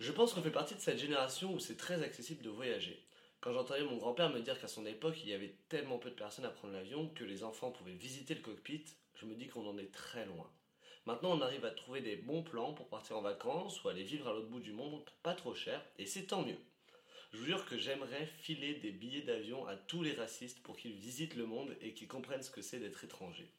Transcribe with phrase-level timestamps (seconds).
[0.00, 3.04] Je pense qu'on fait partie de cette génération où c'est très accessible de voyager.
[3.40, 6.14] Quand j'entendais mon grand-père me dire qu'à son époque, il y avait tellement peu de
[6.14, 8.84] personnes à prendre l'avion que les enfants pouvaient visiter le cockpit,
[9.16, 10.48] je me dis qu'on en est très loin.
[11.04, 14.28] Maintenant, on arrive à trouver des bons plans pour partir en vacances ou aller vivre
[14.28, 16.58] à l'autre bout du monde pas trop cher, et c'est tant mieux.
[17.32, 20.94] Je vous jure que j'aimerais filer des billets d'avion à tous les racistes pour qu'ils
[20.94, 23.50] visitent le monde et qu'ils comprennent ce que c'est d'être étranger.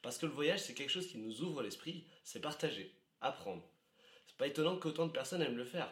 [0.00, 3.71] Parce que le voyage, c'est quelque chose qui nous ouvre l'esprit, c'est partager, apprendre.
[4.26, 5.90] C'est pas étonnant qu'autant de personnes aiment le faire.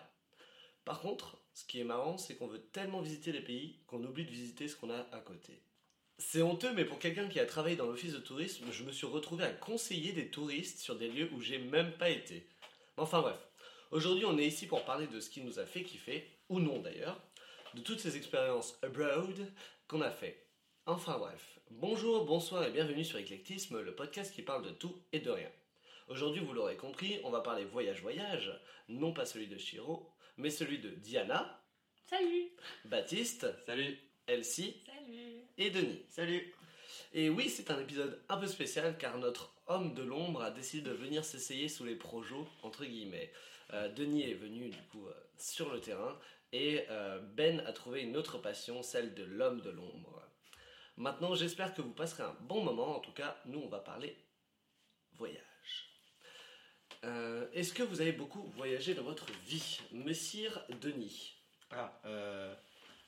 [0.84, 4.24] Par contre, ce qui est marrant, c'est qu'on veut tellement visiter les pays qu'on oublie
[4.24, 5.62] de visiter ce qu'on a à côté.
[6.18, 9.06] C'est honteux, mais pour quelqu'un qui a travaillé dans l'office de tourisme, je me suis
[9.06, 12.46] retrouvé à conseiller des touristes sur des lieux où j'ai même pas été.
[12.96, 13.38] Enfin bref,
[13.90, 16.80] aujourd'hui on est ici pour parler de ce qui nous a fait kiffer, ou non
[16.80, 17.18] d'ailleurs,
[17.74, 19.50] de toutes ces expériences abroad
[19.88, 20.46] qu'on a fait.
[20.84, 25.20] Enfin bref, bonjour, bonsoir et bienvenue sur Eclectisme, le podcast qui parle de tout et
[25.20, 25.50] de rien.
[26.10, 28.52] Aujourd'hui, vous l'aurez compris, on va parler voyage-voyage,
[28.88, 31.62] non pas celui de Shiro, mais celui de Diana,
[32.02, 32.50] Salut
[32.84, 36.02] Baptiste, Salut Elsie Salut et Denis.
[36.08, 36.52] Salut
[37.12, 40.82] Et oui, c'est un épisode un peu spécial car notre homme de l'ombre a décidé
[40.82, 43.30] de venir s'essayer sous les projos, entre guillemets.
[43.72, 46.18] Euh, Denis est venu du coup euh, sur le terrain
[46.52, 50.28] et euh, Ben a trouvé une autre passion, celle de l'homme de l'ombre.
[50.96, 52.96] Maintenant, j'espère que vous passerez un bon moment.
[52.96, 54.16] En tout cas, nous, on va parler
[55.12, 55.49] voyage.
[57.04, 61.34] Euh, Est-ce que vous avez beaucoup voyagé dans votre vie Messire Denis?
[61.70, 62.54] Ah, euh,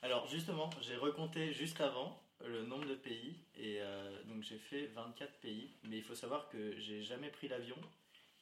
[0.01, 4.87] alors justement, j'ai recompté juste avant le nombre de pays et euh, donc j'ai fait
[4.87, 7.77] 24 pays, mais il faut savoir que j'ai jamais pris l'avion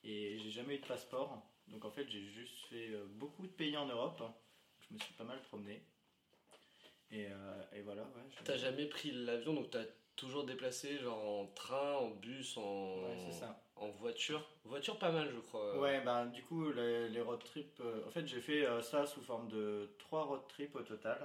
[0.04, 1.44] et j'ai jamais eu de passeport.
[1.68, 4.22] Donc en fait, j'ai juste fait beaucoup de pays en Europe.
[4.90, 5.82] Je me suis pas mal promené.
[7.12, 7.28] Et,
[7.74, 8.24] et voilà, ouais.
[8.46, 9.84] T'as jamais pris l'avion, donc t'as
[10.16, 13.62] toujours déplacé genre en train, en bus, en, Ouais, c'est ça.
[13.82, 14.48] En voiture.
[14.64, 15.78] Voiture pas mal, je crois.
[15.80, 19.06] Ouais, bah du coup, les, les road trips, euh, en fait, j'ai fait euh, ça
[19.06, 21.20] sous forme de trois road trips au total.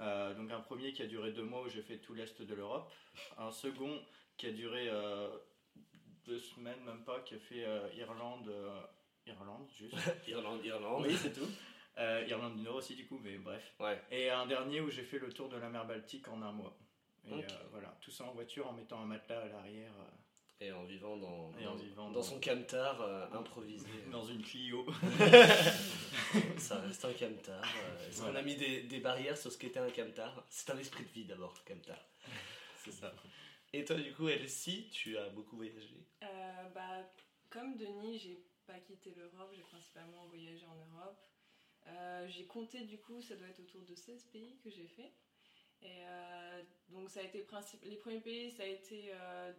[0.00, 2.54] Euh, donc un premier qui a duré deux mois où j'ai fait tout l'est de
[2.54, 2.90] l'Europe.
[3.38, 4.00] Un second
[4.36, 4.90] qui a duré
[6.24, 7.64] deux semaines, même pas, qui a fait
[7.96, 8.50] Irlande,
[9.26, 9.94] Irlande juste.
[10.28, 11.04] Irlande, Irlande.
[11.06, 11.48] oui, c'est tout.
[12.28, 13.72] Irlande du Nord aussi du coup, mais bref.
[13.78, 14.02] Ouais.
[14.10, 16.76] Et un dernier où j'ai fait le tour de la mer Baltique en un mois.
[17.28, 19.92] Et voilà, tout ça en voiture en mettant un matelas à l'arrière,
[20.64, 23.86] Et en vivant dans, Et en dans, vivant dans dans- son camtar euh, improvisé.
[24.10, 24.86] dans une Clio.
[26.58, 27.62] Ça reste un camtar.
[27.62, 30.44] euh, Est-ce qu'on a mis des, des barrières sur ce qu'était un camtar?
[30.48, 31.98] C'est un esprit de vie d'abord, camtar.
[32.84, 33.12] c'est ça.
[33.72, 35.96] Et toi, du coup, Elsie, tu as beaucoup voyagé?
[36.22, 37.02] Euh, bah,
[37.50, 41.18] Comme Denis, j'ai pas quitté l'Europe, j'ai principalement voyagé en Europe.
[41.88, 45.12] Euh, j'ai compté du coup, ça doit être autour de 16 pays que j'ai fait.
[45.82, 47.84] Et euh, donc ça a été principe...
[47.84, 49.52] les premiers pays, ça a été euh,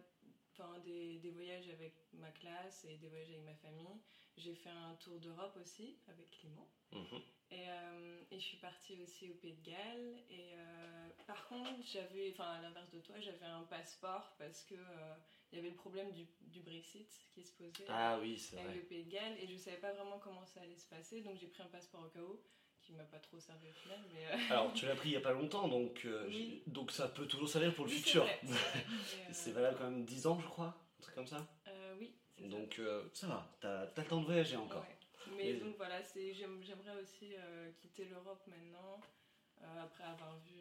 [0.58, 4.00] enfin, des, des voyages avec ma classe et des voyages avec ma famille.
[4.36, 6.68] J'ai fait un tour d'Europe aussi avec Clément.
[6.92, 7.22] Mhm.
[7.50, 10.18] Et, euh, et je suis partie aussi au Pays de Galles.
[10.30, 14.74] Et euh, par contre, j'avais, enfin à l'inverse de toi, j'avais un passeport parce que
[14.74, 15.14] euh,
[15.52, 18.76] il y avait le problème du, du Brexit qui se posait Ah oui, c'est avec
[18.76, 21.20] le Pays de Galles et je savais pas vraiment comment ça allait se passer.
[21.22, 22.40] Donc j'ai pris un passeport au cas où,
[22.86, 23.98] qui m'a pas trop servi au final.
[24.12, 26.62] Mais euh, Alors, tu l'as pris il y a pas longtemps, donc, euh, Oui.
[26.66, 28.26] donc ça peut toujours servir pour le oui, futur.
[29.32, 31.46] c'est euh, valable quand même 10 ans, je crois, un truc comme ça.
[31.98, 32.12] oui.
[32.38, 32.80] Donc
[33.14, 34.82] ça va, t'as t'as le temps de voyager encore.
[34.82, 34.96] Ouais.
[35.36, 37.32] Mais Mais- donc voilà, j'aimerais aussi
[37.80, 39.00] quitter l'Europe maintenant,
[39.82, 40.60] après avoir vu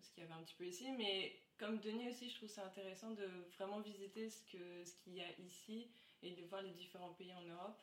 [0.00, 0.90] ce qu'il y avait un petit peu ici.
[0.92, 3.26] Mais comme Denis aussi, je trouve ça intéressant de
[3.58, 5.90] vraiment visiter ce que- ce qu'il y a ici
[6.22, 7.78] et de voir les différents pays en Europe.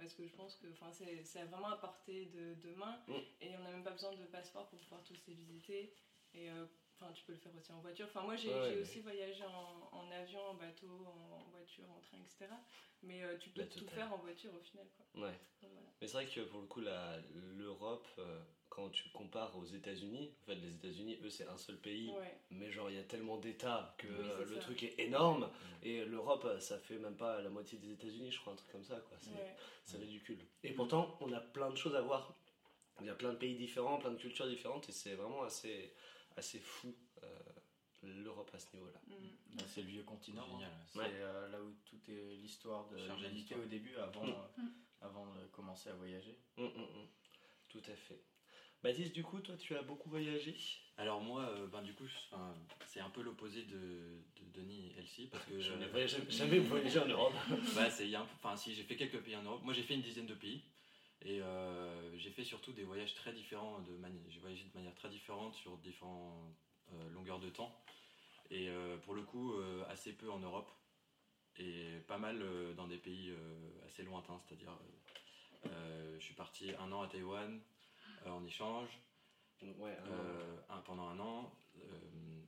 [0.00, 3.18] Parce que je pense que enfin, c'est c'est vraiment à portée de, de main Mm.
[3.42, 5.92] et on n'a même pas besoin de passeport pour pouvoir tous les visiter.
[6.32, 6.64] Et euh,
[6.96, 8.06] enfin, tu peux le faire aussi en voiture.
[8.06, 8.80] Enfin, moi, j'ai Ouais, j'ai ouais.
[8.82, 12.50] aussi voyagé en, en avion, en bateau, en, en voiture, en train, etc.
[13.02, 14.86] Mais euh, tu peux tout faire en voiture au final.
[14.96, 15.06] Quoi.
[15.22, 15.38] Ouais.
[15.62, 15.88] Donc, voilà.
[16.00, 17.18] Mais c'est vrai que pour le coup, la-
[17.58, 21.76] l'Europe, euh, quand tu compares aux États-Unis, en fait, les États-Unis, eux, c'est un seul
[21.76, 22.10] pays.
[22.12, 22.38] Ouais.
[22.50, 24.60] Mais genre, il y a tellement d'États que Oui, le ça.
[24.60, 25.50] truc est énorme.
[25.82, 28.84] Et l'Europe, ça fait même pas la moitié des États-Unis, je crois, un truc comme
[28.84, 28.96] ça.
[29.00, 29.18] quoi.
[29.84, 30.04] C'est Ouais.
[30.04, 30.38] ridicule.
[30.62, 32.34] Et pourtant, on a plein de choses à voir.
[33.00, 34.88] Il y a plein de pays différents, plein de cultures différentes.
[34.88, 35.92] Et c'est vraiment assez,
[36.36, 36.94] assez fou,
[37.24, 37.26] euh,
[38.02, 39.00] l'Europe à ce niveau-là.
[39.08, 39.56] Mm.
[39.56, 40.42] Bah, c'est le vieux continent.
[40.42, 40.50] hein.
[40.52, 40.70] Génial.
[40.92, 41.10] C'est Ouais.
[41.12, 44.30] euh, là où tout est l'histoire de l'humanité au début, avant, Mm.
[44.58, 44.62] euh,
[45.00, 46.38] avant de commencer à voyager.
[46.56, 46.70] Hum.
[47.68, 48.20] Tout à fait.
[48.82, 50.56] Baptiste, du coup, toi, tu as beaucoup voyagé
[50.96, 52.54] Alors moi, euh, ben, du coup, enfin,
[52.86, 56.98] c'est un peu l'opposé de, de Denis et Elsie parce que Je n'ai jamais voyagé
[56.98, 57.34] en Europe.
[57.74, 59.60] bah, c'est enfin si j'ai fait quelques pays en Europe.
[59.64, 60.62] Moi j'ai fait une dizaine de pays
[61.22, 64.94] et euh, j'ai fait surtout des voyages très différents de mani- j'ai voyagé de manière
[64.94, 66.56] très différente sur différentes
[66.94, 67.78] euh, longueurs de temps
[68.50, 68.68] et
[69.04, 69.54] pour le coup
[69.90, 70.68] assez peu en Europe
[71.58, 72.42] et pas mal
[72.76, 73.32] dans des pays
[73.86, 74.76] assez lointains, c'est-à-dire
[76.18, 77.60] je suis parti un an à Taïwan
[78.26, 78.88] en échange
[79.78, 80.12] Ouais, un an.
[80.12, 81.82] euh, un- pendant un an euh,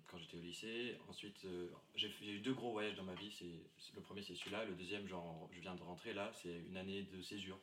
[0.08, 0.96] quand j'étais au lycée.
[1.08, 3.30] Ensuite, euh, j'ai eu deux gros voyages dans ma vie.
[3.30, 6.76] C'est le premier c'est celui-là, le deuxième genre je viens de rentrer là, c'est une
[6.76, 7.58] année de césure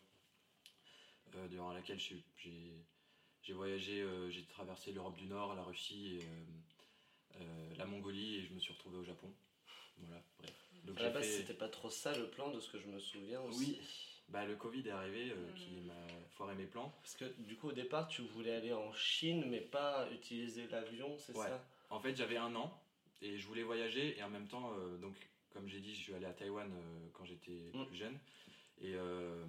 [1.36, 2.24] euh, durant laquelle j'ai-
[3.54, 8.46] voyagé, euh, j'ai traversé l'Europe du Nord, la Russie, et, euh, euh, la Mongolie et
[8.46, 9.34] je me suis retrouvé au Japon.
[9.98, 10.54] Voilà, bref.
[10.84, 12.86] Donc à la base, fait- c'était pas trop ça le plan de ce que je
[12.88, 13.78] me souviens aussi.
[13.80, 13.82] Oui.
[14.30, 15.54] Bah, le Covid est arrivé, euh, Mm.
[15.56, 16.94] qui m'a foiré mes plans.
[17.02, 21.18] Parce que du coup, au départ, tu voulais aller en Chine, mais pas utiliser l'avion,
[21.18, 21.48] c'est Ouais.
[21.48, 21.64] ça?
[21.90, 22.72] En fait, j'avais un an
[23.22, 25.16] et je voulais voyager et en même temps, euh, donc,
[25.52, 27.86] comme j'ai dit, je suis allé à Taïwan euh, quand j'étais Mm.
[27.86, 28.20] plus jeune
[28.82, 29.44] et euh,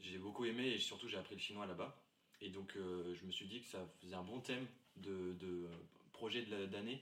[0.00, 1.96] j'ai beaucoup aimé et surtout j'ai appris le chinois là-bas.
[2.42, 4.66] Et donc, euh, je me suis dit que ça faisait un bon thème
[4.96, 5.66] de, de,
[6.12, 7.00] projet d'année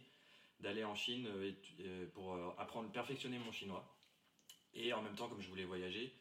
[0.61, 3.85] d'aller en Chine et- pour euh, apprendre, perfectionner mon chinois.
[4.75, 6.13] Et en même temps, comme je voulais voyager,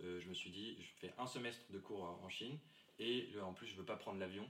[0.00, 2.58] euh, je me suis dit, je fais un semestre de cours en Chine
[2.98, 4.48] et euh, en plus, je veux pas prendre l'avion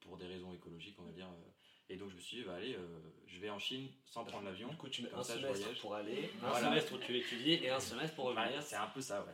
[0.00, 1.26] pour des raisons écologiques, on va dire.
[1.26, 1.50] euh,
[1.92, 4.44] Et donc, je me suis dit, bah, allez, euh, je vais en Chine sans prendre
[4.44, 4.68] l'avion.
[4.68, 5.80] Du coup, tu mets Comme un ça, semestre voyage.
[5.80, 6.68] pour aller, un Voilà.
[6.68, 8.62] semestre où tu étudies et un semestre pour Bah, revenir.
[8.62, 9.32] c'est un peu ça, ouais.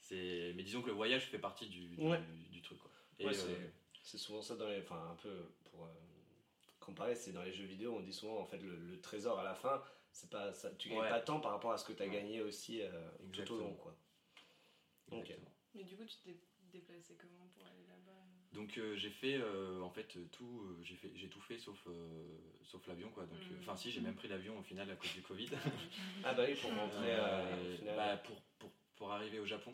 [0.00, 0.52] C'est...
[0.56, 2.20] Mais disons que le voyage fait partie du, du, Ouais.
[2.50, 2.78] du truc.
[2.78, 2.90] Quoi.
[3.18, 4.80] Et, Ouais, euh, c'est- c'est souvent ça dans les.
[4.80, 5.88] Enfin, un peu pour euh,
[6.80, 9.44] comparer, c'est dans les jeux vidéo, on dit souvent en fait le, le trésor à
[9.44, 11.08] la fin, c'est pas ça, tu gagnes Ouais.
[11.10, 12.12] pas temps par rapport à ce que tu as Ouais.
[12.12, 12.90] gagné aussi euh,
[13.32, 13.94] tout au long, quoi.
[15.12, 15.32] Ok.
[15.74, 16.38] Mais du coup, tu t'es
[16.72, 18.12] déplacé comment pour aller là-bas
[18.52, 21.78] Donc euh, j'ai fait euh, en fait tout, euh, j'ai fait, j'ai tout fait sauf
[21.86, 23.24] euh, sauf l'avion quoi.
[23.26, 23.60] Donc, euh, Mhm.
[23.60, 25.48] enfin si j'ai même pris l'avion au final à cause du Covid.
[26.24, 29.72] Ah bah oui, pour rentrer Euh, euh, bah, pour, pour, pour arriver au Japon.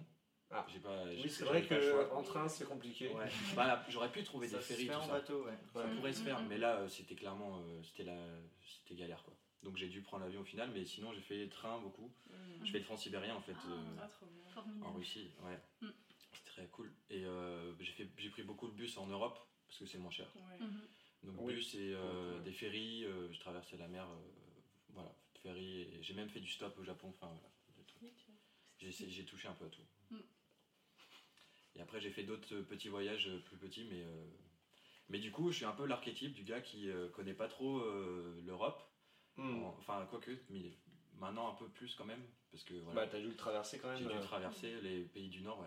[0.50, 0.66] Ah.
[0.72, 1.12] J'ai pas.
[1.14, 3.08] j'ai- oui, c'est vrai que en train c'est compliqué.
[3.08, 3.26] Ouais.
[3.56, 5.12] Bah, j'aurais pu trouver Ça des se ferries fait tout en ça.
[5.12, 5.58] bateau, ouais.
[5.72, 5.94] Ça Ouais.
[5.96, 6.48] pourrait se faire, Mhm.
[6.48, 8.18] mais là euh, c'était clairement euh, c'était la
[8.62, 9.34] c'était galère quoi.
[9.62, 12.12] Donc j'ai dû prendre l'avion au final, mais sinon j'ai fait train beaucoup.
[12.28, 12.66] Mhm.
[12.66, 13.54] Je fais le transsibérien en fait.
[13.56, 14.43] Ah, euh, Ah, trop bien.
[14.82, 14.92] En.
[14.92, 15.58] Russie, ouais.
[15.80, 15.88] Mm.
[16.32, 16.92] C'est très cool.
[17.10, 20.02] Et euh, j'ai fait- j'ai pris beaucoup le bus en Europe parce que c'est le
[20.02, 20.28] moins cher.
[20.36, 20.58] Ouais.
[20.60, 20.80] Mhm.
[21.24, 21.54] Donc Oui.
[21.54, 22.44] bus et euh, Ouais.
[22.44, 24.30] des ferries, euh, je traversais la mer, euh,
[24.90, 25.82] voilà, ferry.
[25.82, 27.08] Et j'ai même fait du stop au Japon.
[27.10, 28.12] Enfin, voilà, de.
[28.78, 29.82] J'ai essayé- j'ai touché un peu à tout.
[30.10, 30.18] Mm.
[31.76, 34.26] Et après j'ai fait d'autres petits voyages plus petits, mais euh,
[35.08, 37.78] mais du coup je suis un peu l'archétype du gars qui euh, connaît pas trop
[37.80, 38.80] euh, l'Europe.
[39.38, 40.76] En- Enfin quoique, mais
[41.14, 42.24] maintenant un peu plus quand même
[42.54, 43.00] parce que voilà.
[43.02, 43.98] Bah t'as dû le traverser quand même.
[43.98, 44.20] J'ai dû euh.
[44.22, 45.66] traverser les pays du Nord, ouais.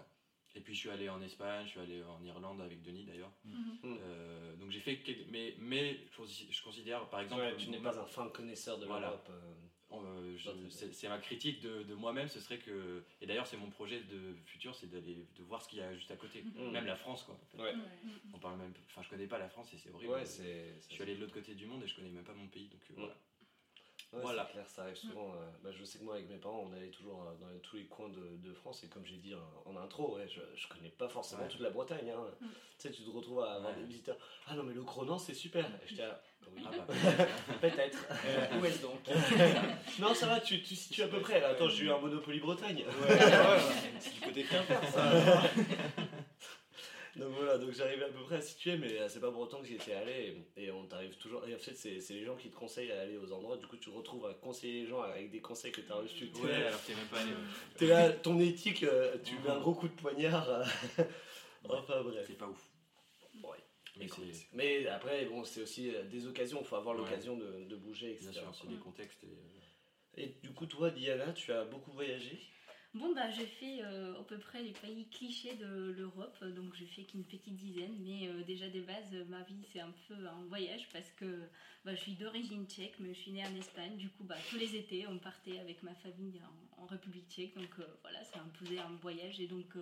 [0.56, 3.32] Et puis je suis allé en Espagne, je suis allé en Irlande avec Denis d'ailleurs.
[3.44, 3.78] Mhm.
[3.84, 5.28] Euh, donc j'ai fait quelques...
[5.30, 8.80] mais mais je consi- je considère par exemple Ouais, tu n'es pas un fin connaisseur
[8.80, 9.08] de Voilà.
[9.08, 9.28] l'Europe.
[9.30, 9.54] euh.
[9.94, 10.38] euh,
[10.92, 14.34] c'est ma critique de, de moi-même, ce serait que et d'ailleurs c'est mon projet de
[14.46, 16.72] futur, c'est d'aller de voir ce qu'il y a juste à côté, Mhm.
[16.72, 17.36] même la France quoi.
[17.36, 17.62] en fait.
[17.64, 17.74] Ouais.
[18.34, 20.14] On parle même, enfin je connais pas la France et c'est horrible.
[20.14, 22.48] Ouais, je suis allé de l'autre côté du monde et je connais même pas mon
[22.48, 23.00] pays donc euh, Mm.
[23.00, 23.16] voilà.
[24.14, 24.46] Ouais, Voilà.
[24.48, 25.34] c'est clair, ça arrive souvent.
[25.34, 27.76] euh, bah, je sais que moi, avec mes parents, on allait toujours euh, dans tous
[27.76, 28.82] les coins de, de France.
[28.86, 31.50] Et comme j'ai dit en, en intro, ouais, je, je connais pas forcément Ouais.
[31.50, 32.10] toute la Bretagne.
[32.10, 32.24] hein.
[32.40, 32.46] Mm.
[32.46, 33.82] Tu sais, tu te retrouves à avoir Ouais.
[33.82, 34.16] des visiteurs.
[34.48, 35.66] Ah non, mais le Cronan, c'est super.
[35.66, 36.22] Et j'étais là,
[36.56, 36.94] oui, Ah bah,
[37.62, 37.98] peut-être.
[38.62, 39.02] Où est-ce donc
[40.00, 41.44] non, ça va, tu, tu situes à peu près.
[41.44, 42.86] Attends, j'ai eu un Monopoly Bretagne.
[44.00, 45.12] C'est du côté de Quimper, ça.
[47.18, 49.68] Donc voilà, donc j'arrivais à peu près à situer, mais c'est pas pour autant que
[49.68, 50.38] j'y étais allé.
[50.56, 51.48] Et, et on t'arrive toujours.
[51.48, 53.58] Et en fait, c'est c'est les gens qui te conseillent à aller aux endroits.
[53.58, 56.30] Du coup, tu retrouves à conseiller les gens avec des conseils que tu as reçus.
[56.44, 57.32] ouais, alors t'es même pas allé.
[57.32, 57.38] ouais.
[57.78, 60.50] T'es là, ton éthique, euh, tu mets un gros coup de poignard.
[60.50, 60.64] euh,
[61.70, 62.26] enfin bref.
[62.28, 62.70] C'est pas ouf.
[63.44, 63.58] Ouais.
[63.98, 64.26] Mais Écoute.
[64.32, 66.60] c'est Mais après, bon, c'est aussi euh, des occasions.
[66.62, 68.30] Il faut avoir l'occasion de, de bouger, etc.
[68.32, 72.40] bien sûr, c'est des contextes et Et du coup, toi, Diana, tu as beaucoup voyagé?
[72.98, 76.88] Bon, bah, j'ai fait euh, à peu près les pays clichés de l'Europe, donc j'ai
[76.88, 80.46] fait qu'une petite dizaine, mais euh, déjà de base, ma vie c'est un peu un
[80.48, 81.44] voyage parce que
[81.86, 84.58] bah, je suis d'origine tchèque, mais je suis née en Espagne, du coup, bah, tous
[84.58, 86.42] les étés, on partait avec ma famille
[86.78, 89.42] en, République tchèque, donc euh, voilà, ça imposait un voyage.
[89.42, 89.76] Et donc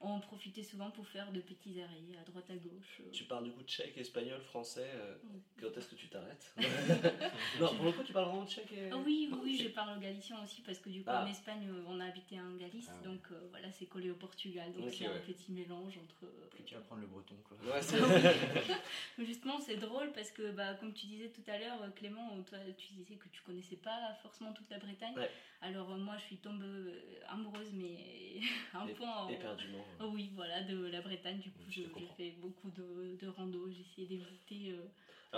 [0.00, 3.00] on profitait souvent pour faire de petits arrêts à droite à gauche.
[3.00, 3.10] euh.
[3.12, 4.90] Tu parles du coup tchèque, espagnol, français.
[4.94, 5.16] euh.
[5.60, 6.54] Quand est-ce que tu t'arrêtes
[7.60, 8.90] Non, pour le coup, tu parles vraiment tchèque et...
[8.92, 11.24] Ah oui, oui, je parle galicien aussi parce que du coup Ah.
[11.24, 13.04] en Espagne euh, on a habité en Galice, Ah ouais.
[13.04, 15.14] donc euh, voilà c'est collé au Portugal, donc Ok, c'est ouais.
[15.14, 16.24] un petit mélange entre.
[16.24, 17.56] euh, Plus qu'à apprendre le breton, quoi.
[17.64, 17.80] Ouais,
[19.24, 22.92] Justement c'est drôle parce que bah, comme tu disais tout à l'heure Clément, toi tu
[22.92, 25.14] disais que tu connaissais pas forcément toute la Bretagne.
[25.16, 25.30] Ouais.
[25.62, 26.66] Alors euh, moi je suis tombée
[27.28, 28.40] amoureuse mais
[28.74, 29.26] un Et- point.
[29.26, 29.84] euh, éperdument.
[30.12, 33.80] Oui voilà de la Bretagne, du coup Je je- fait beaucoup de, de rando, j'ai
[33.80, 34.84] essayé d'éviter euh,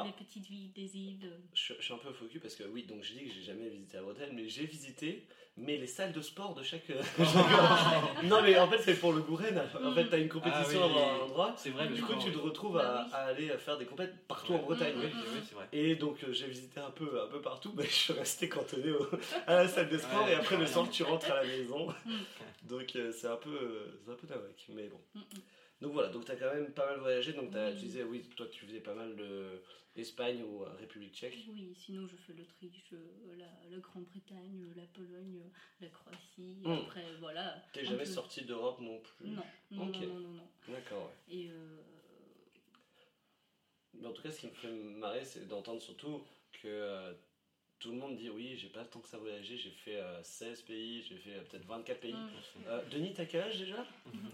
[0.00, 1.24] Alors- les petites villes des îles.
[1.26, 1.36] euh.
[1.54, 3.68] Je, je suis un peu focus parce que oui, donc je dis que j'ai jamais
[3.68, 5.26] visité la Bretagne, mais j'ai visité,
[5.56, 6.88] mais les salles de sport de chaque.
[8.24, 9.60] non, mais en fait, c'est pour le Gouren.
[9.84, 10.98] En fait, t'as une compétition Ah oui.
[11.02, 11.54] à un endroit.
[11.56, 11.88] c'est vrai.
[11.88, 13.10] Du coup, tu te retrouves Bah à, oui.
[13.12, 14.58] à aller faire des compétitions partout Ouais.
[14.58, 14.94] en Bretagne.
[14.96, 15.68] Oui, Mm, mm, oui, c'est vrai.
[15.72, 18.90] Et donc, euh, j'ai visité un peu, un peu partout, mais je suis resté cantonné
[18.92, 19.08] au-
[19.46, 20.24] à la salle de sport.
[20.24, 21.88] Ouais, et après, le soir, tu rentres à la maison.
[22.06, 22.12] Mm.
[22.68, 24.26] donc, euh, c'est un peu, euh, c'est un peu
[24.74, 25.00] mais bon.
[25.80, 27.32] Donc voilà, donc tu as quand même pas mal voyagé.
[27.32, 27.74] Donc t'as- Oui.
[27.74, 29.62] tu disais, oui, toi tu faisais pas mal de
[29.96, 31.36] Espagne ou euh, République tchèque.
[31.48, 35.42] Oui, sinon je fais l'Autriche, euh, la, la Grande-Bretagne, euh, la Pologne,
[35.80, 36.58] la Croatie.
[36.64, 36.72] Mm.
[36.72, 37.62] Après, voilà.
[37.72, 40.48] T'es jamais peu- sorti d'Europe non plus Non, non, non, non, non, non.
[40.68, 41.34] D'accord, ouais.
[41.34, 41.80] Et euh,
[43.94, 46.22] Mais en tout cas, ce qui me fait marrer, c'est d'entendre surtout
[46.62, 47.14] que
[47.78, 50.62] tout le monde dit oui, j'ai pas tant que ça voyagé, j'ai fait euh, 16
[50.62, 52.12] pays, j'ai fait euh, peut-être 24 pays.
[52.12, 52.28] Mm.
[52.68, 53.84] Euh, Denis, t'as quel âge déjà?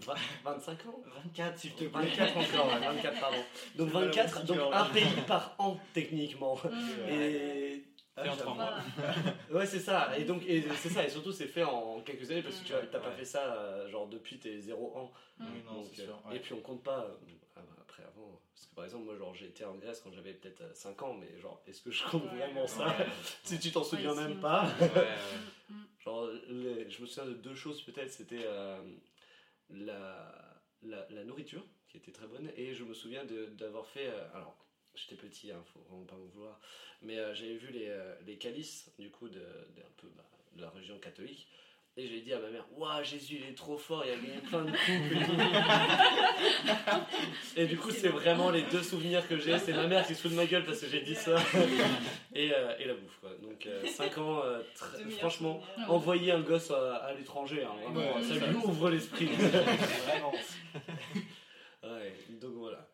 [0.05, 0.99] Vingt- 25 ans?
[1.25, 1.89] 24 s'il te plaît.
[2.07, 3.37] 24 encore, ouais, 24 pardon.
[3.75, 6.55] Donc C'est pas la 24, même donc un pays par an techniquement.
[6.63, 7.83] mm, Et
[8.23, 8.73] Fait en trois mois.
[9.51, 10.17] ouais, c'est ça.
[10.17, 11.03] Et donc et c'est ça.
[11.05, 13.53] Et surtout, c'est fait en quelques années parce que tu as- t'as pas fait ça
[13.55, 15.11] euh, genre depuis tes 0 ans.
[15.39, 16.21] Oui, non, Donc, c'est euh, sûr.
[16.33, 17.15] Et puis on compte pas euh,
[17.57, 18.39] ah bah, après avant.
[18.53, 21.01] Parce que par exemple, moi, genre j'ai été en Grèce quand j'avais peut-être euh, 5
[21.03, 22.37] ans, mais genre est-ce que je compte Ouais.
[22.37, 22.87] vraiment ça?
[22.87, 23.05] Ouais,
[23.43, 24.65] Si tu t'en souviens même pas.
[24.79, 25.07] ouais, ouais.
[25.69, 25.73] Mm,
[26.05, 28.11] Genre, les- je me souviens de deux choses peut-être.
[28.11, 28.77] C'était euh,
[29.69, 30.31] la,
[30.83, 34.07] la, la nourriture qui était très bonne et je me souviens de- d'avoir fait.
[34.07, 34.55] euh, alors,
[34.95, 36.59] j'étais petit, hein, faut vraiment pas m'en vouloir,
[37.01, 40.23] mais euh, j'avais vu les, euh, les calices du coup de, de un peu bah,
[40.55, 41.47] de la religion catholique.
[41.97, 44.41] Et j'ai dit à ma mère, Waouh, Jésus, il est trop fort, il a gagné
[44.41, 44.77] plein de coupes.
[47.55, 49.57] et du coup, c'est vraiment les deux souvenirs que j'ai.
[49.59, 51.37] C'est ma mère qui se fout de ma gueule parce que j'ai dit ça.
[52.35, 53.29] et, euh, et la bouffe, quoi.
[53.41, 54.41] Donc, 5 ans,
[55.19, 58.23] franchement, envoyer un gosse à, à l'étranger, hein, vraiment, Ouais.
[58.23, 59.27] ça lui ouvre l'esprit.
[60.07, 60.33] Vraiment.
[61.83, 62.89] ouais, donc voilà.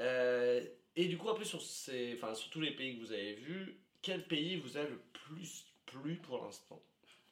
[0.00, 0.62] Euh,
[1.00, 3.34] et du coup, un peu sur, ces, enfin, sur tous les pays que vous avez
[3.34, 6.82] vus, quel pays vous a le plus plu pour l'instant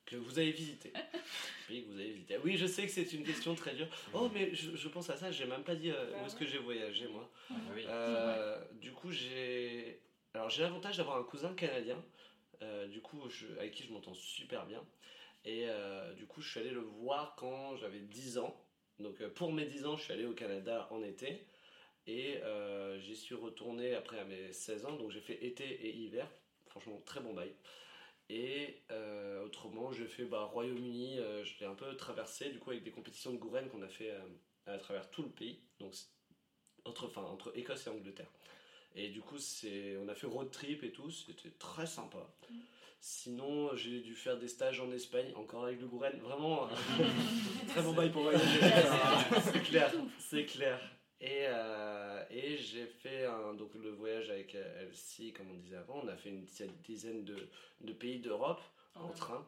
[0.07, 0.93] Que vous avez visité?
[1.69, 2.39] Pays que vous avez visité.
[2.45, 3.89] Oui, je sais que c'est une question très dure.
[4.15, 6.47] Oh, mais je, je pense à ça, j'ai même pas dit euh, où est-ce que
[6.47, 7.29] j'ai voyagé, moi.
[7.51, 7.55] Ah.
[7.89, 10.01] Euh, Du coup, j'ai.
[10.35, 12.01] Alors, j'ai l'avantage d'avoir un cousin canadien,
[12.63, 14.83] euh, du coup, je- avec qui je m'entends super bien.
[15.45, 15.67] Et
[16.17, 18.61] du coup, je suis allé le voir quand j'avais 10 ans.
[18.99, 21.47] Donc, pour mes 10 ans, je suis allé au Canada en été.
[22.07, 24.97] Et euh, j'y suis retourné après à mes 16 ans.
[24.97, 26.29] Donc, j'ai fait été et hiver.
[26.69, 27.53] Franchement, très bon bail.
[28.29, 31.19] Et euh, autrement, j'ai fait bah, Royaume-Uni.
[31.19, 33.89] euh, je l'ai un peu traversé, du coup, avec des compétitions de Gouren qu'on a
[33.89, 34.13] fait
[34.67, 35.61] à travers tout le pays.
[35.79, 35.95] Donc,
[36.85, 38.31] entre, enfin, entre Écosse et Angleterre.
[38.95, 42.27] Et du coup, c'est, on a fait road trip et tout, c'était très sympa.
[42.99, 46.19] Sinon, j'ai dû faire des stages en Espagne, encore avec le Gouren.
[46.19, 47.05] Vraiment, euh,
[47.69, 48.61] très bon bail pour voyager.
[49.53, 50.81] c'est clair, c'est clair.
[51.21, 55.77] Et, euh, et j'ai fait un, donc le voyage avec euh, Elsie, comme on disait
[55.77, 56.01] avant.
[56.05, 56.45] On a fait une
[56.85, 57.37] dizaine- de,
[57.81, 58.61] de pays d'Europe
[58.95, 59.47] en En train.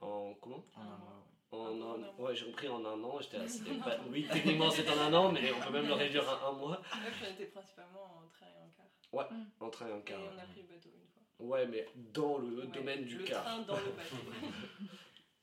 [0.00, 0.64] En comment?
[0.74, 3.18] En un mois, en Un un, ouais, j'ai repris en un an.
[3.20, 3.38] J'étais
[3.84, 6.52] pas- oui, techniquement c'est en un an, mais on peut même le réduire à un
[6.52, 6.80] mois.
[6.80, 9.30] Ouais, puis on était principalement en train et en car.
[9.60, 10.20] En train et en Et car.
[10.20, 11.46] on a pris le bateau une fois.
[11.46, 13.44] Ouais, mais dans le Ouais, domaine du le car.
[13.44, 14.16] train dans le bateau.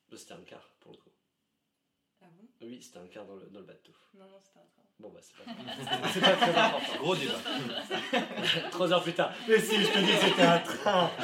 [0.10, 1.11] Bah, C'était un car pour le coup.
[2.62, 3.92] Ah Oui, c'était un car dans le, dans le bateau.
[4.14, 4.82] Non, non, c'était un train.
[5.00, 6.12] Bon, bah, c'est pas grave.
[6.14, 6.98] C'est pas très important.
[7.00, 8.70] Gros débat.
[8.72, 9.34] Trois heures plus tard.
[9.48, 11.12] Mais si, je te dis que c'était un train.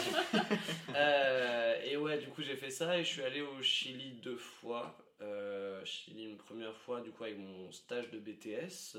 [0.95, 4.37] Euh, et ouais, du coup, j'ai fait ça et je suis allé au Chili deux
[4.37, 4.97] fois.
[5.21, 8.97] Euh, Chili une première fois, du coup, avec mon stage de BTS.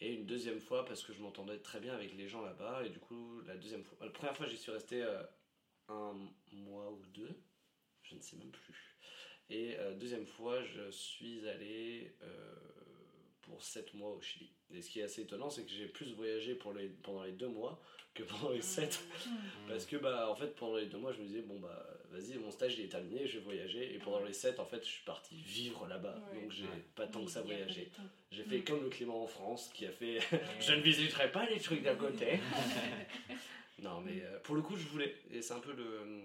[0.00, 2.82] Et une deuxième fois parce que je m'entendais très bien avec les gens là-bas.
[2.84, 3.96] Et du coup, la deuxième fois.
[4.02, 5.22] La première fois, j'y suis resté euh,
[5.88, 6.12] un
[6.52, 7.40] mois ou deux.
[8.02, 8.91] Je ne sais même plus.
[9.54, 12.54] Et euh, deuxième fois, je suis allé euh,
[13.42, 14.48] pour sept mois au Chili.
[14.74, 17.32] Et ce qui est assez étonnant, c'est que j'ai plus voyagé pour les, pendant les
[17.32, 17.78] deux mois
[18.14, 19.02] que pendant les sept.
[19.68, 22.38] Parce que, bah, en fait, pendant les deux mois, je me disais, bon, bah, vas-y,
[22.38, 23.94] mon stage il est terminé, je vais voyager.
[23.94, 26.18] Et pendant les sept, en fait, je suis parti vivre là-bas.
[26.32, 26.40] Ouais.
[26.40, 26.84] Donc, j'ai Ouais.
[26.94, 27.90] pas tant que ça voyagé.
[28.30, 30.18] J'ai fait comme le Clément en France qui a fait.
[30.60, 32.38] Je ne visiterai pas les trucs d'à côté.
[33.82, 35.14] non, mais euh, pour le coup, je voulais.
[35.30, 36.22] Et c'est un peu le.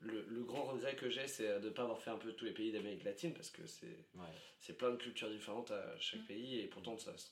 [0.00, 2.44] Le, le grand regret que j'ai, c'est de ne pas avoir fait un peu tous
[2.44, 4.74] les pays d'Amérique latine parce que c'est Ouais.
[4.74, 7.28] plein de cultures différentes à chaque pays et pourtant ça se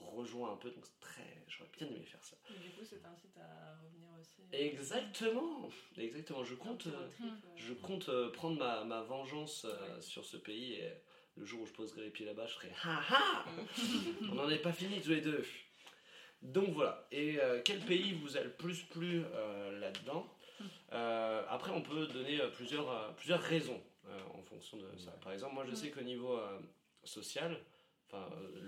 [0.00, 0.70] rejoint un peu.
[0.70, 1.44] Donc c'est très.
[1.48, 2.36] J'aurais bien aimé faire ça.
[2.50, 4.42] Et du coup, c'est t'incite à revenir aussi.
[4.52, 6.44] Exactement Exactement.
[6.44, 6.86] Je compte.
[6.88, 7.08] Euh,
[7.56, 10.90] Je compte euh, prendre ma, ma vengeance euh, sur ce pays et
[11.36, 13.44] le jour où je poserai les pieds là-bas, je ferai ha ha
[14.30, 15.44] On n'en est pas fini tous les deux.
[16.42, 17.06] Donc voilà.
[17.12, 20.26] Et euh, quel pays vous a le plus plu euh, là-dedans?
[20.92, 25.10] Euh, Après, on peut donner euh, plusieurs, euh, plusieurs raisons euh, en fonction de ça.
[25.22, 26.58] Par exemple, moi je sais qu'au niveau euh,
[27.04, 27.58] social,
[28.08, 28.60] enfin, euh,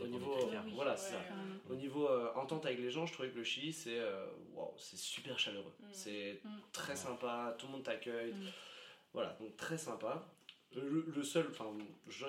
[0.00, 0.36] au niveau.
[0.36, 0.62] critères.
[0.66, 0.72] Oui.
[0.74, 0.96] Voilà, Ouais.
[0.96, 1.20] c'est ça.
[1.20, 1.54] Carrément.
[1.70, 4.72] Au niveau euh, entente avec les gens, je trouvais que le Chili, c'est euh, waouh,
[4.78, 5.74] c'est super chaleureux.
[5.80, 5.86] Mm.
[5.92, 6.48] C'est Mm.
[6.72, 6.96] très Ouais.
[6.96, 8.32] sympa, tout le monde t'accueille.
[8.32, 8.46] Mm.
[9.12, 10.24] Voilà, donc très sympa.
[10.76, 11.66] Le, le seul, enfin,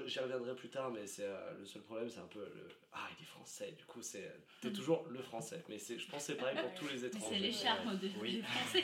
[0.07, 2.67] j'y reviendrai plus tard, mais c'est euh, le seul problème, c'est un peu le.
[2.93, 4.31] Ah, il est français, du coup, c'est
[4.61, 5.61] t'es toujours le français.
[5.67, 7.35] Mais c'est, je pense que c'est pareil pour tous les Mais étrangers.
[7.35, 8.37] C'est les charmes de, Oui.
[8.37, 8.83] des Français.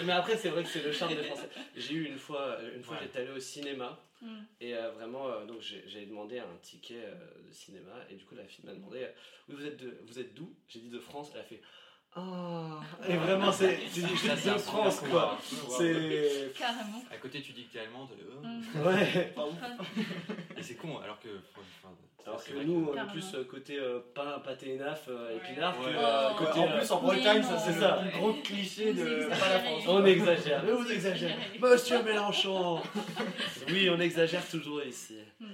[0.04, 1.48] Mais après, c'est vrai que c'est le charme des Français.
[1.76, 3.02] J'ai eu une fois, une fois Ouais.
[3.04, 4.38] j'étais allé au cinéma Mm.
[4.60, 8.24] Et euh, vraiment, euh, donc j'ai- j'avais demandé un ticket euh, de cinéma et du
[8.24, 9.08] coup la fille m'a demandé, euh,
[9.48, 10.54] oui vous êtes de, vous êtes d'où?
[10.68, 11.32] J'ai dit de France.
[11.34, 11.60] Elle a fait,
[12.14, 12.80] ah.
[13.08, 15.06] Et vraiment c'est, tu dis Ça, de France quoi.
[15.06, 15.38] pouvoir.
[15.78, 17.02] C'est, Carrément.
[17.10, 18.08] À côté, tu dis que t'es allemande.
[18.12, 18.86] euh, Mm.
[18.86, 19.32] ouais.
[20.58, 21.28] Et c'est con, alors que.
[22.24, 25.36] Alors que nous, on est plus euh, côté euh, pain, pâté naf, euh, Ouais.
[25.50, 25.92] épinard, que Ouais.
[25.96, 26.34] euh, Oh.
[26.38, 26.60] côté.
[26.60, 28.00] en plus, en Bretagne, ça c'est ça.
[28.04, 29.82] le plus gros cliché de pas la France.
[29.88, 31.32] On exagère, mais vous exagérez.
[31.54, 31.58] Exagérez.
[31.74, 32.80] Monsieur Mélenchon
[33.68, 35.16] Oui, on exagère toujours ici.
[35.40, 35.46] Mm.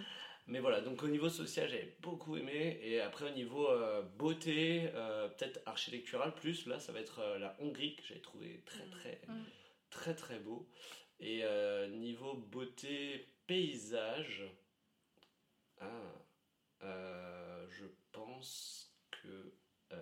[0.49, 2.79] Mais voilà, donc au niveau social, j'avais beaucoup aimé.
[2.83, 7.39] Et après, au niveau euh, beauté, euh, peut-être architectural plus, là, ça va être euh,
[7.39, 8.91] la Hongrie que j'avais trouvé très, Mm.
[8.91, 9.45] très, Mm.
[9.91, 10.67] très, très beau.
[11.21, 11.43] Et
[11.91, 14.45] niveau beauté, paysage,
[15.81, 15.87] ah,
[17.71, 19.53] je pense que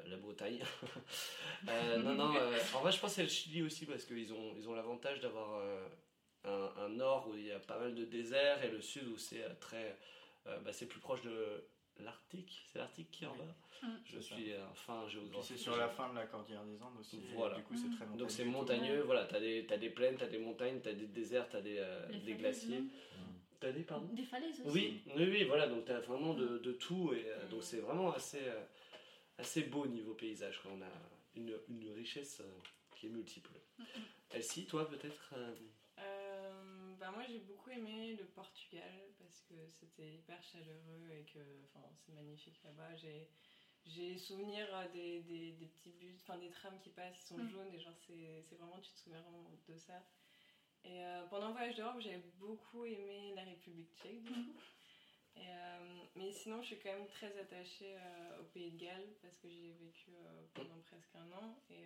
[0.06, 0.60] la Bretagne.
[2.04, 2.34] Non, non,
[2.74, 5.20] en vrai, je pense que c'est le Chili aussi parce qu'ils ont ils ont l'avantage
[5.20, 5.60] d'avoir
[6.44, 9.16] un, un nord où il y a pas mal de désert et le sud où
[9.16, 9.96] c'est très.
[10.46, 11.64] Euh, bah, c'est plus proche de
[12.00, 12.62] l'Arctique.
[12.66, 13.44] C'est l'Arctique qui est en bas.
[13.82, 13.86] Mm.
[14.04, 14.34] Je C'est ça.
[14.36, 15.44] suis un fin géographe.
[15.44, 17.20] c'est sur la fin de la cordillère des Andes aussi.
[17.34, 17.56] Voilà.
[17.56, 18.18] Du coup, c'est très montagneux.
[18.18, 21.48] Donc c'est montagneux, voilà, t'as des, t'as des plaines, t'as des montagnes, t'as des déserts,
[21.48, 22.80] t'as des, euh, des falaises, glaciers.
[22.80, 22.86] non
[23.58, 24.70] T'as des, pardon Des falaises aussi.
[24.70, 27.48] Oui, oui, oui, voilà, donc t'as vraiment de, de tout, et euh, Mm.
[27.50, 28.62] donc c'est vraiment assez, euh,
[29.38, 30.72] assez beau niveau paysage, quoi.
[30.76, 30.92] on a
[31.34, 32.44] une, une richesse euh,
[32.94, 33.50] qui est multiple.
[34.30, 35.32] Elsie, toi peut-être
[37.06, 41.86] bah moi j'ai beaucoup aimé le Portugal parce que c'était hyper chaleureux et que enfin,
[41.94, 42.96] c'est magnifique là-bas.
[42.96, 43.28] J'ai,
[43.84, 47.48] j'ai souvenir des, des, des petits bus, enfin des trams qui passent, ils sont Mm.
[47.48, 50.02] jaunes et genre c'est, c'est vraiment, tu te souviens vraiment de ça.
[50.82, 54.58] Et euh, pendant le voyage d'Europe, j'avais beaucoup aimé la République tchèque du coup.
[55.36, 59.14] Et, euh, mais sinon, je suis quand même très attachée euh, au Pays de Galles
[59.20, 60.10] parce que j'y ai vécu
[60.54, 61.60] pendant presque un an.
[61.70, 61.84] Et,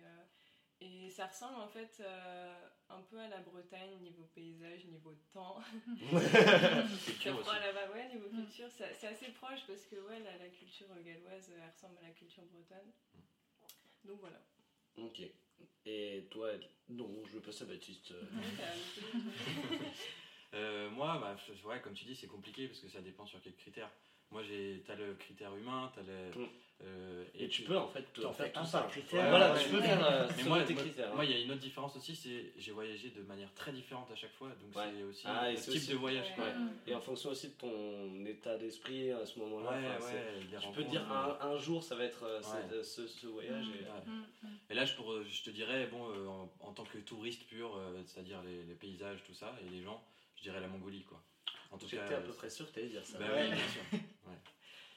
[0.81, 2.53] et ça ressemble en fait euh,
[2.89, 5.61] un peu à la Bretagne niveau paysage, niveau temps.
[5.99, 5.99] C'est
[7.05, 7.43] Culture aussi.
[7.43, 8.43] froid là-bas, ouais, niveau Mm.
[8.45, 12.07] culture, c'est c'est assez proche parce que ouais, la, la culture galloise elle ressemble à
[12.07, 12.91] la culture bretonne.
[14.05, 14.41] Donc voilà.
[14.97, 15.21] Ok.
[15.85, 16.49] Et toi,
[16.89, 18.11] non, je veux passer à Baptiste.
[18.11, 18.25] euh,
[18.95, 19.85] peu-
[20.53, 23.55] Euh, moi, bah, ouais, comme tu dis, c'est compliqué parce que ça dépend sur quels
[23.55, 23.89] critères.
[24.31, 26.31] Moi, j'ai, t'as le critère humain, t'as le.
[26.35, 26.49] Mm.
[26.83, 28.87] Euh, Et tu peux en fait fais faire un tout ça.
[28.89, 29.23] critère.
[29.23, 29.59] Ouais, voilà, Ouais.
[29.63, 29.83] tu peux Ouais.
[29.83, 31.09] faire euh, Mais moi, tes moi- critères.
[31.11, 31.15] hein.
[31.15, 34.09] moi, il y a une autre différence aussi, c'est j'ai voyagé de manière très différente
[34.11, 34.91] à chaque fois, donc Ouais.
[34.95, 36.25] c'est aussi Ah, c'est type aussi- de voyage.
[36.29, 36.35] Ouais.
[36.35, 36.45] quoi.
[36.45, 36.53] Ouais.
[36.53, 36.71] Mm.
[36.87, 39.71] Et en fonction aussi de ton état d'esprit à ce moment-là.
[39.71, 43.27] Ouais, enfin, Tu peux dire un, un jour ça va être euh, cette- ce, ce
[43.27, 43.65] voyage.
[43.67, 43.83] Et...
[43.83, 44.01] ouais.
[44.07, 44.47] Mm, mm.
[44.69, 47.75] Et là, je, pour- je te dirais, bon, euh, en, en tant que touriste pur,
[47.75, 50.01] euh, c'est-à-dire les, les paysages, tout ça, et les gens,
[50.37, 51.21] je dirais la Mongolie, quoi.
[51.71, 53.17] En tout cas, J'étais à peu près sûr que t'allais dire ça.
[53.17, 53.43] Bah Ouais.
[53.49, 53.81] oui, bien sûr.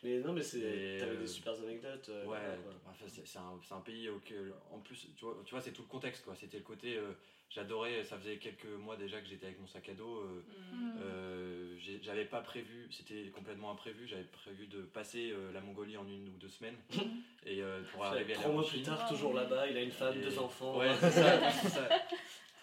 [0.04, 0.60] Mais non, mais c'est.
[1.00, 2.08] T'avais euh, des super anecdotes.
[2.10, 2.72] euh, Ouais, quoi.
[2.90, 5.72] enfin, c'est c'est un, c'est un pays auquel, en plus, tu vois, tu vois c'est
[5.72, 6.34] tout le contexte, quoi.
[6.34, 7.12] C'était le côté, euh,
[7.48, 10.18] j'adorais, ça faisait quelques mois déjà que j'étais avec mon sac à dos.
[10.20, 10.98] euh, Mm.
[11.00, 16.06] Euh, j'avais pas prévu, c'était complètement imprévu, j'avais prévu de passer euh, la Mongolie en
[16.06, 16.76] une ou deux semaines.
[17.46, 20.16] Et euh, pour arriver à Trois mois plus tard, toujours là-bas, il a une femme,
[20.18, 20.78] Et- deux enfants.
[20.78, 21.88] Ouais, c'est ça, c'est ça.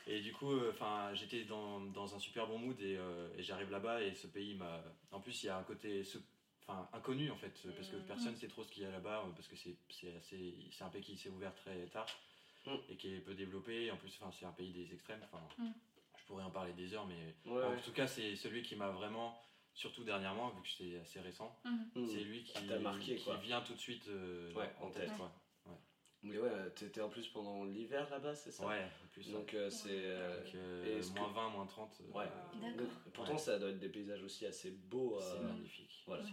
[0.08, 3.43] Et du coup, euh, enfin, j'étais dans, dans un super bon mood et, euh, et
[3.43, 4.84] j'arrive là-bas et ce pays m'a.
[5.12, 6.17] En plus, il y a un côté, ce-
[6.67, 8.06] enfin, inconnu en fait, parce que Mhm.
[8.06, 10.84] personne sait trop ce qu'il y a là-bas, euh, parce que c'est c'est assez, c'est
[10.84, 12.08] un pays qui s'est ouvert très tard
[12.65, 12.78] Mhm.
[12.89, 13.86] et qui est peu développé.
[13.86, 15.21] Et en plus, enfin, c'est un pays des extrêmes.
[15.32, 15.74] Enfin, Mhm.
[16.19, 17.82] je pourrais en parler des heures, mais Ouais, en ouais.
[17.82, 19.41] tout cas, c'est celui qui m'a vraiment,
[19.74, 22.08] surtout dernièrement, vu que c'est assez récent, Mm.
[22.08, 23.38] c'est lui qui, marqué, qui quoi.
[23.38, 25.08] vient tout de suite euh, Ouais, en en tête.
[25.08, 25.17] tête.
[25.17, 25.32] Quoi.
[26.23, 28.65] Mais ouais, t'étais en plus pendant l'hiver là-bas, c'est ça?
[28.67, 29.31] Ouais, en plus.
[29.31, 29.89] Donc euh, c'est.
[29.89, 31.97] euh, euh, est-ce que- moins 20, moins 30.
[32.01, 32.25] euh, Ouais.
[32.62, 32.77] D'accord.
[32.77, 33.38] donc, pourtant, Ouais.
[33.39, 35.17] ça doit être des paysages aussi assez beaux.
[35.19, 36.03] C'est euh, magnifique.
[36.05, 36.23] voilà.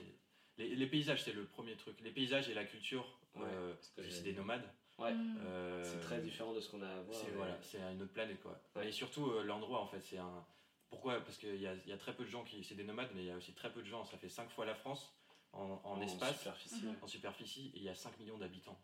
[0.59, 2.01] Les, les paysages, c'est le premier truc.
[2.03, 4.69] Les paysages et la culture, euh, c'est des nomades.
[4.99, 5.15] Ouais.
[5.15, 5.39] Mm.
[5.47, 7.17] Euh, C'est très différent de ce qu'on a à voir.
[7.17, 8.61] C'est mais- voilà, c'est une autre planète quoi.
[8.77, 8.85] Ouais.
[8.87, 10.45] Mais surtout euh, l'endroit en fait, c'est un.
[10.91, 11.21] Pourquoi?
[11.21, 12.63] Parce qu'il y a, il y a très peu de gens qui.
[12.65, 14.05] C'est des nomades, mais il y a aussi très peu de gens.
[14.05, 15.15] Ça fait 5 fois la France
[15.53, 16.83] en, en espace, superficie.
[16.83, 16.91] Mhm.
[16.91, 16.97] ouais.
[17.03, 18.79] en superficie, et il y a 5 millions d'habitants.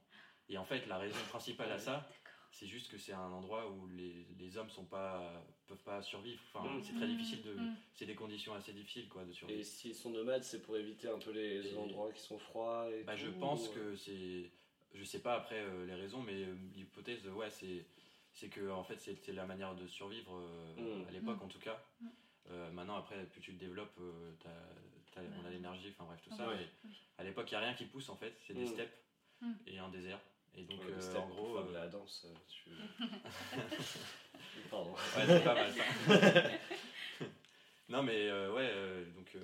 [0.48, 2.08] Et en fait, la raison principale à ça,
[2.50, 6.40] c'est juste que c'est un endroit où les, les hommes sont pas peuvent pas survivre.
[6.52, 6.82] Enfin, Mhm.
[6.82, 7.54] c'est très difficile de.
[7.54, 7.76] Mm.
[7.94, 9.58] C'est des conditions assez difficiles quoi de survivre.
[9.58, 12.88] Et s'ils sont nomades, c'est pour éviter un peu les Et- endroits qui sont froids
[12.92, 14.50] et Bah, je pense ou- que c'est.
[14.94, 17.86] Je sais pas après euh, les raisons, mais euh, l'hypothèse, ouais, c'est
[18.32, 21.08] c'est que en fait c'était la manière de survivre euh, Mm.
[21.08, 21.44] à l'époque Mm.
[21.44, 21.82] en tout cas.
[22.00, 22.06] Mm.
[22.50, 24.50] Euh, maintenant après, plus tu le développes, euh, t'as-
[25.14, 26.46] t'as- on a l'énergie, enfin bref tout ça.
[26.46, 26.56] Ouais.
[26.58, 26.96] mais Oui.
[27.18, 28.74] à l'époque, il y a rien qui pousse en fait, c'est des Mm.
[28.74, 28.96] steppes
[29.40, 29.52] Mm.
[29.66, 30.20] et un désert.
[30.56, 32.26] Et donc Ouais, euh, en gros, euh, la danse.
[32.26, 32.70] euh, tu-
[34.70, 34.92] Pardon.
[34.92, 35.84] ouais, c'est pas mal ça.
[37.88, 39.40] non mais euh, ouais, euh, donc euh,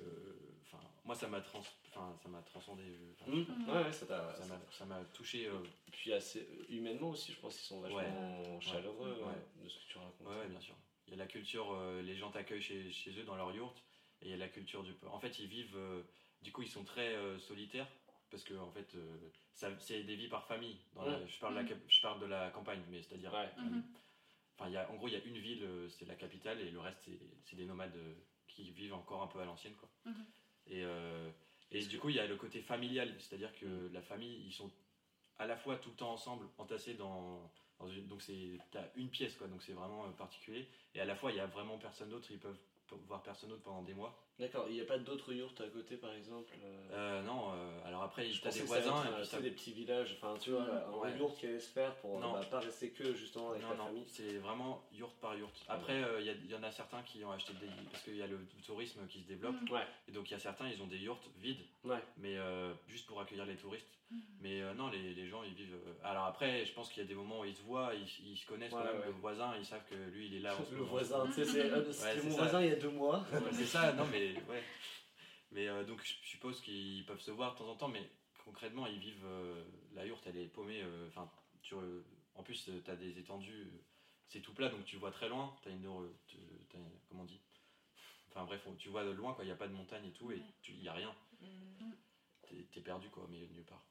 [0.63, 1.61] enfin moi ça m'a trans,
[1.93, 2.83] ça m'a transcendé.
[2.83, 4.35] euh, Hmm, Ouais, ouais, ça t'a.
[4.35, 5.47] Ça m'a ça m'a touché.
[5.47, 5.57] euh,
[5.91, 8.61] Puis assez humainement aussi, je pense qu'ils sont vachement Ouais.
[8.61, 9.17] chaleureux
[9.61, 10.27] de ce que tu racontes.
[10.27, 10.75] Ouais, bien sûr.
[11.07, 13.83] Il y a la culture, euh, les gens t'accueillent chez, chez eux dans leur yourte.
[14.21, 15.11] et il y a la culture du peuple.
[15.11, 16.03] En fait, ils vivent, euh,
[16.41, 17.87] du coup, ils sont très euh, solitaires
[18.31, 19.17] parce que en fait, euh,
[19.53, 20.77] ça- c'est des vies par famille.
[20.93, 21.27] Dans la- Ouais.
[21.27, 23.49] je, parle de la, cap- je parle de la campagne, mais c'est-à-dire, Ouais.
[23.59, 23.83] euh, Mhm.
[24.57, 26.59] enfin, il y a, en gros, il y a une ville, euh, c'est la capitale,
[26.61, 28.15] et le reste, c'est, c'est des nomades euh,
[28.47, 29.89] qui vivent encore un peu à l'ancienne, quoi.
[30.05, 30.25] Mhm.
[30.67, 31.29] Et, euh,
[31.71, 34.71] et du coup, il y a le côté familial, c'est-à-dire que la famille, ils sont
[35.37, 39.09] à la fois tout le temps ensemble, entassés dans, dans une, donc c'est, t'as une
[39.09, 40.67] pièce, quoi, donc c'est vraiment particulier.
[40.93, 42.59] Et à la fois, il y a vraiment personne d'autre, ils peuvent
[42.91, 44.17] p- voir personne d'autre pendant des mois.
[44.39, 47.79] D'accord, il n'y a pas d'autres yurts à côté par exemple euh, Euh, non, euh,
[47.87, 50.91] alors après, Je pensais des voisins, et puis des petits villages, enfin tu vois, un
[50.97, 51.15] Ouais.
[51.17, 52.33] yurt qui allait se faire pour Non.
[52.33, 54.05] bah, pas rester que justement avec Non, la non, famille.
[54.07, 55.53] c'est vraiment yurt par yurt.
[55.67, 57.67] Après, euh, il y en a certains qui ont acheté des.
[57.91, 59.55] Parce qu'il y a le tourisme qui se développe.
[59.69, 61.99] Ouais, Et donc, il y a certains, ils ont des yurts vides, ouais.
[62.17, 63.87] mais euh, juste pour accueillir les touristes.
[64.11, 64.21] Mhm.
[64.41, 65.73] Mais euh, non, les, les gens, ils vivent.
[65.87, 68.27] euh, Alors après, je pense qu'il y a des moments où ils se voient, ils,
[68.27, 68.99] ils se connaissent quand même.
[68.99, 69.05] ouais.
[69.05, 70.53] Le voisin, ils savent que lui, il est là.
[70.71, 72.37] Le voisin, tu sais, c'est euh, mon ça.
[72.37, 73.25] voisin il y a deux mois.
[73.31, 74.63] Ouais, c'est ça, non, mais ouais.
[75.51, 78.09] Mais euh, donc, je suppose qu'ils peuvent se voir de temps en temps, mais
[78.45, 79.25] concrètement, ils vivent.
[79.25, 80.83] euh, la yourte, elle est paumée.
[81.07, 81.29] Enfin,
[81.61, 82.03] tu re-
[82.35, 83.67] en plus, tu as des étendues.
[84.27, 85.55] c'est tout plat, donc tu vois très loin.
[85.61, 85.85] Tu as une.
[85.85, 86.13] une-
[87.09, 87.39] comment on dit?
[88.29, 89.43] Enfin, bref, tu vois de loin, quoi.
[89.43, 91.13] Il n'y a pas de montagne et tout, et il n'y a rien.
[91.41, 91.91] Mm.
[92.47, 93.83] T'es es perdu, quoi, au milieu de nulle part.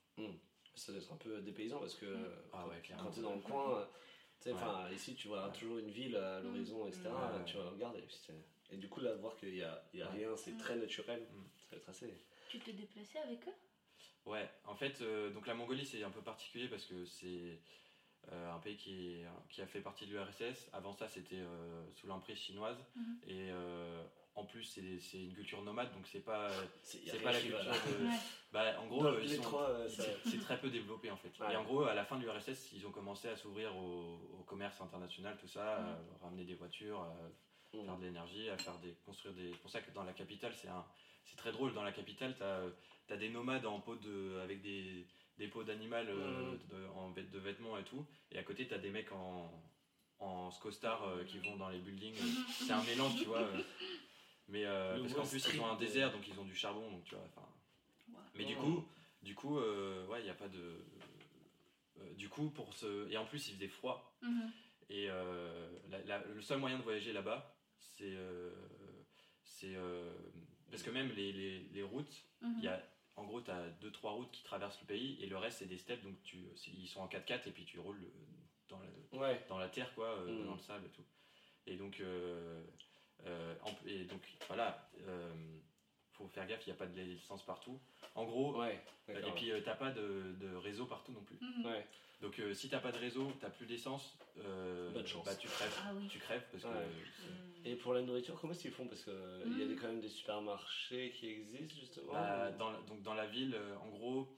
[0.75, 2.07] Ça doit être un peu dépaysant parce que
[2.53, 3.85] Ah ouais, quand tu es dans le coin, euh,
[4.89, 4.95] Ouais.
[4.95, 5.53] ici tu vois Ouais.
[5.53, 7.03] toujours une ville à l'horizon, etc.
[7.07, 7.45] Ouais, ouais.
[7.45, 7.57] Tu
[8.07, 10.19] puis c'est- Et du coup là, de voir qu'il y a, y a Ouais.
[10.19, 10.59] rien, c'est Mm.
[10.59, 11.27] très naturel,
[11.69, 12.15] ça va être assez.
[12.49, 13.53] Tu te déplaçais avec eux?
[14.27, 17.61] Ouais, en fait, euh, donc la Mongolie c'est un peu particulier parce que c'est
[18.33, 20.69] euh, un pays qui, est- qui a fait partie de l'URSS.
[20.75, 22.77] Avant ça, c'était euh, sous l'emprise chinoise.
[22.95, 23.19] Mhm.
[23.27, 24.05] Et euh,
[24.41, 26.51] en plus, c'est c'est une culture nomade, donc c'est pas,
[26.83, 28.05] C'est pas la culture de.
[28.07, 28.19] Ouais.
[28.53, 31.33] Bah, en gros, euh, euh, ça- c'est très peu développé en fait.
[31.39, 31.53] Ouais.
[31.53, 34.43] Et en gros, à la fin de l'URSS, ils ont commencé à s'ouvrir au, au
[34.45, 37.15] commerce international, tout ça, à ramener des voitures, à
[37.73, 37.85] Mm.
[37.85, 39.53] faire de l'énergie, à faire des, construire des.
[39.53, 40.85] C'est pour ça que dans la capitale, c'est un,
[41.25, 41.73] c'est très drôle.
[41.73, 42.63] Dans la capitale, t'as
[43.15, 45.07] as des nomades en peau de, avec des,
[45.39, 46.59] des peaux d'animal euh, Mhm.
[46.71, 48.05] de, en de vêtements et tout.
[48.33, 49.51] Et à côté, t'as des mecs en,
[50.19, 52.17] en scostar euh, qui vont dans les buildings.
[52.67, 53.39] c'est un mélange, tu vois.
[53.39, 53.63] euh.
[54.51, 57.05] Mais euh, parce qu'en plus, ils ont un désert, donc ils ont du charbon, donc
[57.05, 57.25] tu vois.
[58.35, 58.85] mais du coup,
[59.23, 60.77] du coup, euh, ouais, il n'y a pas de.
[62.01, 63.09] euh, du coup, pour ce.
[63.11, 64.17] Et en plus, il faisait froid.
[64.23, 64.51] Mhm.
[64.89, 68.05] Et euh, la- la- le seul moyen de voyager là-bas, c'est.
[68.15, 68.51] euh,
[69.45, 70.13] c'est euh,
[70.71, 72.25] parce que même les, les, les routes,
[72.59, 72.83] il y a.
[73.17, 75.67] En gros, tu as deux, trois routes qui traversent le pays et le reste, c'est
[75.67, 76.03] des steppes.
[76.03, 78.09] Donc, tu, ils sont en 4x4 et puis tu roules euh,
[78.69, 79.45] dans la, Ouais.
[79.49, 80.47] dans la terre, quoi, euh, Mhm.
[80.47, 81.05] dans le sable et tout.
[81.67, 82.65] Et donc, euh,
[83.27, 83.55] euh,
[83.87, 85.33] et donc voilà, euh,
[86.13, 87.81] faut faire gaffe, il n'y a pas de licence partout.
[88.15, 88.83] En gros, Ouais.
[89.09, 91.39] euh, et puis euh, t'as pas de, de réseau partout non plus.
[91.41, 91.67] Mhm.
[91.67, 91.87] Ouais.
[92.21, 95.25] Donc euh, si t'as pas de réseau, t'as plus d'essence, euh, Bonne chance.
[95.25, 95.75] bah tu crèves.
[95.87, 96.07] Ah oui.
[96.09, 96.87] Tu crèves parce que Ouais.
[97.65, 98.87] c'est- Et pour la nourriture, comment est-ce qu'ils font?
[98.87, 99.13] Parce qu'il
[99.59, 99.69] y a Mm.
[99.69, 102.13] des- quand même des supermarchés qui existent justement.
[102.13, 104.35] bah, dans, la- donc dans la ville, euh, en gros,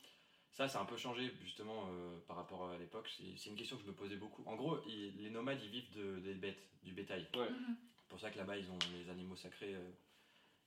[0.50, 3.08] ça, ça a un peu changé justement euh, par rapport à l'époque.
[3.16, 4.42] C'est c'est une question que je me posais beaucoup.
[4.46, 7.26] En gros, ils- les nomades, ils vivent de, des bêtes, du bétail.
[7.34, 7.48] Ouais.
[8.12, 9.90] C'est pour ça que là-bas, ils ont les animaux sacrés, euh,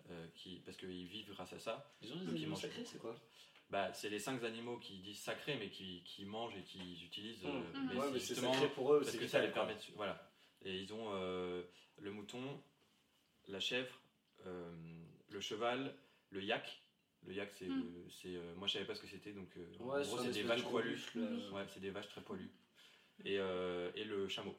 [0.10, 1.96] euh, qui, parce qu'ils vivent grâce à ça.
[2.02, 3.16] Ils ont des animaux mangent sacrés, c'est quoi
[3.70, 7.46] Bah, c'est les cinq animaux qui disent sacrés, mais qui, qui mangent et qui utilisent.
[7.46, 7.88] euh, Mm.
[7.90, 9.76] mais Ouais, c'est mais c'est justement sacré pour eux, parce c'est que ça les permet.
[9.76, 10.28] de- Voilà.
[10.64, 11.62] Et ils ont euh,
[12.00, 12.60] le mouton,
[13.48, 14.02] la chèvre,
[14.48, 14.76] euh,
[15.30, 15.96] le cheval,
[16.32, 16.82] le yak.
[17.28, 17.68] Le yak, c'est.
[17.70, 18.08] Mm.
[18.26, 20.48] euh, moi, je savais pas ce que c'était, donc euh, en gros, c'est des de
[20.48, 21.00] vaches poilues.
[21.52, 22.50] Ouais, c'est des vaches très poilues.
[23.24, 24.56] Et, euh, et le chameau.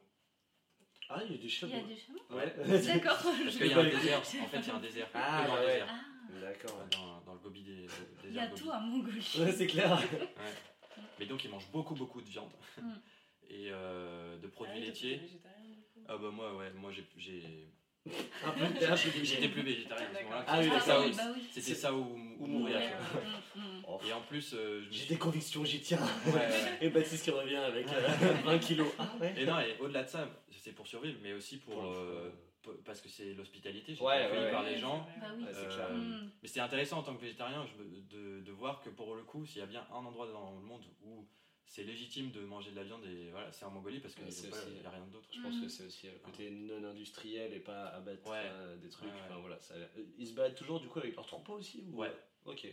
[1.08, 1.74] Ah, il y a des Il y chameaux.
[1.74, 2.54] a des chameaux Ouais.
[2.86, 3.16] D'accord.
[3.22, 4.18] Parce qu'il y a un désert.
[4.20, 5.08] En fait, il y a un désert.
[5.14, 5.66] Ah, Que dans le ouais.
[5.72, 5.88] désert.
[5.90, 6.86] Ah, D'accord.
[6.92, 7.88] Dans, dans le Gobi des, des
[8.28, 9.36] il y a tout à Mongolie.
[9.38, 9.90] Ouais, c'est clair.
[9.92, 10.18] Ouais.
[11.20, 12.50] Mais donc, ils mangent beaucoup, beaucoup de viande.
[12.80, 12.90] Mm.
[13.48, 15.16] Et euh, de Ah produits toi, laitiers.
[15.18, 15.38] du.
[16.08, 17.68] Ah bah moi ouais, moi j'ai j'ai
[18.44, 20.44] Un peu de terre, j'ai j'étais plus végétarien à ce moment-là.
[20.46, 21.42] Ah oui, C'était ça, oui, ou- bah oui.
[21.52, 22.80] C'était ça ou, ou mourir.
[23.56, 23.62] Mhm.
[23.88, 25.98] Oh, Et en plus euh, J'ai suis des convictions, j'y tiens.
[26.26, 26.48] Ouais.
[26.80, 28.88] Et Baptiste qui revient avec euh, 20 kilos.
[28.98, 32.30] Ah ouais Et non, et au-delà de ça, c'est pour survivre, mais aussi pour, euh,
[32.84, 33.92] parce que c'est l'hospitalité.
[33.92, 35.06] J'étais Ouais, accueilli ouais, par Ouais, les c'est gens.
[35.20, 35.88] Bah c'est Euh, clair.
[36.42, 39.22] Mais c'était intéressant en tant que végétarien je me- de, de voir que pour le
[39.22, 41.26] coup, s'il y a bien un endroit dans le monde où
[41.66, 44.31] c'est légitime de manger de la viande, et voilà, c'est en Mongolie parce qu'il Ouais,
[44.31, 45.29] n'y a, aussi- y a rien d'autre.
[45.33, 45.62] Je pense Mhm.
[45.62, 48.42] que c'est aussi le côté non industriel et pas abattre Ouais.
[48.44, 49.09] euh, des trucs.
[49.09, 49.20] Ouais, ouais.
[49.29, 51.96] Enfin, voilà, ça, euh, ils se baladent toujours du coup avec leur troupeau aussi ou...
[52.00, 52.12] Ouais.
[52.44, 52.66] Ok.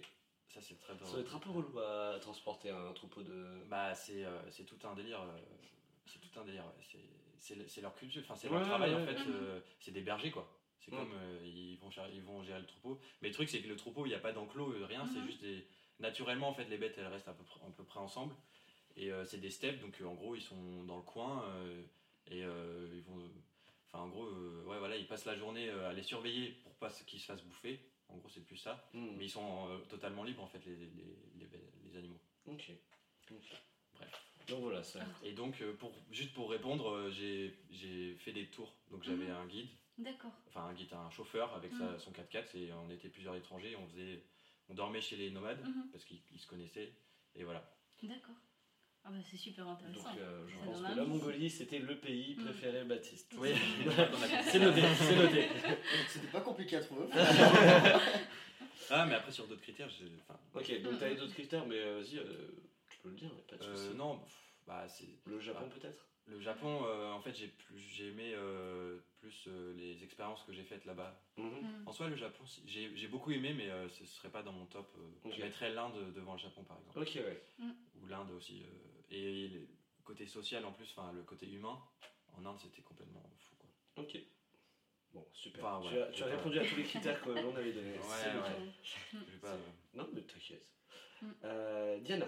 [0.48, 3.64] Ça c'est très Ça doit être un peu relou à transporter un troupeau de.
[3.68, 5.20] Bah c'est euh, c'est tout un délire.
[5.22, 5.40] euh,
[6.06, 6.66] c'est tout un délire.
[6.82, 7.00] C'est-
[7.40, 9.16] C'est le- c'est leur culture, enfin c'est Ouais, leur travail en fait.
[9.16, 9.26] ouais.
[9.28, 10.48] euh, c'est des bergers quoi.
[10.80, 10.98] C'est Ouais.
[11.00, 13.02] comme euh, ils, vont gérer, ils vont gérer le troupeau.
[13.22, 15.06] Mais le truc c'est que le troupeau il n'y a pas d'enclos, euh, rien.
[15.08, 15.26] C'est Mhm.
[15.26, 15.68] juste des.
[16.00, 18.34] Naturellement en fait les bêtes elles restent à peu près, à peu près ensemble.
[18.96, 21.82] Et euh, c'est des steppes donc euh, en gros ils sont dans le coin euh,
[22.28, 23.30] et euh, ils vont.
[23.92, 26.74] Enfin, en gros, euh, ouais, voilà, ils passent la journée euh, à les surveiller pour
[26.76, 27.80] pas qu'ils se fassent bouffer.
[28.10, 28.90] En gros, c'est plus ça.
[28.94, 29.16] Hmm.
[29.18, 30.86] Mais ils sont euh, totalement libres, en fait, les, les,
[31.40, 31.48] les,
[31.92, 32.20] les animaux.
[32.48, 32.72] Ok.
[33.94, 34.12] Bref.
[34.50, 35.00] Donc voilà, ça.
[35.24, 38.74] Et donc, euh, pour, juste pour répondre, euh, j'ai j'ai fait des tours.
[38.90, 39.32] Donc, j'avais Mhm.
[39.36, 40.34] un guide, D'accord.
[40.48, 42.00] enfin, un guide, un chauffeur avec sa- Mhm.
[42.00, 42.56] son 4x4.
[42.56, 43.76] Et on était plusieurs étrangers.
[43.76, 44.24] On, faisait,
[44.70, 46.92] on dormait chez les nomades parce qu'ils ils se connaissaient.
[47.36, 47.64] Et voilà.
[48.02, 48.36] D'accord.
[49.06, 50.16] Ah bah c'est super Donc intéressant.
[50.20, 51.04] euh, je Ça pense que la.
[51.04, 52.44] Mongolie, c'était le pays Hmm.
[52.46, 53.34] préféré Baptiste.
[53.38, 53.50] Oui,
[54.50, 55.48] c'est noté, c'est noté.
[56.08, 57.08] C'était pas compliqué à trouver.
[58.90, 60.06] Ah, mais après, sur d'autres critères, j'ai.
[60.28, 62.48] enfin, Ok, donc t'avais d'autres critères, mais euh, vas-y, euh,
[62.90, 63.98] tu peux le dire, mais pas de euh, soucis.
[63.98, 64.20] non,
[64.68, 65.08] bah, c'est.
[65.26, 66.06] Le Japon peut-être?
[66.28, 70.52] Le Japon, euh, en fait, j'ai plus, j'ai aimé euh, plus euh, les expériences que
[70.54, 71.18] j'ai faites là-bas.
[71.38, 71.46] Mhm.
[71.62, 71.88] Mm.
[71.88, 74.66] En soi, le Japon, j'ai j'ai beaucoup aimé, mais euh, ce serait pas dans mon
[74.66, 74.94] top.
[74.98, 75.32] euh.
[75.32, 77.42] Je mettrais l'Inde devant le Japon, par exemple, Ok, ouais.
[78.02, 78.64] ou l'Inde aussi.
[79.14, 79.68] Euh, et le
[80.04, 81.80] côté social, en plus, enfin le côté humain,
[82.38, 83.56] en Inde, c'était complètement fou.
[83.58, 84.04] Quoi.
[84.04, 84.18] Ok.
[85.14, 85.66] Bon, super.
[85.66, 87.94] Enfin, tu as, tu répondu à tous les critères que l'on avait donnés.
[87.98, 88.72] Ouais.
[89.14, 89.58] Je pas, euh,
[89.94, 90.74] Non, mais t'inquiète.
[91.22, 91.28] Mm.
[91.44, 92.28] Euh, Diana.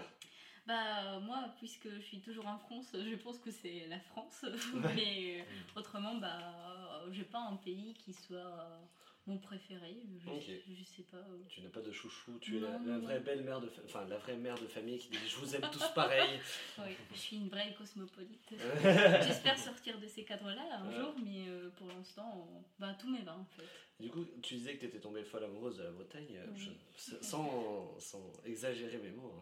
[0.66, 4.44] Bah moi, puisque je suis toujours en France, je pense que c'est la France.
[4.94, 8.80] Mais euh, autrement, bah euh, j'ai pas un pays qui soit euh,
[9.26, 9.96] mon préféré.
[10.24, 10.42] Je, Ok.
[10.78, 11.16] je sais pas.
[11.16, 11.42] euh.
[11.48, 13.24] Tu n'as pas de chouchou, tu es la, vraie non.
[13.24, 15.68] belle mère de, fa- enfin la vraie mère de famille qui dit je vous aime
[15.72, 16.38] tous pareil.
[17.12, 18.50] Je suis une vraie cosmopolite.
[19.26, 20.94] J'espère sortir de ces cadres-là un Ouais.
[20.96, 23.64] jour, mais euh, pour l'instant, euh, bah tout me va en fait.
[23.98, 26.70] Du coup, tu disais que tu étais tombée folle amoureuse de la Bretagne, euh, Oui.
[26.96, 29.32] je- sans, sans exagérer mes mots.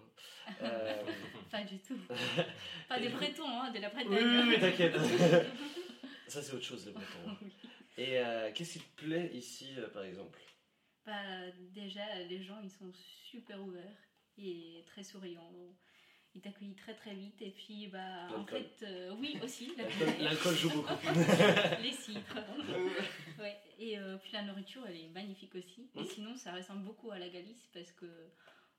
[0.49, 0.53] hein.
[0.63, 1.03] Euh,
[1.51, 1.99] Pas du tout.
[2.89, 4.09] Pas des Bretons, hein, de la Bretagne.
[4.11, 4.95] oui, oui, oui, t'inquiète.
[6.29, 7.29] Ça, c'est autre chose, les Bretons.
[7.29, 7.37] hein.
[7.43, 7.49] Oui.
[7.97, 10.41] Et euh, qu'est-ce qui te plaît ici, euh, par exemple?
[11.07, 11.13] Bah,
[11.75, 12.91] déjà, les gens, ils sont
[13.31, 14.01] super ouverts
[14.39, 15.53] et très souriants.
[16.35, 17.41] Ils t'accueillent très très vite.
[17.43, 19.85] Et puis, bah, en fait, euh, oui, aussi, la
[20.19, 20.95] L'alcool- joue beaucoup.
[21.83, 22.39] les citres.
[23.39, 23.57] ouais.
[23.79, 25.89] Et puis la nourriture, elle est magnifique aussi.
[25.95, 28.07] Et sinon, ça ressemble beaucoup à la Galice parce que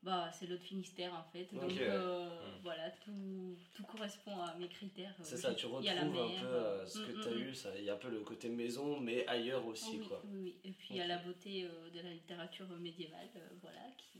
[0.05, 1.47] bah, c'est l'autre Finistère en fait.
[1.53, 2.59] Donc euh, Mm.
[2.61, 5.13] voilà, tout, tout correspond à mes critères.
[5.21, 7.37] C'est Euh, ça, tu retrouves un mer, peu euh, ce que mm, tu as mm.
[7.39, 7.53] eu.
[7.55, 9.97] ça- Il y a un peu le côté maison, mais ailleurs aussi.
[9.99, 10.21] oui, quoi.
[10.25, 10.55] oui, oui.
[10.63, 13.27] Et puis il y a la beauté euh, de la littérature médiévale,
[13.61, 14.19] voilà, qui...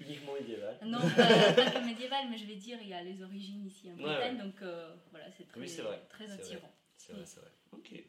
[0.00, 0.76] Uniquement médiéval.
[0.84, 3.94] Non, pas, que médiévale, mais je vais dire, il y a les origines ici en
[3.96, 4.54] Ouais, Bretagne, donc
[5.10, 6.42] voilà, c'est très, Oui, c'est vrai, très c'est vrai.
[6.42, 6.72] attirant.
[6.96, 7.50] C'est vrai, c'est vrai.
[7.72, 8.04] Ok.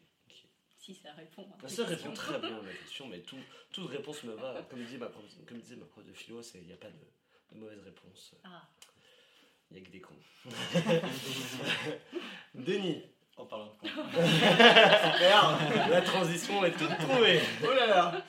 [0.85, 3.37] Si ça répond à ta Ça répond très bien à ma question, mais tout,
[3.71, 4.61] toute réponse me va.
[4.69, 6.89] Comme disait ma prof, comme disait ma prof de philo, c'est- il n'y a pas
[6.89, 8.35] de, de mauvaise réponse.
[8.43, 8.61] Ah,
[9.71, 10.13] Il n'y a que des cons.
[12.53, 13.01] Denis,
[13.37, 13.87] En parlant de con.
[14.13, 15.57] Merde,
[15.89, 17.39] la transition est toute trouvée.
[17.63, 18.23] Oh là là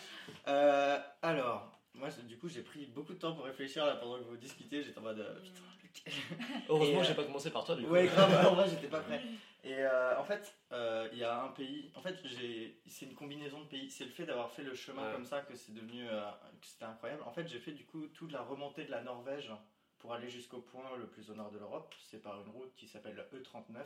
[0.49, 4.25] Euh, Alors, moi du coup j'ai pris beaucoup de temps pour réfléchir là pendant que
[4.25, 5.61] vous discutez, j'étais en mode euh, putain,
[6.69, 7.91] Heureusement que j'ai euh, pas commencé par toi du coup.
[7.93, 9.23] Ouais, grave, en vrai j'étais pas prêt.
[9.65, 13.15] Et euh, en fait, euh, il y a un pays, en fait j'ai, c'est une
[13.15, 15.13] combinaison de pays, c'est le fait d'avoir fait le chemin Ouais.
[15.13, 16.31] comme ça que c'est devenu, euh,
[16.61, 17.23] que c'était incroyable.
[17.27, 19.51] En fait j'ai fait du coup toute la remontée de la Norvège
[19.99, 22.87] pour aller jusqu'au point le plus au nord de l'Europe, c'est par une route qui
[22.87, 23.85] s'appelle la E39.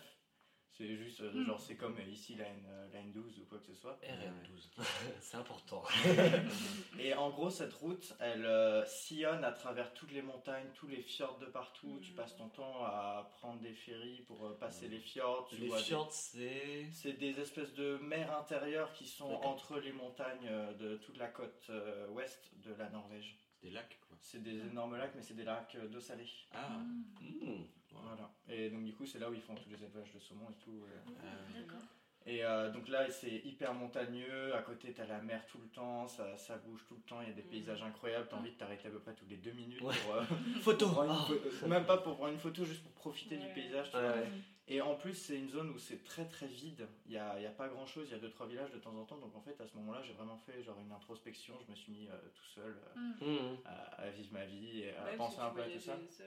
[0.76, 1.46] C'est juste, euh, Mm.
[1.46, 3.98] genre c'est comme euh, ici la, N, euh, la N12 ou quoi que ce soit.
[4.02, 4.68] RN12,
[5.20, 5.82] c'est important.
[6.98, 11.02] Et en gros, cette route, elle euh, sillonne à travers toutes les montagnes, tous les
[11.02, 11.98] fjords de partout.
[12.02, 12.16] Tu Mhm.
[12.16, 15.48] passes ton temps à prendre des ferries pour euh, passer les fjords.
[15.48, 16.88] Tu Les vois des- fjords, c'est.
[16.92, 21.28] C'est des espèces de mers intérieures qui sont entre les montagnes euh, de toute la
[21.28, 23.36] côte euh, ouest de la Norvège.
[23.60, 24.16] C'est des lacs, quoi.
[24.20, 26.26] C'est des énormes lacs, mais c'est des lacs euh, d'eau salée.
[26.52, 27.62] Ah, mm, Hmm.
[27.92, 28.30] Voilà.
[28.48, 30.62] Et donc, du coup, c'est là où ils font tous les élevages de saumon et
[30.64, 30.84] tout.
[30.84, 31.10] euh.
[31.24, 31.82] euh, d'accord.
[32.26, 34.54] Et euh, donc là, c'est hyper montagneux.
[34.54, 36.06] À côté, t'as la mer tout le temps.
[36.06, 37.20] Ça, ça bouge tout le temps.
[37.22, 38.28] Il y a des paysages incroyables.
[38.30, 39.94] T'as envie de t'arrêter à peu près tous les deux minutes Ouais.
[40.04, 40.14] pour.
[40.14, 40.22] euh,
[40.62, 41.26] Photo prendre une Ah.
[41.26, 43.90] photo- Même pas pour prendre une photo, juste pour profiter du paysage.
[43.90, 44.26] tu Ouais, vois.
[44.72, 46.86] Et en plus, c'est une zone où c'est très très vide.
[47.06, 48.06] Il n'y a, y a pas grand chose.
[48.08, 49.18] Il y a deux trois villages de temps en temps.
[49.18, 51.54] Donc en fait, à ce moment-là, j'ai vraiment fait genre une introspection.
[51.66, 53.14] Je me suis mis euh, tout seul euh, Mm.
[53.20, 53.56] Hmm.
[53.64, 55.96] à, à vivre ma vie et à Ouais, penser un peu à tout ça.
[55.96, 56.22] aussi.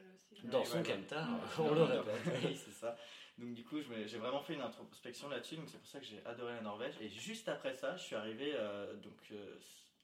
[0.47, 1.29] Dans Ouais, son ouais, camtar,
[1.59, 2.15] on le répète.
[2.43, 2.97] Oui, c'est ça.
[3.37, 6.23] Donc du coup, j'ai vraiment fait une introspection là-dessus, donc c'est pour ça que j'ai
[6.25, 6.95] adoré la Norvège.
[7.01, 9.57] Et juste après ça, je suis arrivé, euh, donc euh,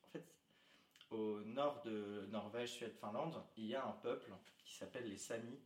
[0.06, 0.26] en fait,
[1.12, 4.32] au nord de Norvège, Suède, Finlande, il y a un peuple
[4.66, 5.60] qui s'appelle les Samis,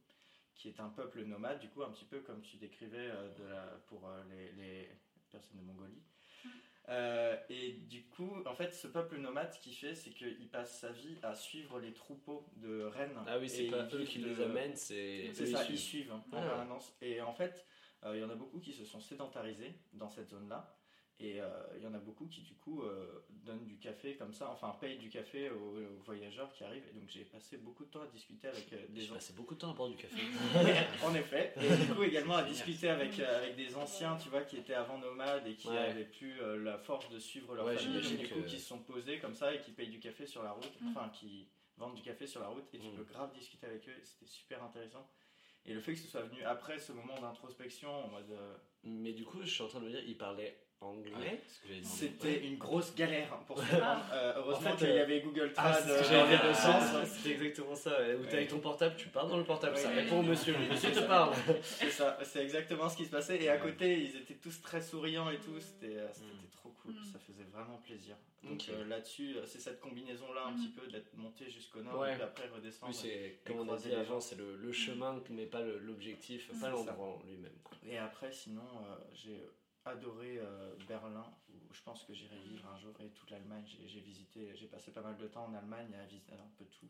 [0.56, 3.44] qui est un peuple nomade, du coup un petit peu comme tu décrivais euh, de
[3.44, 4.90] la, pour euh, les, les
[5.32, 6.02] personnes de Mongolie.
[6.90, 10.80] Euh, et du coup, en fait, ce peuple nomade, ce qu'il fait, c'est qu'il passe
[10.82, 13.18] sa vie à suivre les troupeaux de rennes.
[13.26, 15.32] Ah oui, c'est pas eux qui de- les amènent, c'est.
[15.34, 16.12] c'est ça, ils suivent.
[16.12, 16.42] en Ah.
[16.42, 16.94] permanence.
[17.02, 17.66] Et en fait,
[18.04, 20.76] euh, il y en a beaucoup qui se sont sédentarisés dans cette zone-là.
[21.20, 21.48] Et euh,
[21.78, 24.76] il y en a beaucoup qui, du coup, euh, donnent du café comme ça, enfin,
[24.82, 26.88] payent du café aux, aux voyageurs qui arrivent.
[26.90, 29.14] Et donc, j'ai passé beaucoup de temps à discuter avec euh, des J'ai gens.
[29.14, 30.18] passé beaucoup de temps à boire du café.
[31.06, 31.54] en effet.
[31.62, 34.74] Et du coup, également à discuter avec, euh, avec des anciens, tu vois, qui étaient
[34.74, 35.78] avant nomades et qui Ouais.
[35.78, 37.98] avaient plus euh, la force de suivre leur Ouais, famille.
[38.16, 40.26] Et du coup, que- qui se sont posés comme ça et qui payent du café
[40.26, 40.88] sur la route, Mm.
[40.90, 41.48] enfin, qui
[41.78, 42.66] vendent du café sur la route.
[42.74, 42.96] Et tu Mm.
[42.96, 43.94] peux grave discuter avec eux.
[43.98, 45.08] et C'était super intéressant.
[45.66, 48.32] Et le fait que ce soit venu après ce moment d'introspection, en mode.
[48.32, 51.12] euh, Mais du coup, je suis en train de me dire, il parlait anglais.
[51.18, 51.84] Ouais, c'est.
[51.84, 54.06] C'était une grosse galère pour se rendre.
[54.12, 55.84] Euh, heureusement En fait, qu'il y euh, avait Google Ah, Trad.
[55.86, 57.08] c'est ce que euh, de sens.
[57.08, 57.92] C'était exactement ça.
[58.02, 58.16] ouais.
[58.16, 58.34] Où t'es Ouais.
[58.36, 60.54] avec ton portable, tu parles dans le portable, ça répond au monsieur.
[60.58, 61.34] Le monsieur te parle.
[61.64, 63.42] C'est ça, c'est exactement ce qui se passait.
[63.42, 65.60] Et à côté, ils étaient tous très souriants et tout.
[65.60, 66.50] C'était euh, c'était Mm.
[66.52, 66.94] trop cool.
[66.94, 67.04] Mm.
[67.14, 68.16] Ça faisait vraiment plaisir.
[68.44, 70.56] Donc euh, là-dessus, euh, c'est cette combinaison-là un Mm.
[70.58, 72.12] petit peu d'être monté jusqu'au nord Ouais.
[72.12, 72.92] et puis après redescendre.
[72.92, 74.20] Oui, c'est comme on a dit les avant, gens.
[74.20, 76.70] c'est le, le chemin, mais pas l'objectif, C'est pas ça.
[76.72, 77.52] l'endroit en lui-même.
[77.86, 79.42] Et après, sinon, euh, j'ai
[79.86, 83.64] adoré euh, Berlin, où je pense que j'irai vivre un jour, et toute l'Allemagne.
[83.86, 86.90] J'ai- visité, j'ai passé pas mal de temps en Allemagne à visiter un peu tout.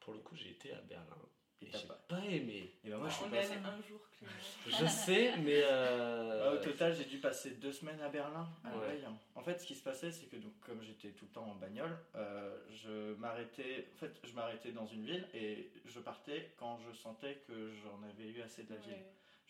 [0.00, 1.16] Pour le coup, j'ai été à Berlin.
[1.62, 2.70] Et j'ai pas- pas aimé.
[2.84, 3.54] Et ben moi, je suis passé.
[3.54, 4.32] un jour, Clément.
[4.66, 5.62] Je sais, mais.
[5.62, 9.00] euh, Ouais, au total, j'ai dû passer deux semaines à Berlin, à Ouais.
[9.34, 11.54] En fait, ce qui se passait, c'est que donc, comme j'étais tout le temps en
[11.54, 13.88] bagnole, euh, je m'arrêtais.
[13.94, 18.02] En fait, je m'arrêtais dans une ville et je partais quand je sentais que j'en
[18.02, 19.04] avais eu assez de la ville.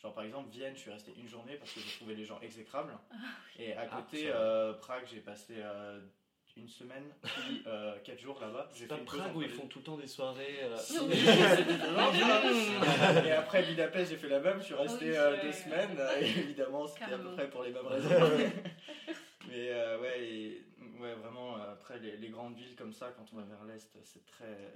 [0.05, 2.39] Genre par exemple Vienne, je suis resté une journée parce que j'ai trouvé les gens
[2.43, 2.93] exécrables.
[3.59, 5.99] Et à Ah, côté, euh, Prague, j'ai passé euh,
[6.59, 8.69] une semaine, puis euh, quatre jours là-bas.
[8.75, 10.59] C'est pas fait Prague où ils font tout le temps des soirées.
[10.63, 10.77] euh.
[13.25, 14.59] Et après Budapest, j'ai fait la même.
[14.61, 15.43] Je suis resté Oui, euh, ouais.
[15.43, 15.99] deux semaines.
[16.21, 18.11] Et évidemment, c'était à peu près pour les mêmes raisons.
[19.49, 20.67] Mais euh, ouais, et,
[21.01, 24.27] ouais, vraiment, après les, les grandes villes comme ça, quand on va vers l'est, c'est
[24.27, 24.73] très,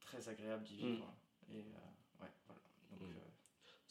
[0.00, 1.12] très agréable d'y vivre.
[1.52, 2.60] Et euh, ouais, voilà.
[2.92, 3.12] Donc, Mm.
[3.16, 3.20] euh,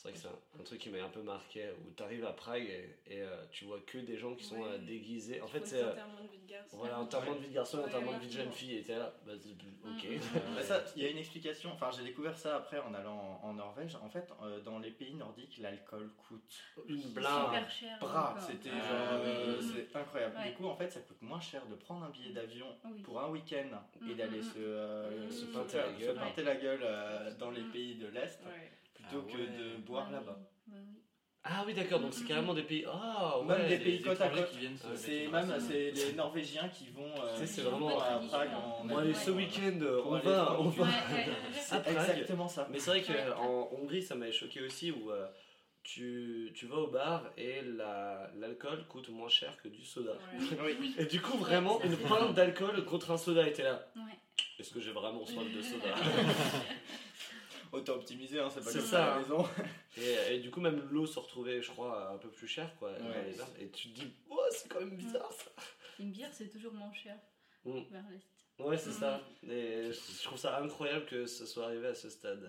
[0.03, 2.33] C'est vrai que c'est un, un truc qui m'a un peu marqué, où t'arrives à
[2.33, 4.71] Prague et, et, euh, tu vois que des gens qui sont Ouais.
[4.73, 5.39] euh, déguisés.
[5.39, 5.81] En fait, c'est.
[5.81, 6.75] euh, de vie de garçon.
[6.77, 8.97] Voilà, enterrement de vie de garçon, Ouais, enterrement de vie de jeune fille, et t'es
[8.97, 9.49] là, bah, c'est-
[9.87, 10.19] ok.
[10.69, 11.71] Bah, il y a une explication.
[11.71, 13.95] Enfin, j'ai découvert ça après en allant en, en Norvège.
[13.95, 16.53] En fait, euh, dans les pays nordiques, l'alcool coûte
[16.89, 17.45] Une blinde.
[17.45, 17.97] super cher.
[18.01, 18.31] bras.
[18.31, 18.41] encore.
[18.43, 19.71] C'était Ah, genre, euh, Mhm.
[19.73, 20.35] c'est incroyable.
[20.37, 20.49] Ouais.
[20.49, 23.01] Du coup, en fait, ça coûte moins cher de prendre un billet d'avion Oui.
[23.03, 23.69] pour un week-end
[24.01, 26.15] et Mhm, d'aller se, se pinter, la se gueule.
[26.17, 28.69] pinter la gueule dans les pays de l'Est Ouais.
[29.07, 29.47] Plutôt Ah que ouais.
[29.57, 30.37] de boire là-bas.
[30.39, 30.99] oui, bah oui.
[31.45, 32.85] Ah oui, d'accord, donc c'est carrément des pays.
[32.87, 33.45] Ah, ouais.
[33.57, 34.49] Même des pays côte à côte.
[34.51, 35.63] qui viennent C'est même race.
[35.67, 38.55] c'est les Norvégiens qui vont euh, c'est vraiment à pas Prague traditionnel.
[38.55, 40.87] en Bon, allez, ce week-end, euh, on va, on va.
[41.53, 42.67] C'est exactement ça.
[42.71, 45.27] Mais c'est vrai qu'en Hongrie, ça m'avait choqué aussi, où euh,
[45.83, 50.11] tu, tu vas au bar et la- l'alcool coûte moins cher que du soda.
[50.13, 50.39] Ouais.
[50.63, 50.77] Oui.
[50.79, 50.95] Oui.
[50.97, 53.85] Et du coup, vraiment, une pinte d'alcool contre un soda était là.
[53.97, 54.13] Ouais.
[54.59, 55.93] Est-ce que j'ai vraiment soif de soda
[57.73, 59.19] Autant optimiser, hein, c'est pas comme ça, à la hein.
[59.19, 59.45] maison.
[59.97, 62.91] et, et du coup, même l'eau se retrouvait, je crois, un peu plus quoi.
[62.91, 63.33] Ouais.
[63.37, 63.49] bars.
[63.59, 65.49] Et tu te dis, oh, c'est quand même bizarre ça.
[65.99, 67.17] Une bière, c'est toujours moins cher
[67.65, 67.79] Mm.
[67.91, 68.63] vers l'est.
[68.63, 68.95] Ouais, c'est Mhm.
[68.99, 69.21] ça.
[69.49, 72.45] Et je trouve ça incroyable que ce soit arrivé à ce stade.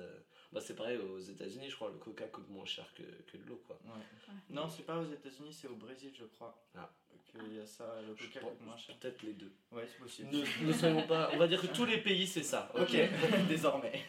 [0.53, 3.45] Bah, c'est pareil aux États-Unis, je crois, le coca coûte moins cher que, que de
[3.49, 3.77] l'eau, quoi.
[3.85, 4.35] Ouais.
[4.51, 6.63] Non, c'est pas aux États-Unis, c'est au Brésil, je crois.
[6.77, 6.91] Ah.
[7.31, 8.97] Qu'il y a ça, le Je coca coûte moins cher.
[8.99, 9.53] Peut-être les deux.
[9.73, 10.29] Ouais, c'est possible.
[10.33, 11.31] Ne, ne soyons pas.
[11.33, 12.71] On va dire que tous les pays, c'est ça.
[12.79, 12.97] Ok,
[13.49, 14.05] désormais.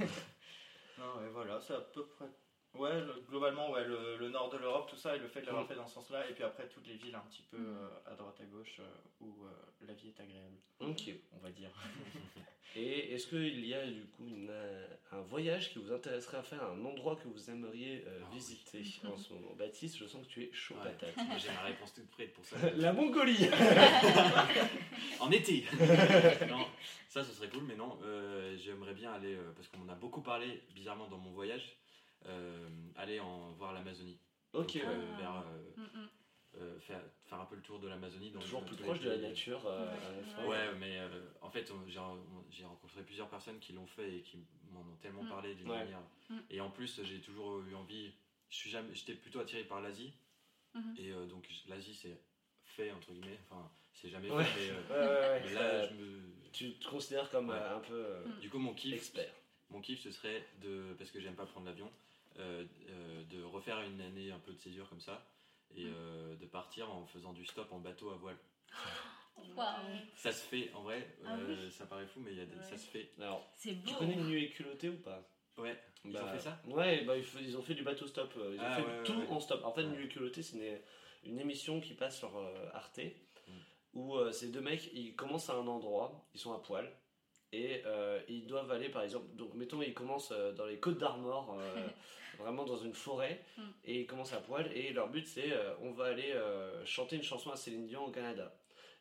[0.98, 2.30] Non, ouais, voilà, c'est à peu près.
[2.78, 5.46] Ouais, le- globalement, ouais, le, le nord de l'Europe, tout ça, et le fait de
[5.48, 5.68] l'avoir Mm.
[5.68, 7.78] fait dans ce sens-là, et puis après toutes les villes un petit peu Mm.
[7.78, 8.84] euh, à droite à gauche euh,
[9.22, 9.50] où euh,
[9.88, 11.04] la vie est agréable, Ok.
[11.34, 11.70] on va dire.
[12.78, 14.52] Et est-ce qu'il y a du coup une,
[15.14, 18.38] un voyage qui vous intéresserait à faire, un endroit que vous aimeriez euh, Ah oui.
[18.38, 19.54] visiter en ce moment?
[19.58, 20.92] Baptiste, je sens que tu es chaud Ouais.
[20.92, 21.16] patate.
[21.40, 22.58] J'ai ma réponse toute prête pour ça.
[22.76, 23.48] La Mongolie
[25.22, 25.64] En été
[26.50, 26.66] Non,
[27.08, 29.96] ça ce serait cool, mais non, euh, j'aimerais bien aller, euh, parce qu'on en a
[29.96, 31.78] beaucoup parlé bizarrement dans mon voyage,
[32.96, 34.20] aller en voir l'Amazonie.
[34.54, 35.12] Ok, Donc, euh.
[35.14, 35.18] Ah.
[35.20, 36.10] vers, euh, Mm, mm.
[36.58, 38.32] euh, faire, faire un peu le tour de l'Amazonie.
[38.32, 39.62] donc, Toujours euh, plus proche de la nature.
[39.66, 39.92] euh,
[40.48, 40.74] Ouais.
[40.80, 41.10] mais euh,
[41.42, 44.38] en fait, j'ai on- j'ai rencontré plusieurs personnes qui l'ont fait et qui
[44.72, 45.30] m'en ont tellement Mm.
[45.30, 45.80] parlé d'une Ouais.
[45.80, 46.02] manière.
[46.50, 48.12] Et en plus, j'ai toujours eu envie.
[48.50, 50.14] Je suis jamais, j'étais plutôt attiré par l'Asie.
[50.74, 50.96] Mhm.
[50.98, 52.18] Et euh, donc, l'Asie, c'est
[52.64, 53.40] fait, entre guillemets.
[53.50, 54.44] Enfin, c'est jamais Ouais.
[54.44, 55.42] fait, mais, euh, Ouais, ouais, ouais.
[55.46, 56.22] mais là, Euh, je me.
[56.54, 57.56] Tu te considères comme Ouais.
[57.56, 58.26] euh, un peu euh.
[58.40, 59.34] Du coup, mon kiff, expert.
[59.70, 62.05] mon kiff, ce serait de, parce que j'aime pas prendre l'avion, euh, euh,
[62.38, 65.26] de refaire une année un peu de césure comme ça
[65.76, 68.38] et euh, de partir en faisant du stop en bateau à voile.
[69.56, 69.66] Waouh.
[70.16, 71.72] Ça se fait, en vrai, Ah euh, oui.
[71.72, 72.62] ça paraît fou, mais il y a des- Ouais.
[72.64, 73.10] ça se fait.
[73.20, 73.90] Alors, C'est beau.
[73.90, 75.22] tu connais une nuée culottée ou pas?
[75.58, 76.60] Ouais, ils Bah, ont fait ça?
[76.66, 78.32] Ouais, bah, ils ont fait du bateau stop.
[78.38, 79.64] euh, Ils ont Ah, fait ouais, tout ouais, en stop.
[79.64, 79.90] En fait, Ouais.
[79.98, 80.80] Nuit culottée, c'est une,
[81.32, 83.00] une émission qui passe sur euh, Arte
[83.48, 83.52] Mm.
[83.94, 86.92] où euh, ces deux mecs, ils commencent à un endroit, ils sont à poil
[87.54, 90.98] Et euh, ils doivent aller, par exemple, donc mettons, ils commencent euh, dans les Côtes
[90.98, 91.88] d'Armor, euh,
[92.38, 93.62] vraiment dans une forêt, Mm.
[93.86, 94.70] et ils commencent à poil.
[94.76, 98.06] Et leur but, c'est euh, on va aller euh, chanter une chanson à Céline Dion
[98.06, 98.54] au Canada.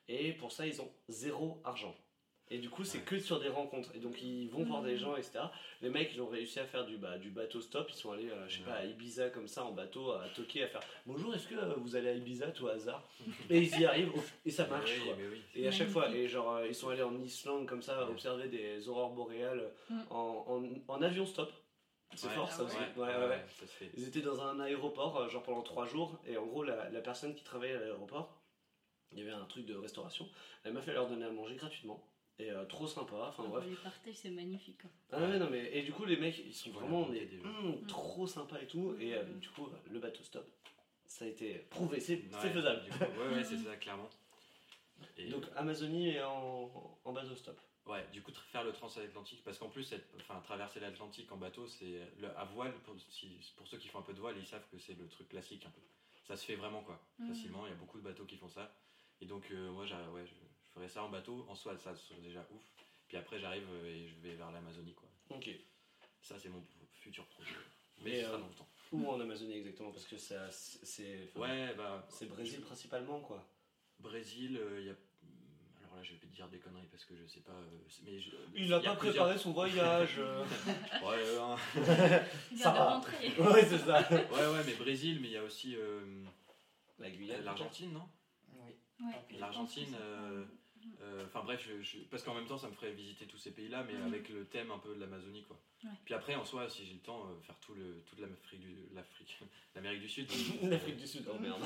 [0.09, 1.95] Et pour ça, ils ont zéro argent.
[2.51, 3.05] Et du coup, c'est Ouais.
[3.05, 3.91] que sur des rencontres.
[3.97, 5.39] Et donc, ils vont voir des gens, etc.
[5.81, 7.89] Les mecs, ils ont réussi à faire du, bah, du bateau stop.
[7.91, 8.67] Ils sont allés, euh, je sais Ouais.
[8.67, 11.73] pas, à Ibiza comme ça, en bateau, à toquer, à faire Bonjour, est-ce que euh,
[11.79, 13.03] vous allez à Ibiza, tout hasard
[13.51, 14.13] Et ils y arrivent,
[14.45, 14.93] et ça marche.
[14.95, 15.15] Oui, quoi.
[15.19, 15.41] mais oui.
[15.55, 18.11] Et à chaque fois, et genre, euh, ils sont allés en Islande comme ça, Ouais.
[18.11, 20.01] observer des aurores boréales Mm.
[20.11, 20.63] en, en,
[20.95, 21.51] en avion stop.
[22.15, 22.35] C'est Ouais.
[22.35, 22.77] fort ça Ah aussi.
[22.77, 22.93] ouais.
[22.97, 23.91] Ouais, ouais, ça se fait.
[23.97, 27.01] Ils étaient dans un aéroport, euh, genre pendant trois jours, et en gros, la, la
[27.01, 28.41] personne qui travaillait à l'aéroport,
[29.13, 30.29] il y avait un truc de restauration,
[30.63, 32.09] elle m'a fait leur donner à manger gratuitement.
[32.39, 33.65] Et euh, trop sympa, enfin Ah, bref.
[33.69, 34.81] Les partages, c'est magnifique.
[34.85, 34.91] hein.
[35.13, 37.37] Ah ouais, non mais, et du coup, les mecs, ils sont vont vraiment raconter des,
[37.37, 37.49] des gens.
[37.49, 39.39] hum, trop sympas et tout, et euh, Mm.
[39.39, 40.49] du coup, le bateau stop,
[41.07, 42.83] ça a été prouvé, c'est faisable.
[42.85, 44.09] du coup, ouais, ouais, c'est ça, clairement.
[45.17, 47.61] Et Donc Amazonie est en, en bateau stop.
[47.87, 51.67] Ouais, du coup, faire le transatlantique, parce qu'en plus, être- enfin, traverser l'Atlantique en bateau,
[51.69, 54.47] c'est le, à voile, pour, si- pour ceux qui font un peu de voile, ils
[54.47, 55.83] savent que c'est le truc classique un peu.
[56.27, 57.29] Ça se fait vraiment, quoi, Mhm.
[57.29, 57.67] facilement.
[57.67, 58.75] Il y a beaucoup de bateaux qui font ça.
[59.21, 61.45] Et donc, euh, moi, ouais, je, je ferais ça en bateau.
[61.49, 62.63] En soi, ça serait déjà ouf.
[63.07, 65.09] Puis après, j'arrive euh, et je vais vers l'Amazonie, quoi.
[65.31, 65.51] Ok.
[66.23, 66.65] Ça, c'est mon
[66.95, 67.51] futur projet.
[67.99, 68.69] Mais Mais, euh, dans le temps.
[68.93, 69.91] Où en Amazonie exactement?
[69.93, 71.29] Parce que ça, c'est.
[71.37, 72.07] enfin, Ouais, bah.
[72.09, 73.47] C'est Brésil principalement, quoi.
[73.99, 74.95] Brésil, euh, il y a.
[75.95, 77.53] Alors là, je vais te dire des conneries parce que je sais pas.
[77.53, 80.19] euh, mais je- Il n'a a pas plusieurs- préparé son voyage.
[81.05, 81.57] Ouais, euh, hein.
[82.51, 82.95] Il Ça vient de va.
[82.95, 83.29] rentrer.
[83.39, 84.09] ouais, c'est ça.
[84.11, 86.25] ouais, ouais, mais Brésil, mais il y a aussi euh,
[86.99, 87.45] La Guyane.
[87.45, 88.09] l'Argentine, non?
[88.55, 88.73] Oui.
[89.07, 90.45] Ouais, je L'Argentine, ça- euh,
[91.03, 93.53] euh, enfin bref, je- je- parce qu'en même temps, ça me ferait visiter tous ces
[93.53, 95.61] pays-là, mais avec le thème un peu de l'Amazonie, quoi.
[95.85, 95.91] Ouais.
[96.05, 98.77] Puis après, en soi, si j'ai le temps, euh, faire tout le, toute l'Afrique du,
[98.95, 99.39] l'Afrique,
[99.77, 100.29] l'Amérique du Sud.
[100.63, 101.63] L'Afrique du Sud, oh merde.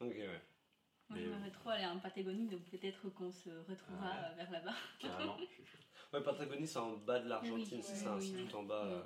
[0.00, 0.40] ok, ouais.
[1.10, 4.24] Moi, Mais, j'aimerais trop aller en Patagonie, donc peut-être qu'on se retrouvera Ouais.
[4.30, 4.74] euh, vers là-bas.
[5.00, 5.36] Carrément.
[6.12, 8.48] Ouais, Patagonie, c'est en bas de l'Argentine, Oui, c'est ça, oui, c'est oui.
[8.48, 8.84] tout en bas.
[8.84, 9.02] Euh.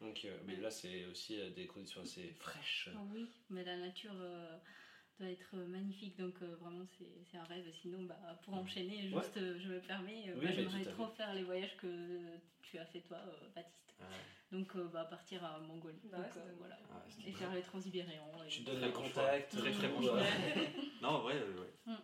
[0.00, 2.88] Donc, euh, mais là, c'est aussi euh, des conditions assez fraîches.
[2.94, 4.56] Ah oui, mais la nature euh,
[5.18, 7.64] doit être magnifique, donc euh, vraiment c'est c'est un rêve.
[7.82, 9.22] Sinon, bah, pour enchaîner, Ouais.
[9.22, 11.88] juste euh, je me permets, euh, bah, j'aimerais trop faire les voyages que
[12.62, 13.94] tu as fait toi, euh, Baptiste.
[13.98, 14.06] Ouais.
[14.52, 16.78] Donc euh, bah, partir à Mongolie, Bah, donc, euh, voilà.
[16.90, 18.22] Ah, et faire les Transsibériens.
[18.46, 19.56] et- Tu donnes les contacts.
[19.56, 20.20] Très, très bon choix.
[21.02, 21.94] Non, en vrai, euh, ouais.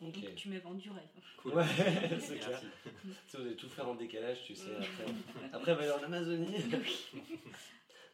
[0.00, 0.20] Ok.
[0.20, 1.08] Donc, tu m'as vendu rêve.
[1.38, 1.54] Cool.
[1.54, 1.64] Ouais,
[2.20, 2.60] c'est clair.
[2.60, 2.66] Tu
[3.28, 5.04] sais, vous allez tout faire en décalage, tu sais, après.
[5.52, 6.56] Après, elle va aller en Amazonie.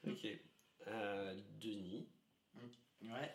[0.07, 0.27] ok.
[0.89, 2.09] Euh, Denis.
[3.03, 3.35] Ouais.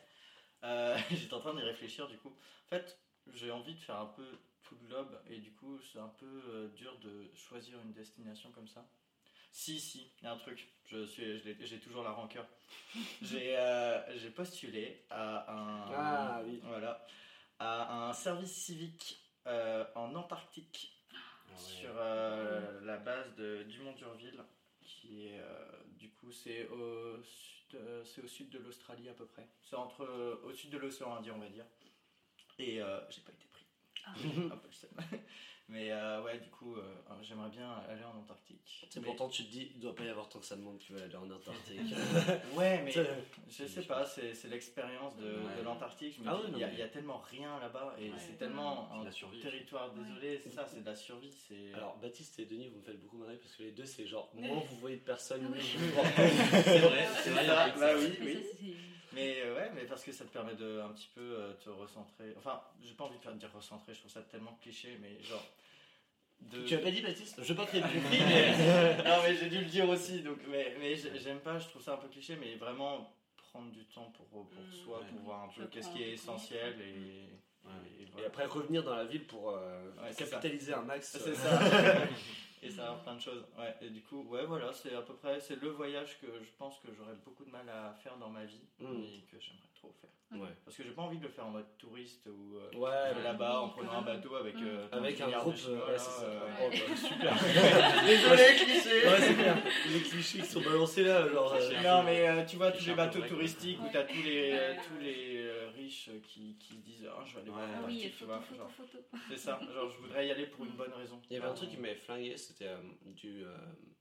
[0.64, 2.30] Euh, J'étais en train d'y réfléchir du coup.
[2.30, 3.00] En fait,
[3.34, 4.26] j'ai envie de faire un peu
[4.62, 8.52] tout le globe et du coup, c'est un peu euh, dur de choisir une destination
[8.52, 8.88] comme ça.
[9.58, 10.68] Si, si, il y a un truc.
[10.91, 12.45] Je suis, j'ai toujours la rancœur.
[13.22, 16.60] J'ai euh, j'ai postulé à un, Ah, oui.
[16.66, 17.06] voilà,
[17.60, 21.16] à un service civique euh, en Antarctique Ah
[21.51, 21.58] ouais.
[21.58, 24.43] sur euh, la base de Dumont-Durville,
[24.82, 25.41] qui est
[25.97, 29.47] du coup c'est au sud, c'est au sud de l'Australie à peu près.
[29.62, 30.06] C'est entre
[30.43, 31.66] au sud de l'océan Indien on va dire.
[32.60, 33.66] Et j'ai pas été pris.
[34.06, 34.14] Ah.
[35.68, 36.82] Mais euh, ouais du coup euh,
[37.24, 38.86] j'aimerais bien aller en Antarctique.
[38.88, 40.61] C'est Mais- pourtant, tu te dis, il doit pas y avoir tant que ça de
[40.61, 41.82] monde qui veut aller en Antarctique.
[42.55, 45.57] Ouais mais je sais pas, c'est c'est l'expérience de, Ouais.
[45.57, 46.18] de l'Antarctique.
[46.24, 48.16] Je Ah il y, mais- il y a tellement rien là-bas et Ouais.
[48.20, 49.39] c'est tellement un la survie.
[49.39, 51.32] territoire désolé, c'est ça, c'est de la survie.
[51.47, 54.05] C'est Alors, Baptiste et Denis, vous me faites beaucoup marrer parce que les deux, c'est
[54.05, 55.78] genre, moins vous voyez de personnes, mieux Oui.
[55.78, 56.01] vous.
[56.63, 57.74] C'est vrai, c'est vrai.
[57.80, 58.76] bah oui, Mais oui.
[59.16, 61.70] Mais euh, ouais, mais parce que ça te permet de un petit peu euh, te
[61.70, 62.34] recentrer.
[62.38, 65.43] Enfin, j'ai pas envie de faire dire recentrer, je trouve ça tellement cliché, mais genre.
[66.41, 66.66] De...
[66.66, 67.41] Tu as pas dit, Baptiste?
[67.41, 68.97] Je veux pas créer de conflit, mais.
[69.03, 70.38] non, mais j'ai dû le dire aussi, donc.
[70.49, 73.86] Mais, mais j'ai- j'aime pas, je trouve ça un peu cliché, mais vraiment prendre du
[73.86, 74.74] temps pour, pour Mm.
[74.84, 75.05] soi, Ouais.
[75.07, 77.30] pour voir un peu qu'est-ce qui est essentiel et.
[77.63, 78.22] Ouais.
[78.22, 80.32] et après, revenir dans la ville pour euh, Ouais, c'est ça.
[80.38, 81.18] capitaliser un max.
[81.20, 81.59] C'est euh, ça.
[82.66, 83.45] et ça va plein de choses.
[83.57, 86.49] Ouais, et du coup, ouais, voilà, c'est à peu près, c'est le voyage que je
[86.57, 89.93] pense que j'aurais beaucoup de mal à faire dans ma vie et que j'aimerais trop
[90.01, 90.09] faire.
[90.32, 90.49] Ouais.
[90.66, 93.61] Parce que j'ai pas envie de le faire en mode touriste ou euh, Ouais, là-bas
[93.61, 94.66] en prenant un bateau avec, Mm.
[94.66, 95.55] euh, avec 30 un groupe.
[95.55, 96.24] Chinois, euh, ouais, ça.
[96.24, 98.03] euh, Oh, bah, super.
[98.05, 99.57] Désolé, cliché Ouais, c'est clair.
[99.93, 101.53] Les clichés qui sont balancés là, genre.
[101.53, 104.74] euh, Non mais euh, tu vois tous les bateaux touristiques où t'as tous les euh,
[104.88, 105.45] tous les euh,
[105.86, 107.70] riches qui, qui disent ah je vais aller voir Ouais.
[107.74, 108.98] Ah l'Antarctique, oui, tu photo, vois, photo, genre, photo.
[109.30, 111.54] c'est ça genre je voudrais y aller pour une bonne raison Il y avait un
[111.54, 113.56] truc qui m'avait flingué, c'était euh, du, euh,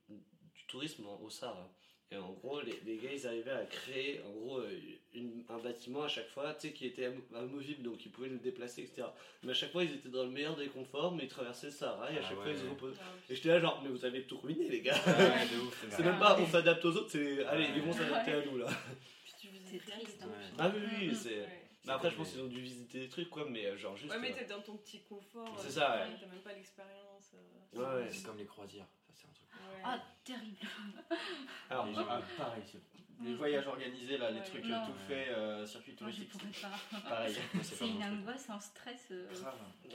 [0.09, 1.69] du tourisme au Sahara.
[2.11, 4.69] Et en gros, les, les gars, ils arrivaient à créer en gros euh,
[5.15, 8.29] une- un bâtiment à chaque fois, tu sais, qui était amo- amovible, donc ils pouvaient
[8.29, 9.07] le déplacer, etc.
[9.41, 11.73] Mais à chaque fois, ils étaient dans le meilleur des conforts, mais ils traversaient le
[11.73, 12.99] Sahara et à Ah chaque fois, ils se reposaient.
[13.01, 14.93] Ah, Et j'étais là, genre, mais vous avez tout ruiné, les gars.
[14.93, 15.47] Ouais,
[15.89, 17.71] c'est même pas on s'adapte aux autres, c'est allez, Ouais.
[17.75, 18.67] ils vont s'adapter à nous là.
[19.23, 20.29] Puis tu rien triste, hein.
[20.59, 21.39] Ah oui, oui, c'est.
[21.39, 21.61] Ouais.
[21.85, 24.11] Mais après, je pense qu'ils ont dû visiter des trucs, quoi, mais euh, genre juste.
[24.11, 25.53] Ouais, mais euh, t'es dans ton petit confort.
[25.59, 26.17] C'est euh, ça, ouais.
[26.19, 27.31] T'as même pas l'expérience.
[27.73, 28.09] Ouais, ouais.
[28.11, 29.47] C'est comme les croisières, ça c'est un truc.
[29.53, 29.81] Ouais.
[29.83, 30.57] Ah, terrible.
[31.69, 32.63] Alors, Les gens- ah, pareil,
[33.23, 34.85] les voyages organisés, là, les trucs Non.
[34.87, 36.99] tout faits, euh, circuit touristique, pourrais pas.
[37.09, 37.33] pareil.
[37.53, 39.07] C'est pas C'est une angoisse, un stress.
[39.11, 39.27] euh,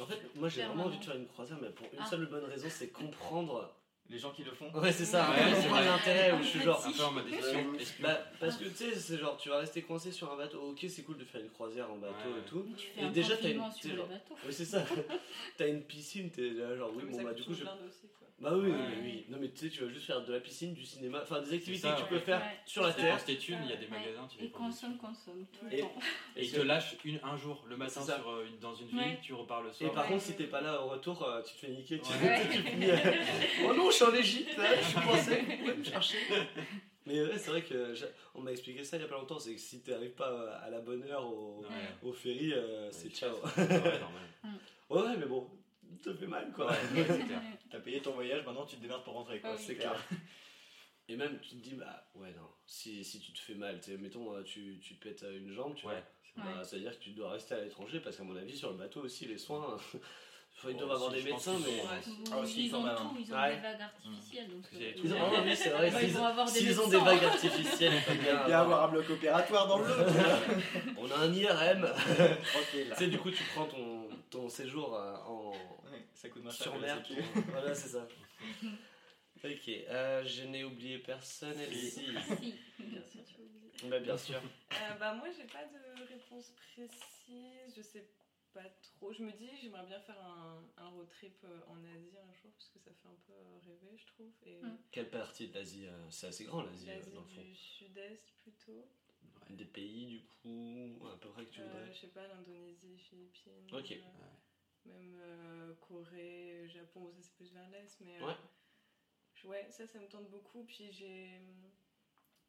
[0.01, 2.07] en fait, moi j'ai vraiment envie de faire une croisière, mais pour une Ah.
[2.07, 3.75] seule bonne raison, c'est comprendre.
[4.11, 4.69] Les gens qui le font.
[4.75, 5.85] Ouais, c'est ça, Ouais, c'est vrai.
[5.85, 6.85] l'intérêt où je suis genre.
[6.85, 7.75] Un peu en mode espion.
[7.79, 8.03] espion.
[8.09, 10.61] Bah, parce que tu sais, c'est genre, tu vas rester coincé sur un bateau.
[10.71, 12.41] Ok, c'est cool de faire une croisière en bateau Ouais.
[12.45, 12.67] et tout.
[12.77, 14.09] Tu fais Et un déjà, t'as une- sur genre-.
[14.45, 14.85] Oui, c'est ça.
[15.57, 17.63] T'as une piscine, t'es là, genre, oui, Mais bon, bah, du coup, je.
[17.63, 18.27] blinde aussi, quoi.
[18.41, 18.77] Bah oui, Ouais.
[18.79, 19.25] mais oui.
[19.29, 21.53] Non, mais tu sais, tu vas juste faire de la piscine, du cinéma, enfin des
[21.53, 22.09] activités ça, que tu ouais.
[22.09, 22.57] peux faire Ouais.
[22.65, 23.05] sur la Tu terre.
[23.05, 23.91] dépenses tes thunes, il y a des Ouais.
[23.99, 25.93] magasins, tu Et consomme, consomme, tout Et- le temps.
[26.37, 29.19] Et ils te lâchent une, un jour le matin sur, euh, dans une ville, Ouais.
[29.23, 29.93] tu repars le Et soir.
[29.93, 30.13] par Ouais.
[30.13, 32.01] contre, si t'es pas là au retour, euh, tu te fais niquer.
[32.01, 32.41] Tu, Ouais.
[32.51, 32.97] tu finis, euh,
[33.69, 36.19] oh non, je suis en Égypte, là, je suis coincé, vous pouvez me chercher.
[37.05, 37.95] Mais ouais, c'est vrai que
[38.35, 40.71] on m'a expliqué ça il y a pas longtemps, c'est que si t'arrives pas à
[40.71, 42.09] la bonne heure au, Ouais.
[42.09, 43.35] au ferry, euh, c'est ciao.
[43.35, 44.23] Ouais, normal.
[44.89, 45.47] Ouais, ouais, mais bon,
[46.03, 46.71] ça fait mal quoi.
[46.71, 46.77] Ouais,
[47.07, 47.69] c'est.
[47.71, 49.51] T'as payé ton voyage, maintenant tu te démerdes pour rentrer, quoi.
[49.53, 49.65] Ah oui.
[49.67, 49.95] c'est clair.
[51.09, 53.91] Et même, tu te dis, bah ouais, non, si, si tu te fais mal, tu
[53.91, 56.03] sais, mettons, euh, tu, tu te pètes euh, une jambe, tu Ouais.
[56.37, 58.71] vois, bah, veut dire que tu dois rester à l'étranger parce qu'à mon avis, sur
[58.71, 59.77] le bateau aussi, les soins,
[60.69, 61.83] ils doivent avoir des médecins, mais.
[61.91, 64.49] Ah, ils ont tout, ils ont des vagues artificielles.
[64.51, 65.17] Donc, Ils ont,
[65.57, 67.05] c'est avoir des s'ils ont des médecins.
[67.05, 69.87] vagues artificielles, il faut bien avoir- un bloc opératoire dans le.
[70.97, 71.87] On a un IRM.
[71.89, 72.87] Tranquille.
[72.91, 74.00] tu sais, du coup, tu prends ton,
[74.31, 77.03] ton séjour euh, en Ouais, ça coûte moins cher sur mer.
[77.03, 77.15] ton-
[77.51, 78.07] Voilà, c'est ça.
[79.43, 81.91] Ok, euh, je n'ai oublié personne, Elsie.
[81.91, 82.55] Si.
[82.79, 83.87] Bien sûr, tu.
[83.89, 84.37] Bah, bien sûr.
[84.73, 88.07] Euh, bah moi j'ai pas de réponse précise, je sais
[88.53, 89.11] pas trop.
[89.13, 92.51] Je me dis j'aimerais bien faire un, un road trip euh, en Asie un jour
[92.53, 93.33] parce que ça fait un peu
[93.67, 94.33] rêver je trouve.
[94.45, 94.77] Et Mm.
[94.93, 97.41] Quelle partie de l'Asie euh, C'est assez grand l'Asie, l'Asie dans le fond.
[97.41, 98.87] du sud-est plutôt.
[99.51, 101.91] Des pays, du coup, à peu près que tu Euh, voudrais.
[101.93, 103.73] je sais pas, l'Indonésie, Philippines.
[103.73, 103.91] Ok.
[103.93, 104.27] euh,
[104.85, 108.21] Même euh, Corée, Japon, ça c'est plus vers l'est, mais.
[108.23, 108.37] Ouais.
[109.71, 110.63] ça, ça me tente beaucoup.
[110.65, 111.71] Puis j'ai hum,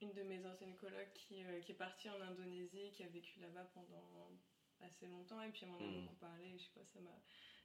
[0.01, 3.39] une de mes anciennes colocs qui, euh, qui est partie en Indonésie, qui a vécu
[3.39, 4.31] là-bas pendant
[4.81, 6.01] assez longtemps, et puis elle m'en a Mhm.
[6.01, 7.21] beaucoup parlé, je sais pas, ça m'a,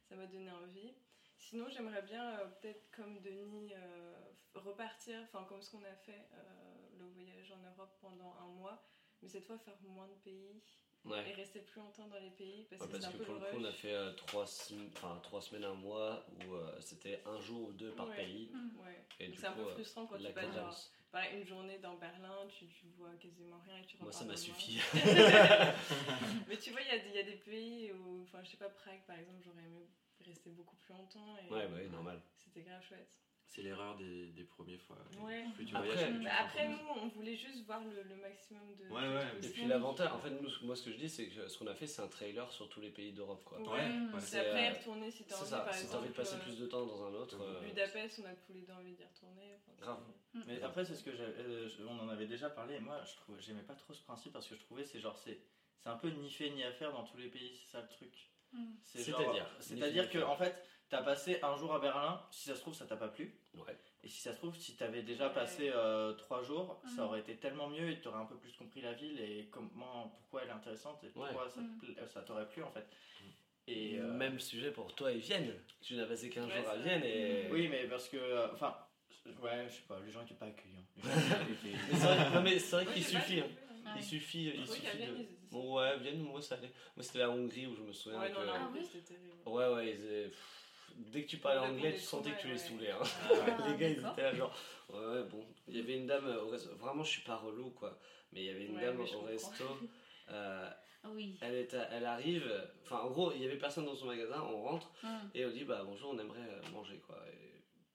[0.07, 0.93] ça m'a donné envie.
[1.39, 6.27] Sinon, j'aimerais bien, euh, peut-être comme Denis, euh, repartir, enfin, comme ce qu'on a fait,
[6.33, 8.79] euh, le voyage en Europe pendant un mois,
[9.21, 10.61] mais cette fois faire moins de pays
[11.05, 13.23] et rester plus longtemps dans les pays parce Ouais, que parce c'est un que peu
[13.23, 16.75] pour le coup, on a fait euh, trois, enfin, trois semaines, un mois où euh,
[16.81, 18.15] c'était un jour ou deux par Ouais.
[18.17, 18.49] pays.
[18.53, 18.77] Mm.
[18.79, 19.05] Ouais.
[19.21, 20.77] Et C'est un peu euh, frustrant quand la tu passes genre,
[21.11, 24.35] pareil, une journée dans Berlin, tu, tu vois quasiment rien et tu Moi, ça m'a
[24.35, 24.79] suffi.
[26.47, 28.49] Mais tu vois, il y, a des- il y a des pays où, enfin, je
[28.51, 29.87] sais pas, Prague par exemple, j'aurais aimé
[30.25, 32.19] rester beaucoup plus longtemps et Ouais, ouais, normal.
[32.43, 33.17] c'était grave chouette.
[33.49, 34.97] C'est l'erreur des, des premières fois.
[35.21, 35.45] Ouais.
[35.55, 38.03] Plus tu Après- voyages, plus tu te rends après, nous, on voulait juste voir le,
[38.03, 38.83] le maximum de.
[38.93, 41.27] Ouais, de ouais, Et puis l'avantage, en fait, nous, moi ce que je dis, c'est
[41.27, 43.43] que ce qu'on a fait, c'est un trailer sur tous les pays d'Europe.
[43.45, 43.59] quoi.
[43.61, 43.89] Ouais.
[44.19, 45.99] C'est après euh, retourner si t'as C'est envie, ça, par si exemple.
[45.99, 47.37] envie de passer euh, plus de temps dans un autre.
[47.41, 49.55] euh, Budapest, on a tous les deux envie d'y retourner.
[49.55, 50.03] enfin, Grave.
[50.45, 52.75] Mais après, c'est ce que euh, on en avait déjà parlé.
[52.75, 55.17] Et moi, je trouve, j'aimais pas trop ce principe parce que je trouvais c'est genre
[55.17, 55.39] c'est,
[55.79, 57.55] c'est un peu ni fait ni à faire dans tous les pays.
[57.63, 58.13] C'est ça le truc.
[58.51, 58.65] Mm.
[58.83, 62.21] C'est-à-dire c'est-à-dire que en fait, t'as passé un jour à Berlin.
[62.31, 63.33] Si ça se trouve, ça t'a pas plu.
[63.55, 63.75] Ouais.
[64.03, 65.33] Et si ça se trouve, si t'avais déjà Ouais.
[65.33, 67.05] passé euh, trois jours, ça Mm.
[67.05, 70.43] aurait été tellement mieux et t'aurais un peu plus compris la ville et comment, pourquoi
[70.43, 71.77] elle est intéressante et pourquoi ça, Mm.
[71.79, 72.87] pla- ça t'aurait plu en fait.
[73.69, 75.53] Et euh, Même sujet pour toi et Vienne.
[75.81, 77.47] Tu n'as passé qu'un Ouais, jour à Vienne et.
[77.51, 78.77] oui, mais parce que, euh, enfin,
[79.41, 80.85] ouais, je sais pas, les gens étaient pas accueillants.
[82.43, 83.39] Mais c'est vrai, qu'il suffit.
[83.41, 83.47] hein.
[83.95, 85.25] Il suffit, il suffit Vienne, de.
[85.49, 86.71] Bon, ouais, Vienne, moi ça allait.
[86.95, 88.35] Moi c'était la Hongrie où je me souviens Ouais, que.
[88.35, 89.33] non, non, Ah oui c'était terrible.
[89.45, 90.56] Ouais, ouais, ils étaient- pff,
[90.97, 92.91] Dès que tu parlais anglais, tu sentais que tu les saoulais.
[92.91, 92.99] Hein.
[93.29, 94.55] Ah les gars, ils étaient là, genre.
[94.89, 95.43] Ouais, ouais, bon.
[95.67, 96.75] Il y avait une dame au resto.
[96.75, 97.97] Vraiment, je suis pas relou, quoi.
[98.31, 99.25] Mais il y avait une Ouais, dame au comprends.
[99.27, 99.63] resto.
[100.31, 100.69] euh,
[101.13, 101.37] oui.
[101.41, 102.51] elle, est à- elle arrive.
[102.83, 104.41] Enfin, en gros, il y avait personne dans son magasin.
[104.41, 105.07] On rentre Mm.
[105.35, 107.17] et on dit Bah bonjour, on aimerait euh, manger, quoi.
[107.31, 107.46] Et,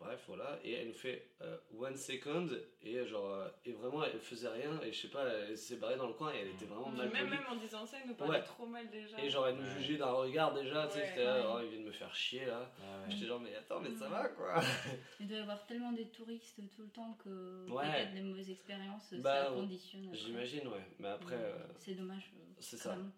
[0.03, 0.59] bref, voilà.
[0.64, 2.48] Et elle nous fait euh, one second.
[2.82, 3.30] Et genre.
[3.32, 4.80] euh, et vraiment, elle faisait rien.
[4.82, 6.98] Et je sais pas, elle s'est barrée dans le coin et elle était vraiment Puis
[6.98, 8.44] mal même, même en disant ça, ils nous parlaient Ouais.
[8.44, 9.18] trop mal déjà.
[9.22, 10.86] Et genre, elle nous jugeait d'un regard déjà.
[10.88, 11.07] Tu sais, Ouais.
[11.09, 12.70] c'était là, oh, il vient de me faire chier là.
[12.80, 13.11] Ah ouais.
[13.14, 14.11] J'étais genre, mais attends, mais ça Mm.
[14.12, 14.61] va quoi.
[15.20, 17.84] Il doit y avoir tellement des touristes tout le temps que Ouais.
[17.90, 20.14] peut-être des mauvaises expériences, Bah, ça conditionne.
[20.14, 20.86] J'imagine, ouais.
[20.98, 21.40] Mais après, Mm.
[21.42, 22.30] euh, C'est dommage.
[22.36, 22.96] euh, c'est ça.
[22.96, 23.12] même.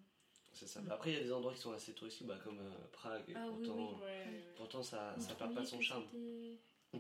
[0.53, 0.81] C'est ça.
[0.83, 0.91] Mm.
[0.93, 3.23] Après, il y a des endroits qui sont assez touristiques, bah, comme euh, Prague.
[3.35, 4.03] Ah pourtant, oui.
[4.03, 4.45] Ouais, ouais.
[4.57, 6.05] pourtant, ça, ça Vous perd pas de son charme.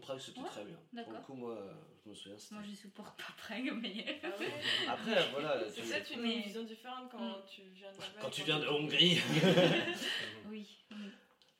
[0.00, 0.74] Prague, c'était Ouais, très bien.
[0.76, 1.12] Pour d'accord.
[1.14, 1.58] le coup, moi,
[2.04, 2.38] je me souviens.
[2.52, 4.20] Moi, je supporte pas Prague, mais.
[4.22, 4.52] Ah ouais
[4.88, 5.70] Après, voilà.
[5.70, 7.42] C'est tu- peut-être une Mais- vision différente quand Mm.
[7.48, 7.98] tu viens de.
[8.20, 9.18] Quand tu viens de Hongrie.
[10.50, 10.66] oui.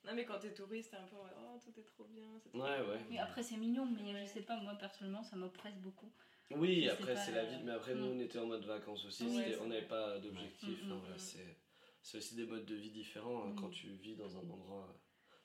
[0.06, 2.26] Non, mais quand t'es touriste, t'es un peu oh, tout est trop bien.
[2.44, 2.88] trop Ouais, bien.
[2.88, 3.00] ouais.
[3.10, 4.26] Oui, après, c'est mignon, mais Ouais.
[4.26, 6.12] je sais pas, moi, personnellement, ça m'oppresse beaucoup.
[6.50, 7.56] Oui, après, c'est la vie.
[7.64, 8.16] Mais après, nous, mm.
[8.18, 9.24] on était en mode vacances aussi.
[9.62, 10.82] On n'avait pas d'objectif.
[10.84, 11.56] Mm, c'est
[12.02, 14.94] c'est aussi des modes de vie différents hein, quand tu vis dans un endroit.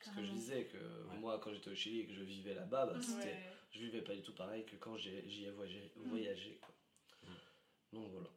[0.01, 0.77] Ce que je disais, que
[1.19, 3.53] moi, quand j'étais au Chili et que je vivais là-bas, bah, c'était, Ouais.
[3.71, 5.09] je vivais pas du tout pareil que quand j'y
[5.45, 5.91] ai voyagé.
[5.97, 6.09] Mhm.
[6.09, 6.73] voyagé quoi.
[7.91, 8.29] Donc voilà.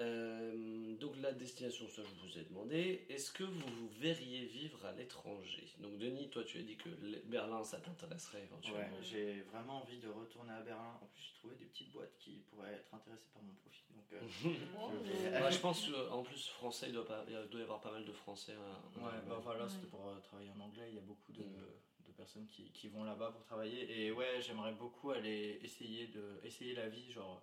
[0.00, 3.04] Euh, donc la destination, ça je vous ai demandé.
[3.10, 5.68] Est-ce que vous vous verriez vivre à l'étranger?
[5.78, 6.88] Donc Denis, toi tu as dit que
[7.26, 8.96] Berlin ça t'intéresserait Ouais, éventuellement.
[9.02, 10.98] j'ai vraiment envie de retourner à Berlin.
[11.02, 13.84] En plus, j'ai trouvé des petites boîtes qui pourraient être intéressées par mon profil.
[13.94, 14.20] Donc, euh,
[14.80, 14.90] Oh.
[15.04, 17.80] je vais- Moi, je pense qu'en plus français, il doit, pas, il doit y avoir
[17.80, 18.54] pas mal de français.
[18.54, 19.70] hein, Ouais, bah voilà, Ouais.
[19.70, 20.86] c'était pour euh, travailler en anglais.
[20.88, 24.00] Il y a beaucoup de, de personnes qui, qui vont là-bas pour travailler.
[24.06, 27.42] Et ouais, j'aimerais beaucoup aller essayer, de, essayer la vie, genre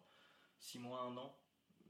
[0.59, 1.37] 6 mois, 1 an.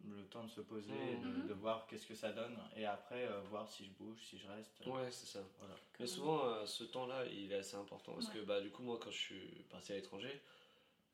[0.05, 1.41] Le temps de se poser, Mhm.
[1.43, 2.57] de, de voir qu'est-ce que ça donne.
[2.75, 4.81] Et après, euh, voir si je bouge, si je reste.
[4.85, 5.39] Ouais, c'est ça.
[5.59, 5.75] Voilà.
[5.99, 8.13] Mais souvent, euh, ce temps-là, il est assez important.
[8.13, 8.35] Parce Ouais.
[8.35, 10.41] que bah, du coup, moi, quand je suis parti à l'étranger,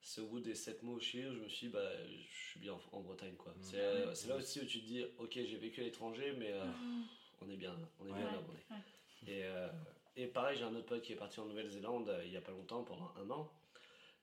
[0.01, 2.47] c'est au bout des 7 mois au Chili où je me suis dit, bah, je
[2.49, 3.35] suis bien en, en Bretagne.
[3.35, 3.53] quoi.
[3.53, 3.63] Mhm.
[3.63, 6.51] C'est euh, c'est là aussi où tu te dis, ok, j'ai vécu à l'étranger, mais
[6.51, 7.05] euh, Mhm.
[7.41, 8.17] on est bien, on est Ouais.
[8.17, 8.75] bien là où on est.
[8.75, 9.33] Ouais.
[9.33, 9.69] Et, euh,
[10.17, 12.41] et pareil, j'ai un autre pote qui est parti en Nouvelle-Zélande euh, il y a
[12.41, 13.49] pas longtemps, pendant un an.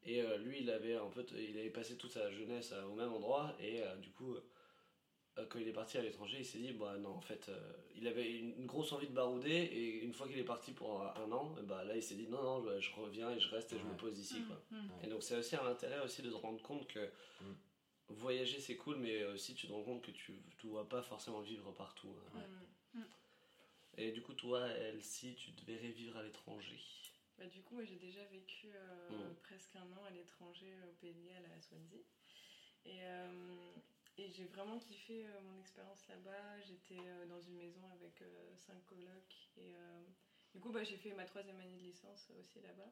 [0.05, 2.95] Et euh, lui, il avait, un peu, il avait passé toute sa jeunesse euh, au
[2.95, 3.55] même endroit.
[3.61, 6.97] Et euh, du coup, euh, quand il est parti à l'étranger, il s'est dit, bah
[6.99, 9.51] non, en fait, euh, il avait une, une grosse envie de barouder.
[9.51, 12.43] Et une fois qu'il est parti pour un, an, bah là, il s'est dit, non,
[12.43, 14.43] non, je, je reviens et je reste et je me pose ici.
[14.47, 14.61] Quoi.
[14.71, 14.91] Mhm.
[15.05, 17.09] Et donc, c'est aussi un intérêt aussi de se rendre compte que
[17.41, 17.53] Mm.
[18.09, 21.41] voyager, c'est cool, mais aussi tu te rends compte que tu ne dois pas forcément
[21.41, 22.15] vivre partout.
[22.35, 22.41] hein.
[22.95, 23.01] Mm.
[23.97, 26.79] Et du coup, toi, Elsie, tu te verrais vivre à l'étranger?
[27.41, 29.35] Bah, du coup, moi j'ai déjà vécu euh, Mm.
[29.43, 31.97] presque un an à l'étranger au Pays de Galles, à Swansea.
[32.85, 33.73] Et, euh,
[34.19, 36.61] et j'ai vraiment kiffé euh, mon expérience là-bas.
[36.61, 39.49] J'étais euh, dans une maison avec euh, cinq colocs.
[39.57, 40.03] Et euh,
[40.53, 42.91] du coup, bah, j'ai fait ma troisième année de licence aussi là-bas.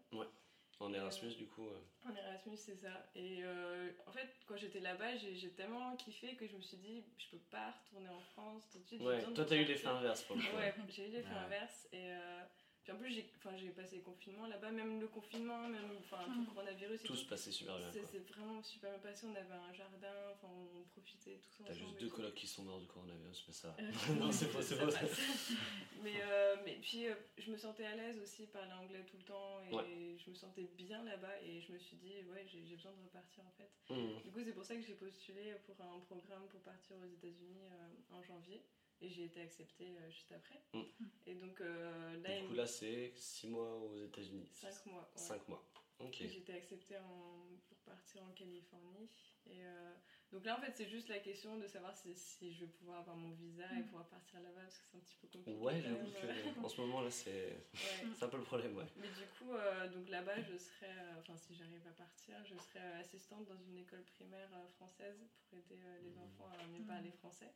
[0.80, 1.68] En Et, Erasmus, euh, du coup.
[1.68, 3.10] euh, En Erasmus, c'est ça.
[3.16, 7.04] Et euh, en fait, quand j'étais là-bas, j'ai tellement kiffé que je me suis dit,
[7.18, 9.02] je peux pas retourner en France tout de suite.
[9.02, 10.56] Ouais, toi, t'as eu l'effet inverse pour le coup.
[10.56, 11.34] Ouais, j'ai eu l'effet Ouais.
[11.34, 11.88] inverse.
[11.92, 12.44] Et euh,
[12.88, 16.24] puis en plus, j'ai enfin, j'ai passé le confinement là-bas, même le confinement, même enfin,
[16.24, 16.40] tout Mm.
[16.40, 17.18] le coronavirus et Tout tout.
[17.18, 17.90] se passait super bien.
[17.92, 19.26] C'est vraiment super bien passé.
[19.26, 21.86] On avait un jardin, enfin, on profitait tous T'as ensemble.
[21.86, 22.16] juste deux tout.
[22.16, 23.76] colocs qui sont morts du coronavirus, mais ça.
[24.18, 24.86] Non, c'est c'est ça
[26.02, 29.24] mais, euh, mais puis, euh, je me sentais à l'aise aussi, parler anglais tout le
[29.24, 29.60] temps.
[29.70, 30.16] Et Ouais.
[30.24, 31.42] je me sentais bien là-bas.
[31.42, 33.70] Et je me suis dit, ouais, j'ai j'ai besoin de repartir en fait.
[33.94, 34.22] Mmh.
[34.24, 37.68] Du coup, c'est pour ça que j'ai postulé pour un programme pour partir aux États-Unis
[37.70, 38.62] euh, en janvier.
[39.00, 40.60] Et j'ai été acceptée euh, juste après.
[40.74, 40.82] Mm.
[41.26, 44.48] Et donc euh, là, Du coup, là, c'est 6 mois aux États-Unis.
[44.52, 45.10] 5 mois.
[45.14, 45.22] ouais.
[45.22, 45.64] 5 mois.
[46.00, 46.20] Ok.
[46.20, 49.08] Et J'ai été acceptée en- pour partir en Californie.
[49.46, 49.94] Et euh,
[50.32, 52.98] donc là, en fait, c'est juste la question de savoir si, si je vais pouvoir
[52.98, 53.84] avoir mon visa et Mm.
[53.86, 55.58] pouvoir partir là-bas parce que c'est un petit peu compliqué.
[55.58, 56.26] Ouais, j'avoue que
[56.66, 58.08] en ce moment là, c'est Ouais.
[58.16, 58.86] c'est un peu le problème, ouais.
[58.96, 62.56] Mais du coup, euh, donc là-bas, je serai, euh, enfin si j'arrive à partir, je
[62.56, 66.18] serai assistante dans une école primaire française pour aider euh, les Mhm.
[66.24, 67.50] enfants à mieux parler français.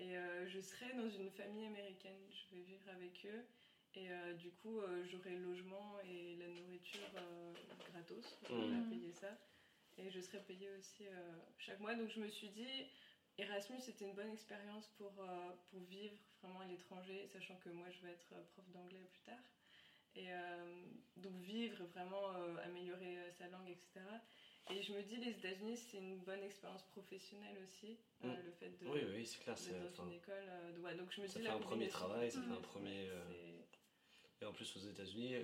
[0.00, 3.44] Et euh, je serai dans une famille américaine, je vais vivre avec eux.
[3.94, 7.08] Et euh, du coup, euh, j'aurai le logement et la nourriture
[7.84, 8.80] gratos, vais Mhm.
[8.82, 9.36] pas payer ça.
[9.96, 11.04] Et je serai payée aussi
[11.58, 11.94] chaque mois.
[11.94, 12.84] Donc je me suis dit,
[13.38, 15.12] Erasmus, c'était une bonne expérience pour,
[15.70, 19.42] pour vivre vraiment à l'étranger, sachant que moi, je vais être prof d'anglais plus tard.
[20.16, 20.30] Et
[21.16, 22.28] donc vivre, vraiment
[22.64, 24.00] améliorer sa langue, etc.
[24.70, 28.44] Et je me dis, les États-Unis, c'est une bonne expérience professionnelle aussi, euh, Mm.
[28.44, 29.54] le fait de Oui, oui, c'est clair.
[29.56, 30.44] d'être c'est- dans enfin, une école.
[30.48, 32.62] euh, ouais, donc je me ça dis, fait un premier travail, ça fait un Ouais,
[32.62, 33.08] premier.
[33.08, 33.60] euh,
[34.40, 35.36] Et en plus, aux États-Unis,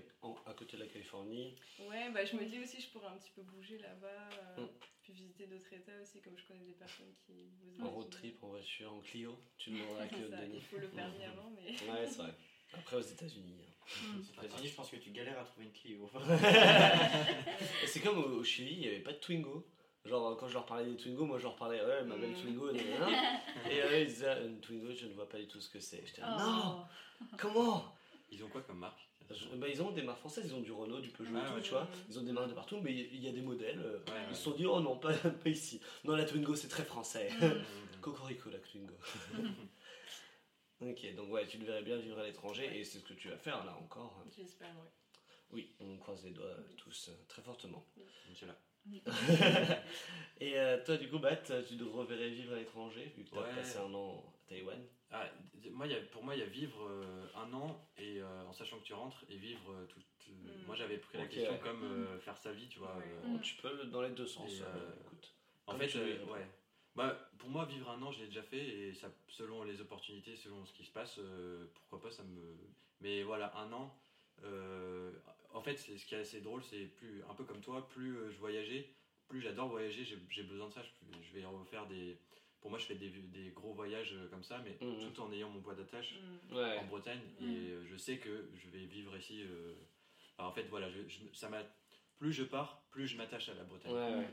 [0.47, 3.31] à côté de la Californie, Ouais, bah, je me dis aussi, je pourrais un petit
[3.31, 4.69] peu bouger là-bas, euh, Mm.
[5.03, 7.49] puis visiter d'autres États aussi, comme je connais des personnes qui.
[7.81, 10.57] en road trip, en voiture, en Clio, tu demanderas à Clio de Denis.
[10.57, 11.71] Il faut le permis avant, mais.
[11.89, 12.35] Ouais, c'est vrai.
[12.75, 13.55] Après, aux États-Unis.
[13.61, 14.17] hein.
[14.41, 16.09] Aux États-Unis, je pense que tu galères à trouver une Clio.
[17.87, 19.67] C'est comme au, au Chili, il n'y avait pas de Twingo.
[20.05, 22.41] Genre, quand je leur parlais des Twingo, moi je leur parlais, ouais, ma belle Mm.
[22.41, 22.71] Twingo.
[22.71, 26.03] Et eux, ils disaient, une Twingo, je ne vois pas du tout ce que c'est.
[26.07, 26.85] J'étais là, non,
[27.23, 27.25] Oh.
[27.37, 27.95] comment?
[28.31, 29.01] Ils ont quoi comme marque?
[29.31, 31.49] Je- bah, Ils ont des marques françaises, ils ont du Renault, du Peugeot Ah et
[31.51, 31.63] tout, ouais.
[31.63, 31.87] tu vois.
[32.09, 33.79] Ils ont des marques de partout, mais il y a des modèles.
[33.81, 35.13] euh, Ouais, Ils se sont dit, oh non, pas,
[35.45, 35.81] pas ici.
[36.05, 37.29] Non, la Twingo, c'est très français.
[37.41, 37.63] Mhm.
[38.01, 38.95] Cocorico, la Twingo.
[40.81, 43.29] Ok, donc ouais, tu le verrais bien vivre à l'étranger, et c'est ce que tu
[43.29, 44.25] vas faire là encore.
[44.37, 44.91] J'espère, ouais.
[45.53, 47.85] Oui, on croise les doigts euh, tous euh, très fortement.
[48.31, 48.57] Inch'Allah.
[50.41, 53.37] Et euh, toi, du coup, Bat, tu te reverrais vivre à l'étranger, vu que tu
[53.37, 53.55] as Ouais.
[53.55, 54.87] passé un an à Taïwan?
[55.11, 55.29] Ah,
[55.73, 58.45] moi, il y a- pour moi, il y a vivre euh, un an et euh,
[58.47, 60.05] en sachant que tu rentres et vivre euh, toute.
[60.29, 60.67] euh, Mm.
[60.67, 61.59] Moi, j'avais pris la question ouais.
[61.59, 62.97] comme euh, faire sa vie, tu vois.
[62.97, 63.05] Ouais.
[63.05, 64.49] euh, Bon, tu peux dans les deux sens.
[64.51, 65.35] Et, euh, euh, écoute.
[65.67, 66.47] En fait, euh, ouais.
[66.97, 70.37] Bah, pour moi, vivre un an, je l'ai déjà fait et ça, selon les opportunités,
[70.37, 72.57] selon ce qui se passe, euh, pourquoi pas, ça me.
[73.01, 73.95] Mais voilà, un an.
[74.43, 75.13] euh,
[75.53, 78.17] en fait, c'est- ce qui est assez drôle, c'est plus un peu comme toi, plus
[78.17, 78.89] euh, je voyageais,
[79.29, 80.03] plus j'adore voyager.
[80.31, 80.83] J'ai besoin de ça.
[80.83, 82.17] Je, je vais refaire des,
[82.63, 85.13] pour moi, je fais des, des gros voyages comme ça, mais Mhm.
[85.13, 86.15] tout en ayant mon poids d'attache
[86.51, 86.55] Mm.
[86.57, 86.79] Ouais.
[86.79, 87.21] en Bretagne.
[87.41, 89.43] Et euh, je sais que je vais vivre ici.
[89.43, 89.75] euh,
[90.39, 91.63] enfin, en fait, voilà, je, je- ça m'a.
[92.19, 93.93] Plus je pars, plus je m'attache à la Bretagne.
[93.93, 94.29] Ouais, ouais.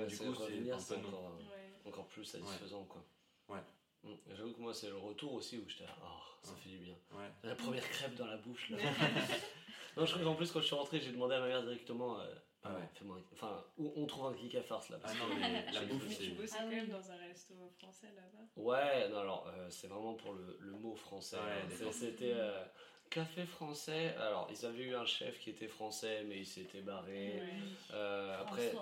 [0.00, 1.38] Ouais, Du c'est coup, c'est un peu non.
[1.86, 2.10] Encore, Ouais.
[2.12, 3.04] plus satisfaisant, quoi.
[3.48, 3.60] Ouais.
[4.02, 4.14] Mm.
[4.36, 6.06] J'avoue que moi, c'est le retour aussi où j'étais là, oh,
[6.42, 6.58] ça Ouais.
[6.62, 6.94] fait du bien.
[7.12, 7.30] Ouais.
[7.42, 8.78] La première crêpe dans la bouche, là.
[9.96, 12.20] non, je crois qu'en plus, quand je suis rentré, j'ai demandé à ma mère directement,
[12.20, 13.12] euh, Ah ouais.
[13.32, 14.96] Enfin, où on trouve un geek à farce, là.
[15.02, 16.74] Ah parce non, que- mais la bouffe, Mais tu bossais Ah quand oui.
[16.76, 18.44] même dans un resto français là-bas.
[18.56, 21.36] Ouais, non, alors, euh, c'est vraiment pour le, le mot français.
[21.36, 21.90] Ouais, hein.
[21.92, 22.64] C'était euh,
[23.10, 24.14] café français.
[24.16, 27.40] Alors, ils avaient eu un chef qui était français, mais il s'était barré.
[27.40, 27.52] Ouais.
[27.92, 28.72] Euh, après.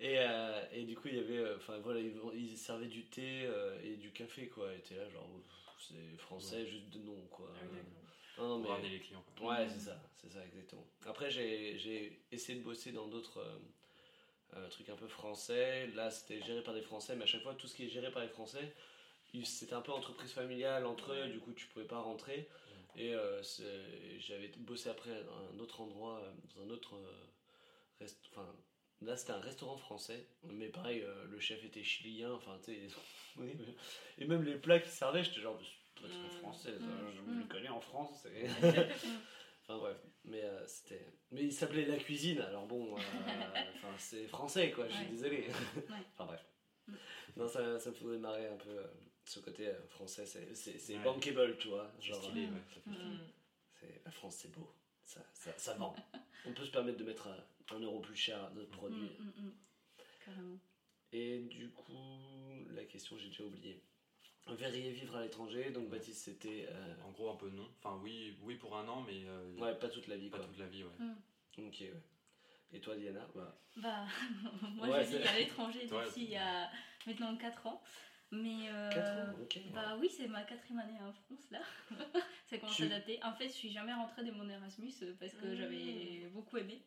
[0.00, 1.38] Et, euh, et du coup, il y avait.
[1.38, 4.72] euh, Enfin, voilà, ils, ils servaient du thé euh, et du café, quoi.
[4.74, 5.28] Et t'es là, genre,
[5.78, 7.50] c'est français, juste de nom, quoi.
[7.54, 7.92] Ah oui, d'accord.
[8.38, 8.76] non, non, Pour mais.
[8.76, 9.24] ramener les clients.
[9.36, 9.48] quoi.
[9.50, 10.86] Ouais, c'est ça, c'est ça, exactement.
[11.06, 13.58] Après, j'ai j'ai essayé de bosser dans d'autres euh,
[14.56, 15.86] euh, trucs un peu français.
[15.88, 18.10] Là, c'était géré par des Français, mais à chaque fois, tout ce qui est géré
[18.10, 18.74] par les Français,
[19.44, 22.48] c'était un peu entreprise familiale entre eux, du coup, tu pouvais pas rentrer.
[22.96, 23.40] Et euh,
[24.18, 26.20] j'avais bossé après à un autre endroit,
[26.56, 27.26] dans un autre euh,
[28.00, 28.18] rest...
[28.32, 28.46] Enfin,
[29.02, 32.88] là, c'était un restaurant français, mais pareil, euh, le chef était chilien, enfin, tu sais.
[34.18, 35.58] Et même les plats qu'ils servaient, j'étais genre,
[35.94, 36.40] c'est pas très Mm.
[36.40, 37.12] français, ça, Mm.
[37.16, 37.38] je Mm.
[37.40, 38.20] le connais en France.
[38.22, 38.46] c'est-
[39.62, 41.06] Enfin bref, mais euh, c'était.
[41.30, 43.00] Mais il s'appelait La Cuisine, alors bon, euh,
[43.76, 45.10] enfin c'est français quoi, je suis Ouais.
[45.10, 45.46] désolé.
[46.12, 46.44] enfin bref.
[46.88, 46.94] Mm.
[47.36, 48.86] Non, ça, ça me faisait marrer un peu euh,
[49.24, 51.04] ce côté euh, français, c'est Ouais.
[51.04, 51.92] bankable, tu vois.
[52.00, 52.96] Genre, stylé, euh, ouais.
[52.96, 53.18] Mm.
[54.04, 54.74] la France c'est beau,
[55.04, 55.94] ça, ça, ça vend.
[56.46, 57.36] On peut se permettre de mettre euh,
[57.74, 59.10] un euro plus cher notre produit.
[59.18, 59.52] Mm, mm, mm.
[60.24, 60.58] Carrément.
[61.12, 61.94] Et du coup,
[62.70, 63.82] la question j'ai déjà oublié.
[64.48, 66.66] Verriez vivre à l'étranger, donc Baptiste c'était.
[66.70, 67.68] euh, En gros, un peu non.
[67.78, 70.46] Enfin, oui, oui pour un an, mais euh, ouais, pas toute la vie pas quoi.
[70.46, 71.66] toute la vie, ouais.
[71.66, 72.02] Ok, ouais.
[72.72, 74.06] Et toi Diana bah, Bah,
[74.74, 76.70] moi Ouais, je vis c'est- à l'étranger depuis il y a
[77.06, 77.82] maintenant 4 ans.
[78.32, 78.68] Mais.
[78.70, 79.58] euh, 4 ans, ok.
[79.74, 81.58] Bah oui, c'est ma quatrième année en France là.
[82.48, 83.18] ça commence Tu- à dater.
[83.24, 85.54] En fait, je suis jamais rentrée de mon Erasmus euh, parce que Mm.
[85.56, 86.80] j'avais beaucoup aimé.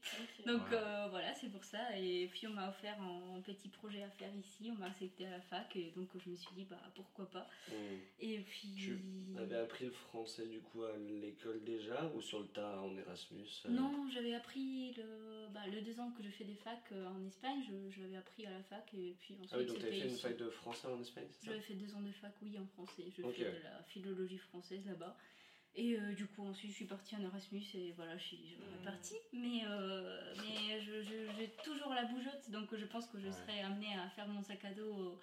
[0.45, 0.77] Donc Ouais.
[0.77, 1.97] euh, voilà, c'est pour ça.
[1.97, 4.69] Et puis on m'a offert un petit projet à faire ici.
[4.71, 7.49] On m'a accepté à la fac et donc je me suis dit bah pourquoi pas.
[7.69, 7.73] Mm.
[8.21, 8.73] Et puis.
[8.77, 8.97] Tu
[9.37, 13.47] avais appris le français du coup à l'école déjà ou sur le tas en Erasmus
[13.65, 13.69] euh?
[13.69, 17.61] Non, j'avais appris le, bah, le deux ans que je fais des facs en Espagne,
[17.67, 20.07] je, je l'avais appris à la fac et puis ensuite Ah oui, donc t'avais fait
[20.07, 23.03] une fac de français en Espagne, J'avais fait deux ans de fac, oui, en français.
[23.15, 25.15] Je Ok, fais de la philologie française là-bas.
[25.75, 28.77] Et euh, du coup, ensuite, je suis partie en Erasmus et voilà, je suis Mhm.
[28.77, 29.15] repartie.
[29.33, 33.33] Mais, euh, mais j'ai toujours la bougeotte, donc je pense que je Ouais.
[33.33, 35.19] serai amenée à faire mon sac à dos, Ouais.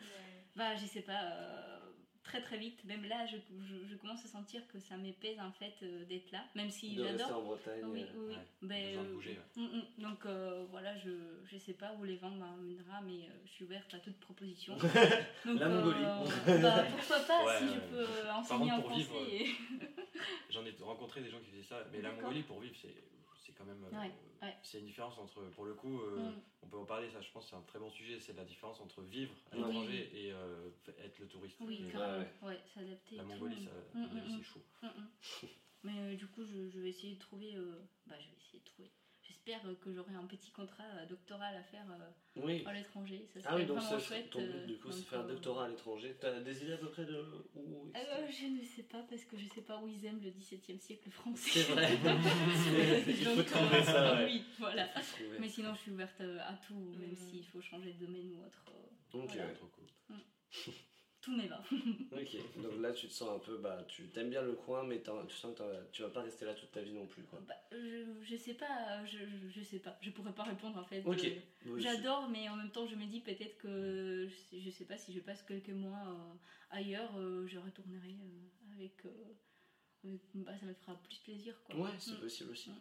[0.57, 1.90] bah, je sais pas, euh,
[2.23, 2.83] très très vite.
[2.85, 6.31] Même là, je, je- je commence à sentir que ça m'épaise en fait euh, d'être
[6.33, 7.39] là, même si De rester j'adore.
[7.39, 7.81] en Bretagne.
[7.85, 8.35] Oui, euh, oui, oui.
[8.35, 9.63] Ouais, Ben, besoin de euh, bouger, ouais.
[9.63, 10.03] Mm, mm.
[10.03, 11.11] Donc euh, voilà, je,
[11.51, 14.77] je sais pas où les vents m'emmènera, mais euh, je suis ouverte à toute proposition.
[15.45, 16.63] Donc, La Mongolie.
[16.63, 19.05] bah, pourquoi pas Ouais, si je peux euh, enseigner en pour français.
[19.31, 19.47] et-
[20.51, 22.13] J'en ai rencontré des gens qui faisaient ça, mais la.
[22.13, 22.95] Mongolie pour vivre, c'est
[23.51, 23.85] c'est quand même.
[23.93, 23.99] euh,
[24.43, 24.57] Ouais.
[24.63, 25.43] C'est une différence entre.
[25.51, 26.41] Pour le coup, euh, Mm.
[26.63, 28.81] on peut en parler, ça je pense c'est un très bon sujet, c'est la différence
[28.81, 29.63] entre vivre à Oui.
[29.65, 31.57] l'étranger et euh, être le touriste.
[31.61, 32.25] Oui, carrément.
[32.43, 32.61] ouais.
[32.75, 33.17] S'adapter.
[33.17, 33.23] la.
[33.25, 34.63] Mongolie, ça, Mm, mm, c'est chaud.
[35.83, 37.55] Mais euh, du coup, je, je vais essayer de trouver.
[37.57, 38.91] euh, Bah, je vais essayer de trouver.
[39.51, 42.63] J'espère euh, que j'aurai un petit contrat euh, doctoral à faire euh, Oui.
[42.67, 43.27] à l'étranger.
[43.35, 44.31] Ça serait Ah oui, donc vraiment ça, chouette.
[44.31, 46.17] ton but du coup c'est faire un doctorat à l'étranger.
[46.21, 47.21] T'as des idées à peu près de
[47.57, 47.91] où.
[47.97, 50.79] Euh, je ne sais pas parce que je sais pas où ils aiment le XVIIe
[50.79, 51.51] siècle français.
[51.51, 51.89] C'est vrai.
[53.09, 54.25] Il faut Donc, trouver euh, ça, ouais.
[54.27, 54.89] Oui, voilà.
[55.41, 57.17] Mais sinon, je suis ouverte à tout, même Mhm.
[57.17, 58.65] s'il faut changer de domaine ou autre.
[58.69, 59.53] euh, Ok, Voilà.
[59.55, 59.85] Trop cool.
[61.31, 61.63] Tout m'est va.
[62.13, 62.61] ok.
[62.63, 65.37] Donc là tu te sens un peu, bah tu t'aimes bien le coin, mais tu
[65.37, 65.63] sens que
[65.93, 67.41] tu vas pas rester là toute ta vie non plus quoi.
[67.47, 69.97] Bah, je, je sais pas, je, sais pas.
[70.03, 71.03] Je pourrais pas répondre en fait.
[71.07, 71.25] Ok.
[71.25, 74.85] Euh, J'adore, mais en même temps, je me dis peut-être que je sais- je sais
[74.85, 76.33] pas si je passe quelques mois euh,
[76.71, 78.17] ailleurs, euh, je retournerai
[78.73, 79.35] avec, euh,
[80.05, 81.77] avec- Bah, ça me fera plus plaisir quoi.
[81.77, 82.21] Ouais, c'est Mm.
[82.21, 82.71] possible aussi.
[82.71, 82.75] Mm.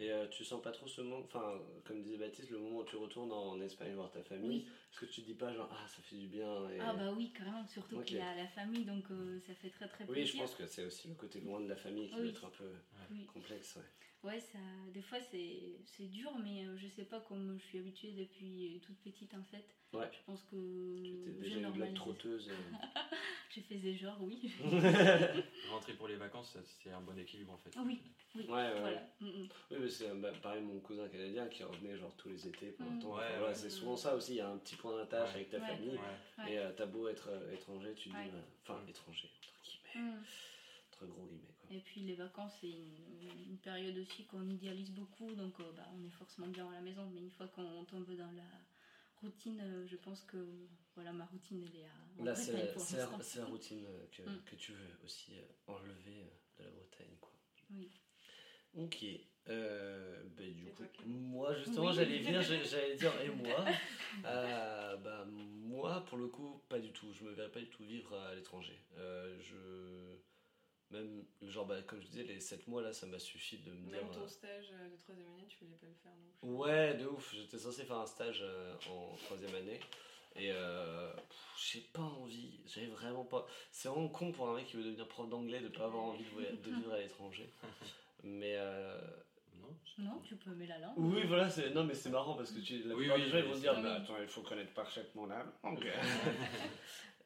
[0.00, 2.84] Et euh, tu sens pas trop ce manque, enfin, comme disait Baptiste, le moment où
[2.84, 4.66] tu retournes en Espagne voir ta famille, Oui.
[4.92, 6.78] est-ce que tu te dis pas genre, ah, ça fait du bien et...
[6.80, 8.04] Ah bah oui, carrément, surtout Ok.
[8.04, 10.34] qu'il y a la famille, donc euh, ça fait très très Oui, plaisir.
[10.34, 12.20] je pense que c'est aussi le côté loin de la famille qui Oui.
[12.22, 12.70] doit être un peu
[13.10, 13.26] Oui.
[13.26, 13.74] complexe.
[13.76, 14.30] Ouais.
[14.30, 14.58] Ouais, ça,
[14.92, 18.98] des fois c'est dur, mais euh, je sais pas, comme je suis habituée depuis toute
[18.98, 19.64] petite en fait.
[19.92, 20.08] Ouais.
[20.12, 22.50] Je pense que Tu étais déjà une blague trotteuse.
[23.50, 24.52] J'ai fait des genres, oui.
[25.70, 27.70] Rentrer pour les vacances, c'est un bon équilibre en fait.
[27.76, 27.98] Ah oui.
[28.34, 28.42] oui.
[28.46, 29.02] Ouais, ouais, Voilà.
[29.20, 29.48] Mm, mm.
[29.70, 32.86] Oui, mais c'est bah, pareil, mon cousin canadien qui revenait genre tous les étés pour
[32.86, 32.98] un Mm.
[33.00, 33.14] temps.
[33.16, 33.54] Ouais, Enfin, voilà, ouais.
[33.58, 35.34] c'est souvent ça aussi, il y a un petit point d'attache Ouais.
[35.36, 35.66] avec ta Ouais.
[35.66, 35.98] famille.
[36.46, 38.88] Et euh, t'as beau être euh, étranger, tu te dis, bah, enfin Mm.
[38.90, 40.22] étranger, entre guillemets, Mm.
[40.92, 41.74] entre gros guillemets quoi.
[41.76, 42.96] Et puis les vacances, c'est une,
[43.48, 46.80] une période aussi qu'on idéalise beaucoup, donc euh, bah, on est forcément bien à la
[46.82, 48.42] maison, mais une fois qu'on tombe dans la
[49.22, 50.36] routine, euh, je pense que
[50.98, 52.24] voilà, ma routine, elle est à.
[52.24, 52.52] Là, c'est
[53.36, 54.42] la, routine euh, que, Mm.
[54.44, 57.32] que tu veux aussi euh, enlever euh, de la Bretagne, quoi.
[57.70, 57.88] Oui.
[58.76, 59.04] Ok.
[59.48, 61.94] Euh, bah, du coup, moi justement, Oui.
[61.94, 63.64] j'allais venir, j'allais dire, et moi
[64.24, 67.12] Euh, bah, Moi, pour le coup, pas du tout.
[67.12, 68.78] Je me verrais pas du tout vivre à l'étranger.
[68.96, 70.16] Euh, je.
[70.90, 73.90] Même, genre, bah, comme je disais, les 7 mois là, ça m'a suffi de me
[73.90, 74.02] dire.
[74.02, 76.48] Même ton stage de troisième année, tu voulais pas le faire non plus.
[76.48, 77.34] Ouais, de ouf.
[77.34, 79.78] J'étais censé faire un stage euh, en troisième année.
[80.38, 81.12] Et euh,
[81.56, 82.60] j'ai pas envie.
[82.66, 83.46] J'avais vraiment pas.
[83.72, 86.24] C'est vraiment con pour un mec qui veut devenir prof d'anglais de pas avoir envie
[86.24, 87.52] de, vivre à l'étranger.
[88.24, 88.54] Mais.
[88.56, 89.00] euh,
[89.60, 90.94] Non Non, tu peux aimer la langue.
[90.96, 93.30] Oui, voilà, c'est non, mais c'est marrant parce que tu, la Oui, plupart oui, des
[93.30, 95.90] gens ils vont se dire, bah, attends, il faut connaître parfaitement la langue.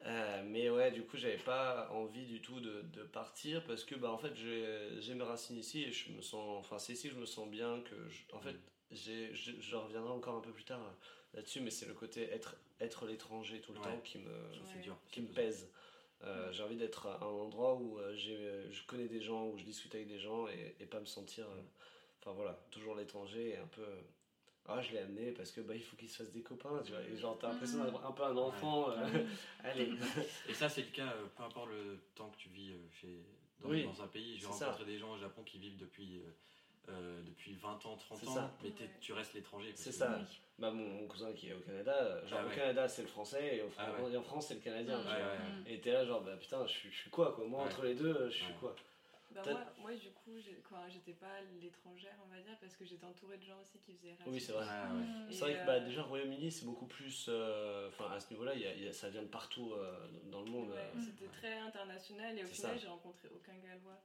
[0.04, 3.94] Euh, mais ouais, du coup, j'avais pas envie du tout de, de partir parce que,
[3.94, 7.08] bah, en fait, j'ai j'ai mes racines ici et je me sens, enfin, c'est ici
[7.08, 7.80] que je me sens bien.
[7.82, 8.56] Que je- en fait,
[8.90, 10.92] j'ai, je, je reviendrai encore un peu plus tard euh,
[11.34, 13.84] là-dessus, mais c'est le côté être, être l'étranger tout le Ouais.
[13.86, 14.96] temps qui me, dur.
[15.10, 15.68] qui me pèse.
[16.24, 19.64] Euh, J'ai envie d'être à un endroit où euh, je connais des gens, où je
[19.64, 21.46] discute avec des gens et, et pas me sentir.
[21.48, 21.60] euh,
[22.20, 23.82] Enfin voilà, toujours l'étranger et un peu.
[23.82, 24.00] euh,
[24.66, 26.92] ah, je l'ai amené parce que bah, il faut qu'il se fasse des copains, tu
[26.92, 27.02] vois.
[27.02, 28.90] Et genre, t'as l'impression d'être un peu un enfant.
[28.92, 29.26] euh,
[29.64, 29.90] allez.
[30.48, 33.24] Et ça, c'est le cas, euh, peu importe le temps que tu vis euh, chez,
[33.60, 34.36] dans, Oui, dans un pays.
[34.38, 34.66] J'ai c'est ça.
[34.66, 36.22] rencontré des gens au Japon qui vivent depuis,
[37.26, 38.54] depuis 20 ans, 30 C'est ans, ça.
[38.62, 38.90] mais Ouais.
[39.00, 39.72] tu restes l'étranger.
[39.74, 40.20] C'est que- ça.
[40.62, 42.54] Bah, mon, mon cousin qui est au Canada, euh, genre Ah au ouais.
[42.54, 44.12] Canada c'est le français et, au, Ah ouais.
[44.12, 45.00] et en France c'est le canadien.
[45.00, 45.32] Tu Ouais, vois.
[45.32, 45.72] ouais, ouais.
[45.74, 47.44] Et t'es là, genre, bah putain, je suis, quoi quoi?
[47.48, 47.66] Moi Ouais.
[47.66, 48.58] entre les deux, euh, je suis Ouais.
[48.60, 48.76] quoi?
[49.32, 50.36] Bah moi, moi, du coup,
[50.70, 53.92] quand j'étais pas l'étrangère, on va dire, parce que j'étais entourée de gens aussi qui
[53.94, 54.32] faisaient Erasmus.
[54.34, 54.64] Oui, c'est vrai.
[54.68, 55.32] Ah, ouais.
[55.32, 57.26] C'est vrai que euh, bah, déjà, Royaume-Uni, c'est beaucoup plus.
[57.28, 60.06] euh, Enfin, à ce niveau-là, il y a- y a- ça vient de partout euh,
[60.30, 60.70] dans le monde.
[60.70, 61.00] Ouais, euh.
[61.04, 64.00] C'était très international et au final, j'ai rencontré aucun gallois.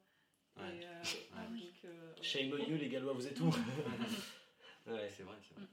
[0.57, 0.77] Ouais.
[0.81, 1.03] Et, euh,
[1.35, 1.59] Ah oui.
[1.83, 2.13] donc, euh.
[2.23, 3.51] Shame on you, les Gallois, vous êtes où?
[4.87, 5.09] Ouais.
[5.11, 5.67] C'est vrai, c'est vrai.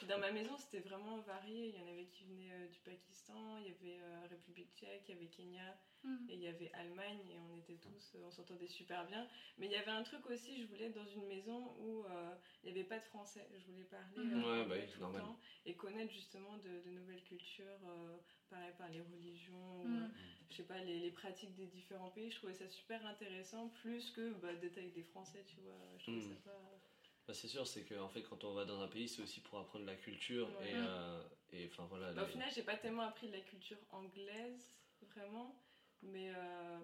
[0.00, 1.68] Puis dans ma maison, c'était vraiment varié.
[1.68, 5.02] Il y en avait qui venaient euh, du Pakistan, il y avait euh, République tchèque,
[5.08, 6.30] il y avait Kenya Mm.
[6.30, 9.28] et il y avait Allemagne et on était tous, euh, on s'entendait super bien.
[9.58, 12.34] Mais il y avait un truc aussi, je voulais être dans une maison où euh,
[12.62, 13.46] il n'y avait pas de français.
[13.58, 14.42] Je voulais parler Mhm.
[14.42, 15.36] Ouais, bah tout le temps
[15.66, 19.94] et connaître justement de, de nouvelles cultures, euh, pareil par les religions, ou, Mm.
[20.04, 20.06] euh,
[20.48, 22.30] je sais pas, les, les pratiques des différents pays.
[22.30, 25.76] Je trouvais ça super intéressant, plus que bah, d'être avec des Français, tu vois.
[25.98, 26.30] Je trouvais Mhm.
[26.30, 26.79] ça pas.
[27.26, 29.58] Bah, c'est sûr, c'est qu'en fait, quand on va dans un pays, c'est aussi pour
[29.58, 30.48] apprendre la culture.
[30.60, 30.70] Ouais.
[30.70, 32.12] Et, euh, et enfin voilà.
[32.12, 34.74] Bah, au final, j'ai pas tellement appris de la culture anglaise,
[35.14, 35.54] vraiment,
[36.02, 36.78] mais, euh,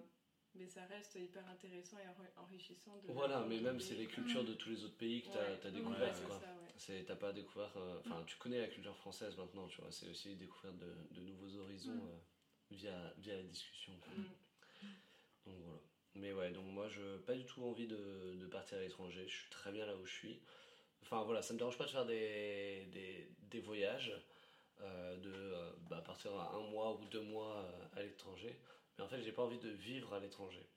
[0.55, 2.95] mais ça reste hyper intéressant et enri- enrichissant.
[3.05, 5.59] De Voilà, mais même c'est les cultures de tous les autres pays que t'as Ouais.
[5.65, 5.99] as découvert.
[6.15, 6.47] ouais.
[6.77, 7.75] C'est- T'as pas découvert.
[7.75, 9.91] euh, Enfin, tu connais la culture française maintenant, tu vois.
[9.91, 12.07] C'est aussi découvrir de, de nouveaux horizons Mm.
[12.09, 12.17] euh,
[12.71, 13.93] via, via la discussion.
[13.99, 14.13] quoi.
[14.13, 14.87] Mm.
[15.47, 15.79] Donc voilà.
[16.19, 19.25] Mais ouais, donc moi, je pas du tout envie de, de partir à l'étranger.
[19.27, 20.41] Je suis très bien là où je suis.
[21.03, 24.11] Enfin voilà, ça me dérange pas de faire des, des, des voyages,
[24.81, 28.59] euh, de euh, bah, partir à un mois ou deux mois euh, à l'étranger.
[28.97, 30.67] Mais en fait, j'ai pas envie de vivre à l'étranger.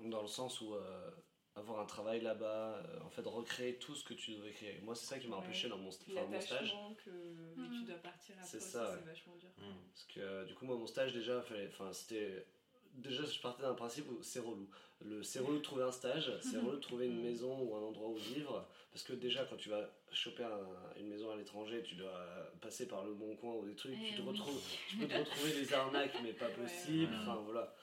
[0.00, 1.10] Dans le sens où euh,
[1.54, 4.80] avoir un travail là-bas, euh, en fait, recréer tout ce que tu devais créer.
[4.80, 5.42] Moi, c'est ça qui m'a Ouais.
[5.44, 6.74] empêché dans mon, enfin, mon stage.
[7.04, 7.86] que, que tu Mm.
[7.86, 9.50] dois partir après, C'est vachement dur.
[9.58, 9.74] Mm.
[9.90, 12.46] Parce que euh, du coup, moi, mon stage, déjà, fallait- enfin, c'était.
[12.94, 14.68] Déjà, je partais d'un principe où c'est relou.
[15.04, 17.80] Le, c'est relou de trouver un stage, c'est relou de trouver une maison ou un
[17.80, 18.66] endroit où vivre.
[18.92, 22.12] Parce que déjà, quand tu vas choper un- une maison à l'étranger, tu dois
[22.60, 23.94] passer par le bon coin ou des trucs.
[24.00, 24.28] Eh tu, te oui.
[24.28, 27.12] retrouves, tu peux te retrouver des arnaques, mais pas possible.
[27.12, 27.18] Ouais.
[27.22, 27.74] Enfin, voilà.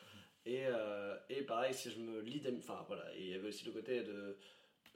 [0.45, 2.59] Et, euh, et pareil, si je me lie d'amis.
[2.59, 3.03] Enfin, voilà.
[3.15, 4.37] Et il y avait aussi le côté de.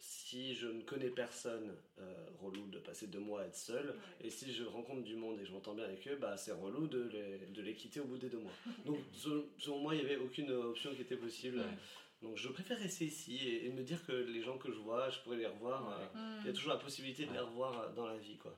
[0.06, 3.88] Si je ne connais personne, euh, relou de passer deux mois à être seul.
[3.92, 4.28] Ouais.
[4.28, 6.88] Et si je rencontre du monde et je m'entends bien avec eux, bah, c'est relou
[6.88, 8.52] de les, de les quitter au bout des deux mois.
[8.86, 11.60] Donc, selon, selon moi, il n'y avait aucune option qui était possible.
[11.60, 11.78] Ouais.
[12.22, 15.10] Donc, je préfère rester ici et, et me dire que les gens que je vois,
[15.10, 15.88] je pourrais les revoir.
[15.88, 16.04] Ouais.
[16.18, 16.50] euh, Il y Mm.
[16.50, 18.58] a toujours la possibilité de les revoir euh, dans la vie, quoi.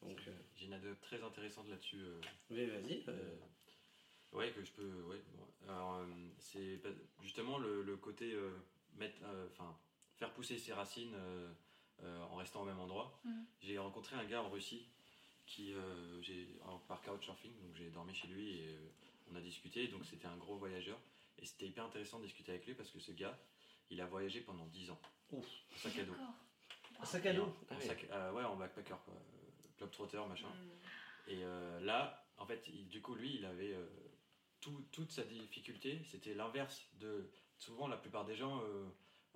[0.00, 2.00] Donc, euh, J'ai une anecdote très intéressante là-dessus.
[2.00, 3.02] euh, mais vas-y.
[3.08, 5.02] euh, Euh, ouais, que je peux.
[5.10, 5.70] Ouais, bon.
[5.70, 6.06] Alors, euh,
[6.38, 6.80] c'est
[7.22, 8.48] justement le, le côté euh,
[8.96, 9.76] mettre, euh, enfin,
[10.20, 11.50] faire pousser ses racines euh,
[12.02, 13.18] euh, en restant au même endroit.
[13.24, 13.46] Mhm.
[13.62, 14.86] J'ai rencontré un gars en Russie
[15.46, 16.20] qui, euh,
[16.86, 18.88] par couchsurfing, donc j'ai dormi chez lui et euh,
[19.32, 19.88] on a discuté.
[19.88, 20.98] Donc c'était un gros voyageur
[21.38, 23.36] et c'était hyper intéressant de discuter avec lui parce que ce gars,
[23.90, 25.00] il a voyagé pendant 10 ans.
[25.32, 25.46] Ouf.
[25.74, 26.14] En sac à dos.
[27.00, 27.86] Un sac à dos Ah oui.
[27.86, 29.14] sac- euh, ouais, en backpacker quoi,
[29.78, 30.48] globetrotter machin.
[30.48, 31.30] Mm.
[31.30, 33.86] Et euh, là, en fait, il- du coup, lui, il avait euh,
[34.60, 36.02] tout- toute sa difficulté.
[36.04, 37.30] C'était l'inverse de.
[37.56, 38.60] Souvent, la plupart des gens,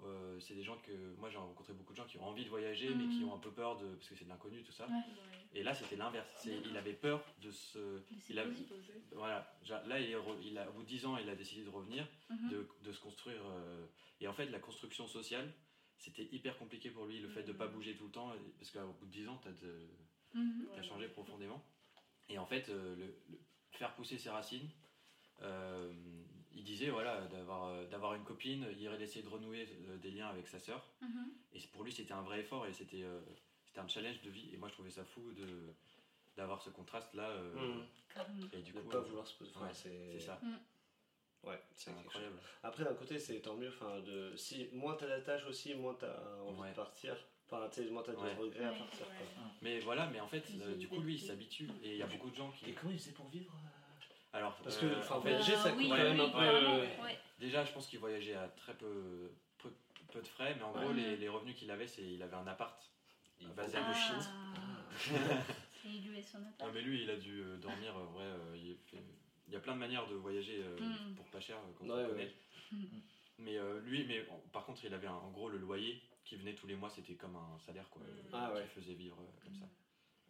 [0.03, 0.93] euh, c'est des gens que.
[1.19, 3.29] Moi, j'ai rencontré beaucoup de gens qui ont envie de voyager, mais qui Mhm.
[3.29, 3.87] ont un peu peur de.
[3.95, 4.87] Parce que c'est de l'inconnu, tout ça.
[4.87, 4.93] Ouais.
[4.93, 5.03] Ouais.
[5.55, 6.27] Et là, c'était l'inverse.
[6.65, 8.03] Il avait peur de se.
[8.29, 8.45] Il a,
[9.13, 9.49] voilà,
[9.87, 11.71] là, il est re- il a, au bout de 10 ans, il a décidé de
[11.71, 12.51] revenir, Mhm.
[12.51, 13.41] de, de se construire.
[13.47, 13.87] euh,
[14.21, 15.53] et en fait, la construction sociale,
[15.99, 17.73] c'était hyper compliqué pour lui, le fait de ne pas Mhm.
[17.75, 21.63] bouger tout le temps, parce qu'au bout de 10 ans, tu as, changé profondément.
[22.29, 23.39] Et en fait, euh, le, le-
[23.73, 24.69] faire pousser ses racines,
[25.43, 25.93] euh,
[26.57, 30.11] il disait voilà d'avoir euh, d'avoir une copine, il irait essayer de renouer euh, des
[30.11, 30.87] liens avec sa sœur.
[31.01, 31.33] Mhm.
[31.55, 33.21] Et pour lui, c'était un vrai effort et c'était euh,
[33.67, 34.51] c'était un challenge de vie.
[34.53, 35.73] Et moi, je trouvais ça fou de
[36.37, 37.29] d'avoir ce contraste-là.
[37.31, 37.85] euh, Mhm.
[38.15, 38.47] Carrément.
[38.53, 39.51] Et du De coup, pas euh, vouloir se poser.
[39.57, 40.41] ouais, c'est c'est ça.
[41.43, 42.01] Ouais, C'est chose.
[42.01, 42.37] incroyable.
[42.63, 43.69] Après, d'un côté, c'est tant mieux.
[43.69, 46.71] Enfin, de si moins t'as d'attache aussi, moins t'as envie Ouais.
[46.71, 47.15] de partir.
[47.47, 48.35] Enfin, tu sais, moins t'as de Ouais.
[48.35, 48.79] regrets à Ouais.
[48.79, 49.07] partir.
[49.07, 49.27] quoi.
[49.61, 51.69] Mais voilà, mais en fait, euh, du coup, lui, il s'habitue.
[51.83, 52.73] Et il y a beaucoup de gens Et qui.
[52.75, 53.74] comment il faisait pour vivre euh
[54.35, 56.39] Alors, Parce euh, que, enfin, en fait, VLG, ça Euh, coûte quand même un peu.
[56.41, 56.87] euh.
[57.39, 59.73] Déjà, je pense qu'il voyageait à très peu, peu,
[60.13, 60.81] peu de frais, mais en Ouais.
[60.81, 60.97] gros, Mhm.
[60.97, 62.91] les, les revenus qu'il avait, c'est il avait un appart
[63.41, 64.29] Il basé à faut- Mochit.
[64.57, 64.61] Ah.
[65.85, 66.71] Il son Non, appart.
[66.75, 69.05] mais lui, il a dû euh, dormir, euh, ouais, euh, il, fait-
[69.47, 71.15] il y a plein de manières de voyager euh, Mhm.
[71.15, 72.09] pour pas cher euh, quand Ouais, on ouais.
[72.09, 72.35] connaît.
[72.73, 73.03] Mhm.
[73.39, 76.55] Mais euh, lui, mais par contre, il avait un- en gros le loyer qui venait
[76.55, 78.63] tous les mois, c'était comme un salaire quoi, euh, Ah, ouais.
[78.63, 79.67] qui faisait vivre euh, comme ça.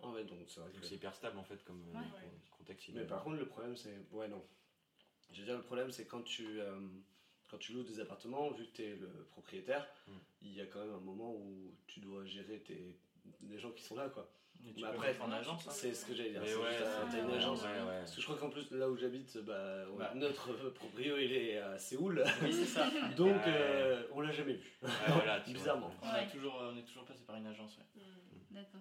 [0.04, 2.04] Ah ouais, donc c'est que hyper stable en fait comme euh, Ouais.
[2.20, 2.88] con- contexte.
[2.94, 3.96] Mais par contre, le problème, c'est.
[4.12, 4.42] Ouais, non.
[5.32, 6.60] Je veux dire, le problème, c'est quand tu.
[6.60, 6.78] euh,
[7.50, 10.12] Quand tu loues des appartements, vu que tu es le propriétaire, Mm.
[10.42, 12.96] il y a quand même un moment où tu dois gérer tes...
[13.42, 14.28] les gens qui sont là, quoi.
[14.60, 15.68] Mais tu Mais peux après, en agence.
[15.68, 15.70] hein.
[15.70, 16.40] C'est ce que j'allais dire.
[16.42, 17.62] Mais ouais, euh, t'as une agence.
[17.62, 17.68] ouais.
[17.68, 17.98] ouais, ouais.
[18.00, 20.12] Parce que je crois qu'en plus, là où j'habite, bah, on- Bah.
[20.14, 22.24] notre proprio, il est à Séoul.
[22.42, 22.90] Oui, c'est ça.
[23.16, 24.72] Donc, euh, on l'a jamais vu.
[24.82, 25.38] Ouais, voilà.
[25.46, 25.92] Bizarrement.
[26.02, 27.76] On, a toujours, on est toujours passé par une agence.
[27.78, 28.02] ouais.
[28.02, 28.54] Mm.
[28.54, 28.80] D'accord.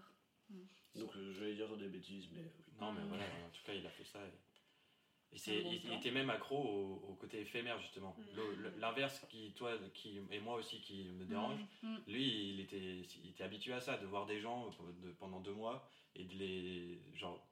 [0.95, 2.49] Donc, euh, je vais dire des bêtises, mais oui.
[2.79, 3.07] Non, mais Mhm.
[3.07, 4.19] voilà, en tout cas, il a fait ça.
[4.25, 5.97] Et, et C'est bon il, il plan.
[5.97, 8.15] était même accro au, au côté éphémère, justement.
[8.35, 11.59] Le- le- l'inverse, qui, toi, qui, et moi aussi, qui me dérange,
[12.07, 14.69] lui, il était, il était habitué à ça, de voir des gens
[15.01, 17.01] de- pendant deux mois et de les.
[17.15, 17.43] Genre,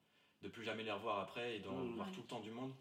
[0.43, 2.73] de plus jamais les revoir après et d'en voir tout le temps du monde.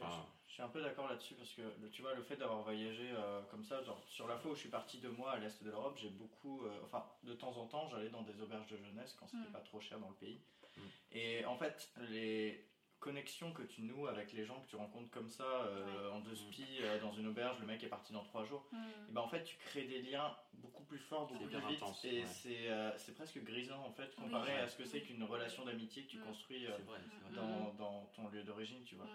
[0.00, 0.26] Enfin,
[0.56, 3.42] suis un peu d'accord là-dessus parce que le- tu vois le fait d'avoir voyagé euh,
[3.50, 5.70] comme ça, genre, sur la fois où je suis parti deux mois à l'est de
[5.70, 9.14] l'Europe, j'ai beaucoup, euh, enfin de temps en temps, j'allais dans des auberges de jeunesse
[9.18, 9.52] quand c'était Mm.
[9.52, 10.40] pas trop cher dans le pays.
[10.76, 10.80] Mm.
[11.12, 12.64] Et en fait, les
[13.10, 16.64] que tu noues avec les gens que tu rencontres comme ça euh, en deux spi
[16.82, 18.66] euh, dans une auberge, le mec est parti dans trois jours.
[18.72, 18.78] Mhm.
[19.08, 22.04] Et ben en fait, tu crées des liens beaucoup plus forts, beaucoup plus vite, intense,
[22.04, 22.26] et ouais.
[22.26, 24.60] c'est euh, c'est presque grisant en fait comparé Oui.
[24.60, 26.24] à ce que c'est qu'une relation d'amitié que tu Mm.
[26.24, 26.98] construis euh, vrai,
[27.28, 27.36] c'est vrai.
[27.36, 29.06] dans, dans ton lieu d'origine, tu vois.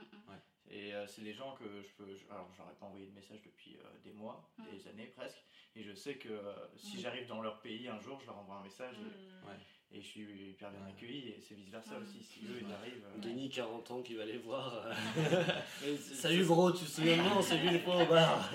[0.69, 2.15] Et euh, c'est des gens que je peux.
[2.15, 4.63] je- alors, j'aurais pas envoyé de message depuis euh, des mois, Mm.
[4.71, 5.43] des années presque.
[5.75, 6.99] Et je sais que euh, si Mm.
[7.01, 9.47] j'arrive dans leur pays un jour, je leur envoie un message et- Mm.
[9.47, 9.55] Ouais.
[9.93, 11.29] Et, je suis hyper bien accueilli.
[11.29, 12.23] Et c'est vice versa aussi.
[12.23, 13.03] Si eux ils arrivent.
[13.17, 14.73] euh, Denis, 40 ans, qui va les voir.
[14.85, 14.93] euh,
[15.83, 18.05] mais c'est- Salut, bro, tu te souviens de moi On s'est vu une fois au
[18.05, 18.49] bar.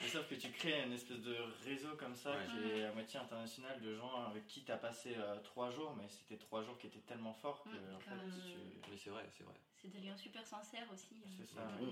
[0.00, 2.46] Mais sauf que tu crées une espèce de réseau comme ça Ouais.
[2.46, 5.94] qui est à moitié international de gens avec qui tu as passé euh, trois jours,
[5.96, 8.32] mais c'était trois jours qui étaient tellement forts que en fait, carrément.
[8.46, 9.54] tu- Mais c'est vrai, c'est vrai.
[9.76, 11.14] C'est des liens super sincères aussi.
[11.24, 11.28] euh.
[11.38, 11.60] c'est ça.
[11.80, 11.88] Ouais.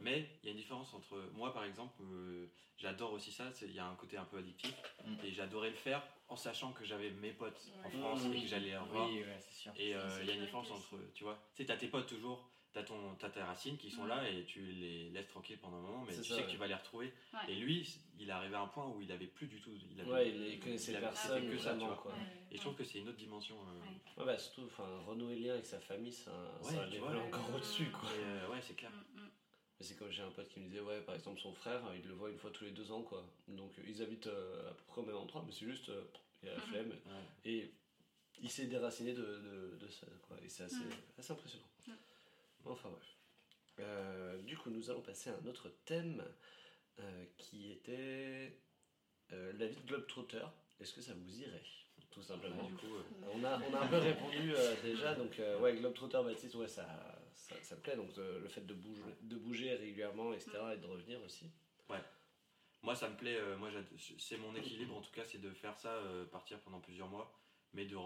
[0.00, 2.46] Mais il y a une différence entre moi par exemple, euh,
[2.76, 5.16] j'adore aussi ça, il y a un côté un peu addictif Mm.
[5.24, 7.90] et j'adorais le faire en sachant que j'avais mes potes en.
[7.90, 9.08] France et que j'allais les revoir.
[9.08, 9.72] Oui, ouais, c'est sûr.
[9.76, 10.94] Et euh, il y a une différence aussi.
[10.94, 13.90] entre, tu vois, tu sais, t'as tes potes toujours, t'as ton, t'as tes racines qui
[13.90, 14.08] sont Mm.
[14.08, 16.46] là et tu les laisses tranquilles pendant un moment, mais tu ça, sais ouais.
[16.46, 17.12] que tu vas les retrouver.
[17.32, 17.40] Ouais.
[17.52, 17.88] Et lui,
[18.18, 20.28] il est arrivé à un point où il avait plus du tout, il avait, Ouais,
[20.30, 21.96] il connaissait il personne, que ça, tu vois.
[21.96, 22.12] quoi.
[22.12, 22.18] Ouais.
[22.50, 23.56] Et je trouve que c'est une autre dimension.
[23.56, 23.88] euh, Ouais.
[24.18, 26.88] Ouais, bah, surtout, enfin, renouer le lien avec sa famille, c'est un, Ouais, c'est un
[26.88, 27.22] tu level vois.
[27.24, 28.08] encore au-dessus, quoi.
[28.10, 28.90] et, euh, ouais, c'est clair.
[29.80, 32.06] Mais c'est comme j'ai un pote qui me disait, ouais, par exemple, son frère, il
[32.08, 33.24] le voit une fois tous les deux ans, quoi.
[33.46, 35.90] Donc, euh, ils habitent euh, à peu près au même endroit, mais c'est juste,
[36.42, 36.64] il a la Mhm.
[36.66, 36.88] flemme.
[36.90, 37.22] Ouais.
[37.44, 37.70] Et
[38.40, 40.36] il s'est déraciné de, de, de ça, quoi.
[40.44, 40.90] Et c'est assez, Mhm.
[41.18, 41.64] assez impressionnant.
[42.70, 43.16] Enfin, bref.
[43.80, 46.24] Euh, du coup, nous allons passer à un autre thème
[46.98, 48.58] euh, qui était
[49.32, 50.44] euh, la vie de Globetrotter.
[50.80, 51.62] Est-ce que ça vous irait
[52.10, 52.64] Tout simplement?
[52.64, 53.02] Du coup, euh,
[53.32, 56.68] On a, on a un peu répondu euh, déjà, donc euh, ouais, Globetrotter Baptiste, ouais,
[56.68, 56.86] ça,
[57.34, 60.76] ça, ça me plaît, donc euh, le fait de bouger, de bouger régulièrement, etc., et
[60.78, 61.50] de revenir aussi.
[62.82, 63.36] moi, ça me plaît.
[63.36, 63.70] euh, moi,
[64.18, 67.32] c'est mon équilibre en tout cas, c'est de faire ça, euh, partir pendant plusieurs mois,
[67.72, 68.00] mais de, euh,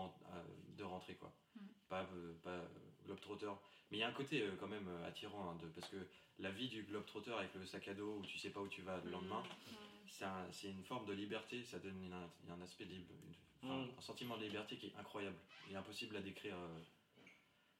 [0.76, 1.32] de rentrer quoi.
[1.56, 1.66] Mm.
[1.88, 2.66] Pas, euh, pas euh,
[3.04, 3.50] globetrotter.
[3.92, 5.98] Mais il y a un côté euh, quand même euh, attirant hein, de, parce que
[6.38, 8.80] la vie du globetrotter avec le sac à dos où tu sais pas où tu
[8.80, 9.42] vas le lendemain.
[9.42, 9.76] Mhm.
[10.08, 13.68] c'est un- c'est une forme de liberté, ça donne une- un, un aspect libre, une-
[13.70, 13.90] enfin, Mm.
[13.98, 15.36] un sentiment de liberté qui est incroyable
[15.70, 16.56] et impossible à décrire.
[16.56, 16.78] euh,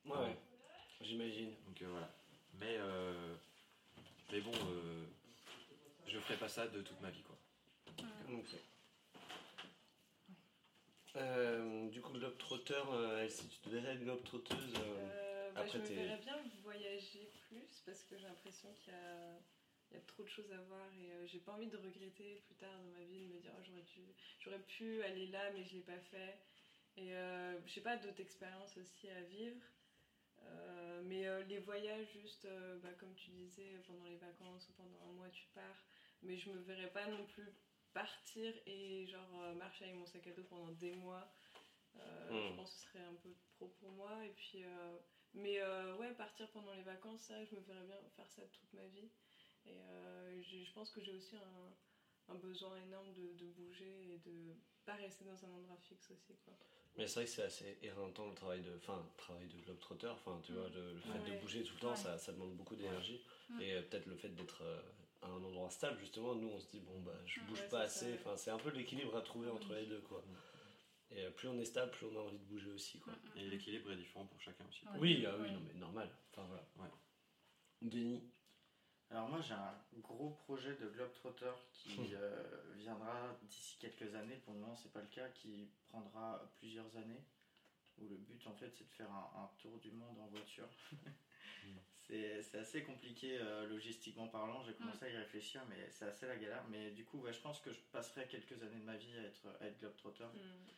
[0.04, 0.18] Ouais, Ouais.
[0.26, 0.38] ouais.
[1.00, 1.50] j'imagine.
[1.66, 2.10] donc euh, voilà.
[2.60, 3.34] Mais, euh,
[4.30, 5.04] mais bon, euh,
[6.08, 7.38] je ferai pas ça de toute ma vie quoi.
[8.30, 8.54] Ok.
[11.16, 15.84] Euh, du coup, Globetrotter, euh, si tu devrais être Globetrotteuse, euh, Euh, bah, je me
[15.84, 19.38] verrais bien voyager plus parce que j'ai l'impression qu'il y a,
[19.90, 22.42] il y a trop de choses à voir et euh, j'ai pas envie de regretter
[22.46, 24.00] plus tard dans ma vie de me dire oh, j'aurais, dû,
[24.40, 26.38] j'aurais pu aller là mais je l'ai pas fait.
[26.96, 29.62] Et euh, je sais pas, d'autres expériences aussi à vivre.
[30.44, 32.46] Euh, mais les voyages, juste
[32.82, 35.86] bah, comme tu disais, pendant les vacances ou pendant un mois tu pars,
[36.22, 37.48] mais je me verrais pas non plus
[37.94, 41.32] partir et genre marcher avec mon sac à dos pendant des mois.
[41.96, 42.48] Euh, Mm.
[42.48, 44.24] Je pense que ce serait un peu trop pour moi.
[44.24, 44.64] Et puis,
[45.34, 48.72] mais euh, ouais, partir pendant les vacances, ça, je me verrais bien faire ça toute
[48.72, 49.08] ma vie.
[49.66, 54.18] Et euh, je pense que j'ai aussi un, un besoin énorme de, de bouger et
[54.18, 54.54] de
[54.84, 56.36] pas rester dans un endroit fixe aussi.
[56.44, 56.54] Quoi.
[56.96, 60.08] Mais c'est vrai que c'est assez éreintant le travail de, enfin, travail de globetrotter.
[60.08, 60.56] Enfin, tu Mm.
[60.56, 61.96] vois, le, le fait de bouger tout le temps, Ouais.
[61.96, 63.22] ça, ça demande beaucoup d'énergie.
[63.50, 63.60] Mm.
[63.60, 64.80] Et euh, peut-être le fait d'être euh,
[65.22, 67.46] à un endroit stable, justement, nous on se dit bon bah je Mm.
[67.46, 68.14] bouge Ouais, pas assez.
[68.14, 70.22] Enfin, c'est un peu l'équilibre à trouver entre les deux quoi.
[71.14, 73.12] Et plus on est stable, plus on a envie de bouger aussi quoi.
[73.12, 74.84] Mm, Et l'équilibre est différent pour chacun aussi.
[74.86, 74.98] Ouais.
[74.98, 75.50] Oui, ah oui, Ouais.
[75.52, 76.10] non mais normal.
[76.32, 76.62] Enfin voilà.
[76.78, 76.90] Ouais.
[77.82, 78.22] Denis.
[79.10, 84.54] Alors moi j'ai un gros projet de Globetrotter qui euh, viendra d'ici quelques années, pour
[84.54, 87.22] le moment c'est pas le cas, qui prendra plusieurs années,
[87.98, 90.68] où le but en fait c'est de faire un, un tour du monde en voiture.
[92.06, 96.26] c'est c'est assez compliqué euh, logistiquement parlant, j'ai commencé à y réfléchir mais c'est assez
[96.26, 96.64] la galère.
[96.70, 99.22] Mais du coup ouais, je pense que je passerai quelques années de ma vie à
[99.24, 100.24] être, à être Globetrotter.
[100.24, 100.70] Mm.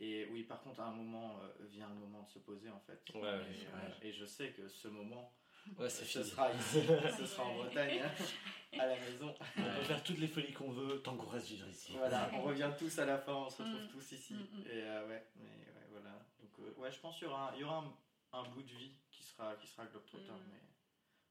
[0.00, 2.80] Et oui par contre à un moment euh, vient le moment de se poser en
[2.80, 3.02] fait.
[3.14, 5.32] Ouais, ouais, et, euh, et je sais que ce moment
[5.78, 6.24] Ouais, ce fini.
[6.24, 6.80] sera ici,
[7.18, 7.54] ce sera en.
[7.56, 9.34] Bretagne, hein, à la maison.
[9.58, 11.92] On peut faire toutes les folies qu'on veut tant qu'on reste vivre ici.
[11.98, 13.88] Voilà, on revient tous à la fin, on se retrouve Mm.
[13.88, 14.32] tous ici.
[14.34, 14.62] Mm, mm.
[14.66, 16.18] Et euh, ouais, mais ouais, voilà.
[16.40, 17.84] Donc euh, ouais, je pense qu'il y aura, un, il y aura
[18.32, 20.60] un, un bout de vie qui sera, qui sera Globetrotter, mais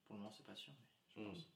[0.05, 0.74] pour le moment c'est pas sûr.
[1.17, 1.47] Mais je pense.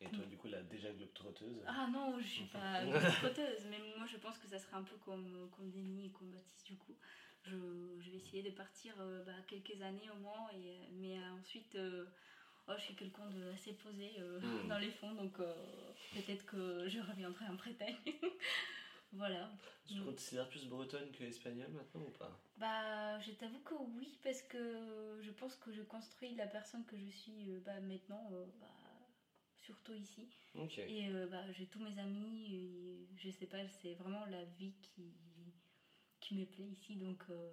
[0.00, 1.62] Et toi du coup la déjà globetrotteuse.
[1.66, 2.80] Ah non, je suis pas
[3.20, 6.30] trotteuse, mais moi je pense que ça serait un peu comme, comme Denis et comme
[6.30, 6.94] Baptiste du coup.
[7.44, 7.56] Je,
[8.00, 11.30] je vais essayer de partir euh, bah, quelques années au moins, et, euh, mais euh,
[11.40, 12.04] ensuite, euh,
[12.68, 14.68] oh, je suis quelqu'un de assez posé euh, Mm.
[14.68, 15.54] dans les fonds, donc euh,
[16.12, 17.96] peut-être que je reviendrai en Bretagne.
[19.12, 19.48] voilà.
[19.86, 20.04] Tu te Mm.
[20.04, 22.36] considères plus bretonne que espagnole maintenant ou pas?
[22.56, 26.96] Bah, je t'avoue que oui, parce que je pense que je construis la personne que
[26.98, 28.66] je suis euh, bah, maintenant, euh, bah,
[29.66, 30.28] surtout ici.
[30.88, 35.12] Et euh, bah, j'ai tous mes amis, je sais pas, c'est vraiment la vie qui,
[36.20, 37.50] qui me plaît ici, donc euh,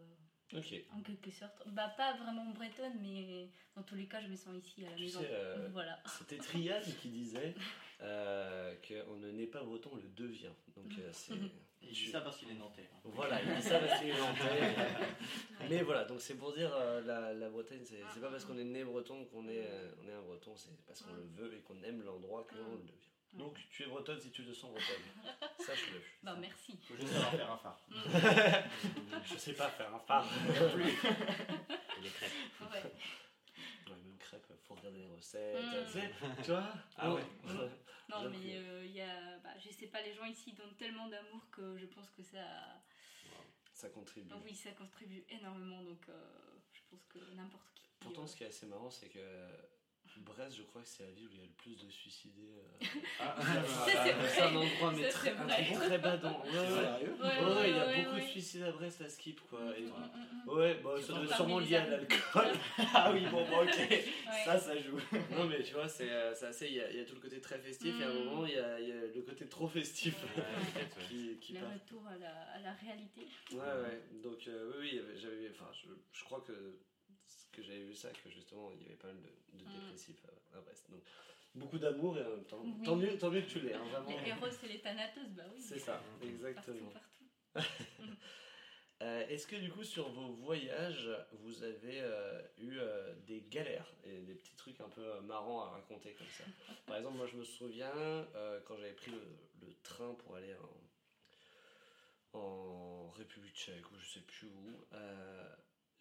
[0.53, 0.73] Ok.
[0.91, 1.67] en quelque sorte.
[1.67, 4.95] Bah, pas vraiment bretonne, mais dans tous les cas, je me sens ici à la
[4.95, 5.19] Tu maison.
[5.21, 6.01] sais, euh, Voilà.
[6.17, 7.53] C'était Triade qui disait
[7.99, 10.53] qu'on ne naît pas breton, on le devient.
[10.75, 11.33] Donc c'est.
[11.83, 12.89] Il dit ça parce qu'il est nantais.
[12.93, 12.97] hein.
[13.03, 14.75] Voilà, il dit ça parce qu'il est nantais.
[15.69, 18.63] Mais voilà, donc c'est pour dire euh, la, la Bretagne, c'est pas parce qu'on est
[18.63, 21.59] né breton qu'on est, euh, on est un breton, c'est parce qu'on le veut et
[21.61, 22.97] qu'on aime l'endroit qu'on le devient.
[23.33, 25.49] Donc tu es bretonne si tu te sens bretonne.
[25.59, 26.01] Sache-le.
[26.21, 26.77] Bah, merci.
[26.87, 27.79] Faut juste savoir faire un phare.
[29.25, 30.27] Je sais pas faire un phare.
[30.49, 32.31] Et les crêpes.
[32.61, 32.91] Ouais.
[33.89, 35.55] Ouais, même crêpe, faut regarder les recettes.
[35.55, 35.85] Mm.
[35.85, 36.11] Tu sais,
[36.43, 37.23] tu vois Ah ouais.
[38.09, 41.07] Non, mais euh, il y a, bah, je sais pas, les gens ici donnent tellement
[41.07, 42.81] d'amour que je pense que ça.
[43.73, 44.29] Ça contribue.
[44.31, 46.13] Ah oui, ça contribue énormément, donc euh,
[46.71, 47.87] je pense que n'importe qui.
[47.99, 49.19] Pourtant, euh, ce qui est assez marrant, c'est que
[50.21, 52.49] Brest, je crois que c'est la ville où il y a le plus de suicidés.
[52.81, 52.85] euh,
[53.19, 53.35] Ah,
[53.85, 54.29] c'est vrai.
[54.29, 56.43] C'est un endroit, mais Ça, très, un très badant.
[56.45, 56.59] Ouais, ouais.
[56.59, 58.21] Ouais, Ouais, ouais, il y a ouais, beaucoup ouais.
[58.25, 59.59] de suicides à Brest à Skip, quoi.
[59.77, 60.49] Et- Mm, mm, mm, mm.
[60.49, 62.47] Ouais, bah, ça doit sûrement lié à l'alcool.
[62.93, 63.77] ah oui, bon, bon, ok.
[63.89, 64.03] Ouais.
[64.45, 64.99] Ça, ça joue.
[65.31, 66.67] non, mais tu vois, c'est euh, c'est assez.
[66.67, 68.45] Il y, a- il y a tout le côté très festif, et à un moment,
[68.45, 70.15] il y a, il y a le côté trop festif
[71.07, 71.73] qui, qui Le part.
[71.73, 73.21] retour à la, à la réalité.
[73.51, 74.01] Ouais, ouais.
[74.23, 75.49] Donc, euh, oui, oui, j'avais.
[75.51, 76.53] Enfin, je, je crois que,
[77.51, 79.73] que j'avais vu ça, que justement, il y avait pas mal de, de Mm.
[79.73, 80.89] dépressifs à, à Brest.
[80.89, 81.01] Donc,
[81.55, 82.61] beaucoup d'amour, et en même temps.
[82.63, 82.83] Oui.
[82.83, 84.09] Tant, mieux, tant mieux que tu l'aies, hein, vraiment.
[84.09, 85.61] Les héros, c'est les thanatoses, bah oui.
[85.61, 86.89] C'est ça, Partout, exactement.
[86.89, 87.25] partout.
[89.01, 93.91] Euh, Est-ce que du coup sur vos voyages vous avez euh, eu euh, des galères
[94.05, 96.45] et des petits trucs un peu marrants à raconter comme ça?
[96.87, 97.91] Par exemple moi je me souviens
[98.65, 100.55] quand j'avais pris le, le train pour aller
[102.33, 105.53] en, en République tchèque ou je sais plus où, euh,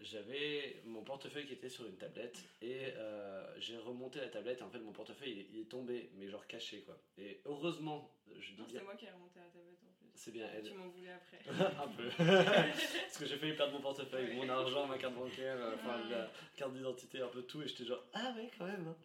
[0.02, 4.62] j'avais mon portefeuille qui était sur une tablette et euh, j'ai remonté la tablette et
[4.62, 6.98] en fait mon portefeuille il est, il est tombé mais genre caché quoi.
[7.18, 10.08] Et heureusement je dis c'est moi qui ai remonté la tablette en plus.
[10.14, 10.62] c'est bien elle.
[10.64, 11.38] Tu m'en voulais après.
[11.82, 12.08] un peu.
[12.18, 16.30] Parce que j'ai failli perdre mon portefeuille, mon argent, ma carte bancaire, euh, enfin la
[16.56, 18.86] carte d'identité, un peu tout, et j'étais genre ah ouais quand même.
[18.88, 18.96] hein.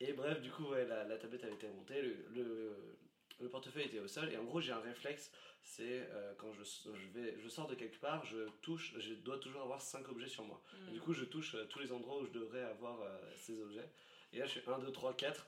[0.00, 2.96] Et bref, du coup ouais, la, la tablette avait été remontée, le, le,
[3.40, 5.30] le portefeuille était au sol, et en gros j'ai un réflexe,
[5.62, 9.38] c'est euh, quand je, je, vais, je sors de quelque part, je touche, je dois
[9.38, 10.60] toujours avoir 5 objets sur moi.
[10.88, 10.94] Et Mm.
[10.94, 13.88] du coup je touche euh, tous les endroits où je devrais avoir euh, ces objets.
[14.32, 15.46] Et là je fais 1, 2, 3, 4,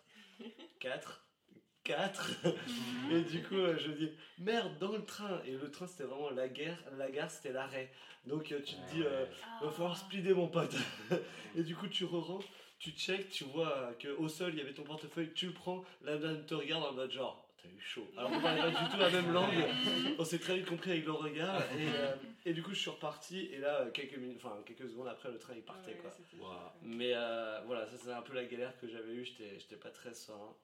[0.81, 1.25] 4,
[1.85, 2.37] 4.
[3.11, 5.43] Et du coup, je dis merde dans le train.
[5.45, 7.93] Et le train, c'était vraiment la guerre, la gare, c'était l'arrêt.
[8.27, 9.27] Donc tu te dis, euh,
[9.61, 10.75] va falloir splitter mon pote.
[11.57, 12.49] et du coup, tu re-rentres,
[12.79, 15.85] tu check, tu vois que au sol il y avait ton portefeuille, tu le prends,
[16.03, 17.44] la dame te regarde en mode genre.
[17.65, 18.07] T'as eu chaud.
[18.15, 19.65] Alors on parlait pas du tout la même langue.
[20.19, 21.63] On s'est très vite compris avec le regard.
[21.79, 22.15] Et, euh,
[22.45, 23.49] et du coup, je suis reparti.
[23.53, 26.11] Et là, quelques minutes, enfin quelques secondes après, le train il partait Ouais, quoi.
[26.83, 29.89] Mais euh, voilà, ça c'est un peu la galère que j'avais eue, j'étais j'étais pas
[29.91, 30.55] très serein.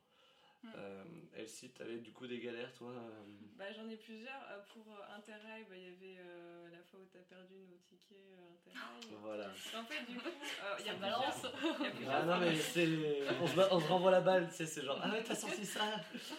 [0.62, 0.68] Mm.
[0.76, 1.04] Euh,
[1.36, 3.10] Elsie, t'avais du coup des galères, toi euh,
[3.56, 4.42] Bah, j'en ai plusieurs.
[4.50, 7.54] Euh, pour euh, Interrail, bah, il y avait euh, la fois où tu as perdu
[7.68, 9.00] nos tickets euh, Interrail.
[9.22, 9.48] Voilà.
[9.48, 10.28] En fait, du coup,
[10.80, 11.46] il y a balance.
[12.08, 12.86] Ah non, mais c'est.
[13.40, 15.34] On se, bat- on se renvoie la balle, tu sais, c'est genre, ah ouais, t'as
[15.34, 15.82] sorti ça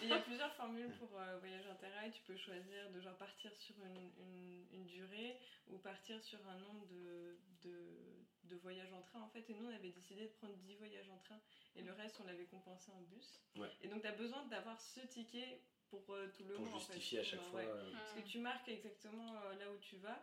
[0.02, 2.12] Il y a plusieurs formules pour euh, voyage interrail.
[2.12, 5.36] Tu peux choisir de genre partir sur une, une, une durée
[5.68, 8.21] ou partir sur un nombre de, de,
[8.52, 9.48] de voyages en train en fait.
[9.50, 11.40] Et nous on avait décidé de prendre 10 voyages en train
[11.76, 13.40] et le reste on l'avait compensé en bus.
[13.56, 13.70] Ouais.
[13.80, 16.80] Et donc tu as besoin d'avoir ce ticket pour euh, tout le Pour mois en
[16.80, 16.92] fait.
[16.94, 17.60] justifier à chaque fois.
[17.60, 17.66] ouais.
[17.66, 20.22] euh, Parce que tu marques exactement euh, là où tu vas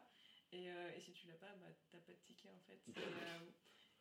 [0.52, 2.80] et, et si tu l'as pas, bah, t'as pas de ticket en fait.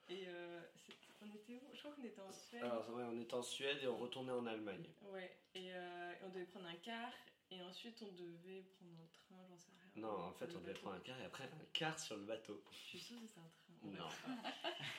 [0.08, 1.60] Et, euh, c'est- on était où?
[1.74, 2.62] Je crois qu'on était en Suède.
[2.62, 4.88] Alors, ouais, on était en Suède et on retournait en Allemagne.
[5.02, 7.12] Ouais, et, euh, et on devait prendre un car,
[7.50, 9.90] et ensuite on devait prendre un train, j'en sais rien.
[9.96, 10.80] Non, en fait, on devait bateau.
[10.80, 12.62] prendre un quart et après un quart sur le bateau.
[12.70, 13.67] Je suis sûre que c'était un train.
[13.84, 14.04] Non.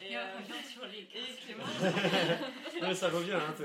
[0.02, 1.36] Et, Et on euh, revient sur les et.
[1.46, 1.64] Clément,
[2.82, 3.64] Mais ça revient, hein, petit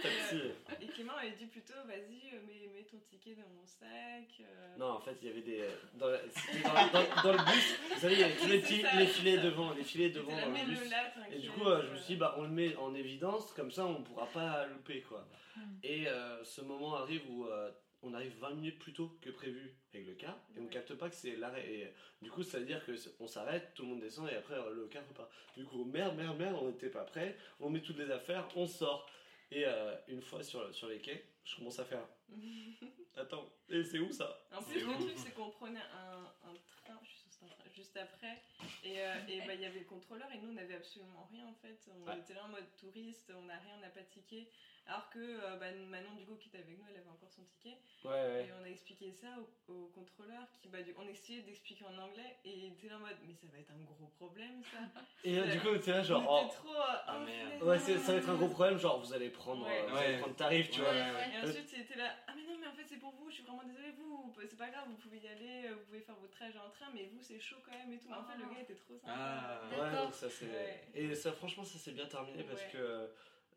[0.00, 0.42] à petit.
[0.82, 4.28] et Clément avait dit plutôt, vas-y, euh, mets, mets ton ticket dans mon sac.
[4.40, 4.76] euh.
[4.78, 5.64] Non, en fait, il y avait des.
[5.94, 8.60] Dans, la- c'était dans, dans- dans le bus, vous savez, il y avait tous les,
[8.82, 8.88] ça.
[9.06, 10.90] filets devant, les filets devant dans le bus.
[10.90, 11.98] là, Et du coup, euh, je me euh.
[11.98, 15.24] suis dit, bah, on le met en évidence, comme ça, on pourra pas louper, quoi.
[15.56, 15.60] Mm.
[15.84, 17.70] Et euh, ce moment arrive où euh,
[18.02, 21.08] on arrive 20 minutes plus tôt que prévu avec le car, et on capte pas
[21.10, 21.68] que c'est l'arrêt.
[21.70, 21.90] Et euh,
[22.22, 24.70] du coup, ça veut dire que on s'arrête, tout le monde descend, et après, euh,
[24.74, 25.30] le car repart.
[25.56, 28.66] Du coup, merde, merde, merde, on n'était pas prêt, on met toutes les affaires, on
[28.66, 29.08] sort.
[29.52, 32.06] Et euh, une fois sur, sur les quais, je commence à faire.
[33.16, 34.38] Attends, et c'est où ça?
[34.52, 36.54] En C'est plus, le truc, c'est qu'on prenait un, un
[36.84, 38.40] train, je suis sûre que c'était un train, juste après,
[38.84, 41.46] et euh, et bah, il y avait le contrôleur, et nous, on n'avait absolument rien
[41.48, 41.90] en fait.
[41.92, 42.16] On Ouais.
[42.18, 44.46] était là en mode touriste, on n'a rien, on n'a pas de ticket.
[44.90, 47.44] Alors que euh, bah, Manon, du coup, qui était avec nous, elle avait encore son
[47.44, 47.78] ticket.
[48.02, 48.46] Ouais, ouais.
[48.48, 51.96] Et on a expliqué ça au, au contrôleur, qui, bah, du, on essayait d'expliquer en
[51.96, 54.78] anglais, et il était là en mode, mais ça va être un gros problème ça.
[55.24, 56.74] Et du coup, t'es là, genre, oh, était trop.
[56.74, 57.62] Ah, oh, merde.
[57.62, 59.78] Ouais, ça va être un gros problème, genre vous allez prendre, Ouais.
[59.84, 60.94] euh, vous allez prendre tarif, tu Ouais, vois.
[60.94, 61.30] ouais, ouais.
[61.34, 63.44] Et ensuite, c'était là, ah mais non, mais en fait, c'est pour vous, je suis
[63.44, 66.32] vraiment désolée, vous, c'est pas grave, vous pouvez y aller, euh, vous pouvez faire votre
[66.34, 68.08] trajet en train, mais vous, c'est chaud quand même et tout.
[68.08, 69.14] Mais en fait, le gars était trop sympa.
[69.16, 69.60] Ah.
[69.70, 70.46] Ouais, donc ça c'est.
[70.46, 70.80] Ouais.
[70.94, 73.06] Et ça, franchement, ça s'est bien terminé parce que euh,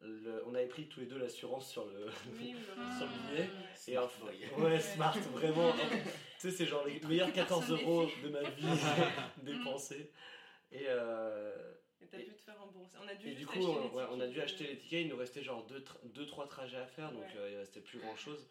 [0.03, 2.05] le- on avait pris tous les deux l'assurance sur le.
[2.39, 2.55] Oui,
[2.97, 3.49] Sur le billet.
[3.49, 3.49] Ouais.
[3.87, 4.63] Et Smart boy.
[4.63, 5.73] Ouais, smart, vraiment.
[6.39, 8.63] tu sais, c'est genre les meilleurs 14 euros de ma vie
[9.43, 10.11] dépensés.
[10.71, 11.51] Et, euh,
[12.01, 12.97] Et t'as pu te faire rembourser.
[13.03, 14.77] On a dû et du coup, acheter on, les ouais, on a dû acheter les
[14.77, 15.01] tickets.
[15.01, 15.65] Il nous restait genre
[16.13, 17.37] 2-3 trajets à faire, donc Ouais.
[17.37, 18.47] euh, il restait plus grand chose.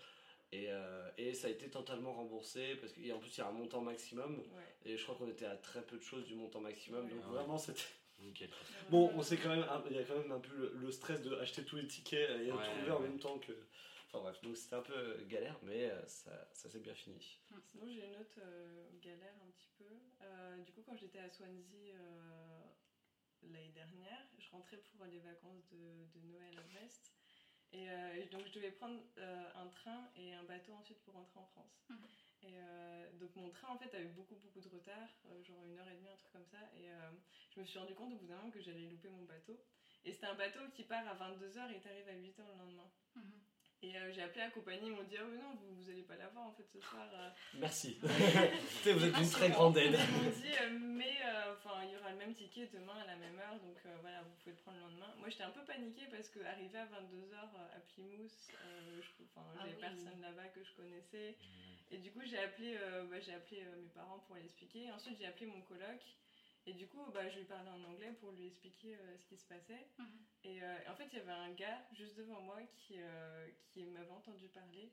[0.54, 3.52] Et, euh, et ça a été totalement remboursé parce qu'en plus il y a un
[3.52, 4.74] montant maximum Ouais.
[4.92, 7.10] et je crois qu'on était à très peu de choses du montant maximum Ouais.
[7.10, 7.36] donc Ah ouais.
[7.38, 7.80] vraiment c'était
[8.22, 8.50] Nickel.
[8.88, 11.20] Bon, on sait quand même, il y a quand même un peu le, le stress
[11.22, 13.52] de acheter tous les tickets et Ouais, retrouver en même temps que.
[14.08, 17.38] Enfin bref, donc c'était un peu euh, galère, mais euh, ça, ça s'est bien fini.
[17.64, 19.86] Sinon, j'ai une autre euh, galère un petit peu.
[20.20, 22.62] Euh, du coup, quand j'étais à Swansea euh,
[23.42, 27.14] l'année dernière, je rentrais pour les vacances de, de Noël à Brest.
[27.72, 31.14] Et, euh, et donc, je devais prendre euh, un train et un bateau ensuite pour
[31.14, 31.86] rentrer en France.
[31.88, 31.96] Mhm.
[32.42, 35.78] Et euh, donc, mon train, en fait, avait beaucoup, beaucoup de retard, euh, genre une
[35.78, 36.58] heure et demie, un truc comme ça.
[36.76, 37.10] Et euh,
[37.54, 39.60] je me suis rendu compte au bout d'un moment que j'allais louper mon bateau.
[40.04, 42.90] Et c'était un bateau qui part à 22h et t'arrives à 8h le lendemain.
[43.14, 43.40] Mhm.
[43.84, 46.02] Et euh, j'ai appelé la compagnie, ils m'ont dit Ah ouais, non, vous, vous allez
[46.02, 47.02] pas l'avoir en fait ce soir.
[47.14, 47.28] euh.
[47.54, 47.98] Merci.
[48.84, 49.98] Vous êtes d'une très grande aide.
[49.98, 53.06] Ils m'ont dit euh, Mais euh, enfin, il y aura le même ticket demain à
[53.06, 55.12] la même heure, donc euh, voilà, vous pouvez le prendre le lendemain.
[55.18, 57.34] Moi j'étais un peu paniquée parce qu'arrivé à 22h
[57.74, 59.80] à Plymouth, euh, je- enfin, Ah j'avais oui.
[59.80, 61.36] personne là-bas que je connaissais.
[61.90, 64.90] Et du coup, j'ai appelé, euh, bah, j'ai appelé euh, mes parents pour l'expliquer.
[64.92, 66.00] Ensuite, j'ai appelé mon coloc.
[66.66, 69.36] Et du coup, bah, je lui parlais en anglais pour lui expliquer euh, ce qui
[69.36, 69.86] se passait.
[69.98, 70.06] Mhm.
[70.44, 73.84] Et euh, en fait, il y avait un gars juste devant moi qui, euh, qui
[73.84, 74.92] m'avait entendu parler.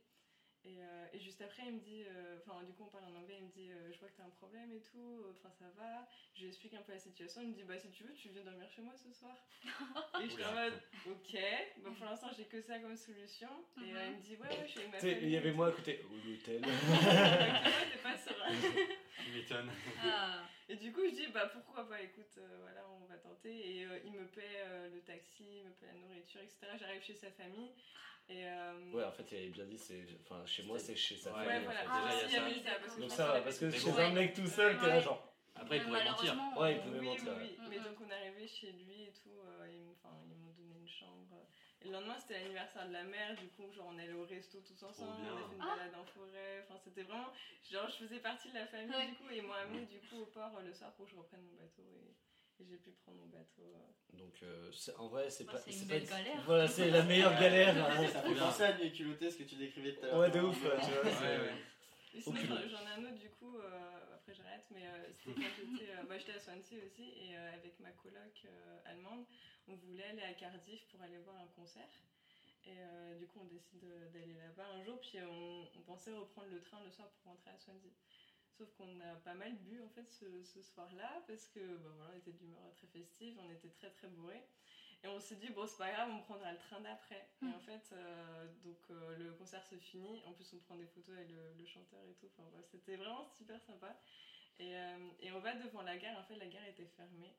[0.66, 3.16] Et, euh, et juste après, il me dit, euh, enfin, du coup, on parle en
[3.16, 3.38] anglais.
[3.40, 5.24] Il me dit, euh, je vois que t'as un problème et tout.
[5.32, 6.08] Enfin, ça va.
[6.34, 7.42] Je lui explique un peu la situation.
[7.42, 9.38] Il me dit, bah, si tu veux, tu viens dormir chez moi ce soir.
[10.22, 11.38] et je suis en mode, ok.
[11.78, 13.50] Bah, pour l'instant, j'ai que ça comme solution.
[13.78, 15.18] Et euh, il me dit, ouais, ouais, je suis avec ma famille.
[15.22, 16.04] il y avait moi à côté.
[16.04, 16.62] Au l'hôtel.
[16.62, 18.52] T'es pas serein.
[19.24, 19.70] Tu m'étonnes.
[20.02, 23.50] Ah, Et du coup, je dis, bah pourquoi pas, écoute, euh, voilà, on va tenter.
[23.78, 26.58] Et euh, il me paie euh, le taxi, il me paie la nourriture, etc.
[26.80, 27.72] J'arrive chez sa famille.
[28.30, 30.06] Et, euh, Ouais, en fait, il avait bien dit, c'est.
[30.22, 31.60] Enfin, chez moi, c'est chez sa Ouais, ouais, famille.
[31.62, 31.80] en voilà.
[31.82, 31.88] fait.
[31.90, 33.00] Ah, Déjà, il y a ça.
[33.00, 35.26] Donc ça va, parce que chez un mec tout seul, t'es là genre.
[35.56, 36.36] Après, il pourrait mentir.
[36.36, 37.56] malheureusement, Ouais, il pouvait oui, mentir, oui, ouais.
[37.60, 37.66] oui.
[37.70, 41.48] Mais donc on est arrivé chez lui et tout, euh, enfin, m'ont donné une chambre.
[41.82, 44.60] Et le lendemain c'était l'anniversaire de la mère, du coup genre on allait au resto
[44.62, 45.76] tous ensemble, on a fait une Ah.
[45.78, 47.32] balade en forêt, enfin c'était vraiment,
[47.72, 49.08] genre je faisais partie de la famille Ouais.
[49.08, 51.18] du coup et ils m'ont amené du coup au port le soir pour que je
[51.18, 53.62] reprenne mon bateau et, et j'ai pu prendre mon bateau.
[53.62, 54.18] euh.
[54.18, 55.60] Donc, euh, en vrai, c'est Bah, pas.
[55.60, 56.42] c'est c'est une pas belle galère.
[56.46, 57.78] Voilà, c'est la meilleure galère.
[57.78, 58.08] hein.
[58.12, 60.18] Ça fait penser à Nuit culottée, ce que tu décrivais tout à l'heure.
[60.20, 60.82] Ouais, de ouf, tu vois.
[60.82, 60.92] c'est-
[61.24, 61.54] Ouais, ouais.
[62.14, 62.70] Et sinon, Aucune.
[62.70, 66.04] j'en ai un autre du coup, euh, après j'arrête, mais euh, c'était quand j'étais euh,
[66.10, 69.26] bah, j'étais à Swansea aussi, et euh, avec ma coloc euh, allemande,
[69.70, 71.88] on voulait aller à Cardiff pour aller voir un concert.
[72.66, 76.12] Et euh, du coup, on décide de- d'aller là-bas un jour, puis on, on pensait
[76.12, 77.90] reprendre le train le soir pour rentrer à Swansea.
[78.58, 82.12] Sauf qu'on a pas mal bu en fait ce, ce soir-là parce que bah, voilà,
[82.14, 84.44] on était d'humeur très festive, on était très très bourrés.
[85.02, 87.26] Et on s'est dit, bon, c'est pas grave, on prendra le train d'après.
[87.42, 87.54] Et Mm.
[87.56, 90.22] en fait, euh, donc euh, le concert se finit.
[90.26, 92.26] En plus, on prend des photos avec le, le chanteur et tout.
[92.38, 93.96] Enfin, c'était vraiment super sympa.
[94.60, 96.18] Et, euh, et on va devant la gare.
[96.20, 97.34] En fait, la gare était fermée.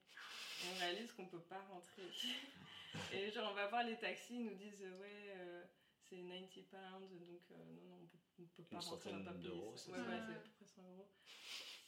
[0.69, 2.03] On réalise qu'on peut pas rentrer.
[3.13, 5.65] et genre, on va voir les taxis, ils nous disent, euh, ouais, euh,
[6.09, 7.11] c'est 90 pounds.
[7.21, 9.91] Donc, euh, non, non, on peut, on peut pas Une rentrer, pas centaine d'euros, c'est
[9.93, 11.09] Ouais, ça ouais, c'est à peu près 100 euros.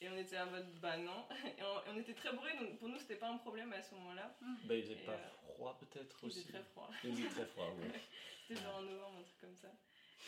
[0.01, 1.25] Et on était en mode, bah non.
[1.45, 3.93] Et on, on était très bourrés, donc pour nous, c'était pas un problème à ce
[3.95, 4.35] moment-là.
[4.65, 6.39] Bah, il faisait Et, pas euh, froid peut-être Il aussi.
[6.41, 6.89] faisait très froid.
[7.03, 8.01] Il faisait très froid, ouais.
[8.47, 9.71] C'était genre en novembre, un truc comme ça.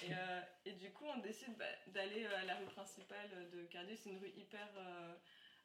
[0.04, 4.00] Et, euh, et du coup, on décide bah, d'aller à la rue principale de Cardiff.
[4.04, 5.16] C'est une rue hyper euh,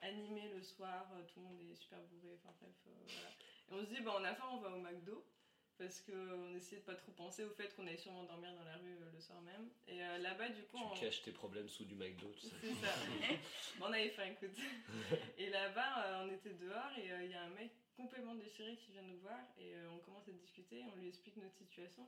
[0.02, 1.06] animée le soir.
[1.14, 2.34] euh, Tout le monde est super bourré.
[2.42, 3.28] Enfin bref, euh, voilà.
[3.70, 5.24] Et on se dit, bah, on a faim, on va au McDo.
[5.78, 8.76] Parce qu'on essayait de pas trop penser au fait qu'on allait sûrement dormir dans la
[8.76, 9.70] rue euh, le soir même.
[9.88, 10.90] Et euh, là-bas, du coup, on...
[10.90, 12.56] Tu caches tes problèmes sous du McDo, tout ça.
[12.60, 12.92] C'est ça.
[13.78, 14.54] Bon, on avait faim, écoute.
[15.38, 18.76] Et là-bas, euh, on était dehors et euh, il y a un mec complètement déchiré
[18.76, 22.06] qui vient nous voir et euh, on commence à discuter, on lui explique notre situation.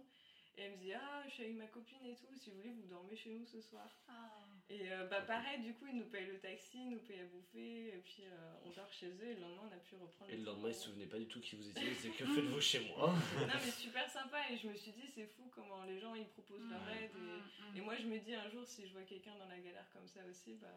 [0.58, 2.70] Et elle me dit Ah, je suis avec ma copine et tout, si vous voulez,
[2.72, 3.88] vous dormez chez nous ce soir.
[4.08, 4.28] Ah.
[4.68, 7.24] Et euh, bah, pareil, du coup, ils nous payent le taxi, ils nous payent à
[7.26, 10.30] bouffer, et puis euh, on dort chez eux et le lendemain, on a pu reprendre
[10.30, 11.88] Et le lendemain, il se souvenait pas du tout qui vous étiez.
[11.90, 15.26] Disait Que faites-vous chez moi Non, mais super sympa et je me suis dit C'est
[15.26, 17.04] fou comment les gens ils proposent leur Ouais.
[17.04, 17.10] aide.
[17.74, 19.88] Et, et moi, je me dis un jour, si je vois quelqu'un dans la galère
[19.92, 20.68] comme ça aussi, bah,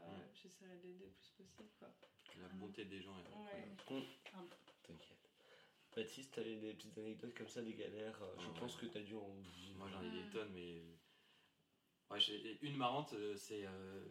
[0.41, 1.69] j'essaierai de l'aider le plus possible.
[1.80, 1.89] Quoi.
[2.41, 3.72] La bonté des gens est Ouais.
[3.73, 4.07] incroyable.
[4.84, 5.24] T'inquiète.
[5.96, 8.22] Baptiste, t'avais des petites anecdotes comme ça, des galères.
[8.22, 8.60] euh, Je Ouais.
[8.60, 9.78] pense que t'as dû en vivre.
[9.80, 10.82] Moi j'en ai des tonnes, mais.
[12.12, 13.66] Ouais, j'ai- une marrante, euh, c'est.
[13.66, 14.06] euh,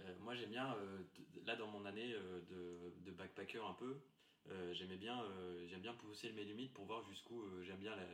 [0.00, 1.02] euh, moi j'aime bien, euh,
[1.44, 4.00] là dans mon année euh, de, de backpacker un peu,
[4.48, 7.94] euh, j'aimais bien, euh, j'aime bien pousser mes limites pour voir jusqu'où euh, j'aime bien
[7.96, 8.04] la-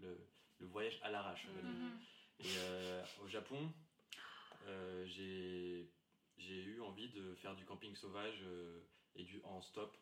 [0.00, 0.16] le,
[0.58, 1.46] le- voyage à l'arrache.
[1.46, 2.00] Mhm.
[2.40, 3.70] Et euh, au Japon,
[4.66, 5.88] euh, j'ai
[6.38, 8.80] j'ai eu envie de faire du camping sauvage euh,
[9.16, 9.96] et du en stop.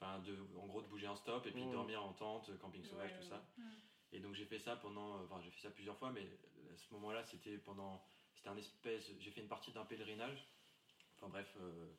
[0.00, 1.72] Enfin, de, en gros, de bouger en stop et puis Mhm.
[1.72, 3.44] dormir en tente, camping sauvage, Ouais, tout ça.
[3.56, 3.64] Mhm.
[4.12, 6.22] Et donc j'ai fait ça pendant, enfin j'ai fait ça plusieurs fois, mais
[6.72, 8.02] à ce moment-là c'était pendant,
[8.36, 10.46] c'était un espèce, j'ai fait une partie d'un pèlerinage.
[11.16, 11.92] Enfin bref, euh,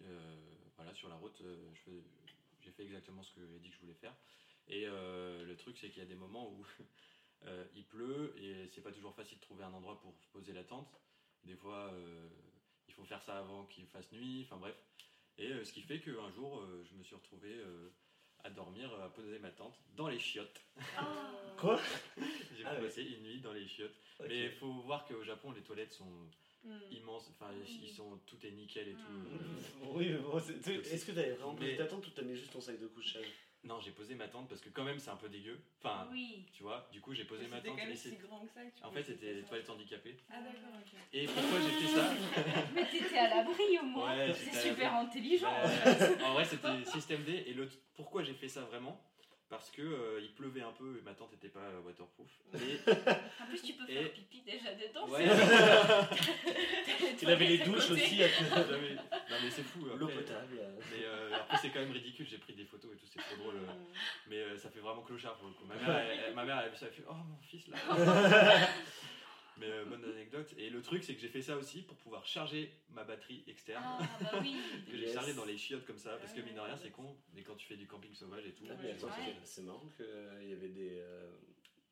[0.00, 1.70] euh, voilà sur la route, euh,
[2.60, 4.14] j'ai fait exactement ce que j'ai dit que je voulais faire.
[4.66, 6.64] Et euh, le truc c'est qu'il y a des moments où
[7.44, 10.64] euh, il pleut et c'est pas toujours facile de trouver un endroit pour poser la
[10.64, 10.88] tente.
[11.44, 12.28] Des fois euh,
[12.88, 14.42] il faut faire ça avant qu'il fasse nuit.
[14.46, 14.74] Enfin bref.
[15.38, 17.90] Et euh, ce qui fait qu'un jour euh, je me suis retrouvé euh,
[18.44, 20.60] à dormir, à poser ma tente dans les chiottes.
[20.96, 21.32] Ah.
[21.58, 21.80] Quoi?
[22.56, 22.82] J'ai Ah ouais.
[22.82, 23.94] passé une nuit dans les chiottes.
[24.28, 26.28] Mais il faut voir qu'au Japon, les toilettes sont
[26.64, 26.78] Mm.
[26.92, 27.28] immenses.
[27.30, 27.50] Enfin,
[27.82, 28.98] ils sont, tout est nickel et tout.
[29.12, 29.26] Mm.
[29.82, 32.52] Euh, Oui, mais bon, est-ce que t'avais vraiment posé ta tente ou t'as mis juste
[32.54, 33.26] ton sac de couchage?
[33.64, 35.58] Non, j'ai posé ma tente parce que quand même, c'est un peu dégueu.
[35.82, 36.44] Enfin, Oui.
[36.52, 38.16] tu vois, du coup, j'ai posé ma C'était tente même si c'est...
[38.16, 40.16] grand que ça que tu En fait, c'était les toilettes handicapées.
[40.30, 40.92] Ah d'accord, ok.
[41.12, 42.10] Et pourquoi j'ai fait ça
[42.74, 44.16] Mais t'étais à l'abri au moins.
[44.16, 45.48] Ouais, c'est super intelligent.
[45.84, 47.44] Bah, En vrai, c'était système D.
[47.46, 49.00] Et l'autre, pourquoi j'ai fait ça vraiment?
[49.54, 52.28] Parce que euh, il pleuvait un peu et ma tente n'était pas waterproof.
[52.54, 52.80] Et
[53.42, 55.08] En plus, tu peux Et- faire pipi déjà dedans.
[55.08, 55.24] Ouais.
[57.22, 58.02] Il avait les douches côté.
[58.02, 58.22] aussi.
[58.22, 59.84] à- non mais c'est fou.
[59.96, 60.58] L'eau potable.
[60.60, 60.76] euh.
[60.90, 62.26] Mais euh, après, c'est quand même ridicule.
[62.28, 63.54] J'ai pris des photos et tout, c'est trop drôle.
[63.54, 63.84] Mm.
[64.28, 65.64] Mais euh, ça fait vraiment clochard pour le coup.
[65.66, 67.66] Ma mère, elle, elle- ma mère, elle a vu ça, elle fait Oh mon fils
[67.68, 67.76] là
[69.58, 70.52] Mais euh, bonne anecdote.
[70.58, 73.82] Et le truc, c'est que j'ai fait ça aussi pour pouvoir charger ma batterie externe.
[73.86, 74.56] Ah, bah oui.
[74.90, 77.16] Que j'ai chargé dans les chiottes comme ça, parce que mine de rien, c'est con.
[77.34, 78.64] Mais quand tu fais du camping sauvage et tout.
[78.68, 78.74] Ah,
[79.44, 81.30] c'est- marrant qu'il y avait des, euh,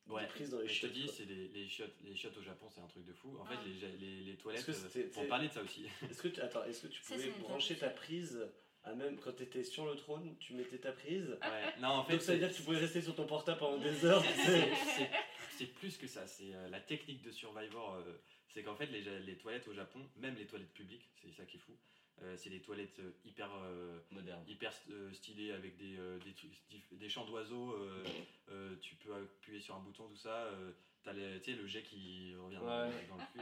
[0.07, 0.27] des Ouais.
[0.27, 0.93] prises dans les Mais je te chiottes.
[0.93, 3.37] dis, c'est les, les chiottes, les chiottes au Japon, c'est un truc de fou.
[3.39, 3.63] En fait, Ah.
[3.65, 5.85] les, les, les toilettes, euh, c'était- pour parler de ça aussi.
[6.11, 8.45] Est-ce que tu, attends, est-ce que tu pouvais brancher ta prise
[8.85, 11.79] à même quand tu étais sur le trône, tu mettais ta prise Ouais.
[11.79, 13.77] Non, en fait, Donc ça veut dire que tu pouvais rester sur ton portable pendant
[13.77, 14.21] des heures.
[14.45, 15.09] c'est-
[15.57, 16.27] c'est- plus que ça.
[16.27, 17.95] C'est euh, la technique de Survivor.
[17.95, 18.13] euh,
[18.49, 21.57] c'est qu'en fait, les, les toilettes au Japon, même les toilettes publiques, c'est ça qui
[21.57, 21.75] est fou.
[22.21, 24.43] euh, c'est des toilettes hyper, euh, Moderne.
[24.47, 27.73] hyper euh, stylées avec des, euh, des, trucs, dif- des chants d'oiseaux.
[27.73, 28.03] euh,
[28.49, 30.45] euh, tu peux appuyer sur un bouton, tout ça.
[30.45, 30.71] euh,
[31.03, 33.07] T'as sais, le jet qui revient dans- Ouais.
[33.09, 33.39] dans, le cul.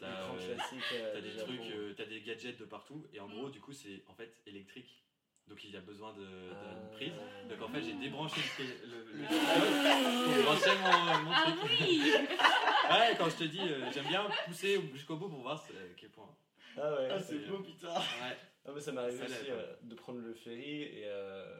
[0.00, 0.58] Là, euh,
[0.92, 3.32] euh, des trucs, euh, t'as des gadgets de partout, et en Mm.
[3.32, 5.02] gros, du coup, c'est en fait électrique.
[5.52, 6.94] Donc il y a besoin de- d'une Ah.
[6.94, 7.12] prise.
[7.50, 11.70] Donc en fait, j'ai débranché le, le, le pour brancher mon, mon Ah truc.
[11.78, 12.02] oui
[12.90, 16.08] Ouais, quand je te dis, euh, j'aime bien pousser jusqu'au bout pour voir à quel
[16.08, 16.34] point.
[16.78, 17.08] Ah ouais.
[17.10, 17.92] Ah, c'est- beau, putain.
[17.94, 18.36] Ouais.
[18.64, 21.58] Ah, mais ça m'arrive Ça aussi euh, de prendre le ferry et, euh,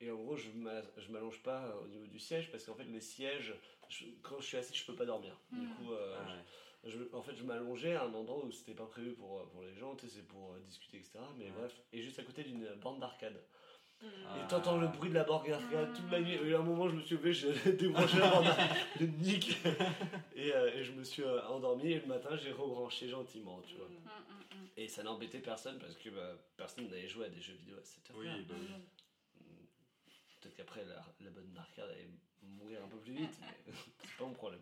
[0.00, 2.74] et en gros je m'a- je m'allonge pas euh, au niveau du siège parce qu'en
[2.74, 3.54] fait les sièges,
[3.88, 5.38] je- quand je suis assis je peux pas dormir.
[5.52, 5.74] Du Mhm.
[5.76, 6.32] coup euh, Ah ouais.
[6.38, 6.61] je-
[7.12, 9.74] en fait je m'allongeais à un endroit où c'était pas prévu pour, euh, pour les
[9.74, 11.18] gens, tu sais, c'est pour euh, discuter etc.
[11.38, 11.52] Mais Ouais.
[11.58, 13.34] bref, et juste à côté d'une bande d'arcade.
[14.02, 14.06] Mm.
[14.26, 14.38] Ah.
[14.44, 15.60] Et t'entends le bruit de la borgare
[15.94, 16.34] toute la nuit.
[16.44, 18.40] Et à un moment, je me suis levé, j'ai débranché la
[19.00, 19.56] le nique.
[20.34, 21.92] Et, euh, et je me suis euh, endormi.
[21.92, 23.86] Et le matin, j'ai rebranché gentiment, tu vois.
[23.86, 23.92] Mm.
[23.92, 24.68] Mm, mm, mm.
[24.76, 27.84] Et ça n'embêtait personne parce que bah, personne n'allait jouer à des jeux vidéo à
[27.84, 28.66] cette heure Oui, bah oui.
[30.40, 32.08] Peut-être qu'après, la, la bonne d'arcade allait
[32.42, 33.72] mourir un peu plus vite, mais
[34.02, 34.60] c'est pas mon problème.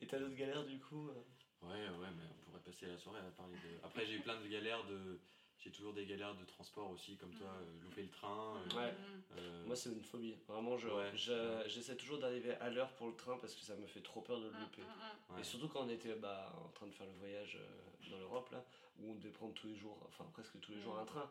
[0.00, 1.22] Et t'as d'autres galères du coup euh
[1.62, 3.84] Ouais, ouais, mais on pourrait passer la soirée à parler de.
[3.84, 5.20] Après, j'ai eu plein de galères de.
[5.58, 8.56] J'ai toujours des galères de transport aussi, comme toi, euh, louper le train.
[8.56, 8.92] euh, Ouais.
[8.92, 9.22] Mm.
[9.36, 10.34] euh, Moi, c'est une phobie.
[10.48, 11.10] Vraiment, je, Ouais.
[11.14, 14.22] je- j'essaie toujours d'arriver à l'heure pour le train parce que ça me fait trop
[14.22, 14.80] peur de le Mm, louper.
[14.82, 15.34] mm, mm.
[15.34, 15.40] ouais.
[15.42, 18.48] Et surtout quand on était bah, en train de faire le voyage euh, dans l'Europe,
[18.52, 18.64] là,
[19.00, 21.30] où on devait prendre tous les jours, enfin presque tous les jours un train,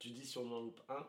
[0.00, 1.06] tu dis si on en loupe un,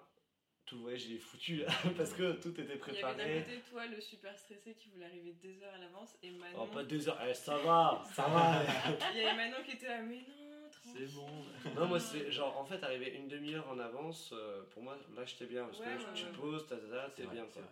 [0.68, 1.68] tout le voyage est foutu là,
[1.98, 3.16] parce que tout était Il y avait préparé.
[3.40, 6.60] d'un côté toi le super stressé qui voulait arriver deux heures à l'avance et Manon.
[6.62, 8.62] Oh, pas deux heures, Eh, ça va, ça va.
[9.16, 11.08] Il y avait Manon qui était là, mais non, tranquille.
[11.08, 11.74] C'est bon.
[11.76, 15.24] non, moi c'est genre en fait arriver une demi-heure en avance, euh, pour moi là
[15.26, 16.32] j'étais bien parce que Ouais, là, ouais, tu ouais.
[16.34, 17.64] poses, ta, ta, t'es bien quoi.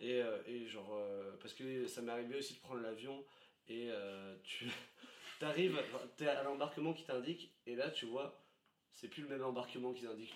[0.00, 3.24] Et, euh, et genre, euh, parce que ça m'est arrivé aussi de prendre l'avion
[3.68, 4.66] et euh, tu
[5.40, 5.80] arrives,
[6.16, 8.42] t'es à l'embarquement qui t'indique et là tu vois,
[8.92, 10.34] c'est plus le même embarquement qui t'indique.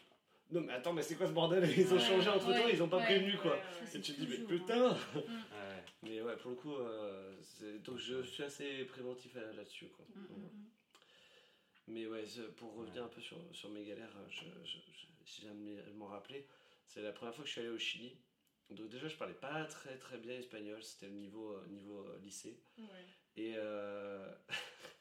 [0.54, 1.68] Non mais attends, mais c'est quoi ce bordel?
[1.76, 2.00] Ils ont Ouais.
[2.00, 3.04] changé entre temps, ils ont pas Ouais.
[3.04, 3.58] prévenu quoi.
[3.94, 5.82] Et tu te dis, mais putain Ouais.
[6.02, 7.34] Mais ouais, pour le coup, euh,
[7.84, 10.04] donc je suis assez préventif à- là-dessus quoi.
[10.14, 10.70] Mm, mm, mm.
[11.88, 12.24] Mais ouais,
[12.56, 13.08] pour revenir Ouais.
[13.08, 16.46] un peu sur, sur mes galères, euh, je, je, je- si jamais m'en rappeler,
[16.86, 18.16] c'est la première fois que je suis allé au Chili.
[18.70, 22.18] Donc déjà, je parlais pas très très bien espagnol, c'était le niveau, euh, niveau euh,
[22.22, 22.58] lycée.
[22.78, 22.84] Ouais.
[23.36, 24.30] Et euh,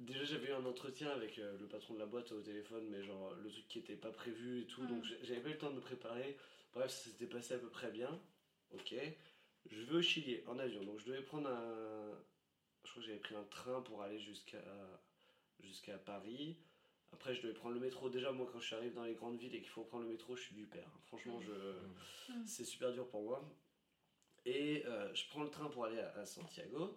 [0.00, 3.02] déjà, j'avais eu un entretien avec euh, le patron de la boîte au téléphone, mais
[3.02, 5.58] genre le truc qui était pas prévu et tout, donc j'ai- j'avais pas eu le
[5.58, 6.36] temps de me préparer.
[6.72, 8.20] Bref, ça s'était passé à peu près bien.
[8.72, 8.94] Ok.
[9.70, 12.18] Je vais au Chili en avion, donc je devais prendre un.
[12.84, 14.62] Je crois que j'avais pris un train pour aller jusqu'à
[15.60, 16.56] jusqu'à Paris.
[17.12, 18.08] Après, je devais prendre le métro.
[18.08, 20.36] Déjà, moi, quand je arrive dans les grandes villes et qu'il faut prendre le métro,
[20.36, 20.88] je suis du père.
[21.06, 21.94] Franchement, je Mm.
[22.46, 23.44] c'est super dur pour moi.
[24.46, 26.96] Et euh, je prends le train pour aller à, à Santiago.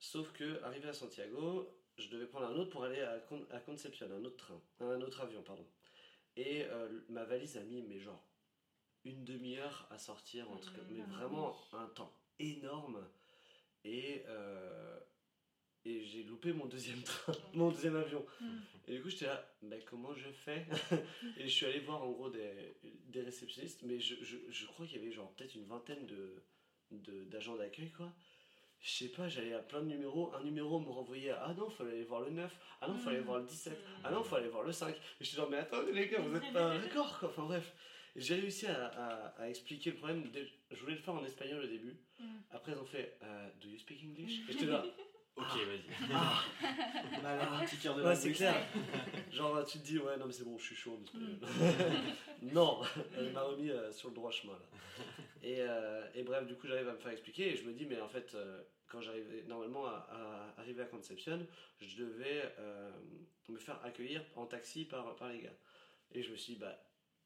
[0.00, 1.68] Sauf que, arrivé à Santiago,
[1.98, 5.00] je devais prendre un autre pour aller à, Con- à Concepción, un autre train, un
[5.00, 5.66] autre avion, pardon.
[6.36, 8.22] Et euh, ma valise a mis, mais genre,
[9.04, 13.06] une demi-heure à sortir, un truc, mais Ah, vraiment un temps énorme.
[13.84, 14.98] Et, euh,
[15.84, 18.24] et j'ai loupé mon deuxième train, mon deuxième avion.
[18.40, 18.56] Mm.
[18.88, 20.66] Et du coup, j'étais là, bah, comment je fais?
[21.36, 22.74] Et je suis allé voir en gros des,
[23.08, 26.42] des réceptionnistes, mais je, je, je crois qu'il y avait genre peut-être une vingtaine de,
[26.92, 28.12] de- d'agents d'accueil, quoi.
[28.82, 30.32] Je sais pas, j'allais à plein de numéros.
[30.34, 32.50] Un numéro me renvoyait à Ah non, fallait aller voir le 9.
[32.80, 33.24] Ah non, fallait Mm.
[33.24, 33.72] voir le 17.
[33.72, 34.00] Mm.
[34.04, 34.94] Ah non, fallait voir le 5.
[34.94, 37.28] Et j'étais genre, mais attendez les gars, vous êtes pas d'accord, quoi.
[37.28, 37.72] Enfin bref.
[38.16, 40.30] J'ai réussi à, à- à expliquer le problème.
[40.70, 41.96] Je voulais le faire en espagnol au début.
[42.18, 42.24] Mm.
[42.50, 44.40] Après, ils ont fait euh, Do you speak English?
[44.48, 44.84] Et j'étais là.
[45.34, 47.22] Ok, vas-y.
[47.22, 48.54] Malin, un petit cœur de Ouais, c'est clair.
[49.32, 51.38] Genre, tu te dis, ouais, non, mais c'est bon, je suis chaud en espagnol.
[52.52, 52.82] non,
[53.16, 55.04] elle m'a remis euh, sur le droit chemin, là.
[55.42, 57.84] Et, euh, et bref, du coup, j'arrive à me faire expliquer et je me dis,
[57.84, 60.06] mais en fait, euh, quand j'arrivais normalement à,
[60.56, 61.46] à arriver à Conception,
[61.80, 62.90] je devais euh,
[63.48, 65.56] me faire accueillir en taxi par, par les gars.
[66.12, 66.78] Et je me suis dit, bah,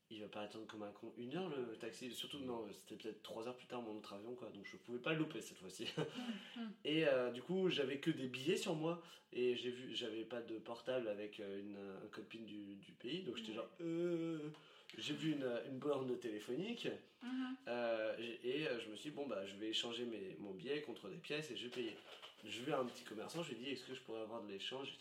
[0.08, 2.10] il va pas attendre comme un con une heure le taxi.
[2.12, 4.48] Surtout, non, c'était peut-être trois heures plus tard mon autre avion, quoi.
[4.50, 5.86] Donc je pouvais pas le louper cette fois-ci.
[6.84, 9.02] Et du coup, j'avais que des billets sur moi
[9.32, 13.36] et j'ai vu, j'avais pas de portable avec une, un copine du, du pays, donc
[13.36, 14.50] j'étais genre, euh,
[14.98, 16.88] j'ai vu une, une borne téléphonique
[17.22, 17.56] Mhm.
[17.68, 18.14] euh,
[18.44, 21.08] et euh, je me suis dit, bon bah je vais échanger mes, mon billet contre
[21.08, 21.96] des pièces et je vais payer.
[22.44, 24.40] Je vais à un petit commerçant, je lui ai dit, est-ce que je pourrais avoir
[24.42, 24.92] de l'échange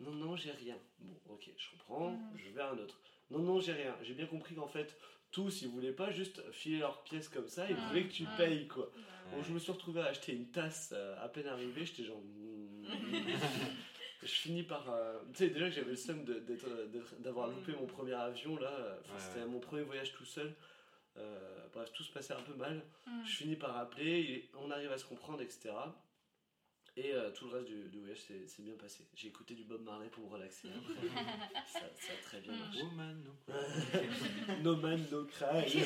[0.00, 0.76] Non, non, j'ai rien.
[0.98, 2.38] Bon, ok, je reprends, Mhm.
[2.38, 2.98] je vais à un autre.
[3.30, 3.96] Non, non, j'ai rien.
[4.02, 4.96] J'ai bien compris qu'en fait,
[5.30, 7.86] tous, ils voulaient pas juste filer leurs pièces comme ça, ils Mhm.
[7.88, 8.90] voulaient que tu payes quoi.
[9.30, 12.20] Bon, je me suis retrouvé à acheter une tasse euh, à peine arrivé, j'étais genre.
[14.22, 14.88] je finis par.
[14.90, 16.24] euh, tu sais, déjà que j'avais le seum
[17.20, 18.70] d'avoir loupé mon premier avion là.
[18.70, 19.46] euh, enfin, Ouais, C'était ouais.
[19.50, 20.54] mon premier voyage tout seul.
[21.16, 22.80] Euh, bref, tout se passait un peu mal.
[23.06, 23.24] Mhm.
[23.26, 25.70] Je finis par appeler, et on arrive à se comprendre, etc.
[26.96, 29.06] Et euh, tout le reste du, du voyage s'est bien passé.
[29.14, 30.68] J'ai écouté du Bob Marley pour me relaxer.
[30.68, 31.06] après.
[31.72, 32.58] ça, ça a très bien Mm.
[32.58, 32.82] marché.
[32.82, 33.54] Woman, no
[34.64, 35.64] no man, no cry.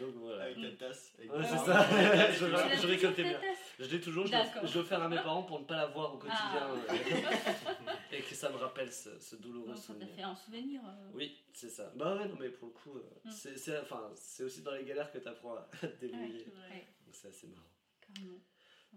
[0.00, 0.44] Donc voilà.
[0.44, 1.12] Avec la tasse.
[1.18, 1.86] avec Ouais, le c'est ça.
[2.32, 3.40] Je, je récoltais ta bien.
[3.78, 4.32] Je l'ai toujours, je
[4.64, 6.68] je l'ai offert à mes parents pour ne pas la voir au quotidien.
[6.88, 7.92] Ah.
[8.12, 10.14] et que ça me rappelle ce, ce douloureux Bon, Ça t'a souvenir.
[10.16, 10.80] fait un souvenir.
[10.84, 11.10] euh.
[11.14, 11.92] Oui, c'est ça.
[11.96, 13.30] Bah ouais, non, mais pour le coup, euh, Mm.
[13.30, 16.46] c'est c'est- enfin, c'est aussi dans les galères que tu apprends à te débrouiller.
[16.70, 17.62] Ouais, Donc c'est assez marrant.
[18.00, 18.38] carrément.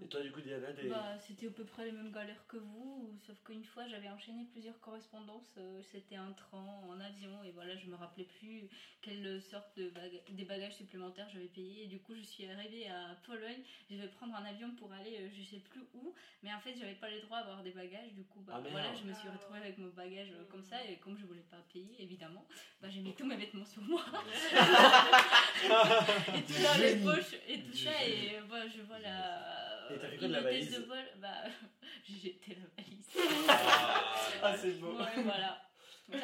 [0.01, 0.89] Et toi, du coup, Diana, des...
[0.89, 4.45] Bah, c'était à peu près les mêmes galères que vous, sauf qu'une fois j'avais enchaîné
[4.51, 5.53] plusieurs correspondances.
[5.57, 8.67] euh, C'était un train en avion et voilà, je me rappelais plus
[9.01, 11.83] quelle sorte de baga- des bagages supplémentaires j'avais payé.
[11.83, 13.61] Et du coup, je suis arrivée à Pologne.
[13.89, 16.13] Je devais prendre un avion pour aller euh, je sais plus où,
[16.43, 18.13] mais en fait, j'avais pas les droits à avoir des bagages.
[18.13, 20.83] Du coup, bah, Ah, voilà, je me suis retrouvée avec mon bagage euh, comme ça
[20.85, 22.45] et comme je voulais pas payer, évidemment,
[22.81, 24.01] bah, j'ai mis tous mes vêtements sur moi.
[26.35, 30.17] et tout dans les poches et tout ça et voilà je vois la Et t'as
[30.17, 31.43] quoi de la valise de vol bah
[32.05, 33.07] j'ai jeté la valise.
[34.43, 34.97] Ah, c'est beau.
[34.97, 35.61] ouais voilà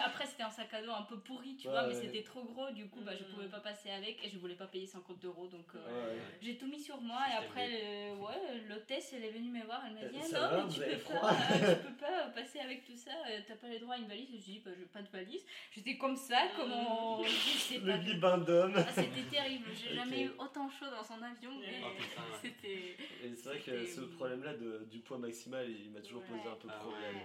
[0.04, 2.02] après c'était un sac à dos un peu pourri tu Ouais, vois mais ouais.
[2.02, 4.68] c'était trop gros du coup bah je pouvais pas passer avec et je voulais pas
[4.68, 5.80] payer 50 euros donc euh,
[6.16, 6.22] Ouais.
[6.42, 9.84] j'ai tout mis sur moi et après le- ouais l'hôtesse elle est venue me voir
[9.86, 11.76] elle m'a dit Euh, ah ça non va, mais vous tu peux, froid pas, euh,
[11.76, 13.12] tu peux pas passer avec tout ça
[13.48, 15.98] t'as pas les droits à une valise je dis bah j'ai pas de valise j'étais
[15.98, 18.74] comme ça comment je sais Le pas bibin d'homme.
[18.78, 19.96] ah, c'était terrible, j'ai Ok.
[19.96, 21.52] jamais eu autant chaud dans son avion.
[21.60, 22.22] mais Oh.
[22.42, 22.96] C'était.
[23.24, 26.56] Et c'est vrai que ce problème-là de- du poids maximal, il m'a toujours posé un
[26.56, 26.92] peu Ah ouais.
[26.92, 27.16] problème.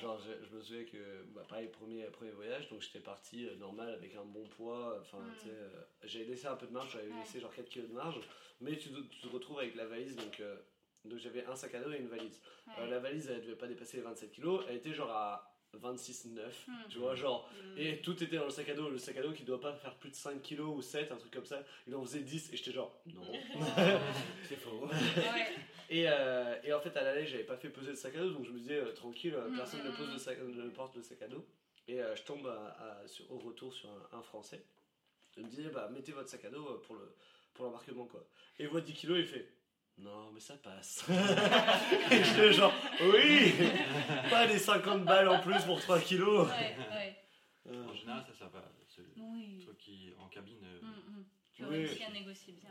[0.00, 3.54] Genre, je, je me souviens que, bah, pareil, premier, premier voyage, donc j'étais parti euh,
[3.56, 4.98] normal avec un bon poids.
[5.00, 5.32] Enfin, Mm.
[5.38, 5.68] tu sais, euh,
[6.04, 7.18] j'avais laissé un peu de marge, j'avais Ouais.
[7.20, 8.20] laissé genre 4 kg de marge,
[8.60, 10.56] mais tu, te- tu te retrouves avec la valise, donc, euh,
[11.04, 12.40] donc j'avais un sac à dos et une valise.
[12.66, 12.88] Ouais.
[12.88, 16.72] La valise, elle devait pas dépasser les 27 kg, elle était genre à 26,9, Mm.
[16.88, 17.50] tu vois, genre.
[17.74, 17.78] Mm.
[17.78, 19.74] Et tout était dans le sac à dos, le sac à dos qui doit pas
[19.74, 21.62] faire plus de 5 kg ou 7, un truc comme ça.
[21.86, 23.22] Il en faisait 10 et j'étais genre, non,
[24.48, 24.86] c'est faux.
[24.86, 25.54] Ouais.
[25.90, 28.30] Et, euh, et en fait, à l'aller, j'avais pas fait peser le sac à dos,
[28.30, 30.12] donc je me disais, euh, tranquille, euh, Mm, personne mm, ne, pose mm.
[30.12, 31.46] le sac, ne porte le sac à dos.
[31.86, 34.64] Et euh, je tombe à- à- sur- au retour sur un, un Français.
[35.36, 37.14] Il me disait, bah, mettez votre sac à dos euh, pour le
[37.52, 38.26] pour l'embarquement, quoi.
[38.58, 39.48] Et il voit 10 kilos, il fait,
[39.98, 41.04] non, mais ça passe.
[42.10, 43.52] et je genre, oui,
[44.28, 46.48] pas les 50 balles en plus pour 3 kilos.
[46.48, 47.16] Ouais, ouais.
[47.68, 48.64] Euh, En général, ça, ça va.
[48.88, 49.60] Ce Oui.
[49.64, 50.88] truc qui, en cabine, Mm,
[51.20, 51.24] mm.
[51.52, 51.68] Tu Oui.
[51.86, 52.70] réussis à négocier bien.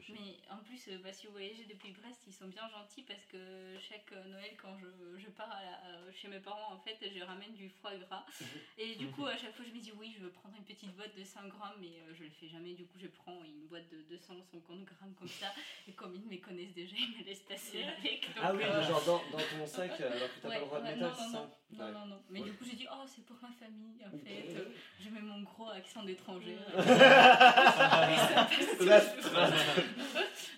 [0.00, 0.14] Chier.
[0.18, 3.24] Mais en plus, euh, bah, si vous voyagez depuis Brest, ils sont bien gentils parce
[3.26, 3.38] que
[3.80, 6.98] chaque euh, Noël, quand je, je pars à la- euh, chez mes parents, en fait,
[7.14, 8.24] je ramène du foie gras.
[8.78, 10.94] Et du coup, à chaque fois, je me dis oui, je veux prendre une petite
[10.96, 12.74] boîte de 5 grammes, mais euh, je le fais jamais.
[12.74, 15.52] Du coup, je prends une boîte de 250 grammes comme ça.
[15.88, 18.26] Et comme ils me connaissent déjà, ils me laissent passer avec.
[18.42, 20.80] Ah oui, euh, genre dans, dans ton sac, alors que t'as Ouais, pas le droit
[20.80, 21.92] de ouais, métal, non, c'est non, ça Non, Ouais.
[21.92, 22.22] non, non.
[22.30, 22.44] Mais Ouais.
[22.46, 24.54] du coup, j'ai dit, oh, c'est pour ma famille, en fait.
[24.56, 24.64] Euh,
[25.00, 26.56] je mets mon gros accent d'étranger.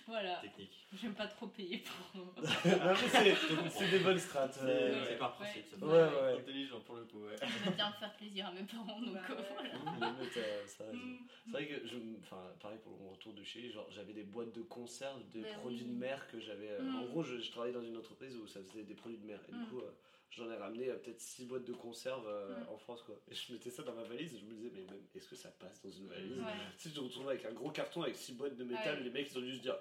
[0.07, 0.35] Voilà.
[0.37, 0.87] Technique.
[0.93, 2.21] J'aime pas trop payer pour.
[2.37, 3.35] Non, mais c'est
[3.69, 4.53] c'est des bonnes strates.
[4.53, 5.85] C'est- euh, C'est par principe, ça.
[5.85, 6.39] Ouais, ouais.
[6.39, 7.35] Intelligent pour le coup, ouais.
[7.41, 9.71] Je veux bien faire plaisir à mes parents, donc euh, ouais.
[9.83, 10.13] voilà.
[10.13, 10.93] Raison.
[10.93, 11.17] Mm.
[11.45, 14.53] C'est vrai que, je, enfin, pareil pour mon retour de chez, genre j'avais des boîtes
[14.55, 15.89] de conserve, des Bah produits oui.
[15.93, 16.69] de mer que j'avais.
[16.71, 16.95] euh, Mm.
[16.99, 19.39] En gros, je, je travaillais dans une entreprise où ça faisait des produits de mer.
[19.49, 19.65] Et du Mm.
[19.67, 19.91] coup, euh,
[20.31, 22.69] j'en ai ramené euh, peut-être 6 boîtes de conserve euh, Mm.
[22.69, 23.15] en France, quoi.
[23.29, 25.35] Et je mettais ça dans ma valise et je me disais, mais même, est-ce que
[25.35, 26.39] ça passe dans une valise?
[26.39, 26.53] Ouais.
[26.77, 29.03] Si je te retrouve avec un gros carton avec 6 boîtes de métal, Ouais.
[29.03, 29.77] les mecs ils ont dû se dire,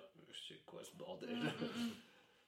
[0.49, 1.47] c'est quoi ce bordel Mm, mm.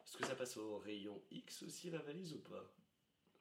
[0.04, 2.64] Est-ce que ça passe au rayon X aussi la valise ou pas?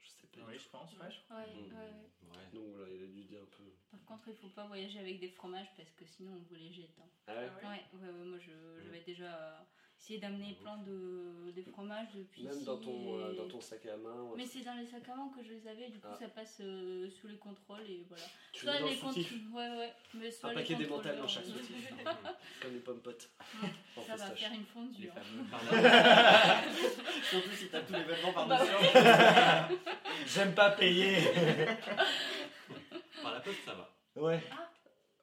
[0.02, 0.42] Je sais pas.
[0.48, 1.06] Oui, je pense, ouais.
[1.06, 1.74] Ouais, Mm.
[1.76, 1.94] ouais.
[2.30, 2.50] Ouais.
[2.54, 3.64] Donc voilà, il a dû dire un peu.
[3.92, 6.72] Par contre, il faut pas voyager avec des fromages parce que sinon on vous les
[6.72, 6.98] jette.
[7.00, 7.08] hein.
[7.28, 7.48] Ah ouais?
[7.64, 9.60] Ah Ouais, ouais, ouais, moi je, je vais déjà euh,
[10.08, 13.86] essayer d'amener plein de des fromages depuis Même ici dans ton, euh, dans ton sac
[13.88, 14.24] à main.
[14.24, 14.36] ouais.
[14.38, 16.18] Mais c'est dans les sacs à main que je les avais, du coup Ah.
[16.18, 18.24] ça passe euh, sous les contrôles et voilà.
[18.54, 19.24] tu Soit les contrôles.
[19.54, 19.94] Ouais, ouais.
[20.14, 21.94] Mais soit Un les paquet d'émental dans contrôleurs, chaque euh, soutif.
[22.62, 23.30] comme les pommes potes.
[24.08, 25.02] Ça va faire une fondue.
[25.04, 25.14] Les hein.
[25.52, 25.90] fameux.
[27.30, 29.76] Surtout si t'as tous les vêtements Bah par-dessus.
[30.26, 31.18] J'aime pas payer
[33.22, 33.90] Par la poste, ça va.
[34.16, 34.40] Ouais.
[34.52, 34.70] Ah.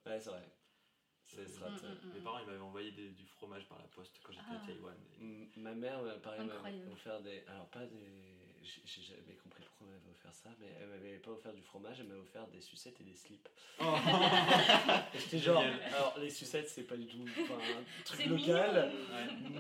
[0.07, 0.43] Ouais, c'est vrai.
[1.27, 1.71] C'est strat.
[1.71, 2.13] Mm, mm, mm.
[2.15, 4.63] Mes parents, ils m'avaient envoyé des- du fromage par la poste quand j'étais Ah.
[4.63, 4.95] à Taïwan.
[5.57, 7.43] Ma mère, euh, pareil, m'avait offert des.
[7.49, 8.33] Alors, pas des.
[8.63, 11.97] J'ai jamais compris pourquoi elle m'avait offert ça, mais elle m'avait pas offert du fromage,
[12.01, 13.47] elle m'avait offert des sucettes et des slips.
[13.79, 13.95] Oh.
[15.15, 15.63] Et J'étais genre.
[15.95, 18.91] Alors, les sucettes, c'est pas du tout enfin, un truc local.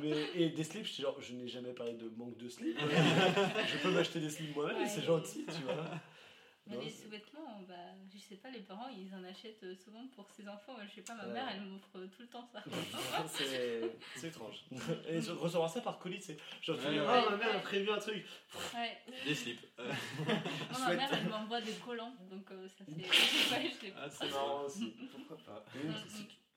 [0.00, 2.78] Mais, et des slips, j'étais genre, je n'ai jamais parlé de manque de slips.
[2.80, 4.88] je peux m'acheter des slips moi-même, Ouais.
[4.88, 5.84] c'est gentil, tu vois.
[6.66, 7.74] Mais Non, les sous-vêtements, bah,
[8.10, 10.74] je sais pas, les parents ils en achètent euh, souvent pour ses enfants.
[10.86, 12.64] Je sais pas, ma mère elle m'offre tout le temps ça.
[13.28, 13.82] c'est
[14.16, 14.64] c'est étrange.
[15.08, 17.06] Et je- recevoir ça par colis, c'est genre, tu Ouais, dis, ouais.
[17.26, 18.24] oh ma mère a prévu un truc.
[18.74, 18.96] Ouais.
[19.26, 19.60] Des slips.
[19.78, 19.92] Euh,
[20.80, 23.92] ma mère elle m'envoie des collants, donc euh, ça fait.
[23.96, 24.94] Ah, C'est marrant aussi.
[25.12, 25.64] Pourquoi pas?
[25.74, 25.94] Une, Mm,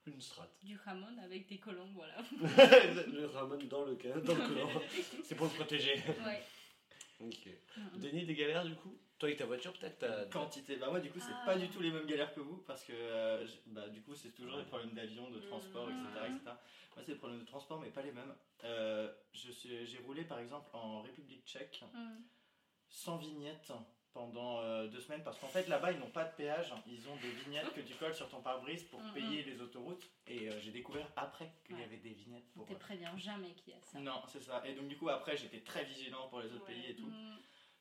[0.05, 0.47] c'est une strat.
[0.63, 2.15] du ramon avec des collants, voilà.
[2.41, 4.69] le ramène dans le, dans le collant.
[5.25, 5.95] C'est pour le protéger.
[6.25, 6.41] Ouais.
[7.19, 7.49] Ok.
[7.75, 7.99] Mm.
[7.99, 8.97] Denis, des galères du coup?
[9.19, 10.25] Toi avec ta voiture, peut-être t'as.
[10.25, 10.75] Quantité.
[10.75, 11.45] Bah moi du coup c'est Ah.
[11.45, 14.29] pas du tout les mêmes galères que vous parce que euh, bah du coup c'est
[14.29, 16.35] toujours des problèmes d'avion, de transport, etc., Mhm.
[16.35, 16.41] etc.
[16.45, 18.35] Moi c'est des problèmes de transport mais pas les mêmes.
[18.63, 22.21] Euh, je suis- j'ai roulé par exemple en République Tchèque Mm.
[22.89, 23.71] sans vignette
[24.13, 27.15] pendant euh, deux semaines parce qu'en fait là-bas ils n'ont pas de péage, ils ont
[27.15, 29.13] des vignettes que tu colles sur ton pare-brise pour Mhm.
[29.13, 31.85] payer les autoroutes et euh, j'ai découvert après qu'il y Ouais.
[31.85, 32.69] avait des vignettes pour...
[32.69, 33.97] On te prévient jamais qu'il y a ça.
[33.99, 34.61] Non, c'est ça.
[34.67, 36.73] Et donc du coup après j'étais très vigilant pour les autres Ouais.
[36.75, 37.11] pays et tout.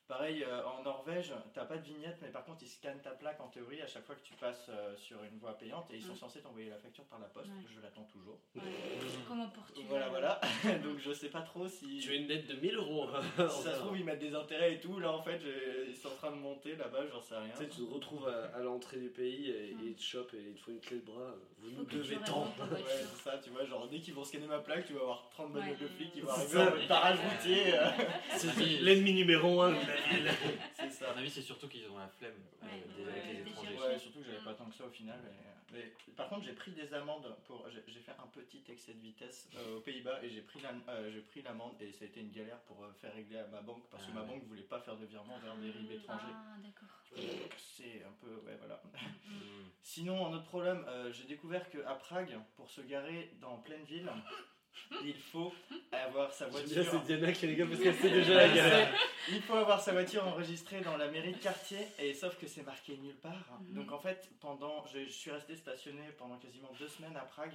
[0.09, 3.41] Pareil, euh, en Norvège, t'as pas de vignette, mais par contre, ils scannent ta plaque
[3.41, 6.03] en théorie à chaque fois que tu passes euh, sur une voie payante et ils
[6.03, 7.49] sont censés t'envoyer la facture par la poste.
[7.49, 7.67] Ouais.
[7.75, 8.39] Je l'attends toujours.
[8.55, 8.63] Ouais.
[9.29, 9.87] Comme Portugal.
[9.89, 10.41] Voilà, voilà.
[10.85, 11.99] donc je sais pas trop si.
[11.99, 13.09] Tu as une lettre de 1000 euros.
[13.51, 14.99] Si ça se trouve, ils mettent des intérêts et tout.
[15.01, 15.41] Là, en fait,
[15.89, 17.51] ils sont en train de monter là-bas, j'en sais rien.
[17.57, 20.35] Tu sais, tu te retrouves à, à l'entrée du pays et, et ils te chopent
[20.35, 21.35] et il te faut une clé de bras.
[21.59, 22.45] Vous nous devez tant.
[22.57, 23.65] ta Ouais, c'est ça, tu vois.
[23.65, 25.77] Genre, dès qu'ils vont scanner ma plaque, tu vas avoir 30 bagnoles Ouais.
[25.81, 27.75] de flics qui vont arriver en mode parajoutier.
[27.75, 27.89] euh,
[28.37, 29.75] C'est l'ennemi numéro 1
[30.77, 31.13] c'est À ça.
[31.13, 32.67] mon avis, c'est surtout qu'ils ont la flemme euh,
[32.97, 33.79] des, Ouais, des étrangers.
[33.79, 35.19] Ouais, surtout que j'avais pas tant que ça au final.
[35.73, 37.67] mais, par contre, j'ai pris des amendes pour.
[37.87, 41.11] J'ai fait un petit excès de vitesse euh, aux Pays-Bas et j'ai pris la- euh,
[41.13, 43.61] j'ai pris l'amende et ça a été une galère pour euh, faire régler à ma
[43.61, 44.27] banque parce que Ah ma ouais.
[44.29, 46.25] banque voulait pas faire de virement vers des RIB étrangers.
[46.33, 46.89] Ah, d'accord.
[47.59, 48.37] C'est un peu.
[48.47, 48.81] Ouais, voilà.
[49.29, 49.35] Mm.
[49.35, 49.71] Mm.
[49.83, 54.11] Sinon, un autre problème, euh, j'ai découvert qu'à Prague, pour se garer dans pleine ville,
[55.05, 55.53] il faut
[55.93, 56.83] avoir sa voiture.
[56.83, 58.95] bien c'est Diana qui rigole parce qu'elle sait déjà la galère.
[59.29, 62.63] Il faut avoir sa voiture enregistrée dans la mairie de quartier, et sauf que c'est
[62.63, 63.59] marqué nulle part.
[63.61, 63.75] Mhm.
[63.75, 67.55] Donc en fait, pendant, je, je suis resté stationné pendant quasiment deux semaines à Prague,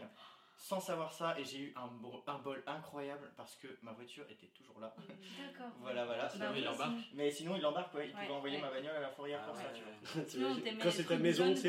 [0.62, 4.24] sans savoir ça, et j'ai eu un, bo- un bol incroyable parce que ma voiture
[4.30, 4.94] était toujours là.
[5.00, 5.72] D'accord.
[5.80, 6.30] Voilà, voilà.
[6.30, 8.62] Sinon, Bah il Mais sinon, il embarque, ouais, il Ouais, pouvait envoyer ouais.
[8.62, 10.76] ma bagnole à la fourrière Ah pour ça, ouais, tu vois.
[10.84, 11.60] Quand c'est ta maison, t'as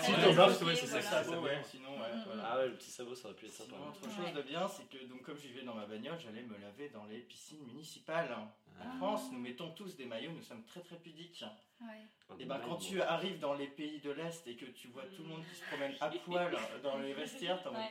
[0.00, 1.62] si t'embarques, ouais, c'est C'est ça, c'est ouais, bien.
[1.62, 2.22] sinon, ouais, Mhm.
[2.26, 2.42] voilà.
[2.46, 3.76] Ah ouais, le petit sabot, ça aurait pu être sympa.
[3.76, 6.42] Sinon, autre chose de bien, c'est que donc, comme je vivais dans ma bagnole, j'allais
[6.42, 8.34] me laver dans les piscines municipales.
[8.78, 8.96] En Ah.
[8.98, 11.44] France, nous mettons tous des maillots, nous sommes très très pudiques.
[11.80, 12.06] Ouais.
[12.38, 15.22] Et ben quand tu arrives dans les pays de l'Est et que tu vois tout
[15.22, 17.90] le monde qui se promène à poil dans les vestiaires, Ouais.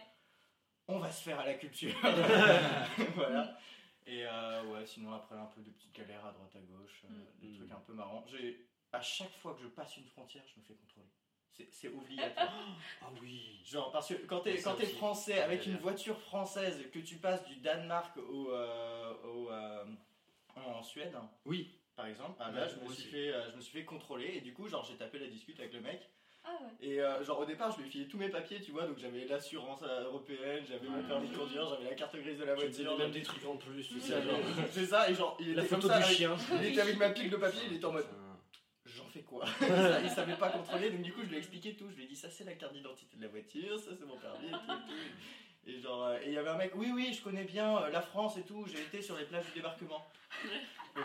[0.87, 1.95] on va se faire à la culture.
[3.15, 3.57] voilà.
[4.07, 7.09] Et euh, ouais, sinon après un peu de petites galères à droite à gauche, euh,
[7.13, 7.39] Mm.
[7.39, 8.25] des trucs un peu marrants.
[8.27, 11.07] J'ai à chaque fois que je passe une frontière, je me fais contrôler.
[11.51, 12.47] C'est- C'est obligatoire.
[13.01, 13.61] Ah oui.
[13.65, 15.81] Genre, parce que quand t'es français avec une galère.
[15.83, 19.85] voiture française, que tu passes du Danemark au, euh, au, euh,
[20.67, 21.13] en Suède,
[21.45, 21.71] Oui.
[21.95, 24.33] par exemple, ah, Ouais, là je me, suis fait, euh, je me suis fait contrôler
[24.35, 26.09] et du coup, genre, j'ai tapé la discute avec le mec.
[26.45, 26.87] Ah ouais.
[26.87, 28.97] Et euh, genre, au départ, je lui ai filé tous mes papiers, tu vois, donc
[28.97, 32.55] j'avais l'assurance euh, européenne, j'avais mon permis de conduire, j'avais la carte grise de la
[32.55, 32.97] voiture.
[32.97, 34.39] même des trucs en plus, tu sais, C'est genre.
[34.71, 36.35] c'est ça, et genre, il La était comme photo ça, du avec- chien.
[36.61, 38.05] il était avec ma pile de papier, il était en mode
[38.85, 39.45] j'en fais quoi?
[40.03, 41.87] Il savait pas contrôler, donc du coup je lui ai expliqué tout.
[41.91, 44.17] Je lui ai dit ça c'est la carte d'identité de la voiture, ça c'est mon
[44.17, 44.57] permis et tout.
[44.57, 44.93] Et, tout.
[45.69, 47.89] Et genre, euh, et il y avait un mec, oui oui, je connais bien euh,
[47.89, 50.03] la France et tout, j'ai été sur les plages du débarquement.
[50.95, 51.03] ok,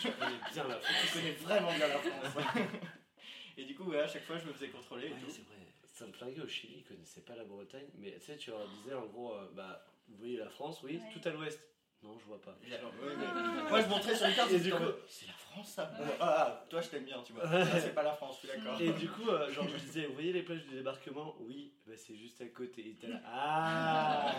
[0.00, 1.12] Tu connais bien la tu France.
[1.12, 2.44] connais vraiment bien la France.
[3.58, 5.56] et du coup, ouais, à chaque fois je me faisais contrôler et Ouais, c'est vrai.
[5.84, 8.66] Ça me flinguait au Chili, ils connaissaient pas la Bretagne, mais tu sais, tu leur
[8.66, 11.12] disais en gros, euh, bah, vous voyez la France, oui, Ouais.
[11.20, 11.60] tout à l'ouest.
[12.04, 12.54] Non, je vois pas.
[12.68, 14.76] Et alors, ouais, mais- Moi je montrais sur les cartes Et du coup-
[15.08, 17.44] c'est la France ça Bon, Ah, toi je t'aime bien, tu vois.
[17.80, 18.78] C'est pas la France, je suis d'accord.
[18.80, 21.34] Et du coup, euh, genre, je disais, vous voyez les plages du débarquement?
[21.40, 22.86] Oui, bah, c'est juste à côté.
[22.90, 24.32] Et t'es là, ah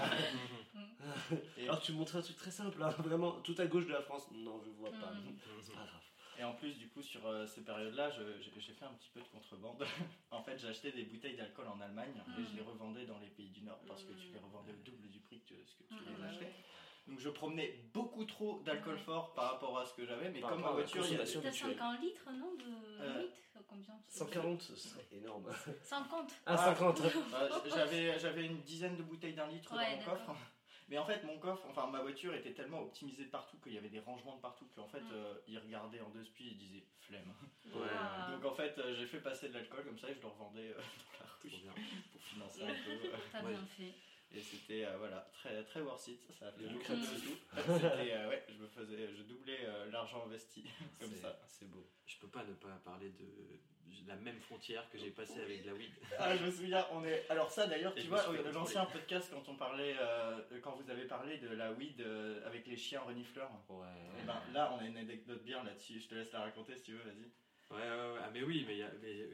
[1.58, 4.02] Et- Alors tu montrais un truc très simple, hein, vraiment, tout à gauche de la
[4.02, 4.28] France.
[4.32, 5.12] Non, je vois pas.
[5.12, 5.36] Mhm.
[5.62, 6.02] C'est pas grave.
[6.38, 9.22] Et en plus, du coup, sur euh, ces périodes-là, je- j'ai fait un petit peu
[9.22, 9.80] de contrebande.
[10.32, 13.28] en fait, j'ai acheté des bouteilles d'alcool en Allemagne et je les revendais dans les
[13.30, 15.84] pays du Nord parce que tu les revendais au double du prix que ce que
[15.88, 16.28] tu les Mhm.
[16.30, 16.52] achetais.
[17.08, 19.00] Donc je promenais beaucoup trop d'alcool Ouais.
[19.02, 21.20] fort par rapport à ce que j'avais, mais Par comme ma voiture, il y a
[21.20, 21.42] consommation.
[21.42, 21.78] T'as habituel.
[21.78, 22.64] 50 litres, non De
[23.04, 23.36] Euh, litres
[23.68, 25.46] Combien 140, ce serait énorme.
[25.84, 26.58] 50 Ah, Ah.
[26.76, 30.32] 50 Euh, j'avais j'avais une dizaine de bouteilles d'un litre Ouais, dans mon coffre.
[30.90, 33.78] Mais en fait, mon coffre, enfin ma voiture était tellement optimisée de partout qu'il y
[33.78, 35.10] avait des rangements de partout qu'en fait, Mm.
[35.14, 37.34] euh, il regardait en deux spies et il disait flemme.
[37.74, 38.34] Ouais.
[38.34, 40.70] Donc en fait, euh, j'ai fait passer de l'alcool comme ça et je le revendais
[40.70, 40.82] euh,
[41.20, 41.26] dans
[41.68, 43.08] la rue pour financer un peu.
[43.08, 43.52] euh, T'as Ouais.
[43.54, 43.94] bien fait.
[44.32, 46.22] Et c'était euh, voilà, très, très worth it.
[46.38, 50.66] Ça a fait de euh, ouais, je me faisais, je doublais euh, l'argent investi
[51.00, 51.40] comme ça.
[51.48, 51.86] C'est beau.
[52.06, 53.26] Je peux pas ne pas parler de
[54.08, 55.92] la même frontière que j'ai passée avec la weed.
[56.20, 57.26] Ah, je me souviens, on est.
[57.30, 58.24] Alors, ça d'ailleurs, tu vois,
[58.54, 59.96] l'ancien podcast, quand on parlait,
[60.62, 62.06] quand vous avez parlé de la weed
[62.46, 63.88] avec les chiens renifleurs, Ouais.
[64.22, 66.00] eh ben, là, on a une anecdote bien là-dessus.
[66.00, 67.32] Je te laisse la raconter si tu veux, vas-y.
[67.72, 67.82] Ouais, ouais,
[68.14, 68.20] ouais.
[68.24, 68.80] Ah, mais oui, mais,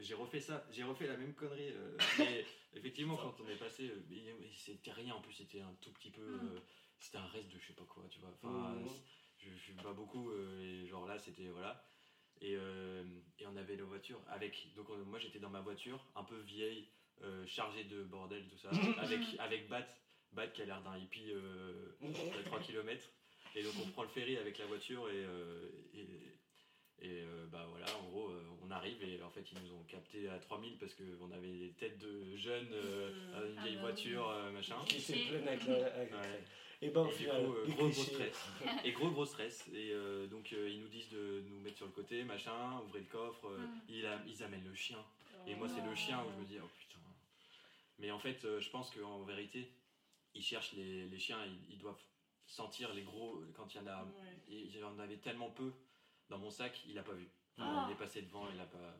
[0.00, 1.70] j'ai refait ça, j'ai refait la même connerie.
[1.70, 2.44] euh, mais
[2.74, 6.22] effectivement, quand on est passé, euh, c'était rien en plus, c'était un tout petit peu.
[6.22, 6.46] Mm.
[6.56, 6.60] euh,
[6.98, 8.30] c'était un reste de je sais pas quoi, tu vois.
[8.42, 8.88] Enfin, Mhm.
[9.38, 11.48] je, je fume pas beaucoup, euh, et genre là, c'était.
[11.48, 11.84] Voilà.
[12.40, 13.04] Et, euh,
[13.38, 14.72] et on avait la voiture avec.
[14.74, 16.88] Donc, on- moi, j'étais dans ma voiture, un peu vieille,
[17.22, 19.86] euh, chargée de bordel, tout ça, avec, avec Bat,
[20.32, 21.92] Bat qui a l'air d'un hippie euh,
[22.38, 23.10] à 3 km.
[23.54, 25.22] Et donc, on prend le ferry avec la voiture et.
[25.24, 26.06] euh, et
[27.02, 29.82] et euh, bah voilà, en gros, euh, on arrive et en fait ils nous ont
[29.88, 33.34] capté à 3000 parce qu'on avait des têtes de jeunes, euh, Mm.
[33.34, 34.76] à une Ah vieille bah voiture, euh, machin.
[34.86, 35.28] Qui était Cliché.
[35.30, 35.62] pleine avec.
[36.80, 38.48] Et ben au Et du final, coup, euh, des gros gros stress.
[38.84, 39.68] Et gros gros stress.
[39.74, 43.00] Et euh, donc euh, ils nous disent de nous mettre sur le côté, machin, ouvrez
[43.00, 43.46] le coffre.
[43.48, 43.80] euh, Mm.
[43.88, 44.98] ils, a- ils amènent le chien.
[45.46, 47.00] Et moi c'est le chien où je me dis oh putain.
[47.98, 49.68] Mais en fait euh, je pense qu'en vérité
[50.34, 52.00] ils cherchent les, les chiens, ils, ils doivent
[52.46, 54.02] sentir les gros quand il y en a.
[54.04, 54.36] Ouais.
[54.48, 55.72] Il y en avait tellement peu
[56.32, 57.28] dans mon sac, il a pas vu.
[57.58, 57.84] Ah.
[57.88, 58.96] Il est passé devant, il a pas.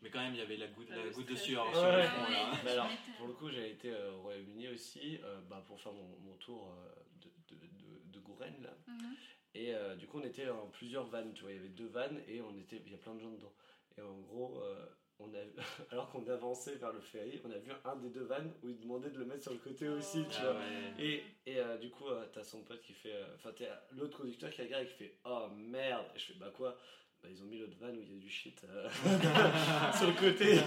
[0.00, 1.72] Mais quand même il y avait la goutte, la le goutte de sueur ouais.
[1.74, 2.02] sur Ouais.
[2.02, 2.50] le front là.
[2.52, 2.70] Ah ouais.
[2.72, 3.14] Alors, m'étonnes.
[3.18, 6.34] pour le coup, j'ai été euh, au Royaume-Uni aussi euh, bah, pour faire mon, mon
[6.36, 8.76] tour euh, de, de, de, de Gouren, là.
[8.88, 9.16] Mhm.
[9.54, 11.52] Et euh, du coup, on était en plusieurs vannes, tu vois.
[11.52, 13.52] Il y avait deux vannes et on était, il y a plein de gens dedans.
[13.96, 14.86] Et en gros, euh,
[15.24, 15.42] on a,
[15.92, 18.78] alors qu'on avançait vers le ferry, on a vu un des deux vannes où il
[18.80, 20.60] demandait de le mettre sur le côté aussi, tu Ah vois.
[20.60, 20.92] ouais.
[20.98, 23.14] Et, et euh, du coup, euh, t'as son pote qui fait.
[23.14, 23.64] euh, Enfin, t'as
[23.96, 26.76] l'autre conducteur qui regarde et qui fait Oh merde Et je fais Bah quoi?
[27.22, 28.88] Bah, ils ont mis l'autre van où il y a du shit euh,
[29.96, 30.58] sur le côté.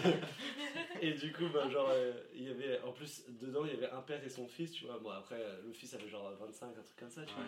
[1.01, 2.79] et du coup, bah, genre, euh, il y avait.
[2.81, 4.97] En plus, dedans, il y avait un père et son fils, tu vois.
[4.99, 7.43] Bon, après, euh, le fils avait genre 25, un truc comme ça, tu vois.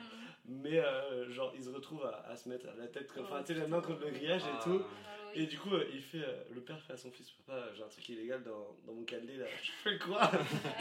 [0.46, 3.54] Mais euh, genre, il se retrouve à, à se mettre la tête, comme- enfin, tu
[3.54, 4.82] sais, la main contre le grillage et Ah, tout.
[4.86, 5.42] Ah oui.
[5.44, 7.84] Et du coup, euh, il fait, euh, le père fait à son fils, papa, j'ai
[7.84, 9.46] un truc illégal dans, dans mon cadelet là.
[9.64, 10.30] Je fais quoi?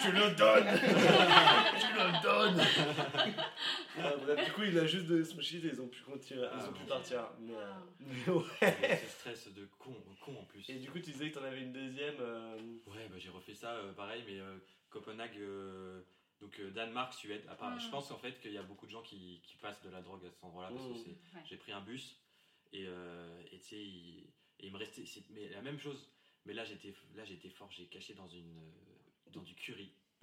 [0.03, 0.69] Tu le donnes
[1.81, 2.67] Tu le donnes
[3.99, 6.43] Ah, bref, Du coup, il a juste donné son shit et ils ont pu continuer,
[6.43, 6.87] ils Ah, ont pu bon.
[6.89, 7.29] partir.
[7.41, 7.83] Mais, euh, Ah.
[8.01, 8.99] mais ouais.
[9.03, 9.95] Ce stress de con,
[10.25, 10.69] con en plus.
[10.71, 12.17] Et du coup, tu disais que t'en avais une deuxième.
[12.21, 12.57] euh,
[12.87, 14.57] Ouais, bah, j'ai refait ça euh, pareil, mais euh,
[14.91, 16.01] Copenhague, euh,
[16.41, 17.43] donc euh, Danemark, Suède.
[17.51, 17.81] À part, Mm.
[17.81, 20.01] Je pense en fait qu'il y a beaucoup de gens qui, qui passent de la
[20.03, 21.13] drogue à cet endroit-là parce que Mm.
[21.37, 21.43] Ouais.
[21.49, 22.17] j'ai pris un bus
[22.73, 24.25] et euh, et tu sais, il,
[24.61, 26.09] et il me restait c'est- mais la même chose.
[26.45, 29.93] Mais là j'étais là j'étais fort, j'ai caché dans une euh, dans du curry.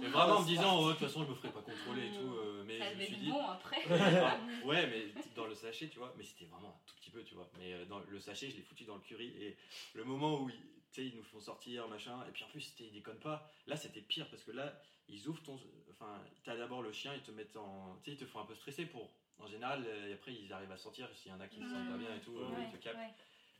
[0.00, 2.10] Mais vraiment en me disant oh, de toute façon je me ferai pas contrôler et
[2.12, 2.34] tout.
[2.34, 3.84] euh, mais Ça je me suis dit bon après.
[4.64, 6.14] ouais, mais dans le sachet, tu vois.
[6.16, 7.50] Mais c'était vraiment un tout petit peu, tu vois.
[7.58, 9.28] Mais dans le sachet, je l'ai foutu dans le curry.
[9.38, 9.56] Et
[9.94, 12.24] le moment où ils, tu sais, ils nous font sortir, machin.
[12.28, 13.50] Et puis en plus, ils déconnent pas.
[13.66, 15.58] Là, c'était pire parce que là, ils ouvrent ton.
[15.90, 17.96] Enfin, t'as d'abord le chien, ils te mettent en.
[18.02, 19.10] Tu sais, ils te font un peu stresser pour.
[19.42, 21.68] En général, euh, et après, ils arrivent à sortir s'il y en a qui se
[21.68, 22.38] sentent pas bien et tout.
[22.38, 22.96] euh, Ouais, ils te captent.
[22.98, 23.10] ouais.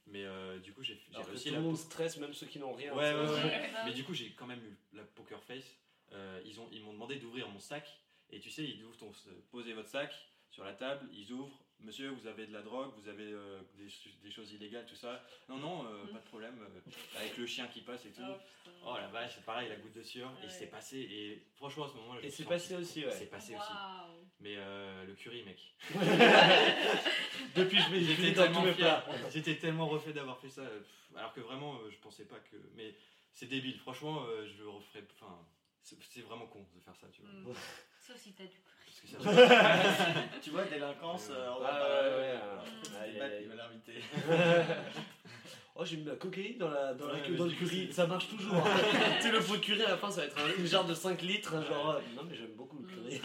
[0.07, 1.61] Mais euh, du coup, j'ai j'ai Alors que réussi tout la.
[1.61, 2.93] le monde stresse, même ceux qui n'ont rien.
[2.95, 3.71] Ouais, ouais, ouais.
[3.85, 5.77] Mais du coup, j'ai quand même eu la poker face.
[6.13, 8.01] Euh, ils ont, ils m'ont demandé d'ouvrir mon sac.
[8.31, 9.13] Et tu sais, ils ouvrent ton,
[9.51, 10.13] posez votre sac
[10.51, 11.09] sur la table.
[11.13, 11.59] Ils ouvrent.
[11.81, 13.89] Monsieur, vous avez de la drogue, vous avez euh, des,
[14.23, 15.21] des choses illégales, tout ça.
[15.49, 16.57] Non, non, euh, pas de problème.
[16.63, 18.23] euh, avec le chien qui passe et tout.
[18.25, 18.35] Oh,
[18.65, 18.77] putain.
[18.87, 20.31] Oh la vache, c'est pareil, la goutte de sueur.
[20.41, 20.49] Et Ouais.
[20.51, 20.99] c'est passé.
[20.99, 23.11] Et franchement, à ce moment-là, je Et me c'est suis passé senti- aussi, ouais.
[23.11, 23.73] C'est passé aussi.
[23.73, 24.22] Waouh.
[24.43, 25.59] Mais euh, le curry, mec.
[27.55, 29.05] Depuis, je J'étais dans tous tellement mes fier.
[29.05, 29.15] plats.
[29.33, 30.63] J'étais tellement refait d'avoir fait ça.
[31.17, 32.57] Alors que vraiment, euh, je pensais pas que.
[32.77, 32.95] Mais
[33.35, 33.79] c'est débile.
[33.79, 35.05] Franchement, euh, je le referais.
[35.21, 35.39] Enfin,
[35.83, 37.31] c'est vraiment con de faire ça, tu vois.
[37.31, 37.55] Mm.
[38.01, 39.23] Sauf si t'as du curry.
[39.23, 41.71] Ça- Tu vois, délinquance, euh, on Ah,
[42.99, 43.45] va aïe.
[43.47, 44.03] veulent l'inviter.
[45.75, 48.63] Oh, j'ai mis la cocaïne dans, la, dans, la- dans le curry, ça marche toujours.
[49.17, 50.85] tu sais, le pot de curry à la fin, ça va être un- une jarre
[50.85, 51.55] de 5 litres.
[51.67, 53.21] Genre, non, mais j'aime beaucoup le curry.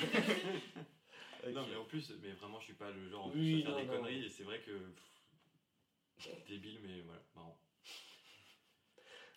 [1.54, 3.64] Non, mais en plus, mais vraiment, je suis pas le genre en Oui, plus, à
[3.64, 3.94] faire non, des non.
[3.94, 4.26] conneries.
[4.26, 4.72] Et c'est vrai que.
[6.18, 7.60] pff, débile, mais voilà, marrant.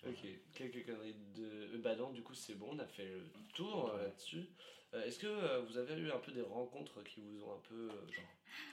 [0.06, 1.44] Ok, quelques conneries de.
[1.74, 4.48] euh, Bah non, du coup, c'est bon, on a fait le tour euh, là-dessus.
[4.94, 7.60] Euh, Est-ce que euh, vous avez eu un peu des rencontres qui vous ont un
[7.68, 7.90] peu.
[7.90, 8.24] euh, genre,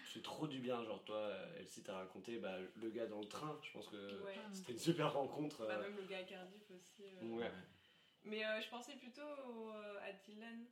[0.05, 3.59] fait trop du bien Genre, toi, Elsie, t'as raconté bah, le gars dans le train,
[3.61, 4.33] je pense que Ouais.
[4.53, 5.67] c'était une super rencontre.
[5.67, 7.03] Bah, même le gars à Cardiff aussi.
[7.21, 7.25] euh.
[7.37, 7.51] Ouais.
[8.23, 10.65] Mais euh, je pensais plutôt au, euh, à Dylan,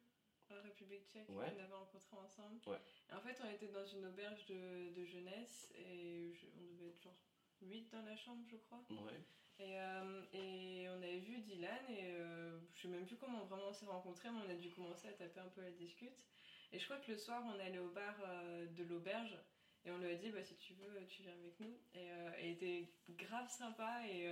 [0.53, 1.45] en République tchèque, Ouais.
[1.51, 2.59] qu'on avait rencontré ensemble.
[2.67, 2.77] Ouais.
[3.09, 6.89] Et en fait, on était dans une auberge de, de jeunesse et je- on devait
[6.89, 7.17] être genre
[7.61, 8.83] 8 dans la chambre, je crois.
[8.89, 9.19] Ouais.
[9.59, 13.69] Et, euh, et on avait vu Dylan et euh, je sais même plus comment vraiment
[13.69, 16.25] on s'est rencontrés, mais on a dû commencer à taper un peu la discute.
[16.73, 19.37] Et je crois que le soir, on allait au bar euh, de l'auberge
[19.85, 21.73] et on lui a dit bah, si tu veux, tu viens avec nous.
[21.93, 24.27] Et euh, il était grave sympa et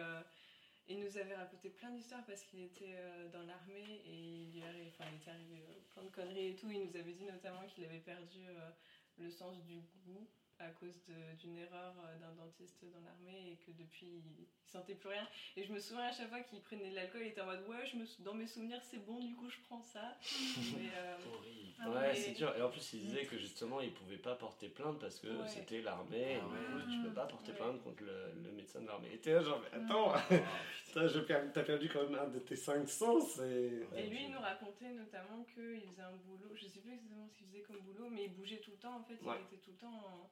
[0.87, 4.61] il nous avait raconté plein d'histoires parce qu'il était euh, dans l'armée et il lui
[4.87, 6.69] enfin, il était arrivé euh, plein de conneries et tout.
[6.69, 8.69] Il nous avait dit notamment qu'il avait perdu euh,
[9.17, 10.27] le sens du goût
[10.59, 11.01] à cause
[11.39, 15.27] d'une erreur euh, d'un dentiste dans l'armée et que depuis il, il sentait plus rien.
[15.57, 17.67] Et je me souviens à chaque fois qu'il prenait de l'alcool, il était en mode
[17.67, 20.17] ouais, je me sou- dans mes souvenirs c'est bon, du coup je prends ça.
[20.77, 21.73] Mais, euh, Horrible.
[21.79, 22.53] Ah Ouais, c'est dur.
[22.55, 25.47] Et en plus, il disait que justement, il pouvait pas porter plainte parce que Ouais.
[25.47, 26.33] c'était l'armée.
[26.33, 26.81] et Ah du ouais.
[26.83, 27.57] coup, tu peux pas porter Ouais.
[27.57, 29.09] plainte contre le, le médecin de l'armée.
[29.13, 30.23] Et t'es là, genre, mais attends, Ah,
[31.53, 33.39] t'as perdu quand même un de tes cinq sens.
[33.39, 37.27] Et, Et lui, il nous racontait notamment qu'il faisait un boulot, je sais plus exactement
[37.27, 39.35] ce qu'il faisait comme boulot, mais il bougeait tout le temps en fait, Ouais.
[39.39, 40.29] il était tout le temps en,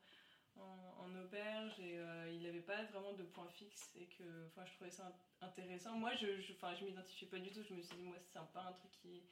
[0.56, 4.66] en- en auberge et euh, il n'avait pas vraiment de point fixe et que enfin,
[4.66, 5.96] je trouvais ça int- intéressant.
[5.96, 8.34] Moi, je, je, enfin, je m'identifiais pas du tout, je me suis dit, moi, c'est
[8.34, 9.24] sympa, un truc qui,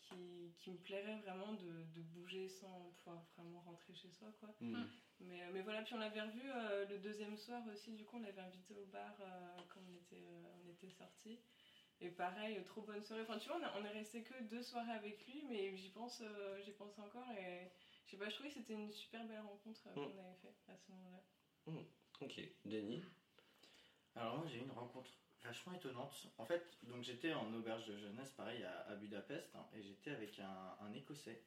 [0.00, 4.32] qui, qui me plairait vraiment de, de bouger sans pouvoir vraiment rentrer chez soi.
[4.40, 4.54] quoi.
[4.60, 4.84] Hmm.
[5.20, 8.16] Mais, euh, mais voilà, puis on l'avait revu euh, le deuxième soir aussi, du coup
[8.16, 11.38] on l'avait invité au bar euh, quand on était, euh, on était sortis.
[12.00, 13.22] Et pareil, trop bonne soirée.
[13.22, 15.88] Enfin, tu vois, on, a- on est resté que deux soirées avec lui, mais j'y
[15.88, 17.28] pense, euh, j'y pense encore.
[17.32, 17.68] Et
[18.08, 20.12] je sais pas, je trouvais que c'était une super belle rencontre euh, Mm.
[20.12, 21.22] qu'on avait fait à ce moment-là.
[22.22, 23.04] Ok, Denis.
[24.16, 25.10] Alors moi j'ai eu une rencontre
[25.44, 26.26] vachement étonnante.
[26.38, 30.10] En fait, donc j'étais en auberge de jeunesse, pareil à, à Budapest, hein, et j'étais
[30.10, 31.44] avec un, un Écossais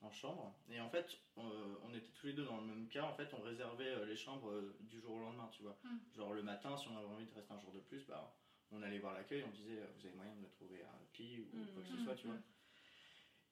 [0.00, 0.52] en chambre.
[0.68, 1.48] Et en fait, on,
[1.84, 3.04] on était tous les deux dans le même cas.
[3.04, 5.78] En fait, on réservait euh, les chambres euh, du jour au lendemain, tu vois.
[5.84, 5.96] Mm.
[6.16, 8.36] Genre le matin, si on avait envie de rester un jour de plus, bah
[8.72, 11.38] on allait voir l'accueil, on disait euh, vous avez moyen de me trouver un lit
[11.40, 12.36] ou Mm, quoi que ce soit, tu vois.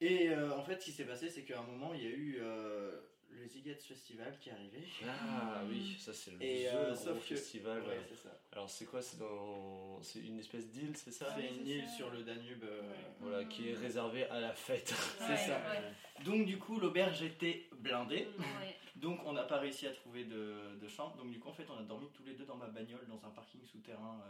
[0.01, 2.11] Et euh, en fait, ce qui s'est passé, c'est qu'à un moment, il y a
[2.11, 3.01] eu euh,
[3.31, 4.83] le Ziggets Festival qui est arrivé.
[5.07, 7.83] Ah oui, ça c'est le Et, The euh, gros sauf que- festival.
[7.83, 8.41] Ouais, c'est ça.
[8.53, 9.03] Alors c'est quoi?
[9.03, 11.35] C'est dans, une espèce d'île, c'est ça?
[11.37, 11.97] C'est une île ça.
[11.97, 12.65] sur le Danube.
[12.65, 12.97] euh, Ouais.
[13.21, 14.89] Voilà, qui est réservée à la fête.
[15.19, 15.59] C'est ça.
[15.71, 16.25] ouais.
[16.25, 18.77] Donc du coup l'auberge était blindée, Ouais.
[18.97, 21.17] donc on n'a pas réussi à trouver de, de chambre.
[21.17, 23.23] Donc du coup en fait on a dormi tous les deux dans ma bagnole dans
[23.27, 24.21] un parking souterrain.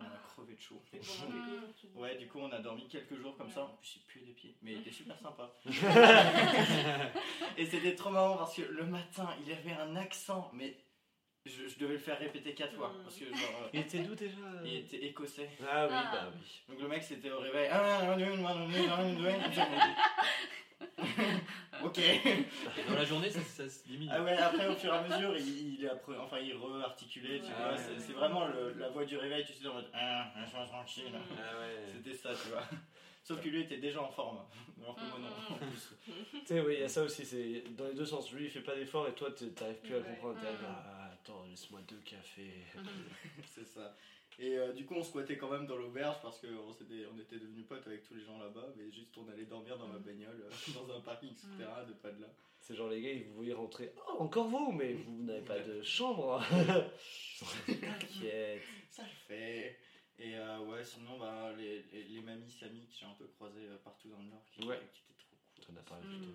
[0.00, 0.82] Euh, on a crevé de chaud.
[1.96, 4.32] Ouais du coup on a dormi quelques jours comme ça, en plus il puait des
[4.32, 5.50] pieds, mais il était super sympa.
[7.56, 10.76] Et c'était trop marrant parce que le matin il avait un accent, mais
[11.46, 13.02] je, je devais le faire répéter quatre fois Mm.
[13.04, 15.48] parce que genre euh, Il était d'où déjà il était écossais.
[15.68, 16.10] Ah oui, Ah.
[16.12, 16.62] bah oui.
[16.68, 17.68] Donc le mec c'était au réveil.
[21.84, 21.98] Ok.
[21.98, 22.44] Et
[22.88, 24.10] dans la journée, ça, ça se diminue.
[24.14, 27.46] Ah ouais, après au fur et à mesure, il, il, appre- enfin, il re-articulait, tu
[27.46, 27.52] Ouais.
[27.56, 27.72] vois.
[27.72, 27.96] Ouais.
[27.98, 31.12] C'est vraiment le- la voix du réveil, tu sais, en mode Ah, laisse-moi tranquille.
[31.14, 31.76] Ah ouais.
[31.86, 32.62] C'était ça, tu vois.
[33.24, 34.38] Sauf que lui était déjà en forme.
[34.80, 35.26] Alors que moi non.
[35.28, 35.94] Mm, en plus.
[36.40, 38.32] Tu sais, oui, il y a ça aussi, c'est dans les deux sens.
[38.32, 40.38] Lui, il fait pas d'effort et toi, tu- t'arrives plus à comprendre.
[40.40, 40.74] T'es là, Mm.
[40.86, 42.54] ah, attends, laisse-moi deux cafés.
[43.46, 43.94] C'est ça.
[44.40, 47.38] Et euh, du coup, on squattait quand même dans l'auberge parce qu'on s'était- on était
[47.38, 50.40] devenus potes avec tous les gens là-bas, mais juste on allait dormir dans ma bagnole
[50.44, 52.28] euh, dans un parking souterrain de pas de là.
[52.60, 53.92] C'est genre les gars, ils vous voyaient rentrer.
[54.08, 56.40] Oh, encore vous, mais vous n'avez pas de chambre.
[57.66, 58.62] T'inquiète.
[58.90, 59.78] Ça le fait.
[60.18, 63.66] Et euh, ouais, sinon, bah, les, les, les mamies Samy que j'ai un peu croisées
[63.84, 64.78] partout dans le Nord qui, Ouais.
[64.92, 65.64] qui étaient trop cool.
[65.74, 66.10] T'en as parlé Mm.
[66.10, 66.32] plus tôt.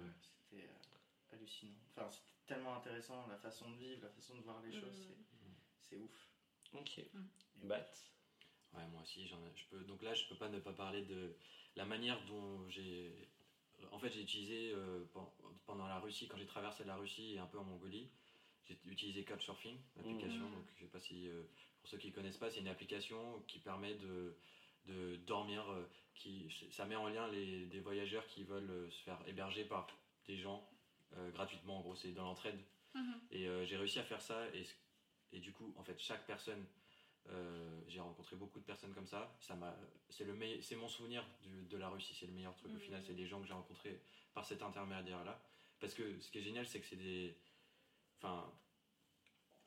[0.49, 1.73] C'était euh, hallucinant.
[1.95, 5.03] Enfin, c'était tellement intéressant, la façon de vivre, la façon de voir les choses, Mm.
[5.09, 6.29] c'est- c'est ouf.
[6.73, 7.01] Ok.
[7.61, 7.85] Bat.
[8.73, 9.83] Ouais, moi aussi, j'en ai- je peux.
[9.83, 11.35] Donc là, je peux pas ne pas parler de
[11.75, 13.13] la manière dont j'ai.
[13.91, 15.27] En fait, j'ai utilisé euh, pen-
[15.65, 18.09] pendant la Russie, quand j'ai traversé la Russie et un peu en Mongolie,
[18.65, 20.45] j'ai utilisé Couchsurfing, l'application.
[20.47, 20.53] Mhm.
[20.53, 21.43] Donc, je sais pas si euh,
[21.81, 24.35] pour ceux qui connaissent pas, c'est une application qui permet de
[24.85, 29.19] de dormir, euh, qui ça met en lien les des voyageurs qui veulent se faire
[29.27, 29.87] héberger par
[30.25, 30.67] des gens
[31.33, 31.77] gratuitement.
[31.77, 32.59] En gros, c'est dans l'entraide.
[32.95, 33.21] Mhm.
[33.31, 34.63] Et j'ai réussi à faire ça et,
[35.31, 36.65] et du coup, en fait, chaque personne,
[37.29, 39.35] euh, j'ai rencontré beaucoup de personnes comme ça.
[39.39, 39.75] ça m'a,
[40.09, 42.71] c'est, le meille- c'est mon souvenir du- de la Russie, c'est le meilleur truc.
[42.75, 43.99] Au final, c'est des gens que j'ai rencontrés
[44.33, 45.39] par cet intermédiaire-là.
[45.79, 47.35] Parce que ce qui est génial, c'est que c'est des.
[48.21, 48.51] Enfin.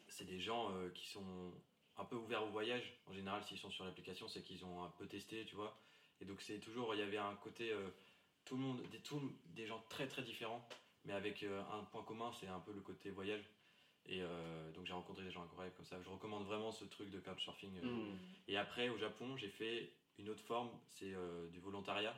[0.09, 1.53] C'est des gens euh, qui sont
[1.97, 2.95] un peu ouverts au voyage.
[3.07, 5.77] En général, s'ils sont sur l'application, c'est qu'ils ont un peu testé, tu vois.
[6.21, 6.95] Et donc, c'est toujours.
[6.95, 7.71] Il y avait un côté.
[7.73, 7.89] euh,
[8.45, 8.81] tout le monde.
[8.91, 10.67] Des, tout- des gens très très différents
[11.05, 13.45] mais avec un point commun, c'est un peu le côté voyage.
[14.09, 16.01] Et euh, donc j'ai rencontré des gens incroyables comme ça.
[16.03, 17.77] Je recommande vraiment ce truc de couchsurfing.
[17.79, 17.87] euh.
[17.87, 18.19] Mm.
[18.49, 22.15] Et après, au Japon, j'ai fait une autre forme, c'est euh, du volontariat.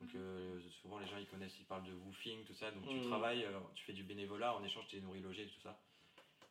[0.00, 2.70] Donc euh, souvent les gens ils connaissent, ils parlent de woofing, tout ça.
[2.70, 3.06] Donc tu Mhm.
[3.06, 5.78] travailles, tu fais du bénévolat, en échange tu es nourri, logé, tout ça.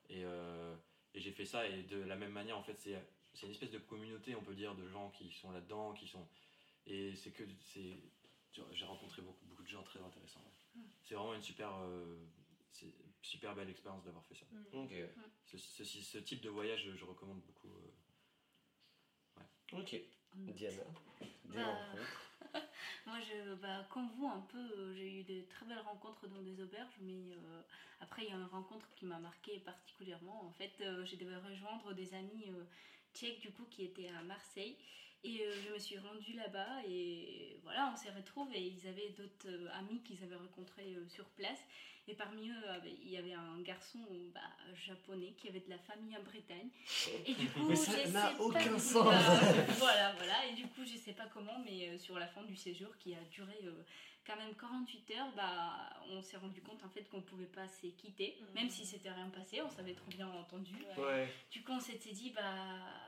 [0.09, 3.71] Et, et j'ai fait ça et de la même manière en fait c'est une espèce
[3.71, 6.27] de communauté on peut dire de gens qui sont là-dedans, qui sont
[6.87, 7.43] et c'est que
[7.73, 7.97] c'est
[8.71, 10.39] j'ai rencontré beaucoup beaucoup de gens très intéressants.
[10.41, 10.81] ouais.
[11.03, 11.69] C'est vraiment une super
[13.25, 14.45] super belle expérience d'avoir fait ça.
[14.51, 14.65] Mm.
[14.73, 14.93] Ok.
[15.45, 17.69] Ce, ce- ce type de voyage je, je recommande beaucoup.
[17.75, 17.91] euh.
[19.73, 19.95] Ok.
[20.35, 20.83] Diana.
[21.45, 22.21] Des Bah, rencontres.
[23.05, 26.41] Moi, je, bah, comme vous, un peu, euh, j'ai eu de très belles rencontres dans
[26.41, 27.61] des auberges, mais euh,
[27.99, 30.45] après, il y a une rencontre qui m'a marqué particulièrement.
[30.45, 32.63] En fait, euh, je devais rejoindre des amis euh,
[33.13, 34.77] tchèques, du coup, qui étaient à Marseille.
[35.27, 38.57] Et euh, je me suis rendue là-bas et voilà, on s'est retrouvés.
[38.59, 41.57] Et ils avaient d'autres euh, amis qu'ils avaient rencontrés euh, sur place.
[42.07, 43.97] Et parmi eux, euh, il y avait un garçon
[44.35, 44.39] bah,
[44.75, 46.69] japonais qui avait de la famille en Bretagne.
[47.25, 49.05] Et du coup, Mais ça n'a aucun pas- sens.
[49.05, 50.45] Bah, voilà, voilà.
[50.47, 53.23] Et du coup, je sais pas comment, mais sur la fin du séjour qui a
[53.31, 53.57] duré
[54.25, 57.87] quand même 48 heures, bah, on s'est rendu compte en fait qu'on pouvait pas se
[57.87, 58.47] quitter, Mhm.
[58.55, 60.73] même si c'était rien passé, on s'avait trop bien entendu.
[60.97, 61.27] Ouais.
[61.51, 62.41] Du coup, on s'était dit, bah,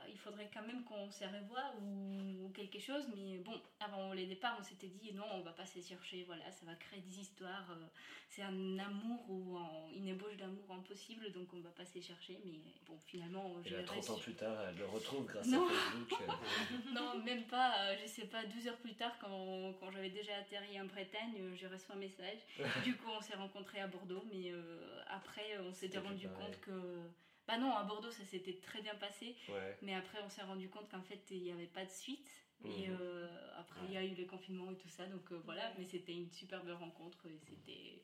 [0.08, 3.04] il faudrait quand même qu'on se revoie ou, ou quelque chose.
[3.16, 6.24] Mais bon, avant les départs, on s'était dit, non, on va pas se chercher.
[6.24, 7.70] Voilà, ça va créer des histoires.
[7.70, 7.86] euh,
[8.30, 12.38] c'est un amour ou un- une ébauche d'amour impossible, donc on va pas se chercher.
[12.44, 15.66] Mais bon, finalement, Et là, 30 ans plus tard, elle le retrouve grâce Non.
[15.66, 16.12] à Facebook.
[16.20, 16.26] euh.
[16.94, 20.36] Non, même pas, euh, je sais pas, 12 heures plus tard, quand, quand j'avais déjà
[20.36, 22.38] atterri en Bretagne, euh, j'ai reçu un message.
[22.84, 26.50] du coup, on s'est rencontrés à Bordeaux, mais euh, après, on s'était rendu pareil.
[26.50, 27.02] compte que.
[27.46, 29.78] Bah non, à Bordeaux, ça s'était très bien passé, Ouais.
[29.80, 32.28] mais après, on s'est rendu compte qu'en fait, il n'y avait pas de suite.
[32.64, 32.96] Et Mhm.
[33.00, 35.84] euh, après, il y a eu les confinements et tout ça, donc euh, voilà, mais
[35.84, 38.02] c'était une superbe rencontre et c'était.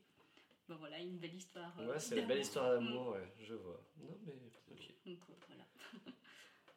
[0.69, 1.79] ben voilà, une belle histoire.
[1.81, 3.81] euh, Ouais, c'est une belle histoire d'amour, ouais, je vois.
[3.99, 4.33] Non, mais
[4.71, 4.95] ok.
[5.05, 5.11] Mm.
[5.11, 5.19] Donc
[5.49, 5.65] voilà.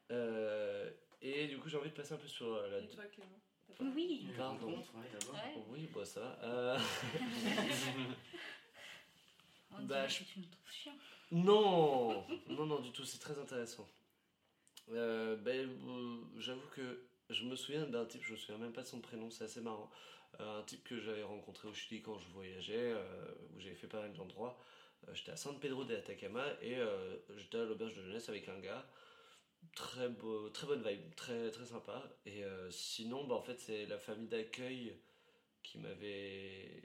[1.21, 2.79] Et du coup, j'ai envie de passer un peu sur la.
[2.79, 3.39] Et toi, Clément?
[3.80, 4.68] Oui, Une Pardon.
[4.68, 5.64] ouais, ouais.
[5.69, 6.38] Oui, bah ça.
[6.44, 6.77] Euh,
[9.77, 10.94] On Bah, je- que tu me trouves chiant.
[11.31, 13.88] Non, non, non, du tout, c'est très intéressant.
[14.91, 18.84] Euh, ben, euh, j'avoue que je me souviens d'un type, je me souviens même pas
[18.84, 19.91] de son prénom, c'est assez marrant.
[20.39, 23.26] Euh, un type que j'avais rencontré au Chili quand je voyageais, euh,
[23.56, 24.57] où j'avais fait pas mal d'endroits.
[25.07, 28.48] Euh, j'étais à San Pedro de Atacama et euh, j'étais à l'auberge de jeunesse avec
[28.48, 28.85] un gars.
[29.77, 32.01] Très beau, très bonne vibe, très très sympa.
[32.25, 34.95] Et euh, sinon, bah, en fait, c'est la famille d'accueil
[35.61, 36.81] qui m'avait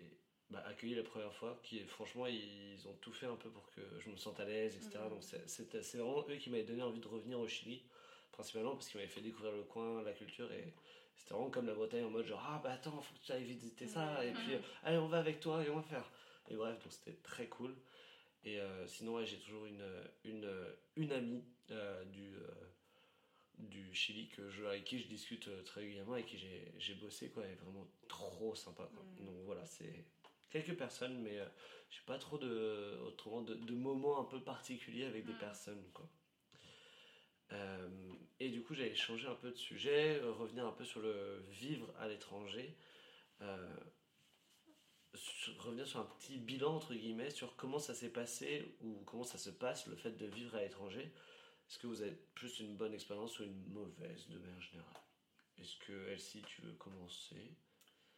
[0.51, 1.59] bah, accueilli la première fois.
[1.63, 4.77] Qui, franchement, ils ont tout fait un peu pour que je me sente à l'aise,
[4.77, 5.05] etc.
[5.05, 5.09] Mhm.
[5.09, 7.83] Donc c'est- vraiment eux qui m'avaient donné envie de revenir au Chili,
[8.31, 10.75] principalement parce qu'ils m'avaient fait découvrir le coin, la culture et
[11.17, 13.45] c'était vraiment comme la Bretagne en mode genre ah bah attends, faut que tu ailles
[13.45, 16.11] visiter ça et puis euh, allez on va avec toi et on va faire.
[16.51, 17.75] Et bref, donc c'était très cool.
[18.45, 19.85] Et euh, sinon, ouais, j'ai toujours une,
[20.25, 20.51] une,
[20.97, 22.49] une amie euh, du, euh,
[23.63, 26.95] du Chili que je, avec qui je discute euh, très régulièrement et qui j'ai j'ai
[26.95, 27.45] bossé, quoi.
[27.47, 29.05] Est vraiment trop sympa, quoi.
[29.19, 29.27] Mm.
[29.27, 30.05] Donc voilà, c'est
[30.51, 31.47] quelques personnes, mais euh,
[31.91, 35.39] j'ai pas trop de, autrement, de, de moments un peu particuliers avec des Mm.
[35.39, 36.09] personnes, quoi.
[37.53, 37.89] Euh,
[38.41, 41.45] et du coup, j'allais changer un peu de sujet, euh, revenir un peu sur le
[41.51, 42.75] vivre à l'étranger.
[43.43, 43.75] Euh,
[45.59, 49.37] revenir sur un petit bilan entre guillemets sur comment ça s'est passé ou comment ça
[49.39, 51.13] se passe le fait de vivre à l'étranger.
[51.69, 55.03] Est-ce que vous avez plus une bonne expérience ou une mauvaise de manière générale?
[55.59, 57.57] Est-ce que Elsie, tu veux commencer?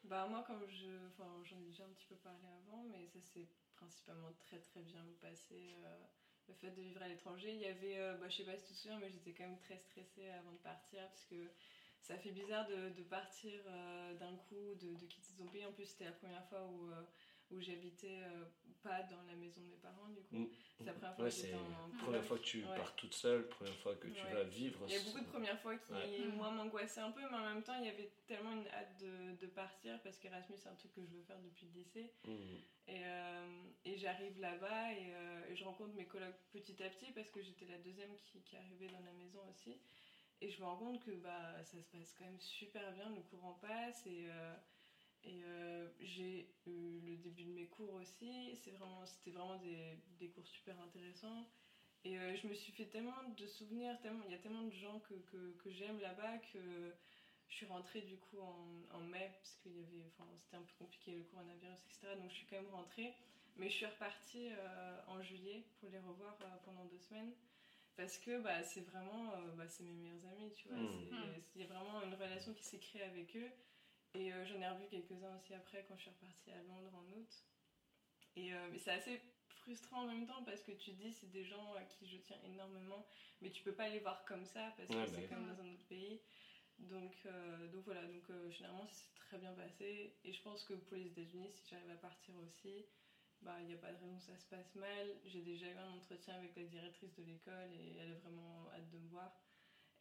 [0.05, 3.21] Bah moi comme je, enfin j'en ai déjà un petit peu parlé avant, mais ça
[3.23, 5.75] s'est principalement très très bien passé.
[5.83, 6.05] euh,
[6.47, 8.67] le fait de vivre à l'étranger, il y avait, euh, bah, je sais pas si
[8.67, 11.51] tu te souviens, mais j'étais quand même très stressée avant de partir parce que
[12.03, 15.65] ça fait bizarre de, partir euh, d'un coup, de, de quitter son pays.
[15.65, 17.03] En plus c'était la première fois où, euh,
[17.51, 18.45] où j'habitais euh,
[18.83, 20.37] pas dans la maison de mes parents du coup.
[20.37, 20.49] Mm.
[20.79, 22.77] C'est la première fois Ouais, que j'étais c'est en première fois que tu Ouais.
[22.77, 24.33] pars toute seule, première fois que tu Ouais.
[24.33, 24.81] vas vivre.
[24.89, 26.27] Il y a beaucoup de premières fois qui, Ouais.
[26.35, 29.37] moi, m'angoissaient un peu, mais en même temps, il y avait tellement une hâte de,
[29.41, 32.13] de partir parce qu'Erasmus, c'est un truc que je veux faire depuis le lycée.
[32.87, 37.13] Et, euh, et j'arrive là-bas et, euh, et je rencontre mes colocs petit à petit
[37.13, 39.79] parce que j'étais la deuxième qui, qui arrivait dans la maison aussi.
[40.43, 43.23] Et je me rends compte que bah, ça se passe quand même super bien, le
[43.23, 44.55] courant passe et, euh,
[45.25, 48.57] et euh, j'ai eu le début de mes cours aussi.
[48.63, 51.47] C'est vraiment, c'était vraiment des, des cours super intéressants.
[52.05, 54.73] Et euh, je me suis fait tellement de souvenirs, tellement, il y a tellement de
[54.75, 56.93] gens que, que, que j'aime là-bas que
[57.49, 60.63] je suis rentrée du coup en, en mai parce qu'il y avait, enfin, c'était un
[60.63, 62.15] peu compliqué le coronavirus, etc.
[62.17, 63.15] Donc je suis quand même rentrée.
[63.57, 67.33] Mais je suis repartie euh, en juillet pour les revoir euh, pendant deux semaines.
[67.97, 70.77] Parce que bah, c'est vraiment, euh, bah, c'est mes meilleurs amis, tu vois.
[71.55, 73.51] Il y a vraiment une relation qui s'est créée avec eux.
[74.15, 77.19] Et euh, j'en ai revu quelques-uns aussi après quand je suis repartie à Londres en
[77.19, 77.45] août.
[78.37, 81.45] Et euh, mais c'est assez frustrant en même temps parce que tu dis c'est des
[81.45, 83.07] gens à qui je tiens énormément,
[83.41, 85.61] mais tu peux pas les voir comme ça parce que Ouais, c'est bah comme dans
[85.63, 86.21] un autre pays.
[86.79, 90.15] Donc, euh, donc voilà, donc euh, généralement ça s'est très bien passé.
[90.25, 92.85] Et je pense que pour les États-Unis, si j'arrive à partir aussi,
[93.43, 95.07] bah il n'y a pas de raison que ça se passe mal.
[95.25, 98.91] J'ai déjà eu un entretien avec la directrice de l'école et elle a vraiment hâte
[98.91, 99.33] de me voir.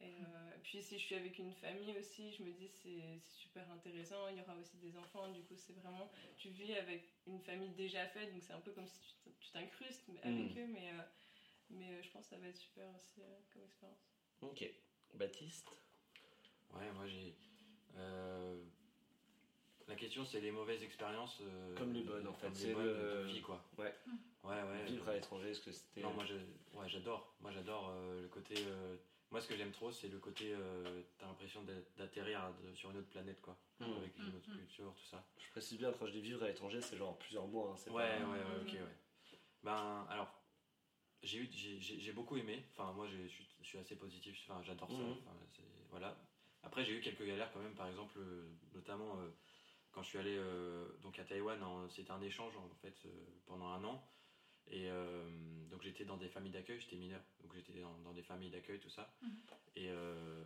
[0.00, 3.70] Et euh, puis si je suis avec une famille aussi, je me dis c'est super
[3.70, 4.28] intéressant.
[4.28, 7.70] Il y aura aussi des enfants, du coup c'est vraiment tu vis avec une famille
[7.70, 9.00] déjà faite, donc c'est un peu comme si
[9.40, 10.58] tu t'incrustes avec Mm.
[10.58, 11.02] eux, mais euh,
[11.70, 13.98] mais euh, je pense que ça va être super aussi euh, comme expérience.
[14.42, 14.68] Ok.
[15.14, 15.76] Baptiste?
[16.74, 17.32] Ouais, moi j'ai.
[17.96, 18.60] euh,
[19.86, 21.38] La question c'est les mauvaises expériences.
[21.40, 23.62] euh, Comme les bonnes, en fait, comme c'est les bonnes le- vie quoi.
[23.78, 23.94] Ouais.
[24.42, 24.84] Ouais, ouais.
[24.84, 26.02] Vivre à l'étranger, est-ce que c'était.
[26.02, 26.34] Non, moi je-
[26.76, 27.32] ouais, j'adore.
[27.40, 28.54] Moi j'adore euh, le côté.
[29.34, 30.52] Moi ce que j'aime trop c'est le côté.
[30.54, 31.64] euh, T'as l'impression
[31.96, 33.58] d'atterrir sur une autre planète quoi.
[33.80, 33.96] Mhm.
[33.96, 34.58] Avec une autre Mhm.
[34.58, 35.26] culture, tout ça.
[35.38, 37.72] Je précise bien, quand je dis vivre à l'étranger, c'est genre plusieurs mois.
[37.76, 38.96] hein, Ouais, ouais, pas- ouais, ok, ouais.
[39.64, 40.28] Ben alors.
[41.24, 42.64] J'ai eu- j'ai- j'ai j'ai beaucoup aimé.
[42.70, 44.38] Enfin, moi, je suis, je suis assez positif.
[44.46, 44.98] Enfin, j'adore ça.
[44.98, 45.36] Enfin,
[45.90, 46.16] voilà.
[46.62, 47.74] Après, j'ai eu quelques galères quand même.
[47.74, 49.30] Par exemple, euh, notamment euh,
[49.90, 51.58] quand je suis allé euh, donc à Taïwan,
[51.90, 53.10] c'était un échange en fait euh,
[53.46, 54.06] pendant un an.
[54.70, 55.24] Et euh,
[55.70, 56.80] donc j'étais dans des familles d'accueil.
[56.80, 59.12] J'étais mineur, donc j'étais dans, dans des familles d'accueil, tout ça.
[59.22, 59.30] Mhm.
[59.76, 60.42] Et, euh,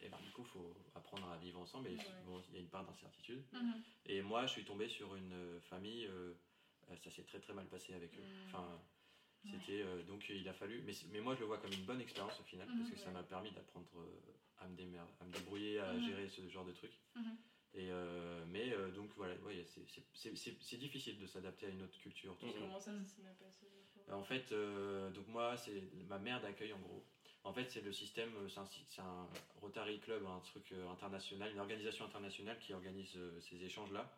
[0.00, 1.88] et ben, du coup, faut apprendre à vivre ensemble.
[1.88, 2.04] Et Ouais.
[2.24, 3.42] bon, il y a une part d'incertitude.
[3.52, 3.82] Mhm.
[4.06, 6.32] Et moi, je suis tombé sur une euh, famille, euh,
[7.04, 8.22] ça s'est très très mal passé avec eux.
[8.22, 8.48] Mm.
[8.48, 8.80] Enfin,
[9.50, 12.42] c'était donc il a fallu, mais, moi je le vois comme une bonne expérience au
[12.44, 13.86] final, parce que ça m'a permis d'apprendre
[14.58, 16.02] à, me démer- à me débrouiller, à Mhm.
[16.02, 16.92] gérer ce genre de trucs.
[17.74, 19.86] Et euh, mais euh, donc voilà, ouais, c'est-
[20.76, 22.36] difficile de s'adapter à une autre culture.
[22.38, 22.58] Tout ça.
[22.58, 26.78] Comment ça, ça s'est passé En fait, euh, donc moi, c'est ma mère d'accueil en
[26.80, 27.04] gros.
[27.44, 29.28] En fait, c'est le système, c'est un,
[29.60, 34.12] Rotary Club, un truc international, une organisation internationale qui organise ces échanges-là.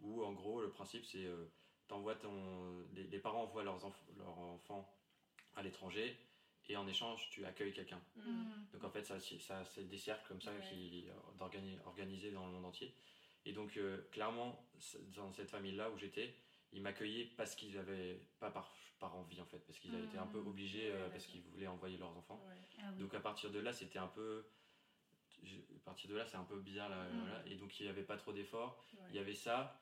[0.00, 1.26] Où en gros, le principe, c'est
[2.94, 4.92] les, les parents envoient leurs, enf- leurs enfants
[5.54, 6.16] à l'étranger
[6.68, 8.00] et en échange, tu accueilles quelqu'un.
[8.16, 8.50] Mm.
[8.72, 10.60] Donc en fait, ça, ça c'est des cercles comme ça Ouais.
[10.68, 11.06] qui
[11.38, 12.94] d'organi- organisés dans le monde entier.
[13.44, 14.68] Et donc euh, clairement,
[15.16, 16.34] dans cette famille-là où j'étais,
[16.72, 20.18] ils m'accueillaient parce qu'ils avaient pas par, par envie en fait, parce qu'ils avaient été
[20.18, 20.48] un peu Mhm.
[20.48, 22.42] obligés, euh, parce qu'ils voulaient envoyer leurs enfants.
[22.46, 22.54] Ouais.
[22.80, 22.98] Ah oui.
[23.00, 24.44] Donc à partir de là, c'était un peu,
[25.42, 27.42] je- à partir de là, c'est un peu bizarre là, voilà.
[27.46, 28.84] Et donc il n'y avait pas trop d'efforts.
[28.94, 29.06] Ouais.
[29.10, 29.80] Il y avait ça.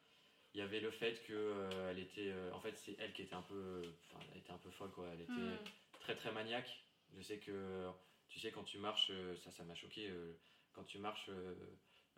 [0.54, 3.20] Il y avait le fait que euh, elle était, euh, en fait, c'est elle qui
[3.22, 5.06] était un peu, enfin, elle était un peu folle quoi.
[5.12, 5.58] Elle était Mm.
[6.06, 6.70] Très très maniaque.
[7.16, 7.88] Je sais que,
[8.28, 10.38] tu sais, quand tu marches, euh, ça, ça m'a choqué, euh,
[10.72, 11.54] quand tu marches euh,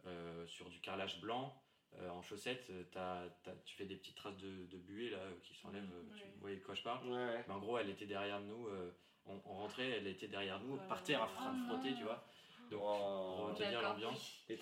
[0.07, 1.59] euh, sur du carrelage blanc,
[1.99, 5.55] euh, en chaussettes, t'as- t'as- tu fais des petites traces de, de buée là qui
[5.55, 5.91] s'enlèvent.
[5.91, 6.19] euh, Ouais.
[6.21, 7.45] Tu voyez de quoi je parle Ouais, ouais.
[7.49, 8.67] Mais en gros, elle était derrière nous.
[8.69, 8.93] euh,
[9.25, 11.29] on, on rentrait, elle était derrière nous, par terre, à
[11.67, 12.27] frotter, tu vois.
[12.71, 13.47] Donc, Oh.
[13.47, 13.93] pour te dire D'accord.
[13.95, 14.45] l'ambiance.
[14.51, 14.59] Et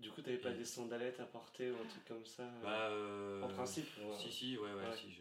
[0.00, 3.42] du coup, t'avais pas des sandalettes à porter ou un truc comme ça Bah, euh,
[3.42, 4.16] En principe, ouais.
[4.18, 4.96] Si, si, ouais, ouais, Ouais.
[4.96, 5.20] si, je-.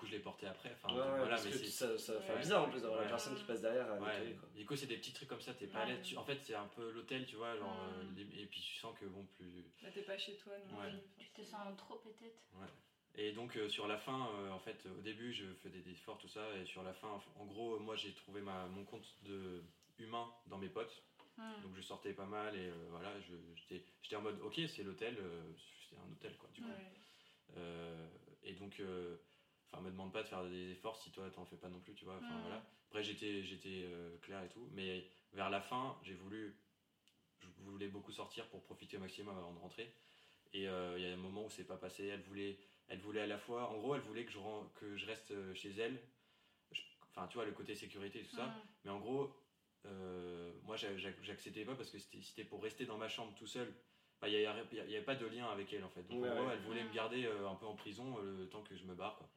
[0.00, 0.72] Coup, je l'ai porté après.
[0.72, 2.40] Enfin, Ouais, voilà, parce mais que c'est- ça, ça va faire Ouais.
[2.40, 4.48] bizarre en plus d'avoir la personne qui passe derrière à Ouais, nettoyer, quoi.
[4.54, 5.92] du coup, c'est des petits trucs comme ça, t'es pas à Ouais.
[5.92, 6.06] l'aise.
[6.06, 7.56] Tu- En fait, c'est un peu l'hôtel, tu vois.
[7.56, 8.02] Genre, euh,
[8.36, 9.64] et puis tu sens que bon, plus.
[9.82, 10.78] Bah, t'es pas chez toi non.
[11.18, 12.40] Tu te sens trop peut-être.
[13.16, 16.16] Et donc, euh, sur la fin, euh, en fait, au début, je faisais des efforts,
[16.18, 16.46] tout ça.
[16.56, 19.62] Et sur la fin, en gros, moi, j'ai trouvé ma, mon compte de
[19.98, 21.02] humain dans mes potes.
[21.36, 21.62] Mm.
[21.62, 22.54] Donc, je sortais pas mal.
[22.56, 25.16] Et euh, voilà, je- j'étais j'étais en mode, ok, c'est l'hôtel.
[25.18, 25.42] euh,
[25.88, 26.68] c'est un hôtel, quoi, du coup.
[26.68, 26.92] Ouais.
[27.58, 28.06] Euh,
[28.44, 29.16] et donc, euh,
[29.72, 31.94] enfin, me demande pas de faire des efforts si toi t'en fais pas non plus,
[31.94, 32.16] tu vois.
[32.16, 32.62] Enfin, voilà.
[32.88, 36.56] Après, j'étais, j'étais euh, clair et tout, mais vers la fin, j'ai voulu,
[37.40, 39.92] je voulais beaucoup sortir pour profiter au maximum avant de rentrer.
[40.52, 42.06] Et euh, il y a un moment où c'est pas passé.
[42.06, 44.38] Elle voulait, elle voulait à la fois, en gros, elle voulait que je,
[44.74, 45.96] que je reste euh, chez elle.
[46.72, 48.46] Je- Enfin, tu vois, le côté sécurité, tout ça.
[48.84, 49.32] Mais en gros,
[49.86, 53.32] euh, moi, j'a- j'a- j'acceptais pas parce que c'était c'était pour rester dans ma chambre
[53.36, 53.72] tout seul.
[54.22, 56.02] Il n'y avait, il y avait pas de lien avec elle en fait.
[56.02, 56.52] Donc Ouais, en gros, ouais.
[56.54, 58.94] elle voulait me garder euh, un peu en prison euh, le temps que je me
[58.94, 59.16] barre.
[59.16, 59.28] Quoi.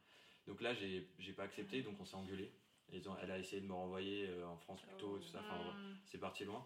[0.46, 2.52] Donc là, j'ai j'ai pas accepté, donc on s'est engueulé.
[2.92, 5.18] Et ils ont- elle a essayé de me renvoyer euh, en France plus tôt, Oh.
[5.18, 5.40] tout ça.
[5.40, 5.96] Enfin, Mm.
[6.04, 6.62] c'est parti loin.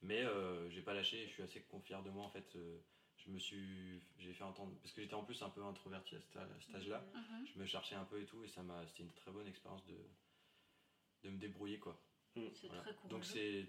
[0.00, 2.56] Mais euh, j'ai pas lâché, je suis assez confiant de moi en fait.
[2.56, 2.78] euh,
[3.18, 4.02] je me suis.
[4.18, 4.72] J'ai fait entendre.
[4.80, 6.20] Parce que j'étais en plus un peu introverti à
[6.60, 7.04] cet âge-là.
[7.14, 7.46] Mhm.
[7.54, 8.84] Je me cherchais un peu et tout, et ça m'a.
[8.86, 9.96] C'était une très bonne expérience de,
[11.24, 12.00] de me débrouiller quoi.
[12.34, 12.82] C'est Voilà.
[12.82, 13.08] très courageux.
[13.14, 13.66] Donc c'est.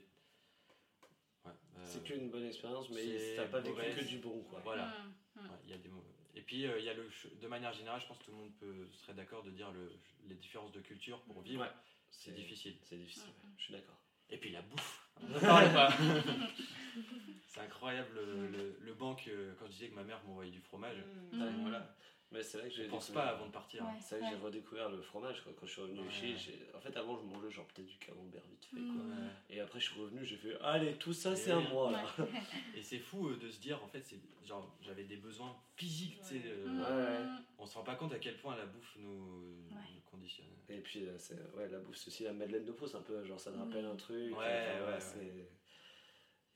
[1.46, 4.62] Ouais, euh, C'est qu'une bonne expérience, mais c'est t'as pas vécu que du bon, quoi.
[4.62, 4.88] Voilà.
[5.36, 5.42] Mm.
[5.42, 5.50] Mm.
[5.50, 6.06] Ouais, il y a des mots.
[6.36, 7.08] Et puis euh, il y a le
[7.42, 9.92] de manière générale, je pense que tout le monde peut serait d'accord de dire le,
[10.28, 11.62] les différences de culture pour vivre.
[11.62, 11.70] Ouais.
[12.12, 12.76] C'est difficile.
[12.84, 13.50] C'est difficile, ouais.
[13.58, 14.00] je suis d'accord.
[14.30, 15.10] Et puis la bouffe.
[15.30, 15.92] N'en parlez pas.
[17.48, 20.98] c'est incroyable le, le, le banc quand je disais que ma mère m'envoyait du fromage.
[20.98, 21.04] Ouais,
[21.40, 21.62] Mm.
[21.62, 21.96] Voilà.
[22.34, 23.84] Mais c'est vrai que j'ai Je pense découvert- pas avant de partir.
[23.84, 23.92] Ouais.
[24.02, 25.54] C'est vrai que j'ai redécouvert le fromage quoi.
[25.60, 26.08] quand je suis revenu Ouais.
[26.08, 26.36] ici.
[26.36, 28.76] j'ai- En fait, avant, je mangeais genre peut-être du camembert vite fait.
[28.78, 28.84] Quoi.
[29.04, 29.30] Mm.
[29.52, 32.04] Et après, je suis revenu, j'ai fait Allez, tout ça, Et c'est à moi là.
[32.76, 36.18] Et c'est fou euh, de se dire en fait c'est genre j'avais des besoins physiques.
[36.22, 36.54] tu sais, Ouais.
[36.58, 37.24] euh.
[37.38, 37.42] Ouais.
[37.60, 39.78] On se rend pas compte à quel point la bouffe nous, Ouais.
[39.94, 40.48] nous conditionne.
[40.70, 43.24] Et puis, euh, c'est, ouais, la bouffe, c'est aussi la Madeleine de Proust, un peu.
[43.24, 44.36] Genre, ça te rappelle un truc.
[44.36, 45.00] Ouais, enfin, ouais, ouais.
[45.00, 45.48] c'est-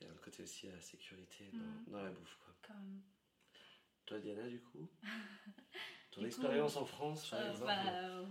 [0.01, 1.85] Il y a un côté aussi à la sécurité dans, Mm.
[1.91, 2.37] dans la bouffe.
[2.43, 2.53] Quoi.
[2.67, 3.01] Comme-
[4.07, 4.87] Toi, Diana, du coup
[6.11, 8.25] Ton Du expérience en France, par Euh, exemple bah, euh,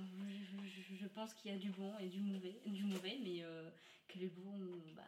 [0.91, 3.71] je, je- pense qu'il y a du bon et du mauvais, du mauvais mais euh,
[4.09, 4.59] que le bon
[4.95, 5.05] bah,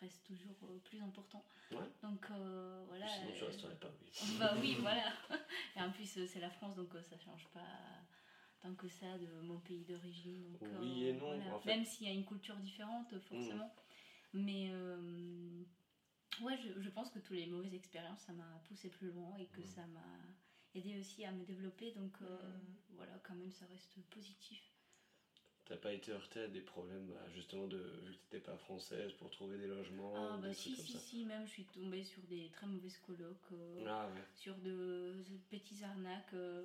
[0.00, 1.44] reste toujours euh, plus important.
[1.72, 1.78] Ouais.
[2.02, 3.06] Donc euh, voilà.
[3.08, 4.10] Sinon, tu euh, resterais pas, oui.
[4.38, 5.12] bah oui, voilà.
[5.76, 7.60] Et en plus, euh, c'est la France, donc euh, ça change pas
[8.60, 10.56] tant que ça de mon pays d'origine.
[10.60, 11.54] Oui euh, et non, voilà.
[11.54, 11.68] en fait.
[11.68, 13.72] Même s'il y a une culture différente, forcément.
[14.34, 15.62] Mais euh,
[16.42, 19.46] ouais, je, je pense que toutes les mauvaises expériences, ça m'a poussé plus loin et
[19.46, 20.00] que ça m'a
[20.74, 21.92] aidé aussi à me développer.
[21.92, 22.58] Donc euh,
[22.90, 24.71] voilà, quand même, ça reste positif.
[25.64, 29.12] T'as pas été heurté à des problèmes, bah, justement, de, vu que t'étais pas française,
[29.12, 32.50] pour trouver des logements Ah bah si, si, si, même je suis tombée sur des
[32.50, 33.36] très mauvaises colocs.
[33.52, 34.22] euh, Ah ouais.
[34.36, 36.64] sur de, de petites arnaques euh,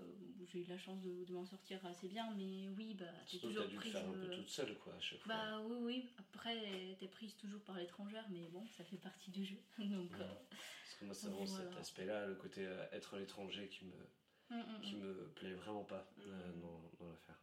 [0.52, 3.64] j'ai eu la chance de, de m'en sortir assez bien, mais oui, bah, t'es toujours
[3.64, 3.94] t'as dû prise.
[3.94, 5.36] faire un peu euh, toute seule, quoi, à chaque fois.
[5.36, 9.46] bah oui, oui, après t'es prise toujours par l'étrangère, mais bon, ça fait partie du
[9.46, 9.58] jeu.
[9.80, 10.20] Donc, Ouais.
[10.20, 11.70] euh, Parce que moi, c'est vraiment Voilà.
[11.70, 13.94] cet aspect-là, le côté être l'étranger qui me,
[14.52, 15.02] hum, hum, qui hum.
[15.02, 16.08] me plaît vraiment pas
[16.62, 17.40] dans, dans l'affaire.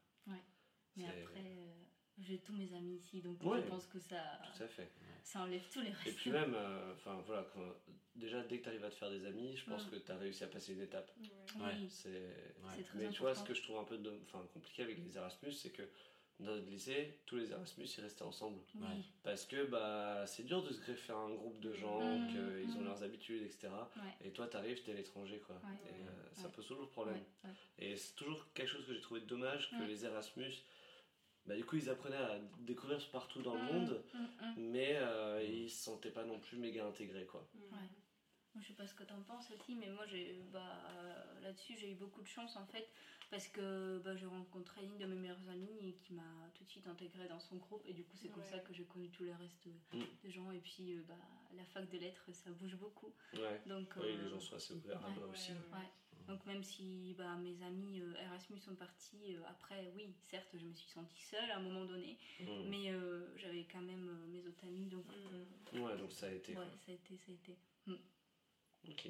[0.97, 1.73] Mais après, euh,
[2.19, 3.61] j'ai tous mes amis ici, donc Ouais.
[3.63, 4.17] je pense que ça,
[4.57, 4.91] Tout à fait.
[5.23, 6.07] ça enlève tous les restes.
[6.07, 7.75] Et puis même, euh, enfin voilà, quand-
[8.15, 10.17] déjà dès que tu arrives à te faire des amis, je pense que tu as
[10.17, 11.11] réussi à passer une étape.
[11.21, 11.63] Ouais.
[11.65, 11.73] Ouais.
[11.81, 12.11] Oui, C'est...
[12.11, 13.11] Très Mais important.
[13.13, 15.71] tu vois, ce que je trouve un peu de- enfin, compliqué avec les Erasmus, c'est
[15.71, 15.83] que
[16.41, 18.61] dans notre lycée, tous les Erasmus, ils restaient ensemble.
[18.75, 18.83] Oui.
[18.83, 19.03] Ouais.
[19.23, 22.77] Parce que bah, c'est dur de se greffer à un groupe de gens, Mm, qu'ils
[22.77, 22.85] ont mm.
[22.85, 23.69] leurs habitudes, etc.
[23.97, 24.27] Ouais.
[24.29, 25.57] Et toi, tu arrives, tu es à l'étranger, quoi.
[25.57, 25.91] Ouais.
[25.91, 27.17] Et euh, ça pose toujours problème.
[27.45, 27.55] Ouais, ouais.
[27.79, 30.53] Et c'est toujours quelque chose que j'ai trouvé dommage que les Erasmus
[31.47, 34.55] bah, du coup, ils apprenaient à découvrir partout dans le Mm, monde, mm, mm.
[34.57, 37.47] mais euh, ils se sentaient pas non plus méga intégrés, quoi.
[37.55, 37.79] Ouais.
[38.55, 41.77] Moi, Je sais pas ce que t'en penses, Ati, mais moi, j'ai, bah, euh, là-dessus,
[41.77, 42.89] j'ai eu beaucoup de chance en fait,
[43.29, 46.23] parce que bah, j'ai rencontré une de mes meilleures amies et qui m'a
[46.55, 48.49] tout de suite intégrée dans son groupe, et du coup, c'est comme Ouais.
[48.51, 50.03] ça que j'ai connu tous les restes Mm.
[50.23, 50.51] des gens.
[50.53, 51.15] Et puis, euh, bah,
[51.57, 53.13] la fac de lettres, ça bouge beaucoup.
[53.33, 53.61] Ouais.
[53.67, 55.15] Donc, Oui, euh, les gens sont assez ouverts ouais.
[55.15, 55.51] là-bas aussi.
[55.51, 55.89] Ouais, Ouais.
[56.29, 60.65] Donc même si bah, mes amis euh, Erasmus sont partis, euh, après oui, certes, je
[60.65, 62.47] me suis sentie seule à un moment donné, Mm.
[62.71, 65.05] mais euh, j'avais quand même euh, mes autres amis, donc
[65.73, 65.81] Mm.
[65.83, 66.53] Ouais, donc ça a été.
[66.53, 66.65] ouais, quoi.
[66.87, 67.57] ça a été, ça a été.
[68.89, 69.07] Ok.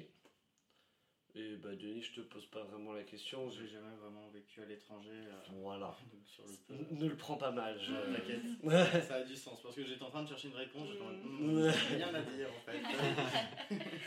[1.37, 3.49] Et bah, Denis, je te pose pas vraiment la question.
[3.49, 5.09] J'ai jamais vraiment vécu à l'étranger.
[5.11, 5.93] euh, Voilà.
[6.13, 6.95] donc sur le peu.
[6.95, 7.77] Ne le prends pas mal.
[7.77, 10.87] je- T'inquiète, ça a du sens parce que j'étais en train de chercher une réponse.
[10.89, 11.71] J'étais en Mm.
[11.97, 12.81] Rien à dire en fait.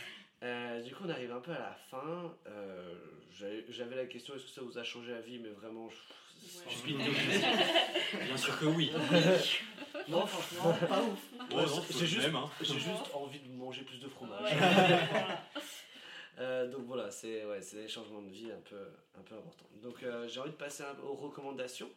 [0.43, 2.33] Euh, du coup, on arrive un peu à la fin.
[2.47, 2.95] Euh,
[3.71, 5.97] J'avais la question est-ce que ça vous a changé la vie Mais vraiment, je-
[6.41, 6.65] Ouais.
[6.71, 6.99] Je suis une
[8.27, 8.93] Bien sûr que oui.
[10.09, 11.53] non, franchement, pas ouf.
[11.53, 12.49] Ouais, j'ai juste, hein.
[12.61, 14.53] j'ai juste envie de manger plus de fromage.
[16.41, 18.79] Euh, donc voilà, c'est ouais, des changements de vie un peu,
[19.19, 19.67] un peu importants.
[19.83, 21.91] Donc euh, j'ai envie de passer aux recommandations.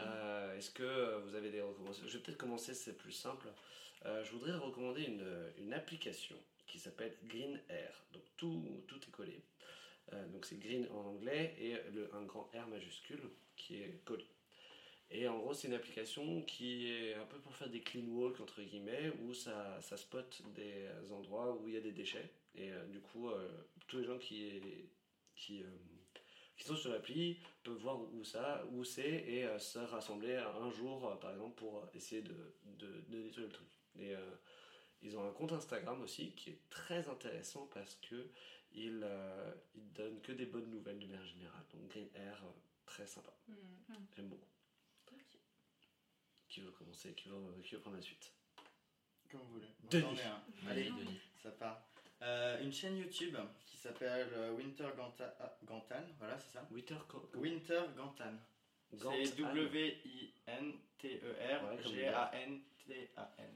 [0.00, 2.06] Euh, Est-ce que vous avez des recommandations?
[2.06, 3.46] Je vais peut-être commencer, c'est plus simple.
[4.06, 5.26] Euh, je voudrais recommander une,
[5.58, 6.36] une application
[6.68, 8.04] qui s'appelle Green Air.
[8.12, 9.42] Donc tout, tout est collé.
[10.12, 11.74] Euh, donc c'est Green en anglais et
[12.12, 14.26] un grand R majuscule qui est collé.
[15.10, 18.40] Et en gros, c'est une application qui est un peu pour faire des clean walk,
[18.40, 22.30] entre guillemets, où ça, ça spot des endroits où il y a des déchets.
[22.54, 23.48] Et euh, du coup, euh,
[23.86, 24.60] tous les gens qui,
[25.34, 25.62] qui,
[26.56, 31.18] qui sont sur l'appli peuvent voir où ça, où c'est, et se rassembler un jour,
[31.20, 33.68] par exemple, pour essayer de, de, de détruire le truc.
[35.02, 38.28] Ils ont un compte Instagram aussi qui est très intéressant parce que
[38.72, 41.64] ils, euh, ils donnent que des bonnes nouvelles de manière générale.
[41.72, 42.50] Donc Green Air, euh,
[42.86, 43.32] très sympa.
[43.48, 43.54] Mm.
[44.16, 44.44] J'aime beaucoup.
[46.48, 48.32] Qui veut commencer qui veut, qui veut prendre la suite?
[49.30, 49.68] Comme vous voulez.
[49.90, 50.02] Denis.
[50.02, 50.42] J'en ai un.
[50.70, 51.20] Allez, Denis.
[51.42, 51.82] ça part.
[52.22, 56.02] Euh, une chaîne YouTube qui s'appelle Winter Ganta- ah, Gantan.
[56.18, 56.66] Voilà, c'est ça?
[56.70, 56.96] Winter
[57.34, 58.32] Winter Gantan.
[58.94, 59.54] Gant- C'est Anne.
[59.54, 63.54] W-I-N-T-E-R Ouais, comme G-A-N-T-A-N.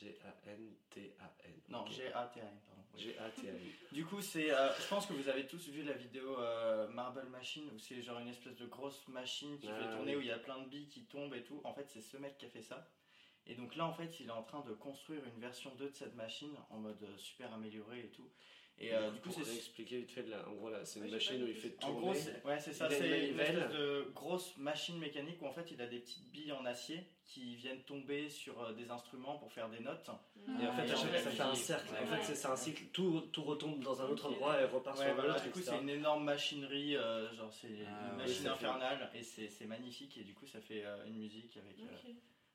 [0.00, 1.52] G-A-N-T-A-N.
[1.68, 1.86] Non.
[1.86, 2.82] G-A-T-A-N, pardon.
[2.94, 3.00] Oui.
[3.02, 3.58] G-A-T-A-N.
[3.92, 7.24] Du coup, c'est, euh, je pense que vous avez tous vu la vidéo euh, Marble
[7.28, 10.18] Machine où c'est genre une espèce de grosse machine qui Ah, fait tourner oui.
[10.18, 11.60] où il y a plein de billes qui tombent et tout.
[11.64, 12.88] En fait, c'est ce mec qui a fait ça.
[13.46, 15.94] Et donc là, en fait, il est en train de construire une version 2 de
[15.94, 18.30] cette machine en mode euh, super amélioré et tout.
[18.82, 21.10] Et euh, du coup, c'est expliquer vite fait, là, en gros, là, c'est une Ouais,
[21.12, 21.86] machine où il fait ça.
[21.86, 22.00] En tourner.
[22.06, 25.52] gros, c'est ouais, c'est ça, une c'est une espèce de grosse machine mécanique où en
[25.52, 29.36] fait il a des petites billes en acier qui viennent tomber sur euh, des instruments
[29.36, 30.08] pour faire des notes.
[30.60, 31.92] Et en fait, Et à en chaque fait, fois, ça fait un cercle.
[32.02, 32.84] En fait, c'est un cycle.
[32.92, 35.44] Tout, tout retombe dans un autre endroit et repart Ouais, sur voilà, l'autre.
[35.44, 39.22] du coup c'est une énorme machinerie, euh, genre c'est Ah, une machine fait- infernale et
[39.22, 42.12] c'est c'est magnifique et du coup ça fait euh, une musique avec, euh.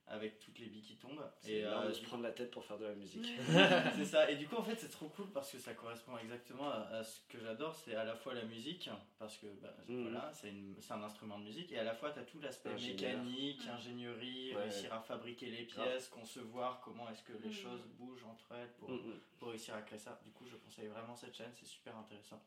[0.08, 1.24] Avec toutes les billes qui tombent.
[1.40, 3.28] C'est Et énorme euh, de se du prendre la tête pour faire de la musique.
[3.96, 4.30] c'est ça.
[4.30, 7.04] Et du coup, en fait, c'est trop cool parce que ça correspond exactement à, à
[7.04, 7.76] ce que j'adore.
[7.76, 10.04] C'est à la fois la musique, parce que bah, Mhm.
[10.04, 13.20] voilà, c'est un instrument de musique, et à la fois, tu as tout l'aspect Ingénieur.
[13.24, 14.62] mécanique, ingénierie, Ouais.
[14.64, 17.54] réussir à fabriquer les pièces, concevoir comment est-ce que les Mhm.
[17.54, 19.20] choses bougent entre elles pour, Mm, mm.
[19.40, 20.20] pour réussir à créer ça.
[20.24, 22.42] Du coup, je conseille vraiment cette chaîne, c'est super intéressant.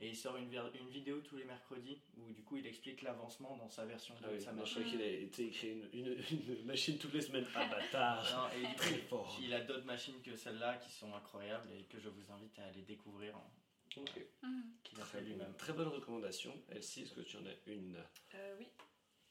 [0.00, 3.56] Et il sort une, une vidéo tous les mercredis où du coup il explique l'avancement
[3.56, 4.82] dans sa version de Ah oui, sa moi, je machine.
[4.82, 6.22] crois qu'il a été écrit une, une,
[6.60, 7.46] une machine toutes les semaines.
[7.54, 9.38] Ah bâtard Non, et coup, Très fort.
[9.42, 12.66] il a d'autres machines que celle-là qui sont incroyables et que je vous invite à
[12.66, 13.34] aller découvrir.
[13.36, 13.50] hein,
[13.96, 14.24] Ok.
[14.44, 14.72] Mhm.
[14.84, 15.30] Qu'il a Très, fait bon.
[15.30, 15.54] lui-même.
[15.56, 16.54] Très bonne recommandation.
[16.70, 17.96] Elsie, est-ce que tu en as une?
[18.34, 18.68] Euh, oui.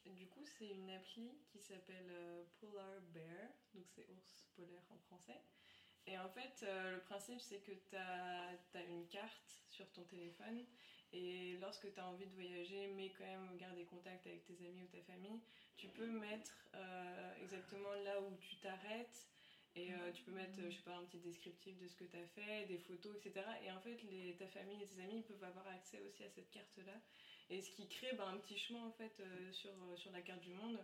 [0.04, 4.98] Du coup, c'est une appli qui s'appelle euh, Polar Bear, donc c'est ours polaire en
[4.98, 5.40] français.
[6.08, 10.64] Et en fait, euh, le principe, c'est que tu as, une carte sur ton téléphone
[11.12, 14.82] et lorsque tu as envie de voyager, mais quand même garder contact avec tes amis
[14.82, 15.40] ou ta famille,
[15.76, 19.28] tu peux mettre euh, exactement là où tu t'arrêtes
[19.76, 22.16] et euh, tu peux mettre, je sais pas, un petit descriptif de ce que tu
[22.16, 23.46] as fait, des photos, etc.
[23.64, 23.96] Et en fait,
[24.38, 26.98] ta famille et tes amis peuvent avoir accès aussi à cette carte-là.
[27.50, 29.22] Et ce qui crée bah, un petit chemin en fait
[29.52, 30.78] sur, sur la carte du monde.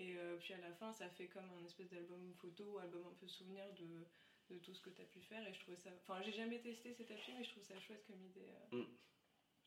[0.00, 3.28] Et puis à la fin, ça fait comme un espèce d'album photo, album un peu
[3.28, 4.04] souvenir de,
[4.50, 5.46] de tout ce que tu as pu faire.
[5.48, 5.90] Et je trouvais ça.
[6.02, 8.46] Enfin, j'ai jamais testé cette appli, mais je trouve ça chouette comme idée.
[8.72, 8.76] euh.
[8.76, 8.86] Mm.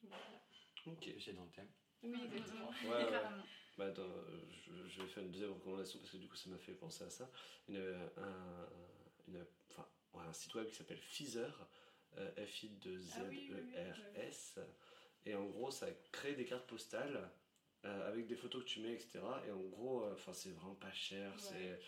[0.04, 0.24] Voilà.
[0.86, 1.10] Ok.
[1.20, 1.70] C'est dans le thème.
[2.04, 2.70] Oui, exactement.
[2.70, 3.12] Ouais.
[3.78, 4.10] Bah, attends,
[4.66, 7.04] je, je vais faire une deuxième recommandation parce que du coup ça m'a fait penser
[7.04, 7.30] à ça.
[7.68, 8.70] Une, euh, un,
[9.28, 11.68] une- enfin, un site web qui s'appelle Feezer,
[12.18, 14.60] euh, Ah oui, oui, oui, F-I-2-Z-E-R-S.
[15.26, 17.30] Et en gros, ça crée des cartes postales
[17.86, 19.20] euh, avec des photos que tu mets, etc.
[19.48, 21.32] Et en gros, euh, enfin, c'est vraiment pas cher.
[21.34, 21.38] Ouais.
[21.40, 21.80] c'est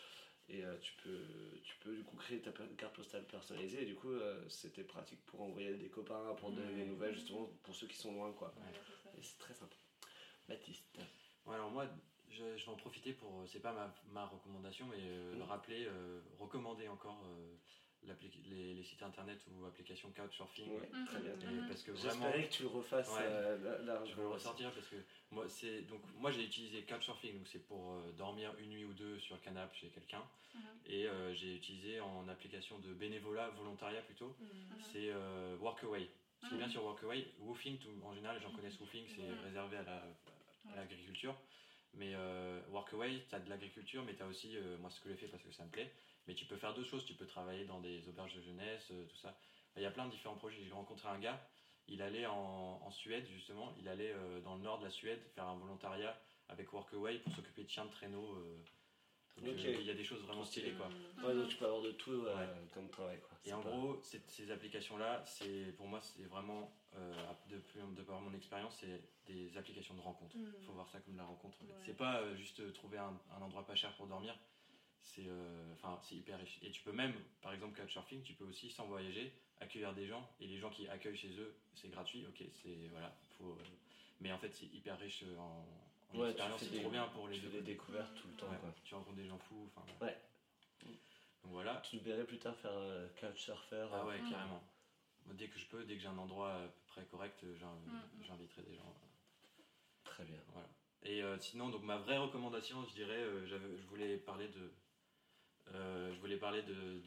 [0.51, 1.19] Et euh, tu, peux,
[1.63, 3.83] tu peux du coup créer ta carte postale personnalisée.
[3.83, 7.47] Et du coup, euh, c'était pratique pour envoyer des copains, pour donner des nouvelles, justement,
[7.63, 8.51] pour ceux qui sont loin, quoi.
[8.55, 9.09] C'est ça.
[9.17, 9.75] Et c'est très sympa.
[10.47, 10.85] Baptiste.
[11.45, 11.85] Ouais, alors moi,
[12.29, 15.41] je, je vais en profiter pour, c'est pas ma, ma recommandation, mais euh, Mm.
[15.43, 17.55] rappeler, euh, recommander encore euh,
[18.03, 20.71] les, les sites internet ou applications Couchsurfing.
[20.71, 21.05] Ouais, Mhm.
[21.05, 21.33] très bien.
[21.33, 21.67] Et Mhm.
[21.67, 23.19] parce que vraiment, J'espérais que tu le refasses Ouais.
[23.21, 24.95] euh, la- je vais le ressortir parce que
[25.31, 28.93] moi, c'est donc moi j'ai utilisé Couchsurfing, donc c'est pour euh, dormir une nuit ou
[28.93, 30.61] deux sur le canapé chez quelqu'un, Mhm.
[30.87, 34.35] et euh, j'ai utilisé en application de bénévolat, volontariat plutôt,
[34.91, 36.07] c'est euh, Workaway.
[36.41, 39.33] Ce qui est bien sur Workaway, Woofing, tout, en général, les gens connaissent Woofing, c'est
[39.45, 40.07] réservé à la-
[40.71, 41.35] à l'agriculture.
[41.95, 45.09] Mais euh, Workaway, tu as de l'agriculture, mais tu as aussi, euh, moi ce que
[45.09, 45.91] j'ai fait parce que ça me plaît,
[46.29, 47.05] mais tu peux faire d'autres choses.
[47.05, 49.35] Tu peux travailler dans des auberges de jeunesse, euh, tout ça.
[49.75, 50.61] Il y a plein de différents projets.
[50.63, 51.41] J'ai rencontré un gars,
[51.87, 55.19] il allait en, en Suède justement, il allait euh, dans le nord de la Suède
[55.33, 56.15] faire un volontariat
[56.49, 58.35] avec Workaway pour s'occuper de chiens de traîneau.
[58.35, 58.63] euh.
[59.37, 60.89] Donc, euh, il y a des choses vraiment stylées quoi.
[61.23, 62.67] Ouais, donc tu peux avoir de tout euh, Ouais.
[62.73, 63.19] comme travail.
[63.21, 63.37] Quoi.
[63.45, 67.13] Et en pas- gros, ces applications-là, c'est pour moi, c'est vraiment, euh,
[67.47, 70.35] depuis de par mon expérience, c'est des applications de rencontre.
[70.35, 71.57] Il faut voir ça comme de la rencontre.
[71.61, 71.71] en fait.
[71.73, 71.79] Ouais.
[71.85, 74.37] C'est pas euh, juste trouver un, un endroit pas cher pour dormir.
[75.01, 76.59] C'est euh, enfin, c'est hyper riche.
[76.61, 80.29] Et tu peux même, par exemple, Couchsurfing, tu peux aussi, sans voyager, accueillir des gens.
[80.39, 82.25] Et les gens qui accueillent chez eux, c'est gratuit.
[82.27, 83.15] Ok, c'est voilà.
[83.37, 83.63] Faut, euh,
[84.19, 85.65] mais en fait, c'est hyper riche euh, en,
[86.13, 86.63] en Ouais, tu expérience.
[86.63, 88.49] C'est trop bien pour les Tu fais des découvertes tout le temps.
[88.51, 88.73] Ouais, Quoi.
[88.83, 89.69] Tu rencontres des gens fous.
[89.75, 90.17] enfin, Ouais.
[91.43, 91.81] Donc voilà.
[91.89, 93.87] Tu nous verrais plus tard faire un couchsurfer.
[93.91, 94.29] Ah euh, ouais, Mhm.
[94.29, 94.63] carrément.
[95.33, 97.73] Dès que je peux, dès que j'ai un endroit à peu près correct, euh, j'in-
[97.85, 98.23] Mhm.
[98.27, 98.93] j'inviterai des gens.
[100.03, 100.39] Très bien.
[100.47, 100.67] Voilà.
[101.03, 104.59] Et euh, sinon, donc ma vraie recommandation, je dirais, euh, j'avais- je voulais parler de,
[104.59, 104.69] euh,
[105.73, 106.99] je voulais parler de-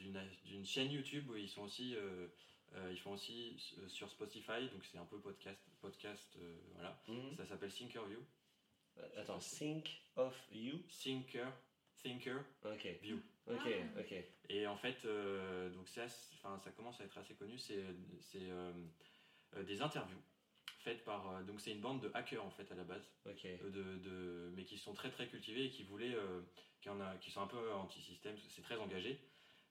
[0.44, 2.28] d'une chaîne YouTube où ils sont aussi, euh,
[2.74, 7.02] euh, ils font aussi euh, sur Spotify, donc c'est un peu podcast, podcast, euh, voilà.
[7.08, 7.36] Mhm.
[7.36, 8.20] Ça s'appelle Thinkerview.
[8.98, 10.78] Euh, Attends, think of you?
[11.02, 11.52] Thinker,
[12.02, 12.44] Thinker.
[13.02, 13.20] View.
[13.46, 14.00] Ok, Ah.
[14.00, 14.14] ok.
[14.48, 17.58] Et en fait, euh, donc ça commence à être assez connu.
[17.58, 17.84] C'est
[18.20, 18.72] c'est, euh,
[19.56, 20.20] euh, des interviews
[20.82, 21.28] faites par.
[21.30, 23.10] euh, donc c'est une bande de hackers en fait à la base,
[23.62, 26.40] euh, de, de- mais qui sont très très cultivés et qui voulaient, euh,
[26.80, 28.36] qui, en a, qui sont un peu anti-système.
[28.48, 29.18] C'est très engagé.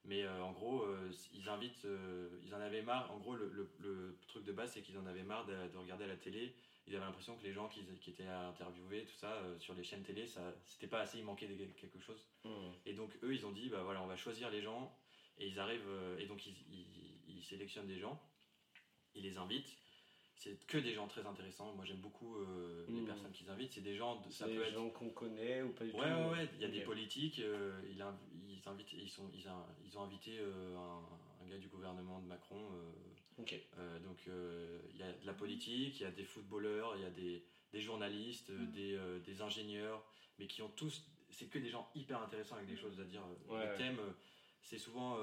[0.04, 3.12] Mais euh, en gros, euh, ils invitent, euh, ils en avaient marre.
[3.12, 5.78] En gros, le, le- le truc de base, c'est qu'ils en avaient marre de, de
[5.78, 6.56] regarder à la télé.
[6.88, 10.02] Ils avaient l'impression que les gens qui, qui étaient interviewés, tout ça, sur les chaînes
[10.02, 11.20] télé, ça, c'était pas assez.
[11.20, 12.26] Il manquait de quelque chose.
[12.46, 12.74] Mhm.
[12.88, 14.92] Et donc eux, ils ont dit, bah voilà, on va choisir les gens.
[15.38, 18.20] Et ils arrivent, et donc ils, ils- ils sélectionnent des gens,
[19.14, 19.78] ils les invitent.
[20.44, 21.72] C'est que des gens très intéressants.
[21.76, 23.06] Moi, j'aime beaucoup euh, les Mhm.
[23.06, 23.74] personnes qu'ils invitent.
[23.74, 24.74] C'est des gens, de- ça peut des être.
[24.74, 26.50] gens qu'on connaît ou pas du Ouais, tout ouais, ouais.
[26.56, 27.38] Il y a des politiques.
[27.40, 28.18] euh, il a-
[28.50, 32.20] ils invitent, ils sont, ils, a- ils ont invité euh, un, un gars du gouvernement
[32.20, 32.58] de Macron.
[33.38, 33.54] donc
[34.94, 37.44] il y a de la politique, il y a des footballeurs, il y a des,
[37.72, 38.72] des journalistes, Mhm.
[38.72, 40.04] des, des ingénieurs,
[40.40, 43.22] mais qui ont tous, c'est que des gens hyper intéressants avec des choses à dire.
[43.48, 43.78] Ouais, le ouais.
[43.78, 44.00] thème,
[44.64, 45.18] c'est souvent,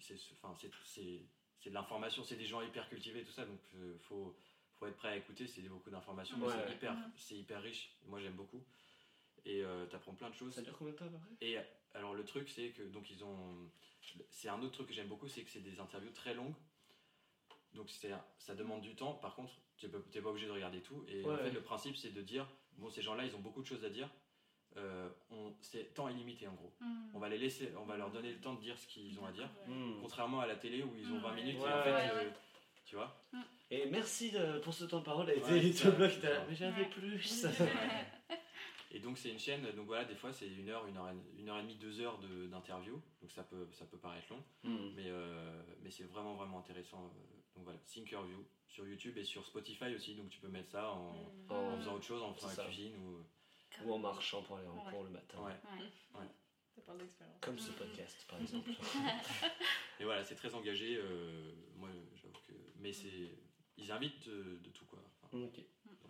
[0.00, 0.54] c'est, c'est- enfin,
[0.84, 1.22] c'est,
[1.62, 4.36] c'est, de l'information, c'est des gens hyper cultivés, tout ça, donc euh, faut,
[4.78, 7.96] faut être prêt à écouter, c'est beaucoup d'informations, mais c'est hyper, c'est hyper riche.
[8.06, 8.62] Moi j'aime beaucoup.
[9.44, 10.54] Et euh, t'apprends plein de choses.
[10.54, 11.46] Ça dure combien de temps à peu près?
[11.46, 11.58] Et
[11.94, 13.70] alors le truc c'est que donc ils ont
[14.30, 16.54] c'est un autre truc que j'aime beaucoup c'est que c'est des interviews très longues.
[17.74, 19.14] Donc c'est ça demande du temps.
[19.14, 21.50] Par contre, tu n'es pas obligé de regarder tout et en fait ouais.
[21.50, 22.46] le principe c'est de dire
[22.78, 24.08] bon ces gens-là, ils ont beaucoup de choses à dire.
[24.78, 26.72] Euh, on c'est temps illimité en gros.
[26.80, 27.10] Mhm.
[27.14, 29.26] On va les laisser on va leur donner le temps de dire ce qu'ils ont
[29.26, 29.48] à dire.
[29.68, 29.98] Mhm.
[30.00, 31.34] Contrairement à la télé où ils ont Mm, 20 ouais.
[31.36, 32.30] minutes Ouais, et en fait ouais, euh,
[32.86, 33.14] tu vois
[33.70, 35.28] Et merci de- pour ce temps de parole.
[35.30, 35.90] Et ça- ça-
[36.48, 36.88] mais j'avais Ouais.
[36.88, 37.46] plus.
[38.94, 41.40] Et donc c'est une chaîne, donc voilà, des fois c'est une heure, une heure, et-
[41.40, 44.42] une heure et demie, deux heures de- d'interview, donc ça peut, ça peut paraître long,
[44.64, 47.10] mais, euh, mais c'est vraiment vraiment intéressant.
[47.54, 51.12] Donc voilà, Thinkerview sur YouTube et sur Spotify aussi, donc tu peux mettre ça en,
[51.14, 51.50] Mhm.
[51.50, 53.22] en faisant autre chose, en faisant la cuisine ou.
[53.84, 54.90] Ou en marchant pour aller en Ouais.
[54.90, 55.38] cours le matin.
[55.38, 55.52] Ouais.
[56.20, 56.26] Ouais.
[56.74, 57.38] Ça parle d'expérience.
[57.40, 58.70] Comme ce podcast, par exemple.
[60.00, 60.96] Et voilà, c'est très engagé.
[60.96, 62.52] euh, moi, j'avoue que.
[62.76, 63.30] Mais c'est.
[63.78, 65.02] Ils invitent de, de tout quoi.
[65.22, 65.60] Enfin, Ok.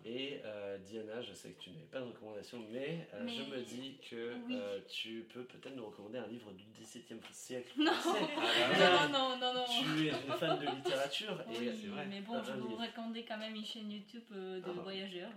[0.05, 3.63] Et euh, Diana, je sais que tu n'avais pas de recommandation, mais, euh, je me
[3.63, 4.57] dis que Oui.
[4.57, 7.73] euh, tu peux peut-être nous recommander un livre du XVIIe siècle.
[7.77, 7.93] Non.
[7.93, 8.19] français.
[8.37, 9.65] Ah, Non, non, non, non.
[9.69, 12.07] Tu es une fan de littérature Oui, vrai.
[12.07, 12.83] mais bon, Un je vous livre.
[12.83, 14.71] recommandais quand même une chaîne YouTube de Ah.
[14.83, 15.31] voyageurs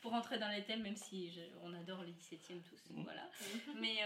[0.00, 2.90] pour rentrer dans les thèmes, même si je- on adore les 17e tous.
[2.94, 3.02] Mhm.
[3.02, 3.28] Voilà.
[3.80, 3.96] Mais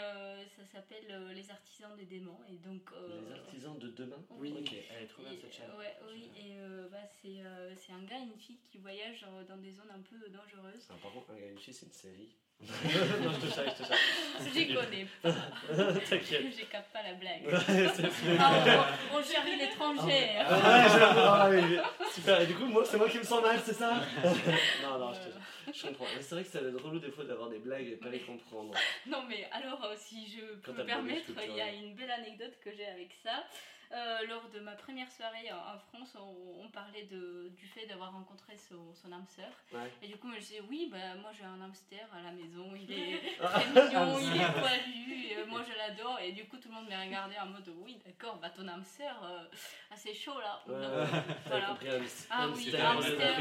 [0.57, 1.05] ça s'appelle
[1.35, 2.39] Les artisans des démons.
[2.51, 2.91] Et donc,
[3.27, 4.17] les artisans de demain?
[4.31, 4.55] Oui.
[4.59, 5.71] Ok, elle est trop bien et, cette chaîne.
[5.79, 6.57] ouais, oui, et
[6.91, 10.87] bah, c'est un gars et une fille qui voyagent dans des zones un peu dangereuses.
[10.91, 12.37] Ah, par contre, un une fille, c'est une série.
[12.61, 14.55] non, je te charge, je te charge.
[14.55, 15.33] Les connais pas,
[16.11, 16.59] T'inquiète.
[16.59, 17.43] je capte pas la blague.
[18.41, 20.47] Ah, on, on chérit l'étrangère.
[20.51, 22.41] Ah ouais, je- ah ouais, super.
[22.41, 24.01] Et du coup, moi, c'est moi qui me sens mal, c'est ça?
[24.83, 25.20] Non, non, je,
[25.70, 26.07] te- je comprends.
[26.16, 28.09] Mais c'est vrai que ça va être relou des fois d'avoir des blagues et pas
[28.09, 28.75] les comprendre.
[29.07, 32.59] Non mais alors euh, si je peux me permettre, il y a une belle anecdote
[32.65, 33.45] que j'ai avec ça.
[33.90, 38.12] Euh, lors de ma première soirée en, France, on, on parlait de, du fait d'avoir
[38.12, 39.51] rencontré son, son âme sœur.
[39.73, 39.90] Ouais.
[40.02, 42.70] Et du coup, moi, je disais, oui, bah, moi j'ai un hamster à la maison,
[42.77, 46.19] il est très mignon, il est poilu, euh, moi je l'adore.
[46.20, 49.16] Et du coup, tout le monde m'a regardé en mode, oui, d'accord, bah ton hamster,
[49.24, 49.44] euh,
[49.90, 50.60] ah, c'est chaud là.
[50.66, 51.23] Ouais, Donc, ouais.
[51.44, 51.66] T'as voilà.
[51.69, 52.01] compris, un
[52.31, 53.39] Ah oui, hamster, un hamster,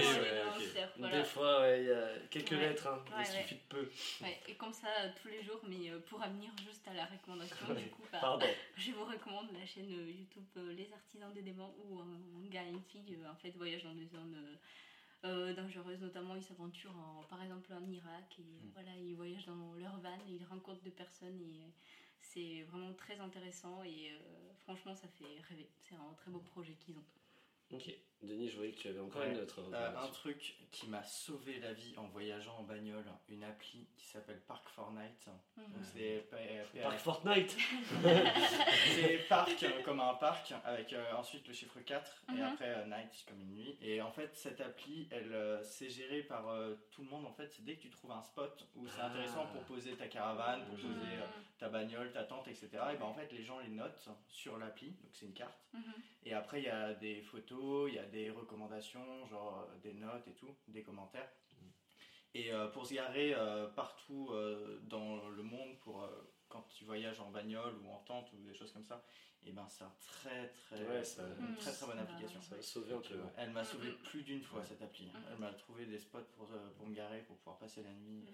[0.48, 1.24] hamster, Des voilà.
[1.26, 2.58] fois, ouais, il y a quelques Ouais.
[2.70, 3.04] lettres, hein.
[3.10, 3.42] Ouais, il ouais.
[3.42, 3.92] suffit de peu.
[4.22, 7.06] Ouais, et comme ça, euh, tous les jours, mais euh, pour revenir juste à la
[7.06, 7.76] recommandation, Ouais.
[7.84, 8.40] du coup, bah,
[8.78, 12.64] je vous recommande la chaîne euh, YouTube euh, Les Artisans des Démons où un, gars
[12.64, 14.38] et une fille euh, en fait voyagent dans des zones
[15.26, 18.70] euh, dangereuses, notamment ils s'aventurent en, par exemple en Irak et Mm.
[18.74, 21.62] voilà ils voyagent dans leur van et ils rencontrent des personnes et
[22.20, 25.70] c'est vraiment très intéressant et euh, franchement ça fait rêver.
[25.80, 27.06] C'est un très beau projet qu'ils ont.
[27.72, 27.94] Ok.
[28.24, 29.32] Denis, je voyais que tu avais encore Ouais.
[29.32, 30.00] une autre Euh, recommandation.
[30.02, 34.42] un truc qui m'a sauvé la vie en voyageant en bagnole, une appli qui s'appelle
[34.48, 35.28] Park Fortnite.
[35.56, 37.56] Donc c'est P- P- Parc Fortnite
[38.96, 42.42] c'est parc euh, comme un parc avec euh, ensuite le chiffre 4 et Mhm.
[42.42, 43.78] après euh, night comme une nuit.
[43.82, 47.34] Et en fait cette appli elle euh, c'est géré par euh, tout le monde en
[47.34, 47.48] fait.
[47.52, 49.08] C'est dès que tu trouves un spot où c'est Ah.
[49.08, 50.82] intéressant pour poser ta caravane, pour Mhm.
[50.96, 51.26] poser euh,
[51.60, 52.68] ta bagnole, ta tente, etc.
[52.94, 55.58] Et ben en fait les gens les notent sur l'appli, donc c'est une carte.
[55.74, 55.94] Mhm.
[56.24, 59.94] Et après, il y a des photos, il y a des recommandations, genre euh, des
[59.94, 61.30] notes et tout, des commentaires.
[62.34, 66.84] Et euh, pour se garer euh, partout euh, dans le monde, pour, euh, quand tu
[66.86, 69.04] voyages en bagnole ou en tente ou des choses comme ça,
[69.44, 72.42] et ben c'est un très très, Ouais, ça- une très très bonne application.
[72.42, 73.16] Ça va sauver un peu.
[73.16, 73.30] ouais.
[73.38, 73.98] Elle m'a sauvé Mhm.
[73.98, 74.66] plus d'une fois Ouais.
[74.68, 75.10] cette appli.
[75.32, 78.26] Elle m'a trouvé des spots pour, euh, pour me garer, pour pouvoir passer la nuit.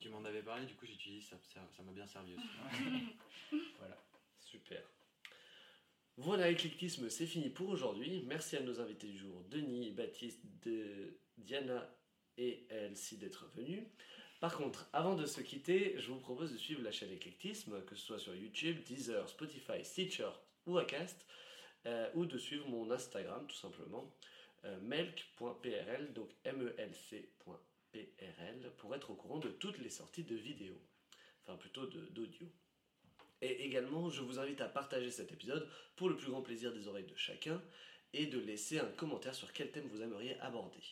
[0.00, 2.48] Tu m'en avais parlé, du coup j'utilise, ça ça- ça m'a bien servi aussi.
[4.40, 4.82] Super.
[6.18, 8.24] Voilà, Éclectisme, c'est fini pour aujourd'hui.
[8.26, 10.40] Merci à nos invités du jour, Denis, Baptiste,
[11.36, 11.94] Diana
[12.38, 13.84] et Elsie d'être venus.
[14.40, 17.94] Par contre, avant de se quitter, je vous propose de suivre la chaîne Éclectisme, que
[17.94, 20.30] ce soit sur YouTube, Deezer, Spotify, Stitcher
[20.64, 21.26] ou Acast,
[21.84, 24.10] euh, ou de suivre mon Instagram tout simplement,
[24.64, 27.26] euh, melk.prl, donc melc.prl,
[28.78, 30.80] pour être au courant de toutes les sorties de vidéos,
[31.42, 32.50] enfin plutôt d'audio.
[33.42, 36.88] Et également, je vous invite à partager cet épisode pour le plus grand plaisir des
[36.88, 37.62] oreilles de chacun
[38.12, 40.82] et de laisser un commentaire sur quel thème vous aimeriez aborder.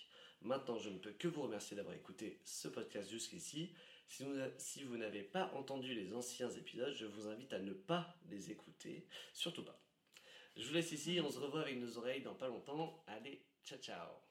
[0.42, 3.72] Maintenant, je ne peux que vous remercier d'avoir écouté ce podcast jusqu'ici.
[4.06, 8.50] Si vous, n'avez pas entendu les anciens épisodes, je vous invite à ne pas les
[8.50, 9.80] écouter, surtout pas.
[10.56, 13.02] Je vous laisse ici, on se revoit avec nos oreilles dans pas longtemps.
[13.06, 14.23] Allez, ciao ciao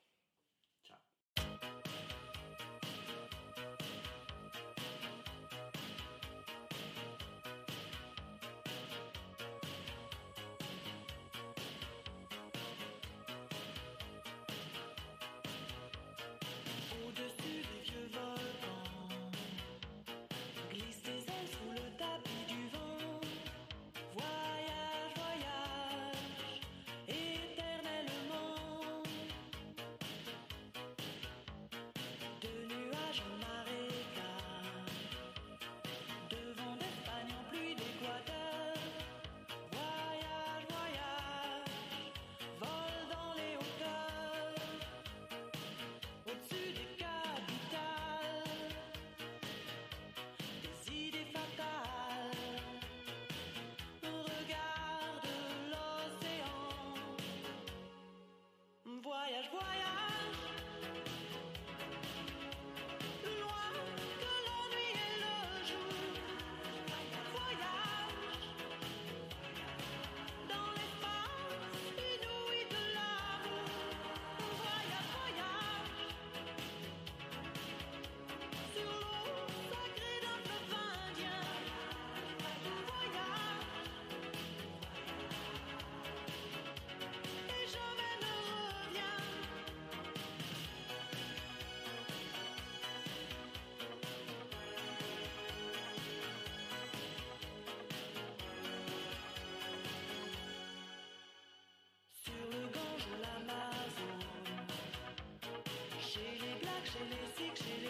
[106.93, 106.99] J'ai
[107.35, 107.82] six,